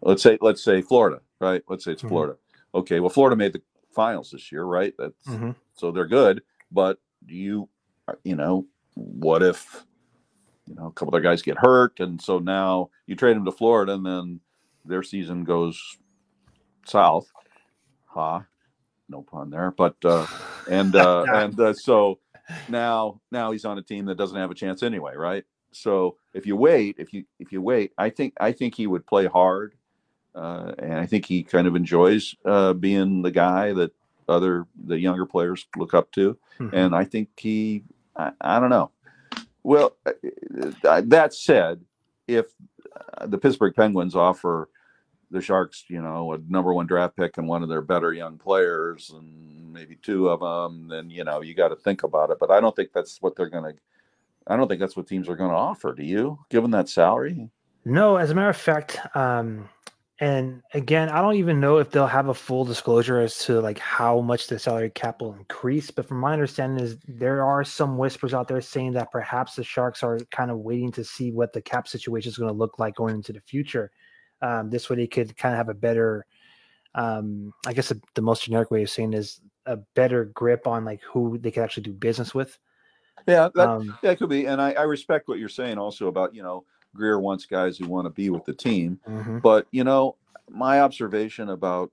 Let's 0.03 0.23
say 0.23 0.39
let's 0.41 0.63
say 0.63 0.83
Florida, 0.83 1.21
right? 1.41 1.63
Let's 1.69 1.85
say 1.85 1.93
it's 1.93 2.03
mm-hmm. 2.03 2.09
Florida. 2.09 2.37
Okay, 2.75 3.01
well 3.01 3.11
Florida 3.11 3.37
made 3.37 3.53
the 3.53 3.63
finals 3.95 4.31
this 4.31 4.53
year, 4.53 4.65
right? 4.65 4.95
That's 4.99 5.27
mm-hmm. 5.27 5.53
so 5.75 5.91
they're 5.91 6.07
good, 6.07 6.43
but 6.71 6.99
you 7.27 7.69
you 8.25 8.37
know, 8.37 8.67
what 8.95 9.43
if 9.43 9.85
you 10.71 10.77
know, 10.77 10.87
a 10.87 10.93
couple 10.93 11.15
of 11.15 11.21
their 11.21 11.31
guys 11.31 11.43
get 11.43 11.59
hurt, 11.59 11.99
and 11.99 12.23
so 12.23 12.39
now 12.39 12.91
you 13.07 13.17
trade 13.17 13.37
them 13.37 13.45
to 13.45 13.53
Florida, 13.53 13.93
and 13.93 14.07
then 14.07 14.41
their 14.85 15.03
season 15.03 15.43
goes 15.43 15.99
south. 16.87 17.31
Ha, 18.07 18.39
huh? 18.39 18.45
no 19.09 19.23
pun 19.23 19.51
there, 19.51 19.73
but 19.73 19.97
uh, 20.05 20.27
and 20.71 20.95
uh, 20.95 21.25
and 21.35 21.59
uh, 21.59 21.75
so 21.75 22.21
now 22.69 23.21
now 23.33 23.51
he's 23.51 23.65
on 23.65 23.79
a 23.79 23.83
team 23.83 24.07
that 24.07 24.17
doesn't 24.17 24.37
have 24.37 24.51
a 24.51 24.55
chance 24.55 24.83
anyway, 24.85 25.17
right? 25.17 25.45
So 25.73 26.17
if 26.35 26.47
you 26.47 26.55
wait, 26.57 26.97
if 26.99 27.13
you 27.13 27.25
if 27.41 27.51
you 27.51 27.61
wait, 27.61 27.93
I 27.99 28.11
think 28.11 28.35
I 28.41 28.53
think 28.53 28.77
he 28.77 28.87
would 28.87 29.07
play 29.07 29.27
hard, 29.27 29.75
uh, 30.37 30.73
and 30.79 30.95
I 30.95 31.07
think 31.07 31.27
he 31.27 31.43
kind 31.43 31.67
of 31.67 31.75
enjoys 31.75 32.37
uh, 32.45 32.75
being 32.75 33.23
the 33.23 33.33
guy 33.33 33.73
that 33.73 33.91
other 34.29 34.67
the 34.85 34.99
younger 34.99 35.27
players 35.27 35.67
look 35.77 35.95
up 35.95 36.13
to, 36.13 36.39
mm-hmm. 36.61 36.75
and 36.75 36.95
I 36.95 37.05
think 37.05 37.29
he 37.37 37.83
I, 38.17 38.31
I 38.41 38.61
don't 38.61 38.71
know. 38.71 38.93
Well, 39.63 39.97
uh, 40.07 40.13
uh, 40.85 41.03
that 41.07 41.35
said, 41.35 41.81
if 42.27 42.47
uh, 43.19 43.27
the 43.27 43.39
Pittsburgh 43.39 43.75
Penguins 43.75 44.17
offer 44.17 44.69
the 45.31 45.41
Sharks, 45.41 45.85
you 45.89 46.03
know, 46.03 46.33
a 46.33 46.39
number 46.49 46.73
one 46.75 46.87
draft 46.87 47.17
pick 47.17 47.39
and 47.39 47.47
one 47.47 47.63
of 47.63 47.69
their 47.69 47.83
better 47.83 48.13
young 48.13 48.39
players, 48.39 49.11
and 49.15 49.73
maybe 49.73 49.97
two 49.97 50.29
of 50.29 50.41
them, 50.41 50.89
then 50.89 51.11
you 51.11 51.25
know 51.25 51.41
you 51.41 51.55
got 51.55 51.69
to 51.69 51.77
think 51.77 52.03
about 52.03 52.31
it. 52.31 52.39
But 52.41 52.51
I 52.51 52.61
don't 52.61 52.75
think 52.75 52.93
that's 52.93 53.21
what 53.21 53.37
they're 53.37 53.49
going 53.49 53.75
to. 53.75 53.81
I 54.47 54.57
don't 54.57 54.69
think 54.69 54.81
that's 54.81 54.97
what 54.97 55.07
teams 55.07 55.29
are 55.29 55.37
going 55.37 55.51
to 55.51 55.57
offer. 55.57 55.95
Do 55.95 56.03
you, 56.03 56.39
given 56.49 56.71
that 56.73 56.89
salary? 56.89 57.51
No, 57.85 58.17
as 58.17 58.31
a 58.31 58.35
matter 58.35 58.51
of 58.51 58.57
fact, 58.57 58.99
um, 59.15 59.69
and 60.21 60.63
again, 60.75 61.09
I 61.09 61.23
don't 61.23 61.37
even 61.37 61.61
know 61.61 61.79
if 61.79 61.91
they'll 61.91 62.07
have 62.07 62.29
a 62.29 62.35
full 62.35 62.67
disclosure 62.67 63.21
as 63.21 63.39
to 63.39 63.59
like 63.63 63.79
how 63.79 64.21
much 64.21 64.49
the 64.49 64.59
salary 64.59 64.91
cap 64.91 65.23
will 65.23 65.33
increase. 65.33 65.91
But 65.91 66.07
from 66.07 66.19
my 66.19 66.35
understanding, 66.35 66.85
is 66.85 66.99
there 67.09 67.43
are 67.43 67.65
some 67.65 67.97
whispers 67.97 68.35
out 68.35 68.47
there 68.47 68.61
saying 68.61 68.93
that 68.93 69.11
perhaps 69.11 69.55
the 69.55 69.65
Sharks 69.65 70.03
are 70.03 70.19
kind 70.31 70.51
of 70.51 70.59
waiting 70.59 70.93
to 70.93 71.05
see 71.05 71.33
what 71.33 71.55
the 71.55 71.63
cap 71.63 71.89
situation 71.89 72.29
is 72.29 72.37
going 72.37 72.53
to 72.53 72.59
look 72.59 72.79
like 72.79 72.97
going 72.97 73.15
into 73.15 73.33
the 73.33 73.41
future. 73.41 73.91
Um, 74.43 74.69
this 74.69 74.91
way, 74.91 74.97
they 74.97 75.07
could 75.07 75.35
kind 75.39 75.55
of 75.55 75.57
have 75.57 75.71
a 75.71 75.75
better, 75.75 76.27
um, 76.95 77.55
I 77.67 77.73
guess, 77.73 77.91
a, 77.91 77.97
the 78.15 78.23
most 78.23 78.45
generic 78.45 78.71
way 78.71 78.83
of 78.83 78.91
saying 78.91 79.15
is 79.15 79.41
a 79.65 79.79
better 79.95 80.27
grip 80.27 80.67
on 80.67 80.85
like 80.85 81.01
who 81.03 81.39
they 81.39 81.51
could 81.51 81.63
actually 81.63 81.85
do 81.85 81.95
business 81.95 82.35
with. 82.35 82.59
Yeah, 83.27 83.49
that, 83.55 83.69
um, 83.69 83.99
that 84.03 84.19
could 84.19 84.29
be, 84.29 84.47
and 84.47 84.61
I, 84.61 84.73
I 84.73 84.83
respect 84.83 85.29
what 85.29 85.39
you're 85.39 85.49
saying 85.49 85.79
also 85.79 86.09
about 86.09 86.35
you 86.35 86.43
know 86.43 86.65
Grier 86.95 87.21
wants 87.21 87.47
guys 87.47 87.79
who 87.79 87.89
want 87.89 88.07
to 88.07 88.11
be 88.11 88.31
with 88.31 88.45
the 88.45 88.55
team. 88.55 89.01
Mm-hmm. 89.09 89.39
But 89.39 89.67
you 89.71 89.85
know, 89.85 90.17
my 90.49 90.81
observation 90.81 91.49
about 91.49 91.91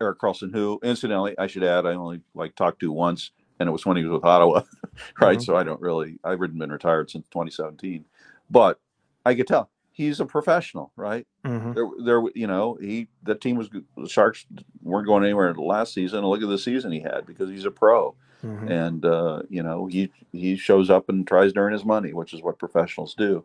Erik 0.00 0.18
Karlsson, 0.18 0.52
who 0.52 0.78
incidentally, 0.82 1.36
I 1.38 1.46
should 1.46 1.64
add, 1.64 1.86
I 1.86 1.94
only 1.94 2.20
like 2.34 2.54
talked 2.54 2.80
to 2.80 2.92
once, 2.92 3.30
and 3.58 3.68
it 3.68 3.72
was 3.72 3.84
when 3.84 3.96
he 3.96 4.04
was 4.04 4.12
with 4.12 4.24
Ottawa, 4.24 4.62
right? 5.20 5.38
Mm-hmm. 5.38 5.42
So 5.42 5.56
I 5.56 5.64
don't 5.64 5.80
really, 5.80 6.18
I've 6.24 6.38
been 6.38 6.72
retired 6.72 7.10
since 7.10 7.26
2017, 7.28 8.04
but 8.50 8.78
I 9.24 9.34
could 9.34 9.46
tell 9.46 9.70
he's 9.98 10.20
a 10.20 10.26
professional, 10.26 10.92
right? 10.96 11.26
Mm-hmm. 11.44 11.72
There, 11.72 11.88
there, 12.04 12.22
you 12.34 12.46
know, 12.46 12.78
he 12.80 13.08
the 13.24 13.34
team 13.34 13.56
was 13.56 13.68
the 13.68 14.08
Sharks 14.08 14.46
weren't 14.82 15.06
going 15.06 15.24
anywhere 15.24 15.52
last 15.54 15.92
season. 15.92 16.24
Look 16.24 16.40
at 16.40 16.48
the 16.48 16.56
season 16.56 16.92
he 16.92 17.00
had 17.00 17.26
because 17.26 17.50
he's 17.50 17.64
a 17.64 17.70
pro, 17.70 18.14
mm-hmm. 18.44 18.70
and 18.70 19.04
uh, 19.04 19.42
you 19.50 19.62
know 19.62 19.86
he 19.86 20.10
he 20.32 20.56
shows 20.56 20.88
up 20.88 21.08
and 21.08 21.26
tries 21.26 21.52
to 21.52 21.60
earn 21.60 21.72
his 21.72 21.84
money, 21.84 22.14
which 22.14 22.32
is 22.32 22.42
what 22.42 22.58
professionals 22.58 23.14
do. 23.14 23.44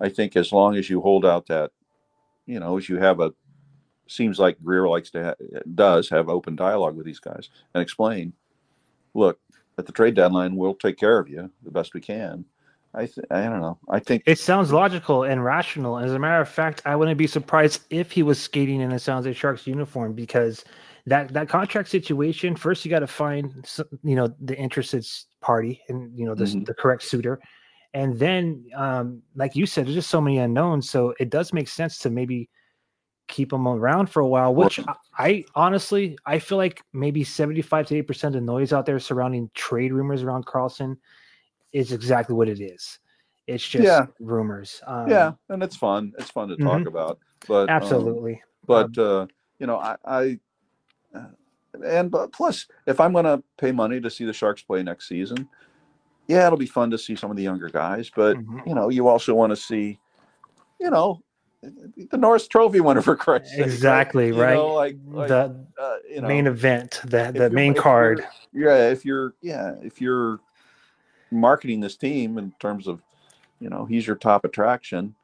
I 0.00 0.08
think 0.08 0.36
as 0.36 0.52
long 0.52 0.76
as 0.76 0.90
you 0.90 1.00
hold 1.00 1.24
out 1.24 1.46
that, 1.46 1.70
you 2.46 2.60
know, 2.60 2.76
as 2.76 2.88
you 2.88 2.98
have 2.98 3.20
a 3.20 3.32
seems 4.06 4.38
like 4.38 4.62
Grier 4.62 4.88
likes 4.88 5.10
to 5.12 5.24
ha- 5.24 5.60
does 5.74 6.08
have 6.10 6.28
open 6.28 6.56
dialogue 6.56 6.96
with 6.96 7.06
these 7.06 7.20
guys 7.20 7.48
and 7.72 7.82
explain, 7.82 8.32
look, 9.14 9.38
at 9.78 9.86
the 9.86 9.92
trade 9.92 10.14
deadline, 10.14 10.56
we'll 10.56 10.74
take 10.74 10.98
care 10.98 11.18
of 11.18 11.28
you 11.28 11.50
the 11.62 11.70
best 11.70 11.94
we 11.94 12.00
can. 12.00 12.44
I 12.94 13.06
th- 13.06 13.26
I 13.30 13.42
don't 13.44 13.60
know. 13.60 13.78
I 13.90 13.98
think 13.98 14.22
it 14.26 14.38
sounds 14.38 14.72
logical 14.72 15.24
and 15.24 15.44
rational. 15.44 15.98
As 15.98 16.12
a 16.12 16.18
matter 16.18 16.40
of 16.40 16.48
fact, 16.48 16.82
I 16.84 16.94
wouldn't 16.94 17.18
be 17.18 17.26
surprised 17.26 17.82
if 17.90 18.12
he 18.12 18.22
was 18.22 18.38
skating 18.38 18.80
in 18.80 18.92
a 18.92 18.98
San 18.98 19.16
Jose 19.16 19.32
Sharks 19.32 19.66
uniform 19.66 20.12
because 20.12 20.64
that 21.06 21.32
that 21.32 21.48
contract 21.48 21.88
situation. 21.88 22.54
First, 22.54 22.84
you 22.84 22.90
got 22.90 23.00
to 23.00 23.08
find 23.08 23.52
some, 23.66 23.86
you 24.04 24.14
know 24.14 24.32
the 24.40 24.56
interested 24.56 25.04
party 25.40 25.82
and 25.88 26.16
you 26.16 26.24
know 26.24 26.36
the, 26.36 26.44
mm-hmm. 26.44 26.64
the 26.64 26.74
correct 26.74 27.02
suitor, 27.02 27.40
and 27.94 28.18
then 28.18 28.66
um, 28.74 29.22
like 29.36 29.54
you 29.54 29.66
said, 29.66 29.86
there's 29.86 29.94
just 29.94 30.10
so 30.10 30.20
many 30.20 30.38
unknowns. 30.38 30.90
So 30.90 31.14
it 31.20 31.30
does 31.30 31.52
make 31.52 31.68
sense 31.68 31.98
to 31.98 32.10
maybe 32.10 32.50
keep 33.28 33.50
them 33.50 33.66
around 33.66 34.10
for 34.10 34.20
a 34.20 34.26
while, 34.26 34.54
which 34.54 34.80
I, 34.80 34.94
I 35.16 35.44
honestly 35.54 36.18
I 36.26 36.40
feel 36.40 36.58
like 36.58 36.82
maybe 36.92 37.22
75 37.22 37.86
to 37.86 38.02
8% 38.02 38.24
of 38.24 38.32
the 38.34 38.40
noise 38.40 38.72
out 38.72 38.84
there 38.84 38.98
surrounding 38.98 39.48
trade 39.54 39.92
rumors 39.92 40.22
around 40.22 40.44
Karlsson 40.44 40.96
is 41.72 41.92
exactly 41.92 42.34
what 42.34 42.48
it 42.48 42.60
is. 42.60 42.98
It's 43.46 43.66
just 43.66 43.84
yeah. 43.84 44.06
rumors. 44.18 44.82
Um, 44.86 45.08
yeah, 45.08 45.32
and 45.48 45.62
it's 45.62 45.76
fun. 45.76 46.12
It's 46.18 46.30
fun 46.30 46.48
to 46.48 46.56
talk 46.56 46.78
mm-hmm. 46.78 46.88
about. 46.88 47.18
But 47.46 47.68
um, 47.68 47.76
absolutely. 47.76 48.34
Um, 48.34 48.40
but 48.66 48.98
uh, 48.98 49.26
you 49.58 49.66
know, 49.66 49.78
I, 49.78 49.96
I 50.04 50.38
uh, 51.14 51.26
and 51.84 52.10
but 52.10 52.32
plus, 52.32 52.66
if 52.86 53.00
I'm 53.00 53.12
going 53.12 53.26
to 53.26 53.42
pay 53.58 53.70
money 53.70 54.00
to 54.00 54.10
see 54.10 54.24
the 54.24 54.32
Sharks 54.32 54.62
play 54.62 54.82
next 54.82 55.08
season, 55.08 55.48
yeah, 56.26 56.46
it'll 56.46 56.58
be 56.58 56.66
fun 56.66 56.90
to 56.90 56.98
see 56.98 57.16
some 57.16 57.30
of 57.30 57.36
the 57.36 57.42
younger 57.42 57.68
guys. 57.68 58.10
But 58.14 58.36
mm-hmm. 58.36 58.60
you 58.66 58.74
know, 58.74 58.88
you 58.88 59.08
also 59.08 59.34
want 59.34 59.50
to 59.50 59.56
see, 59.56 59.98
you 60.80 60.90
know, 60.90 61.22
the 61.62 62.16
Norris 62.16 62.48
Trophy 62.48 62.80
winner 62.80 63.02
for 63.02 63.16
Christ's 63.16 63.52
sake. 63.52 63.60
Exactly 63.60 64.32
right. 64.32 64.40
right. 64.40 64.54
Know, 64.54 64.74
like, 64.74 64.96
like, 65.06 65.28
the 65.28 65.66
uh, 65.78 65.96
you 66.08 66.20
know, 66.20 66.28
main 66.28 66.46
event, 66.46 67.00
the 67.04 67.32
the 67.34 67.50
main 67.50 67.74
card. 67.74 68.26
Yeah, 68.52 68.90
if 68.90 69.04
you're 69.04 69.34
yeah, 69.42 69.74
if 69.82 70.00
you're 70.00 70.40
marketing 71.30 71.80
this 71.80 71.96
team 71.96 72.38
in 72.38 72.52
terms 72.60 72.86
of, 72.86 73.02
you 73.60 73.68
know, 73.68 73.84
he's 73.84 74.06
your 74.06 74.16
top 74.16 74.44
attraction. 74.44 75.14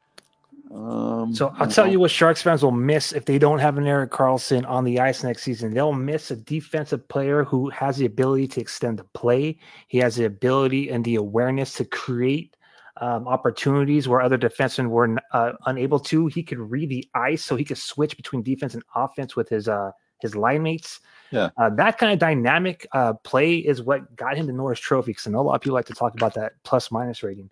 Um, 0.73 1.35
so 1.35 1.53
I'll 1.57 1.67
tell 1.67 1.87
you 1.87 1.99
what 1.99 2.11
Sharks 2.11 2.41
fans 2.41 2.63
will 2.63 2.71
miss 2.71 3.11
if 3.11 3.25
they 3.25 3.37
don't 3.37 3.59
have 3.59 3.77
an 3.77 3.85
Erik 3.85 4.11
Karlsson 4.11 4.67
on 4.69 4.83
the 4.85 4.99
ice 4.99 5.23
next 5.23 5.43
season. 5.43 5.73
They'll 5.73 5.91
miss 5.93 6.31
a 6.31 6.35
defensive 6.35 7.07
player 7.09 7.43
who 7.43 7.69
has 7.69 7.97
the 7.97 8.05
ability 8.05 8.47
to 8.49 8.61
extend 8.61 8.99
the 8.99 9.03
play. 9.03 9.59
He 9.89 9.97
has 9.97 10.15
the 10.15 10.25
ability 10.25 10.89
and 10.89 11.03
the 11.03 11.15
awareness 11.15 11.73
to 11.73 11.85
create 11.85 12.55
um, 12.97 13.27
opportunities 13.27 14.07
where 14.07 14.21
other 14.21 14.37
defensemen 14.37 14.89
were 14.89 15.17
uh, 15.33 15.53
unable 15.65 15.99
to. 15.99 16.27
He 16.27 16.43
could 16.43 16.59
read 16.59 16.89
the 16.89 17.07
ice, 17.15 17.43
so 17.43 17.55
he 17.55 17.65
could 17.65 17.77
switch 17.77 18.15
between 18.15 18.41
defense 18.43 18.73
and 18.73 18.83
offense 18.95 19.35
with 19.35 19.49
his 19.49 19.67
uh, 19.67 19.91
his 20.19 20.35
line 20.35 20.63
mates. 20.63 20.99
Yeah, 21.31 21.49
uh, 21.57 21.69
that 21.71 21.97
kind 21.97 22.13
of 22.13 22.19
dynamic 22.19 22.87
uh, 22.93 23.13
play 23.13 23.55
is 23.55 23.81
what 23.81 24.15
got 24.15 24.37
him 24.37 24.45
the 24.45 24.53
Norris 24.53 24.79
Trophy. 24.79 25.11
Because 25.11 25.27
I 25.27 25.31
know 25.31 25.39
a 25.39 25.41
lot 25.41 25.55
of 25.55 25.61
people 25.61 25.75
like 25.75 25.87
to 25.87 25.93
talk 25.93 26.13
about 26.13 26.33
that 26.35 26.53
plus 26.63 26.91
minus 26.91 27.23
rating. 27.23 27.49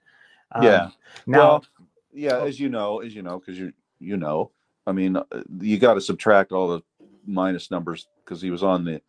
Um, 0.51 0.63
yeah. 0.63 0.89
Now, 1.25 1.39
well, 1.39 1.65
yeah, 2.19 2.37
oh 2.37 2.45
as 2.45 2.59
you 2.59 2.69
know, 2.69 2.99
as 2.99 3.15
you 3.15 3.21
know, 3.21 3.39
because 3.39 3.57
you 3.57 3.71
you 3.99 4.17
know, 4.17 4.51
I 4.85 4.91
mean, 4.91 5.15
uh, 5.15 5.23
you 5.59 5.77
got 5.77 5.93
to 5.95 6.01
subtract 6.01 6.51
all 6.51 6.67
the 6.67 6.81
minus 7.25 7.71
numbers 7.71 8.07
because 8.23 8.41
he 8.41 8.51
was 8.51 8.63
on 8.63 8.83
the 8.83 9.01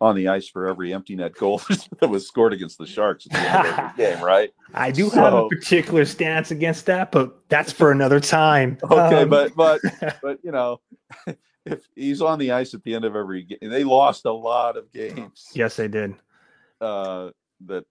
on 0.00 0.16
the 0.16 0.28
ice 0.28 0.48
for 0.48 0.66
every 0.66 0.92
empty 0.92 1.14
net 1.14 1.34
goal 1.34 1.60
that 2.00 2.08
was 2.08 2.26
scored 2.26 2.52
against 2.52 2.78
the 2.78 2.86
Sharks 2.86 3.26
at 3.26 3.32
the 3.32 3.38
end 3.38 3.66
of 3.66 3.78
every 3.78 3.96
game, 3.96 4.24
right? 4.24 4.50
I 4.74 4.90
do 4.90 5.08
so, 5.08 5.16
have 5.16 5.34
a 5.34 5.48
particular 5.48 6.04
stance 6.04 6.50
against 6.50 6.86
that, 6.86 7.12
but 7.12 7.48
that's 7.48 7.72
for 7.72 7.90
another 7.90 8.20
time. 8.20 8.78
Okay, 8.84 9.22
um, 9.22 9.28
but 9.28 9.54
but 9.56 9.80
but 10.22 10.38
you 10.44 10.52
know, 10.52 10.80
if 11.64 11.86
he's 11.96 12.22
on 12.22 12.38
the 12.38 12.52
ice 12.52 12.74
at 12.74 12.82
the 12.84 12.94
end 12.94 13.04
of 13.04 13.16
every 13.16 13.42
game, 13.42 13.58
they 13.70 13.84
lost 13.84 14.24
a 14.24 14.32
lot 14.32 14.76
of 14.76 14.92
games. 14.92 15.48
Yes, 15.52 15.76
they 15.76 15.88
did. 15.88 16.14
Uh, 16.80 17.30
that 17.66 17.84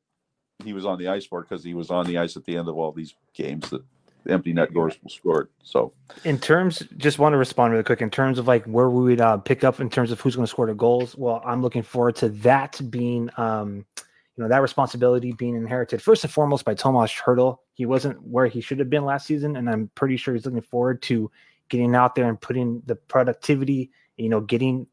he 0.63 0.74
was 0.74 0.86
on 0.86 0.97
the 0.97 1.07
ice 1.07 1.26
for 1.26 1.41
because 1.41 1.63
he 1.63 1.74
was 1.74 1.89
on 1.89 2.05
the 2.05 2.17
ice 2.17 2.38
at 2.38 2.45
the 2.45 2.55
end 2.57 2.67
of 2.67 2.78
all 2.78 2.91
these 2.91 3.15
games 3.34 3.69
that 3.69 3.84
empty 4.28 4.53
net 4.53 4.74
goals 4.74 4.97
were 5.03 5.09
scored. 5.09 5.49
So, 5.63 5.93
in 6.24 6.39
terms, 6.39 6.84
just 6.97 7.19
want 7.19 7.34
to 7.34 7.38
respond 7.38 7.72
really 7.72 7.84
quick. 7.84 8.01
In 8.01 8.09
terms 8.09 8.39
of 8.39 8.47
like 8.47 8.65
where 8.65 8.89
we 8.89 9.03
would 9.03 9.22
uh, 9.22 9.38
pick 9.38 9.63
up 9.63 9.80
in 9.80 9.89
terms 9.89 10.11
of 10.11 10.19
who's 10.19 10.36
going 10.36 10.45
to 10.45 10.49
score 10.49 10.67
the 10.67 10.74
goals, 10.74 11.15
well, 11.17 11.41
I'm 11.45 11.61
looking 11.61 11.84
forward 11.84 12.15
to 12.17 12.30
that 12.30 12.80
being, 12.89 13.30
um, 13.38 13.86
you 13.97 14.43
know, 14.43 14.47
that 14.47 14.61
responsibility 14.61 15.34
being 15.34 15.55
inherited 15.55 16.01
first 16.01 16.24
and 16.24 16.32
foremost 16.32 16.65
by 16.65 16.74
Tomas 16.74 17.11
Hertl. 17.11 17.57
He 17.74 17.86
wasn't 17.86 18.22
where 18.24 18.47
he 18.47 18.61
should 18.61 18.80
have 18.80 18.89
been 18.89 19.05
last 19.05 19.28
season, 19.28 19.55
and 19.55 19.69
I'm 19.69 19.89
pretty 19.95 20.17
sure 20.17 20.34
he's 20.34 20.45
looking 20.45 20.61
forward 20.61 21.01
to 21.03 21.32
getting 21.69 21.95
out 21.95 22.15
there 22.15 22.28
and 22.28 22.39
putting 22.39 22.82
the 22.86 22.95
productivity, 22.95 23.91
you 24.17 24.30
know, 24.30 24.41
getting 24.41 24.88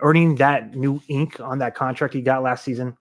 earning 0.00 0.36
that 0.36 0.74
new 0.74 1.00
ink 1.08 1.40
on 1.40 1.58
that 1.58 1.74
contract 1.74 2.14
he 2.14 2.22
got 2.22 2.42
last 2.42 2.64
season 2.64 2.96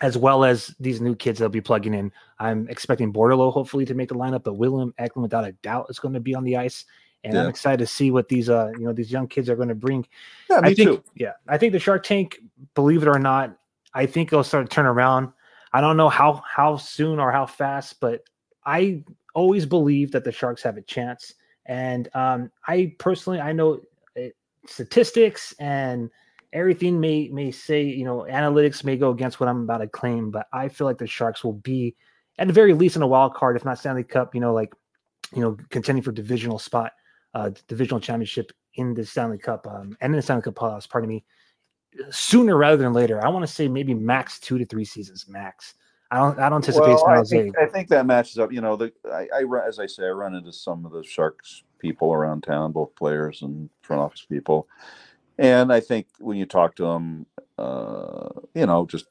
as 0.00 0.16
well 0.16 0.44
as 0.44 0.74
these 0.78 1.00
new 1.00 1.14
kids 1.14 1.38
they'll 1.38 1.48
be 1.48 1.60
plugging 1.60 1.94
in. 1.94 2.12
I'm 2.38 2.68
expecting 2.68 3.12
Bordeleau 3.12 3.52
hopefully 3.52 3.84
to 3.86 3.94
make 3.94 4.08
the 4.08 4.14
lineup, 4.14 4.44
but 4.44 4.54
William 4.54 4.94
Eklund 4.98 5.24
without 5.24 5.46
a 5.46 5.52
doubt 5.52 5.86
is 5.88 5.98
going 5.98 6.14
to 6.14 6.20
be 6.20 6.34
on 6.34 6.44
the 6.44 6.56
ice. 6.56 6.84
And 7.24 7.34
yeah. 7.34 7.42
I'm 7.42 7.48
excited 7.48 7.78
to 7.80 7.86
see 7.86 8.10
what 8.10 8.28
these 8.28 8.48
uh 8.48 8.70
you 8.78 8.84
know 8.84 8.92
these 8.92 9.10
young 9.10 9.26
kids 9.26 9.48
are 9.48 9.56
going 9.56 9.68
to 9.68 9.74
bring. 9.74 10.06
Yeah, 10.48 10.60
me 10.60 10.70
I 10.70 10.74
think, 10.74 10.90
too. 10.90 11.04
Yeah, 11.16 11.32
I 11.48 11.58
think 11.58 11.72
the 11.72 11.78
Shark 11.80 12.04
Tank, 12.04 12.38
believe 12.74 13.02
it 13.02 13.08
or 13.08 13.18
not, 13.18 13.58
I 13.92 14.06
think 14.06 14.32
it'll 14.32 14.44
start 14.44 14.70
to 14.70 14.74
turn 14.74 14.86
around. 14.86 15.32
I 15.72 15.80
don't 15.80 15.96
know 15.96 16.08
how 16.08 16.42
how 16.46 16.76
soon 16.76 17.18
or 17.18 17.32
how 17.32 17.44
fast, 17.46 18.00
but 18.00 18.22
I 18.64 19.02
always 19.34 19.66
believe 19.66 20.12
that 20.12 20.24
the 20.24 20.32
Sharks 20.32 20.62
have 20.62 20.76
a 20.76 20.82
chance. 20.82 21.34
And 21.66 22.08
um, 22.14 22.50
I 22.66 22.94
personally, 22.98 23.40
I 23.40 23.52
know 23.52 23.80
it, 24.14 24.36
statistics 24.66 25.54
and 25.58 26.10
everything 26.52 27.00
may 27.00 27.28
may 27.28 27.50
say 27.50 27.82
you 27.82 28.04
know 28.04 28.26
analytics 28.28 28.84
may 28.84 28.96
go 28.96 29.10
against 29.10 29.40
what 29.40 29.48
I'm 29.48 29.62
about 29.62 29.78
to 29.78 29.88
claim, 29.88 30.30
but 30.30 30.46
I 30.52 30.68
feel 30.68 30.86
like 30.86 30.98
the 30.98 31.06
Sharks 31.06 31.44
will 31.44 31.54
be 31.54 31.96
at 32.38 32.46
the 32.46 32.52
very 32.52 32.74
least 32.74 32.96
in 32.96 33.02
a 33.02 33.06
wild 33.06 33.34
card, 33.34 33.56
if 33.56 33.64
not 33.64 33.78
Stanley 33.78 34.04
Cup. 34.04 34.34
You 34.34 34.40
know, 34.40 34.54
like 34.54 34.72
you 35.34 35.40
know 35.40 35.56
contending 35.70 36.02
for 36.02 36.12
divisional 36.12 36.58
spot, 36.58 36.92
uh, 37.34 37.50
divisional 37.66 38.00
championship 38.00 38.52
in 38.74 38.94
the 38.94 39.04
Stanley 39.04 39.38
Cup 39.38 39.66
um, 39.66 39.96
and 40.00 40.12
in 40.12 40.16
the 40.16 40.22
Stanley 40.22 40.42
Cup 40.42 40.54
playoffs. 40.54 40.88
Pardon 40.88 41.08
me. 41.08 41.24
Sooner 42.10 42.56
rather 42.56 42.76
than 42.76 42.92
later, 42.92 43.24
I 43.24 43.28
want 43.28 43.46
to 43.46 43.52
say 43.52 43.66
maybe 43.66 43.94
max 43.94 44.38
two 44.38 44.58
to 44.58 44.66
three 44.66 44.84
seasons 44.84 45.26
max. 45.28 45.74
I 46.10 46.18
don't. 46.18 46.38
I 46.38 46.48
don't 46.48 46.62
anticipate. 46.62 46.86
Well, 46.86 47.06
I 47.08 47.22
think, 47.22 47.58
I 47.58 47.66
think, 47.66 47.88
that 47.88 48.06
matches 48.06 48.38
up. 48.38 48.52
You 48.52 48.60
know, 48.60 48.76
the 48.76 48.92
I, 49.12 49.28
I 49.34 49.66
as 49.66 49.78
I 49.78 49.86
say, 49.86 50.04
I 50.04 50.10
run 50.10 50.34
into 50.34 50.52
some 50.52 50.86
of 50.86 50.92
the 50.92 51.02
Sharks 51.02 51.64
people 51.78 52.12
around 52.12 52.42
town, 52.42 52.72
both 52.72 52.94
players 52.94 53.42
and 53.42 53.68
front 53.82 54.00
office 54.00 54.24
people, 54.28 54.68
and 55.38 55.72
I 55.72 55.80
think 55.80 56.06
when 56.18 56.36
you 56.36 56.46
talk 56.46 56.74
to 56.76 56.84
them, 56.84 57.26
uh, 57.58 58.28
you 58.54 58.66
know, 58.66 58.86
just 58.86 59.06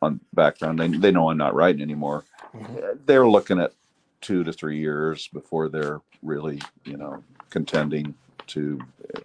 on 0.00 0.20
background, 0.32 0.78
they, 0.78 0.88
they 0.88 1.10
know 1.10 1.30
I'm 1.30 1.38
not 1.38 1.54
writing 1.54 1.82
anymore. 1.82 2.24
Mm-hmm. 2.54 2.98
They're 3.06 3.28
looking 3.28 3.58
at 3.58 3.72
two 4.20 4.44
to 4.44 4.52
three 4.52 4.78
years 4.78 5.28
before 5.28 5.68
they're 5.68 6.00
really, 6.22 6.60
you 6.84 6.96
know, 6.96 7.22
contending 7.50 8.14
to 8.48 8.80
uh, 9.14 9.20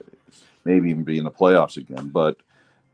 maybe 0.66 0.90
even 0.90 1.04
be 1.04 1.18
in 1.18 1.24
the 1.24 1.32
playoffs 1.32 1.78
again. 1.78 2.10
But, 2.10 2.38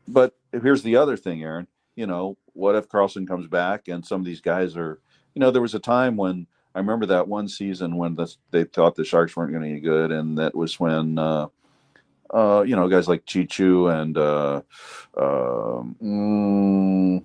but 0.08 0.34
here's 0.52 0.82
the 0.82 0.96
other 0.96 1.16
thing, 1.16 1.42
Aaron. 1.42 1.66
You 1.96 2.06
know, 2.06 2.36
what 2.54 2.74
if 2.74 2.88
Karlsson 2.88 3.28
comes 3.28 3.46
back 3.46 3.88
and 3.88 4.04
some 4.04 4.20
of 4.20 4.24
these 4.24 4.40
guys 4.40 4.76
are, 4.76 5.00
you 5.34 5.40
know, 5.40 5.50
there 5.50 5.62
was 5.62 5.74
a 5.74 5.80
time 5.80 6.16
when 6.16 6.46
I 6.74 6.78
remember 6.78 7.06
that 7.06 7.28
one 7.28 7.48
season 7.48 7.96
when 7.96 8.14
the, 8.14 8.32
they 8.50 8.64
thought 8.64 8.94
the 8.94 9.04
Sharks 9.04 9.36
weren't 9.36 9.52
going 9.52 9.68
to 9.68 9.74
be 9.74 9.80
good, 9.80 10.12
and 10.12 10.38
that 10.38 10.54
was 10.54 10.78
when 10.78 11.18
uh, 11.18 11.48
uh, 12.32 12.62
you 12.66 12.76
know, 12.76 12.88
guys 12.88 13.08
like 13.08 13.24
Cheechoo 13.24 13.92
and 14.00 14.16
uh, 14.16 14.62
uh, 15.16 15.82
mm, 16.02 17.24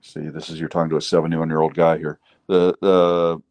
see, 0.00 0.28
this 0.28 0.50
is 0.50 0.60
you're 0.60 0.68
talking 0.68 0.90
to 0.90 0.96
a 0.96 1.02
71 1.02 1.48
year 1.48 1.60
old 1.60 1.74
guy 1.74 1.98
here. 1.98 2.18
The 2.46 2.74
the 2.80 3.42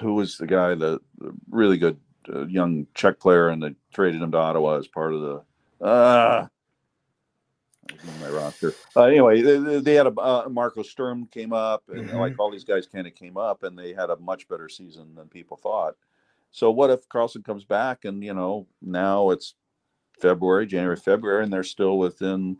who 0.00 0.14
was 0.14 0.36
the 0.36 0.46
guy, 0.46 0.74
the, 0.74 1.00
the 1.18 1.32
really 1.50 1.78
good 1.78 1.98
uh, 2.32 2.46
young 2.46 2.86
Czech 2.94 3.18
player, 3.18 3.48
and 3.48 3.62
they 3.62 3.74
traded 3.92 4.20
him 4.20 4.32
to 4.32 4.38
Ottawa 4.38 4.76
as 4.76 4.86
part 4.86 5.14
of 5.14 5.20
the. 5.20 5.84
Uh, 5.84 6.46
my 8.20 8.28
roster. 8.28 8.74
Uh, 8.94 9.04
anyway, 9.04 9.40
they, 9.40 9.80
they 9.80 9.94
had 9.94 10.06
a 10.06 10.20
uh, 10.20 10.48
Marco 10.50 10.82
Sturm 10.82 11.26
came 11.26 11.52
up, 11.52 11.84
and 11.88 12.08
mm-hmm. 12.08 12.18
like 12.18 12.38
all 12.38 12.50
these 12.50 12.64
guys 12.64 12.86
kind 12.86 13.06
of 13.06 13.14
came 13.14 13.36
up, 13.36 13.62
and 13.62 13.78
they 13.78 13.94
had 13.94 14.10
a 14.10 14.16
much 14.16 14.46
better 14.48 14.68
season 14.68 15.14
than 15.14 15.28
people 15.28 15.56
thought. 15.56 15.94
So 16.50 16.70
what 16.70 16.90
if 16.90 17.08
Karlsson 17.08 17.44
comes 17.44 17.64
back 17.64 18.04
and 18.04 18.22
you 18.22 18.34
know 18.34 18.66
now 18.80 19.30
it's 19.30 19.54
February, 20.20 20.66
January, 20.66 20.96
February, 20.96 21.44
and 21.44 21.52
they're 21.52 21.62
still 21.64 21.98
within, 21.98 22.58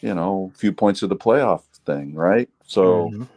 you 0.00 0.14
know, 0.14 0.50
a 0.54 0.58
few 0.58 0.72
points 0.72 1.02
of 1.02 1.08
the 1.08 1.16
playoff 1.16 1.62
thing, 1.86 2.14
right? 2.14 2.48
So 2.66 3.10
Mhm. 3.12 3.28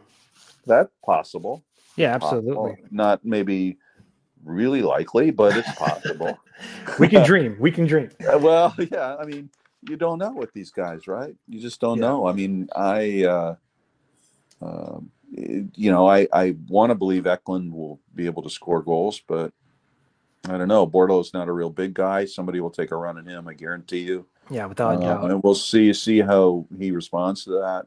that's 0.66 0.90
possible. 1.04 1.64
Yeah, 1.96 2.16
Possible. 2.18 2.38
absolutely. 2.52 2.84
Not 2.90 3.24
maybe 3.24 3.78
really 4.44 4.82
likely, 4.82 5.30
but 5.30 5.56
it's 5.56 5.72
possible. 5.72 6.38
We 6.98 7.08
can 7.08 7.22
dream. 7.26 7.56
We 7.60 7.70
can 7.70 7.86
dream. 7.86 8.10
Uh, 8.32 8.38
well, 8.38 8.74
yeah. 8.90 9.16
I 9.16 9.24
mean, 9.24 9.48
you 9.88 9.96
don't 9.96 10.18
know 10.18 10.32
with 10.32 10.52
these 10.52 10.70
guys, 10.70 11.06
right? 11.06 11.34
You 11.46 11.60
just 11.60 11.80
don't 11.80 11.98
Yeah. 11.98 12.06
know. 12.08 12.26
I 12.26 12.32
mean, 12.32 12.68
I, 12.74 13.24
uh, 13.24 13.54
it- 15.32 15.66
you 15.76 15.90
know, 15.92 16.08
I 16.08 16.26
I 16.32 16.56
want 16.68 16.90
to 16.90 16.94
believe 16.96 17.26
Eklund 17.26 17.72
will 17.72 18.00
be 18.14 18.26
able 18.26 18.42
to 18.42 18.50
score 18.50 18.82
goals, 18.82 19.20
but 19.28 19.52
I 20.46 20.56
don't 20.56 20.68
know. 20.68 20.86
Bordeaux's 20.86 21.34
not 21.34 21.48
a 21.48 21.52
real 21.52 21.70
big 21.70 21.94
guy. 21.94 22.24
Somebody 22.24 22.60
will 22.60 22.70
take 22.70 22.90
a 22.90 22.96
run 22.96 23.18
at 23.18 23.26
him. 23.26 23.48
I 23.48 23.54
guarantee 23.54 24.00
you. 24.00 24.26
Yeah, 24.50 24.66
without 24.66 24.94
a 24.94 24.98
Uh, 24.98 25.00
doubt. 25.00 25.30
and 25.30 25.42
we'll 25.42 25.54
see 25.54 25.92
see 25.92 26.20
how 26.20 26.66
he 26.78 26.90
responds 26.90 27.44
to 27.44 27.50
that. 27.50 27.86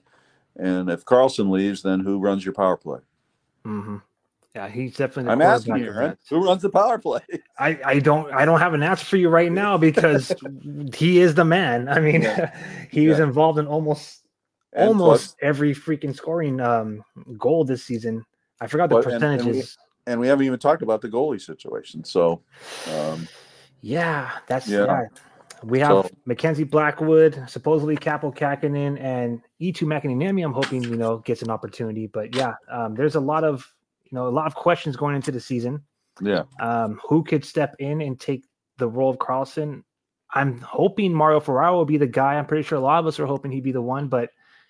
And 0.57 0.89
if 0.89 1.05
Karlsson 1.05 1.49
leaves, 1.49 1.81
then 1.81 2.01
who 2.01 2.19
runs 2.19 2.43
your 2.45 2.53
power 2.53 2.77
play? 2.77 2.99
Mm-hmm. 3.65 3.97
Yeah, 4.53 4.67
he's 4.67 4.95
definitely. 4.97 5.23
The 5.25 5.31
I'm 5.31 5.41
asking 5.41 5.77
you, 5.77 5.93
that. 5.93 6.17
who 6.29 6.43
runs 6.45 6.61
the 6.61 6.69
power 6.69 6.99
play? 6.99 7.21
I, 7.57 7.79
I 7.85 7.99
don't 7.99 8.31
I 8.33 8.43
don't 8.43 8.59
have 8.59 8.73
an 8.73 8.83
answer 8.83 9.05
for 9.05 9.15
you 9.17 9.29
right 9.29 9.51
now 9.51 9.77
because 9.77 10.33
he 10.93 11.19
is 11.19 11.35
the 11.35 11.45
man. 11.45 11.87
I 11.87 11.99
mean, 11.99 12.23
Yeah. 12.23 12.53
he 12.91 13.07
was 13.07 13.17
Yeah. 13.19 13.23
involved 13.25 13.59
in 13.59 13.65
almost 13.65 14.25
And 14.73 14.89
almost 14.89 15.37
plus- 15.39 15.49
every 15.49 15.73
freaking 15.73 16.13
scoring 16.15 16.59
um 16.59 17.01
goal 17.37 17.63
this 17.63 17.83
season. 17.85 18.25
I 18.59 18.67
forgot 18.67 18.89
the 18.89 18.95
But- 18.95 19.05
and- 19.07 19.23
and 19.23 19.31
we- 19.31 19.37
percentages. 19.39 19.77
And 20.07 20.19
we 20.19 20.27
haven't 20.27 20.45
even 20.45 20.59
talked 20.59 20.81
about 20.81 21.01
the 21.01 21.09
goalie 21.09 21.41
situation. 21.41 22.03
So, 22.03 22.41
um, 22.91 23.27
yeah, 23.81 24.31
that's 24.47 24.67
Yeah. 24.67 24.85
yeah. 24.85 25.03
We 25.63 25.79
have 25.79 26.05
So- 26.05 26.09
Mackenzie 26.25 26.63
Blackwood, 26.63 27.43
supposedly 27.47 27.95
Kaapo 27.95 28.35
Kahkonen, 28.35 28.99
and 28.99 29.41
Eetu 29.61 29.85
Makiniemi. 29.85 30.43
I'm 30.43 30.53
hoping 30.53 30.83
you 30.83 30.95
know 30.95 31.17
gets 31.19 31.43
an 31.43 31.51
opportunity, 31.51 32.07
but 32.07 32.35
yeah, 32.35 32.55
um, 32.71 32.95
there's 32.95 33.15
a 33.15 33.19
lot 33.19 33.43
of 33.43 33.71
you 34.05 34.15
know 34.15 34.27
a 34.27 34.29
lot 34.29 34.47
of 34.47 34.55
questions 34.55 34.95
going 34.95 35.15
into 35.15 35.31
the 35.31 35.39
season. 35.39 35.83
yeah, 36.19 36.43
um, 36.59 36.99
who 37.07 37.23
could 37.23 37.45
step 37.45 37.75
in 37.79 38.01
and 38.01 38.19
take 38.19 38.43
the 38.77 38.87
role 38.87 39.11
of 39.11 39.17
Karlsson. 39.17 39.83
I'm 40.33 40.59
hoping 40.61 41.13
Mario 41.13 41.39
Ferraro 41.39 41.75
will 41.75 41.85
be 41.85 41.97
the 41.97 42.07
guy. 42.07 42.35
I'm 42.35 42.45
pretty 42.45 42.63
sure 42.63 42.77
a 42.77 42.81
lot 42.81 42.99
of 42.99 43.05
us 43.05 43.19
are 43.19 43.25
hoping 43.25 43.51
he'd 43.51 43.63
be 43.63 43.71
the 43.71 43.81
one, 43.81 44.07
but 44.07 44.29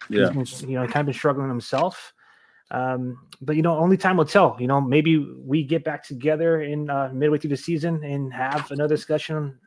yeah. 0.09 0.31
he's 0.31 0.59
been, 0.61 0.69
you 0.69 0.75
know, 0.75 0.85
kind 0.87 1.01
of 1.01 1.05
been 1.05 1.13
struggling 1.13 1.49
himself. 1.49 2.13
Um, 2.71 3.19
but 3.41 3.55
you 3.55 3.61
know, 3.61 3.77
only 3.77 3.97
time 3.97 4.17
will 4.17 4.25
tell. 4.25 4.55
You 4.59 4.67
know, 4.67 4.79
maybe 4.81 5.17
we 5.17 5.63
get 5.63 5.83
back 5.83 6.03
together 6.03 6.61
in 6.61 6.89
uh, 6.89 7.09
midway 7.13 7.37
through 7.37 7.49
the 7.51 7.57
season 7.57 8.03
and 8.03 8.33
have 8.33 8.71
another 8.71 8.95
discussion 8.95 9.57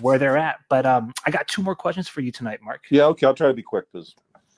where 0.00 0.18
they're 0.18 0.36
at. 0.38 0.56
But 0.68 0.86
um, 0.86 1.12
I 1.26 1.30
got 1.30 1.46
two 1.48 1.62
more 1.62 1.74
questions 1.76 2.08
for 2.08 2.20
you 2.20 2.32
tonight, 2.32 2.60
Mark. 2.62 2.84
Yeah, 2.90 3.04
okay. 3.06 3.26
I'll 3.26 3.34
try 3.34 3.48
to 3.48 3.54
be 3.54 3.62
quick 3.62 3.84
because 3.92 4.14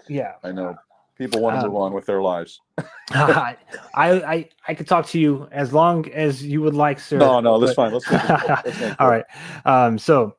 Yeah, 0.09 0.35
I 0.45 0.53
know 0.53 0.77
people 1.19 1.41
want 1.41 1.57
to 1.57 1.67
Um, 1.67 1.73
move 1.73 1.81
on 1.81 1.93
with 1.93 2.07
their 2.07 2.23
lives. 2.23 2.61
I, 3.11 3.57
I 3.97 4.49
I 4.69 4.75
could 4.75 4.87
talk 4.87 5.07
to 5.09 5.19
you 5.19 5.49
as 5.51 5.73
long 5.73 6.09
as 6.11 6.45
you 6.45 6.61
would 6.63 6.75
like, 6.75 7.01
sir. 7.01 7.19
No, 7.19 7.41
no, 7.41 7.59
that's 7.59 7.75
but- 7.75 7.91
fine. 7.91 7.93
Let's 7.93 8.11
make 8.11 8.23
it 8.23 8.27
quick. 8.27 8.49
Let's 8.67 8.81
make 8.81 8.91
it 8.93 9.01
All 9.01 9.09
right. 9.11 9.25
Um, 9.65 9.99
so 9.99 10.37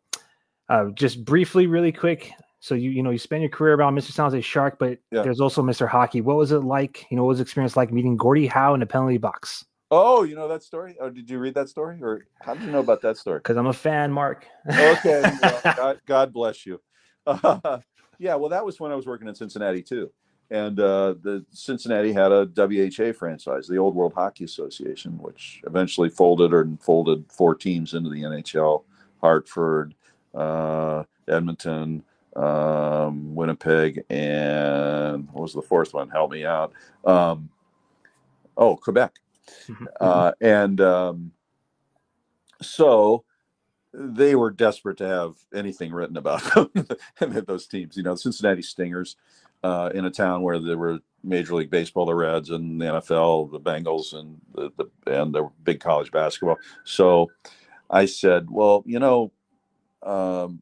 uh, 0.70 0.86
just 0.92 1.26
briefly, 1.26 1.68
really 1.68 1.92
quick. 1.92 2.32
So 2.62 2.76
you 2.76 2.92
you 2.92 3.02
know 3.04 3.10
you 3.10 3.18
spend 3.18 3.42
your 3.42 3.50
career 3.50 3.74
around 3.74 3.96
Mr. 3.98 4.12
Sounds 4.12 4.34
a 4.36 4.42
Shark, 4.42 4.78
but 4.80 5.00
Yeah. 5.12 5.24
there's 5.24 5.42
also 5.42 5.62
Mr. 5.64 5.88
Hockey. 5.88 6.22
What 6.22 6.38
was 6.38 6.52
it 6.52 6.60
like? 6.60 7.06
You 7.10 7.18
know, 7.18 7.24
what 7.24 7.30
was 7.30 7.38
the 7.40 7.42
experience 7.44 7.76
like 7.76 7.92
meeting 7.92 8.16
Gordie 8.16 8.48
Howe 8.48 8.76
in 8.76 8.80
the 8.80 8.86
penalty 8.86 9.18
box? 9.18 9.66
Oh, 9.90 10.24
you 10.24 10.36
know 10.36 10.48
that 10.48 10.64
story? 10.64 10.96
Oh, 11.02 11.10
did 11.10 11.30
you 11.30 11.40
read 11.40 11.56
that 11.56 11.68
story, 11.68 12.02
or 12.02 12.26
how 12.40 12.54
did 12.54 12.64
you 12.64 12.72
know 12.72 12.80
about 12.80 13.02
that 13.02 13.18
story? 13.18 13.40
Because 13.40 13.58
I'm 13.58 13.68
a 13.68 13.74
fan, 13.74 14.12
Mark. 14.12 14.46
Okay, 14.70 15.24
well, 15.42 15.62
God, 15.76 16.02
God 16.06 16.34
bless 16.34 16.66
you. 16.66 16.80
yeah, 18.20 18.36
well, 18.36 18.50
that 18.50 18.64
was 18.64 18.80
when 18.80 18.92
I 18.92 18.96
was 18.96 19.08
working 19.08 19.28
in 19.28 19.34
Cincinnati 19.36 19.82
too, 19.82 20.12
and 20.52 20.80
uh, 20.80 21.16
the 21.22 21.44
Cincinnati 21.50 22.14
had 22.14 22.32
a 22.32 22.46
WHA 22.46 23.14
franchise, 23.14 23.68
the 23.68 23.78
Old 23.78 23.96
World 23.96 24.14
Hockey 24.14 24.44
Association, 24.44 25.18
which 25.18 25.62
eventually 25.66 26.10
folded 26.10 26.54
or 26.54 26.70
folded 26.80 27.26
four 27.32 27.56
teams 27.56 27.96
into 27.96 28.12
the 28.12 28.22
NHL: 28.22 28.84
Hartford, 29.20 29.96
uh, 30.36 31.04
Edmonton, 31.28 32.04
um, 32.36 33.36
Winnipeg, 33.36 34.04
and 34.10 35.28
what 35.32 35.42
was 35.42 35.54
the 35.54 35.62
fourth 35.62 35.94
one? 35.94 36.10
Help 36.10 36.32
me 36.32 36.46
out. 36.46 36.74
Um, 37.06 37.50
oh, 38.58 38.76
Quebec. 38.76 39.16
Uh, 40.00 40.32
and 40.40 40.80
um, 40.80 41.32
so 42.62 43.26
they 43.94 44.36
were 44.36 44.50
desperate 44.50 44.98
to 44.98 45.08
have 45.08 45.34
anything 45.54 45.92
written 45.92 46.18
about 46.18 46.42
them, 47.20 47.44
those 47.48 47.68
teams. 47.68 47.98
You 47.98 48.04
know, 48.04 48.14
the 48.14 48.20
Cincinnati 48.20 48.62
Stingers 48.62 49.18
uh, 49.64 49.90
in 49.94 50.06
a 50.06 50.12
town 50.12 50.42
where 50.42 50.60
there 50.60 50.78
were 50.78 51.00
Major 51.24 51.56
League 51.56 51.70
Baseball, 51.70 52.06
the 52.06 52.16
Reds, 52.16 52.50
and 52.50 52.82
the 52.82 52.86
NFL, 52.86 53.52
the 53.52 53.60
Bengals, 53.60 54.14
and 54.18 54.40
the, 54.56 54.72
the 54.78 55.20
and 55.20 55.34
the 55.34 55.50
big 55.64 55.80
college 55.80 56.12
basketball. 56.12 56.58
So 56.84 57.32
I 57.90 58.06
said, 58.06 58.50
well, 58.50 58.84
you 58.86 59.00
know, 59.00 59.32
um, 60.02 60.62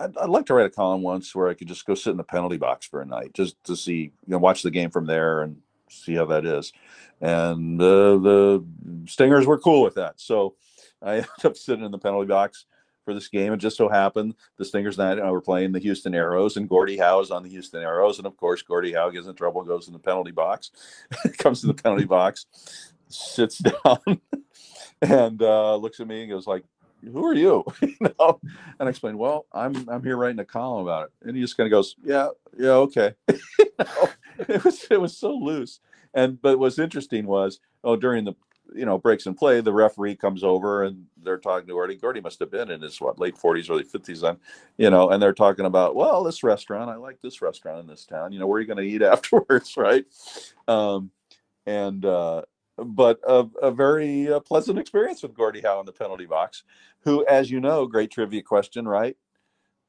I'd, 0.00 0.16
I'd 0.16 0.30
like 0.30 0.46
to 0.46 0.54
write 0.54 0.66
a 0.66 0.70
column 0.70 1.02
once 1.02 1.34
where 1.34 1.48
I 1.48 1.54
could 1.54 1.68
just 1.68 1.86
go 1.86 1.94
sit 1.94 2.10
in 2.10 2.16
the 2.16 2.24
penalty 2.24 2.56
box 2.56 2.86
for 2.86 3.00
a 3.00 3.06
night, 3.06 3.32
just 3.34 3.62
to 3.64 3.76
see, 3.76 3.94
you 3.94 4.12
know, 4.26 4.38
watch 4.38 4.62
the 4.62 4.70
game 4.70 4.90
from 4.90 5.06
there 5.06 5.42
and 5.42 5.56
see 5.88 6.14
how 6.14 6.26
that 6.26 6.44
is. 6.44 6.72
And 7.20 7.80
uh, 7.80 8.18
the 8.18 8.64
Stingers 9.06 9.46
were 9.46 9.58
cool 9.58 9.82
with 9.82 9.94
that. 9.94 10.20
So 10.20 10.56
I 11.02 11.14
ended 11.16 11.44
up 11.44 11.56
sitting 11.56 11.84
in 11.84 11.92
the 11.92 11.98
penalty 11.98 12.26
box 12.26 12.66
for 13.04 13.14
this 13.14 13.28
game. 13.28 13.52
It 13.52 13.58
just 13.58 13.76
so 13.76 13.88
happened 13.88 14.34
the 14.56 14.64
Stingers 14.64 14.98
and 14.98 15.20
I 15.20 15.30
were 15.30 15.40
playing 15.40 15.72
the 15.72 15.78
Houston 15.78 16.12
Aeros, 16.12 16.56
and 16.56 16.68
Gordie 16.68 16.96
Howe 16.96 17.20
is 17.20 17.30
on 17.30 17.42
the 17.42 17.50
Houston 17.50 17.82
Aeros. 17.82 18.18
And 18.18 18.26
of 18.26 18.36
course, 18.36 18.62
Gordie 18.62 18.92
Howe 18.92 19.10
gets 19.10 19.26
in 19.26 19.34
trouble, 19.34 19.62
goes 19.62 19.86
in 19.86 19.92
the 19.92 19.98
penalty 19.98 20.32
box, 20.32 20.70
comes 21.38 21.60
to 21.60 21.66
the 21.66 21.74
penalty 21.74 22.04
box, 22.04 22.46
sits 23.08 23.58
down, 23.84 24.20
and 25.02 25.42
uh, 25.42 25.76
looks 25.76 26.00
at 26.00 26.08
me 26.08 26.22
and 26.22 26.30
goes 26.30 26.46
like, 26.46 26.64
"Who 27.12 27.24
are 27.24 27.34
you?" 27.34 27.64
you 27.82 27.96
know, 28.00 28.40
and 28.78 28.86
I 28.86 28.88
explained, 28.88 29.18
"Well, 29.18 29.46
I'm 29.52 29.88
I'm 29.88 30.02
here 30.02 30.16
writing 30.16 30.38
a 30.40 30.44
column 30.44 30.86
about 30.86 31.04
it." 31.06 31.28
And 31.28 31.36
he 31.36 31.42
just 31.42 31.56
kind 31.56 31.66
of 31.66 31.70
goes, 31.70 31.96
"Yeah, 32.02 32.28
yeah, 32.58 32.70
okay." 32.70 33.14
you 33.28 33.70
know, 33.78 34.08
it 34.48 34.64
was 34.64 34.86
it 34.90 35.00
was 35.00 35.16
so 35.16 35.34
loose. 35.34 35.80
And 36.14 36.40
but 36.40 36.58
what's 36.58 36.78
interesting 36.78 37.26
was, 37.26 37.60
oh, 37.82 37.96
during 37.96 38.24
the 38.24 38.34
you 38.74 38.86
know 38.86 38.98
breaks 38.98 39.26
in 39.26 39.34
play, 39.34 39.60
the 39.60 39.72
referee 39.72 40.16
comes 40.16 40.42
over 40.42 40.84
and 40.84 41.06
they're 41.22 41.38
talking 41.38 41.66
to 41.66 41.72
Gordie. 41.72 41.96
Gordie 41.96 42.20
must 42.20 42.38
have 42.40 42.50
been 42.50 42.70
in 42.70 42.82
his 42.82 43.00
what 43.00 43.18
late 43.18 43.36
forties, 43.36 43.68
early 43.68 43.84
fifties 43.84 44.20
then, 44.20 44.36
you 44.78 44.90
know, 44.90 45.10
and 45.10 45.22
they're 45.22 45.32
talking 45.32 45.66
about, 45.66 45.94
well, 45.94 46.22
this 46.22 46.42
restaurant, 46.42 46.90
I 46.90 46.96
like 46.96 47.20
this 47.20 47.42
restaurant 47.42 47.80
in 47.80 47.86
this 47.86 48.04
town. 48.04 48.32
You 48.32 48.38
know, 48.38 48.46
where 48.46 48.58
are 48.58 48.60
you 48.60 48.66
going 48.66 48.78
to 48.78 48.82
eat 48.82 49.02
afterwards, 49.02 49.76
right? 49.76 50.04
Um, 50.68 51.10
and 51.66 52.04
uh, 52.04 52.42
but 52.76 53.20
a, 53.26 53.46
a 53.62 53.70
very 53.70 54.32
uh, 54.32 54.40
pleasant 54.40 54.78
experience 54.78 55.22
with 55.22 55.34
Gordie 55.34 55.60
Howe 55.60 55.80
in 55.80 55.86
the 55.86 55.92
penalty 55.92 56.26
box, 56.26 56.64
who, 57.00 57.24
as 57.26 57.50
you 57.50 57.60
know, 57.60 57.86
great 57.86 58.10
trivia 58.10 58.42
question, 58.42 58.86
right? 58.86 59.16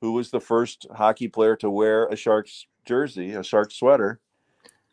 Who 0.01 0.11
was 0.11 0.29
the 0.29 0.39
first 0.39 0.85
hockey 0.93 1.27
player 1.27 1.55
to 1.57 1.69
wear 1.69 2.05
a 2.07 2.15
Sharks 2.15 2.67
jersey, 2.85 3.31
a 3.31 3.43
Sharks 3.43 3.75
sweater? 3.75 4.19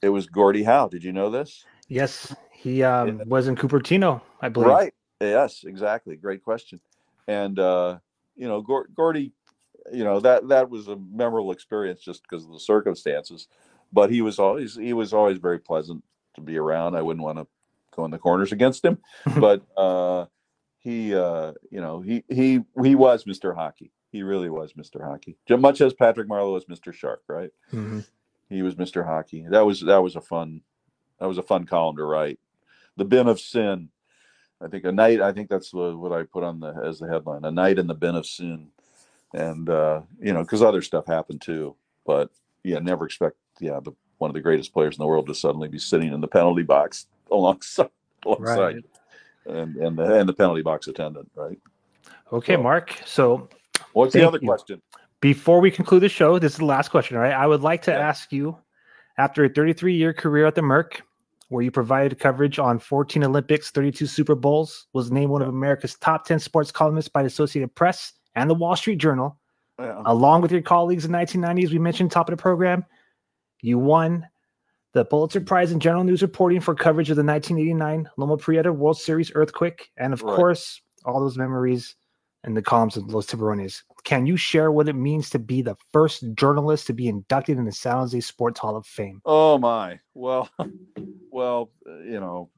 It 0.01 0.09
was 0.09 0.27
Gordie 0.27 0.64
Howe. 0.64 0.89
Did 0.89 1.05
you 1.05 1.12
know 1.12 1.31
this? 1.31 1.64
Yes, 1.89 2.35
he 2.52 2.82
um, 2.82 3.20
was 3.27 3.48
in 3.48 3.56
Cupertino, 3.56 4.23
I 4.40 4.48
believe. 4.48 4.69
Right. 4.69 4.94
Yes, 5.20 5.64
exactly. 5.64 6.16
Great 6.16 6.43
question. 6.43 6.81
And 7.28 7.59
uh, 7.59 7.98
you 8.35 8.48
know, 8.48 8.62
Gor- 8.62 8.89
Gordie, 8.94 9.32
you 9.93 10.02
know 10.02 10.19
that 10.20 10.48
that 10.48 10.70
was 10.70 10.89
a 10.89 10.97
memorable 10.97 11.52
experience 11.52 12.01
just 12.01 12.23
because 12.23 12.44
of 12.44 12.52
the 12.52 12.59
circumstances. 12.59 13.47
But 13.93 14.10
he 14.10 14.23
was 14.23 14.39
always 14.39 14.74
he 14.74 14.93
was 14.93 15.12
always 15.12 15.39
very 15.39 15.59
pleasant 15.59 16.02
to 16.35 16.40
be 16.40 16.56
around. 16.56 16.97
I 16.97 17.02
wouldn't 17.02 17.24
want 17.24 17.39
to 17.39 17.47
go 17.94 18.05
in 18.05 18.10
the 18.10 18.19
corners 18.19 18.52
against 18.52 18.85
him, 18.85 18.98
but 19.39 19.62
uh, 19.77 20.27
he 20.78 21.14
uh, 21.14 21.52
you 21.70 21.81
know 21.81 22.01
he 22.01 22.24
he 22.28 22.60
he 22.82 22.94
was 22.94 23.24
Mr. 23.24 23.55
Hockey. 23.55 23.93
He 24.10 24.23
really 24.23 24.51
was 24.51 24.74
Mr. 24.74 25.02
Hockey, 25.02 25.36
much 25.48 25.81
as 25.81 25.94
Patrick 25.94 26.28
Marleau 26.28 26.52
was 26.52 26.66
Mr. 26.66 26.93
Shark. 26.93 27.23
Right. 27.28 27.51
Mhm. 27.73 28.06
He 28.48 28.62
was 28.62 28.74
Mr. 28.74 29.06
Hockey. 29.06 29.47
That 29.48 29.64
was 29.64 29.81
that 29.81 30.02
was 30.02 30.16
a 30.16 30.20
fun 30.20 30.62
that 31.19 31.27
was 31.27 31.39
a 31.39 31.43
fun 31.43 31.64
column 31.66 31.97
to 31.97 32.05
write. 32.05 32.39
The 32.97 33.05
bin 33.05 33.28
of 33.28 33.40
sin. 33.40 33.89
I 34.60 34.69
think 34.69 34.85
a 34.85 34.93
night. 34.93 35.20
I 35.20 35.32
think 35.32 35.48
that's 35.48 35.73
what 35.73 35.98
what 35.98 36.12
I 36.12 36.24
put 36.24 36.44
on 36.44 36.60
the 36.60 36.69
as 36.85 36.98
the 36.98 37.09
headline. 37.09 37.44
A 37.44 37.51
night 37.51 37.78
in 37.78 37.86
the 37.86 37.94
bin 37.94 38.14
of 38.14 38.27
sin, 38.27 38.69
and 39.32 39.69
uh, 39.69 40.02
you 40.20 40.32
know, 40.32 40.43
because 40.43 40.62
other 40.62 40.82
stuff 40.82 41.06
happened 41.06 41.40
too. 41.40 41.74
But 42.05 42.31
yeah, 42.62 42.78
never 42.78 43.06
expect 43.06 43.36
yeah 43.60 43.81
the 43.82 43.93
one 44.19 44.31
of 44.31 44.35
the 44.35 44.40
greatest 44.40 44.73
players 44.73 44.97
in 44.97 45.02
the 45.02 45.06
world 45.06 45.27
to 45.27 45.35
suddenly 45.35 45.69
be 45.69 45.78
sitting 45.78 46.12
in 46.12 46.20
the 46.20 46.28
penalty 46.28 46.62
box 46.62 47.06
alongside 47.33 47.91
alongside 48.27 48.59
Right. 48.59 48.77
and 49.47 49.77
and 49.77 49.99
the 49.99 50.15
and 50.19 50.29
the 50.29 50.33
penalty 50.35 50.63
box 50.63 50.87
attendant. 50.89 51.31
Right. 51.35 51.59
Okay, 52.33 52.55
So- 52.57 52.63
Mark. 52.63 52.97
So 53.05 53.49
What's 53.93 54.13
the 54.15 54.27
other 54.27 54.39
you. 54.41 54.49
question? 54.49 54.81
before 55.21 55.61
we 55.61 55.71
conclude 55.71 56.03
the 56.03 56.09
show, 56.09 56.39
this 56.39 56.53
is 56.53 56.59
the 56.59 56.65
last 56.65 56.89
question. 56.91 57.17
All 57.17 57.23
right. 57.23 57.33
I 57.35 57.47
would 57.47 57.61
like 57.63 57.83
to 57.83 57.91
Yeah. 57.93 57.99
ask 57.99 58.33
you 58.33 58.57
after 59.19 59.45
a 59.45 59.49
33 59.49 59.95
year 59.95 60.13
career 60.13 60.47
at 60.47 60.55
the 60.55 60.63
Merc, 60.63 61.03
where 61.49 61.63
you 61.63 61.71
provided 61.71 62.19
coverage 62.19 62.59
on 62.59 62.79
14 62.79 63.23
Olympics, 63.23 63.71
32 63.71 64.07
Super 64.07 64.35
Bowls, 64.35 64.87
was 64.95 65.11
named 65.13 65.31
one 65.31 65.43
of 65.43 65.49
America's 65.49 65.95
top 65.97 66.25
10 66.25 66.39
sports 66.41 66.73
columnists 66.73 67.09
by 67.11 67.23
the 67.23 67.27
Associated 67.27 67.75
Press 67.75 68.15
and 68.35 68.49
the 68.49 68.55
Wall 68.55 68.75
Street 68.77 68.97
Journal. 68.97 69.37
yeah. 69.79 70.03
along 70.07 70.41
with 70.43 70.53
your 70.53 70.63
colleagues 70.63 71.05
in 71.05 71.11
1990s. 71.13 71.71
We 71.71 71.79
mentioned 71.79 72.11
top 72.11 72.29
of 72.29 72.37
the 72.37 72.41
program. 72.43 72.85
You 73.63 73.79
won 73.79 74.27
the 74.93 75.05
Pulitzer 75.05 75.40
Prize 75.40 75.73
in 75.73 75.81
General 75.81 76.05
News 76.05 76.23
Reporting 76.23 76.60
for 76.60 76.74
coverage 76.74 77.10
of 77.10 77.16
the 77.16 77.24
1989 77.24 78.09
Loma 78.16 78.36
Prieta 78.36 78.73
World 78.73 78.98
Series 78.98 79.32
earthquake, 79.35 79.90
and 79.97 80.12
of 80.12 80.23
right. 80.23 80.36
course, 80.36 80.81
all 81.05 81.20
those 81.20 81.39
memories 81.39 81.97
in 82.44 82.55
the 82.55 82.62
columns 82.62 82.97
of 82.97 83.12
Los 83.12 83.27
Tiburones. 83.27 83.82
Can 84.05 84.27
you 84.27 84.36
share 84.36 84.73
what 84.73 84.89
it 84.89 84.94
means 84.94 85.31
to 85.31 85.39
be 85.39 85.62
the 85.62 85.77
first 85.93 86.24
journalist 86.35 86.86
to 86.89 86.93
be 86.93 87.09
inducted 87.09 87.56
in 87.56 87.64
the 87.64 87.73
San 87.73 87.97
Jose 87.97 88.20
Sports 88.20 88.60
Hall 88.60 88.77
of 88.77 88.86
Fame? 88.86 89.23
Oh 89.24 89.59
my! 89.59 90.01
Well, 90.14 90.51
well, 91.31 91.70
you 91.86 92.20
know, 92.20 92.51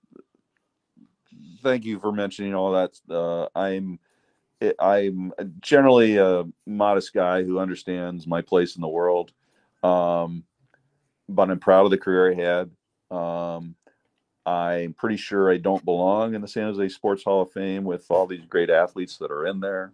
thank 1.62 1.84
you 1.84 2.00
for 2.00 2.12
mentioning 2.12 2.54
all 2.54 2.72
that. 2.72 2.98
Uh, 3.08 3.48
I'm 3.54 3.98
I'm 4.78 5.32
generally 5.60 6.16
a 6.16 6.44
modest 6.66 7.12
guy 7.12 7.42
who 7.44 7.58
understands 7.58 8.26
my 8.26 8.40
place 8.40 8.76
in 8.76 8.82
the 8.82 8.88
world, 8.88 9.32
um, 9.82 10.44
but 11.28 11.50
I'm 11.50 11.58
proud 11.58 11.84
of 11.84 11.90
the 11.90 11.98
career 11.98 12.32
I 12.32 12.34
had. 12.34 12.70
Um, 13.16 13.74
I'm 14.46 14.92
pretty 14.92 15.16
sure 15.16 15.50
I 15.50 15.56
don't 15.56 15.84
belong 15.84 16.34
in 16.34 16.40
the 16.40 16.48
San 16.48 16.64
Jose 16.64 16.88
Sports 16.90 17.24
Hall 17.24 17.42
of 17.42 17.52
Fame 17.52 17.84
with 17.84 18.10
all 18.10 18.26
these 18.26 18.44
great 18.44 18.70
athletes 18.70 19.16
that 19.18 19.30
are 19.30 19.46
in 19.46 19.60
there, 19.60 19.92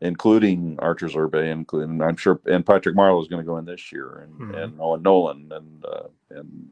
including 0.00 0.76
Arturs 0.80 1.14
Irbe, 1.14 1.50
including 1.50 2.02
I'm 2.02 2.16
sure, 2.16 2.40
and 2.46 2.64
Patrick 2.66 2.94
Marleau 2.94 3.22
is 3.22 3.28
going 3.28 3.42
to 3.42 3.46
go 3.46 3.56
in 3.56 3.64
this 3.64 3.90
year, 3.90 4.24
and, 4.24 4.34
mm-hmm. 4.34 4.54
and 4.54 4.80
Owen 4.80 5.02
Nolan, 5.02 5.50
and 5.50 5.84
uh, 5.84 6.08
and 6.30 6.68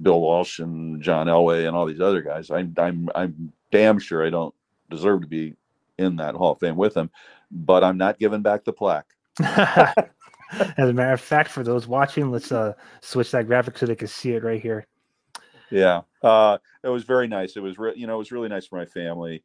Bill 0.00 0.20
Walsh 0.20 0.60
and 0.60 1.02
John 1.02 1.26
Elway 1.26 1.66
and 1.66 1.76
all 1.76 1.86
these 1.86 2.00
other 2.00 2.22
guys. 2.22 2.50
I'm 2.50 2.74
I'm 2.78 3.08
I'm 3.14 3.52
damn 3.72 3.98
sure 3.98 4.24
I 4.24 4.30
don't 4.30 4.54
deserve 4.90 5.22
to 5.22 5.26
be 5.26 5.56
in 5.98 6.16
that 6.16 6.34
Hall 6.34 6.52
of 6.52 6.60
Fame 6.60 6.76
with 6.76 6.94
them, 6.94 7.10
but 7.50 7.82
I'm 7.82 7.98
not 7.98 8.18
giving 8.18 8.42
back 8.42 8.64
the 8.64 8.72
plaque. 8.72 9.06
As 10.76 10.88
a 10.88 10.92
matter 10.92 11.12
of 11.12 11.20
fact, 11.20 11.50
for 11.50 11.62
those 11.62 11.86
watching, 11.86 12.30
let's 12.30 12.52
uh, 12.52 12.74
switch 13.00 13.30
that 13.30 13.46
graphic 13.46 13.78
so 13.78 13.86
they 13.86 13.96
can 13.96 14.08
see 14.08 14.32
it 14.32 14.44
right 14.44 14.60
here. 14.60 14.86
Yeah, 15.70 16.02
uh, 16.22 16.58
it 16.84 16.88
was 16.88 17.04
very 17.04 17.26
nice. 17.26 17.56
It 17.56 17.60
was, 17.60 17.78
re- 17.78 17.94
you 17.96 18.06
know, 18.06 18.16
it 18.16 18.18
was 18.18 18.32
really 18.32 18.48
nice 18.48 18.66
for 18.66 18.76
my 18.76 18.84
family. 18.84 19.42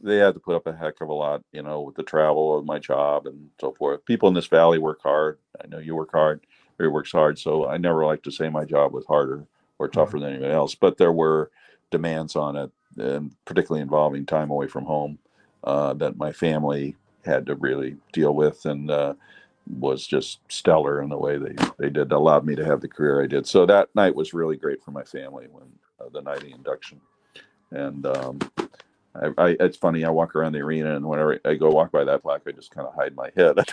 They 0.00 0.16
had 0.16 0.34
to 0.34 0.40
put 0.40 0.56
up 0.56 0.66
a 0.66 0.74
heck 0.74 1.00
of 1.02 1.10
a 1.10 1.12
lot, 1.12 1.42
you 1.52 1.62
know, 1.62 1.82
with 1.82 1.96
the 1.96 2.02
travel 2.02 2.58
of 2.58 2.64
my 2.64 2.78
job 2.78 3.26
and 3.26 3.50
so 3.60 3.72
forth. 3.72 4.04
People 4.06 4.28
in 4.28 4.34
this 4.34 4.46
valley 4.46 4.78
work 4.78 5.02
hard. 5.02 5.38
I 5.62 5.66
know 5.66 5.78
you 5.78 5.94
work 5.94 6.12
hard. 6.12 6.40
Everybody 6.76 6.94
works 6.94 7.12
hard. 7.12 7.38
So 7.38 7.66
I 7.66 7.76
never 7.76 8.06
like 8.06 8.22
to 8.22 8.30
say 8.30 8.48
my 8.48 8.64
job 8.64 8.94
was 8.94 9.04
harder 9.04 9.46
or 9.78 9.88
tougher 9.88 10.16
mm-hmm. 10.16 10.24
than 10.24 10.34
anyone 10.36 10.52
else, 10.52 10.74
but 10.74 10.96
there 10.96 11.12
were 11.12 11.50
demands 11.90 12.36
on 12.36 12.56
it, 12.56 12.70
and 12.96 13.34
particularly 13.44 13.82
involving 13.82 14.24
time 14.24 14.50
away 14.50 14.68
from 14.68 14.84
home 14.84 15.18
uh, 15.64 15.92
that 15.94 16.16
my 16.16 16.32
family 16.32 16.96
had 17.24 17.44
to 17.46 17.54
really 17.56 17.96
deal 18.12 18.34
with, 18.34 18.64
and 18.64 18.90
uh, 18.90 19.14
was 19.66 20.06
just 20.06 20.40
stellar 20.48 21.02
in 21.02 21.08
the 21.08 21.18
way 21.18 21.38
they 21.38 21.54
they 21.78 21.90
did. 21.90 22.12
Allowed 22.12 22.44
me 22.44 22.54
to 22.56 22.64
have 22.64 22.80
the 22.80 22.88
career 22.88 23.22
I 23.22 23.26
did. 23.26 23.46
So 23.46 23.66
that 23.66 23.88
night 23.94 24.14
was 24.14 24.34
really 24.34 24.56
great 24.56 24.82
for 24.82 24.90
my 24.90 25.04
family 25.04 25.46
when 25.50 25.64
uh, 26.00 26.08
the 26.12 26.22
night 26.22 26.38
of 26.38 26.44
the 26.44 26.52
induction, 26.52 27.00
and. 27.70 28.06
Um, 28.06 28.38
I, 29.14 29.30
I, 29.38 29.56
it's 29.58 29.76
funny. 29.76 30.04
I 30.04 30.10
walk 30.10 30.36
around 30.36 30.52
the 30.52 30.60
arena, 30.60 30.94
and 30.94 31.04
whenever 31.04 31.40
I 31.44 31.54
go 31.54 31.70
walk 31.70 31.90
by 31.90 32.04
that 32.04 32.22
plaque, 32.22 32.42
I 32.46 32.52
just 32.52 32.70
kind 32.70 32.86
of 32.86 32.94
hide 32.94 33.14
my 33.16 33.30
head. 33.36 33.56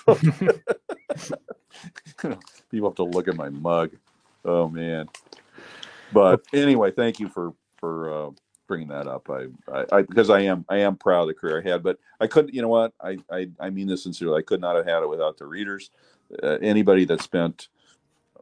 People 2.71 2.89
have 2.89 2.95
to 2.95 3.03
look 3.03 3.27
at 3.27 3.35
my 3.35 3.49
mug. 3.49 3.91
Oh 4.43 4.67
man, 4.67 5.09
but 6.11 6.41
anyway, 6.53 6.91
thank 6.91 7.19
you 7.19 7.29
for 7.29 7.53
for 7.79 8.11
uh, 8.13 8.29
bringing 8.67 8.89
that 8.89 9.07
up. 9.07 9.29
I, 9.29 9.47
I, 9.71 9.85
I, 9.91 10.01
because 10.01 10.29
I 10.29 10.41
am 10.41 10.65
I 10.69 10.77
am 10.77 10.95
proud 10.95 11.21
of 11.21 11.27
the 11.27 11.33
career 11.33 11.63
I 11.65 11.69
had, 11.69 11.83
but 11.83 11.99
I 12.19 12.27
couldn't. 12.27 12.53
You 12.53 12.61
know 12.61 12.67
what? 12.67 12.93
I 13.01 13.17
I, 13.31 13.49
I 13.59 13.69
mean 13.69 13.87
this 13.87 14.03
sincerely. 14.03 14.39
I 14.39 14.41
could 14.43 14.61
not 14.61 14.75
have 14.75 14.85
had 14.85 15.03
it 15.03 15.09
without 15.09 15.37
the 15.37 15.45
readers. 15.45 15.91
Uh, 16.43 16.57
anybody 16.61 17.05
that 17.05 17.21
spent 17.21 17.69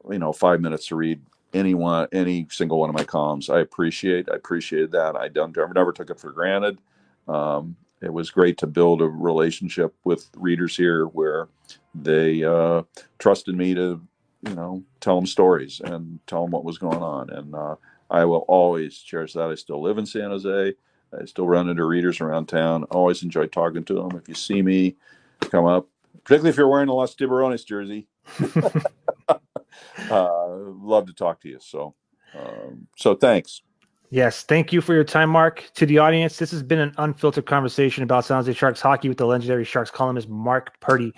you 0.10 0.20
know 0.20 0.34
five 0.34 0.62
minutes 0.62 0.88
to 0.88 0.96
read 0.96 1.22
any 1.54 1.74
one 1.74 2.08
any 2.12 2.48
single 2.50 2.80
one 2.80 2.90
of 2.90 2.96
my 2.96 3.04
columns, 3.04 3.50
I 3.50 3.60
appreciate. 3.60 4.30
I 4.30 4.36
appreciated 4.36 4.92
that. 4.92 5.16
I 5.16 5.28
don't 5.28 5.58
I 5.58 5.66
never 5.74 5.92
took 5.92 6.10
it 6.10 6.20
for 6.20 6.32
granted. 6.32 6.80
Um, 7.28 7.76
it 8.02 8.14
was 8.14 8.30
great 8.30 8.58
to 8.60 8.68
build 8.68 9.02
a 9.02 9.08
relationship 9.08 9.96
with 10.04 10.30
readers 10.36 10.76
here 10.76 11.06
where 11.08 11.48
they 11.96 12.44
uh, 12.44 12.84
trusted 13.18 13.56
me 13.56 13.74
to 13.74 14.02
you 14.48 14.56
know, 14.56 14.84
tell 15.00 15.16
them 15.16 15.26
stories 15.26 15.82
and 15.84 16.20
tell 16.28 16.44
them 16.44 16.52
what 16.52 16.64
was 16.64 16.78
going 16.78 17.02
on. 17.02 17.30
And 17.30 17.56
uh, 17.56 17.76
I 18.10 18.26
will 18.26 18.45
always 18.48 18.98
cherish 18.98 19.34
that. 19.34 19.49
I 19.49 19.56
still 19.56 19.82
live 19.82 19.98
in 19.98 20.06
San 20.06 20.30
Jose. 20.30 20.73
I 21.19 21.26
still 21.26 21.48
run 21.48 21.69
into 21.69 21.86
readers 21.86 22.22
around 22.22 22.48
town. 22.48 22.84
Always 22.86 23.23
enjoy 23.23 23.48
talking 23.48 23.84
to 23.86 23.94
them. 23.94 24.11
If 24.18 24.27
you 24.27 24.36
see 24.36 24.61
me, 24.61 24.95
come 25.40 25.65
up, 25.65 25.88
particularly 26.23 26.49
if 26.49 26.57
you're 26.57 26.68
wearing 26.68 26.90
a 26.90 26.94
Los 26.94 27.15
Tiburones 27.15 27.65
jersey. 27.65 28.07
uh, 30.10 30.48
love 30.49 31.07
to 31.07 31.14
talk 31.14 31.41
to 31.41 31.49
you. 31.49 31.60
So, 31.61 31.95
um, 32.38 32.88
so 32.98 33.15
thanks. 33.15 33.61
Yes, 34.10 34.44
thank 34.44 34.72
you 34.72 34.82
for 34.82 34.94
your 34.94 35.03
time, 35.03 35.30
Mark. 35.30 35.69
To 35.76 35.86
the 35.86 35.98
audience, 35.98 36.38
this 36.38 36.52
has 36.52 36.64
been 36.64 36.80
an 36.80 36.94
unfiltered 36.98 37.45
conversation 37.45 38.03
about 38.03 38.26
San 38.26 38.38
Jose 38.38 38.53
Sharks 38.53 38.80
hockey 38.80 39.10
with 39.10 39.18
the 39.18 39.26
legendary 39.26 39.65
Sharks 39.65 39.91
columnist 39.91 40.30
Mark 40.30 40.80
Purdy. 40.80 41.11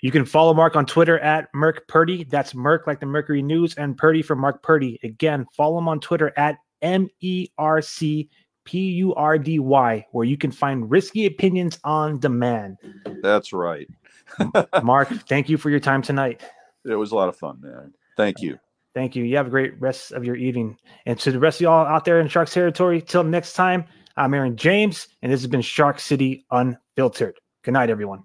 You 0.00 0.10
can 0.10 0.24
follow 0.24 0.52
Mark 0.52 0.76
on 0.76 0.84
Twitter 0.84 1.18
at 1.20 1.48
Merc 1.54 1.86
Purdy. 1.88 2.24
That's 2.24 2.54
Merc 2.54 2.86
like 2.86 3.00
the 3.00 3.06
Mercury 3.06 3.42
News 3.42 3.74
and 3.76 3.96
Purdy 3.96 4.22
for 4.22 4.34
Mark 4.34 4.62
Purdy. 4.62 4.98
Again, 5.02 5.46
follow 5.52 5.78
him 5.78 5.88
on 5.88 6.00
Twitter 6.00 6.32
at 6.36 6.56
M 6.82 7.08
E 7.20 7.48
R 7.58 7.80
C 7.80 8.28
P 8.64 8.90
U 8.90 9.14
R 9.14 9.38
D 9.38 9.58
Y, 9.58 10.06
where 10.10 10.24
you 10.24 10.36
can 10.36 10.50
find 10.50 10.90
risky 10.90 11.26
opinions 11.26 11.78
on 11.84 12.18
demand. 12.18 12.78
That's 13.22 13.52
right. 13.52 13.88
Mark, 14.82 15.08
thank 15.28 15.48
you 15.48 15.56
for 15.56 15.70
your 15.70 15.80
time 15.80 16.02
tonight. 16.02 16.42
It 16.84 16.96
was 16.96 17.12
a 17.12 17.14
lot 17.14 17.28
of 17.28 17.36
fun, 17.36 17.60
man. 17.60 17.92
Thank 18.16 18.40
you. 18.40 18.58
Thank 18.94 19.16
you. 19.16 19.24
You 19.24 19.36
have 19.36 19.46
a 19.46 19.50
great 19.50 19.80
rest 19.80 20.12
of 20.12 20.24
your 20.24 20.36
evening. 20.36 20.76
And 21.06 21.18
to 21.20 21.32
the 21.32 21.38
rest 21.38 21.58
of 21.58 21.62
y'all 21.62 21.86
out 21.86 22.04
there 22.04 22.20
in 22.20 22.28
Sharks 22.28 22.52
territory, 22.52 23.00
till 23.00 23.24
next 23.24 23.54
time, 23.54 23.84
I'm 24.16 24.34
Aaron 24.34 24.56
James, 24.56 25.08
and 25.22 25.32
this 25.32 25.40
has 25.40 25.48
been 25.50 25.62
Shark 25.62 25.98
City 25.98 26.44
Unfiltered. 26.50 27.38
Good 27.62 27.72
night, 27.72 27.88
everyone. 27.88 28.24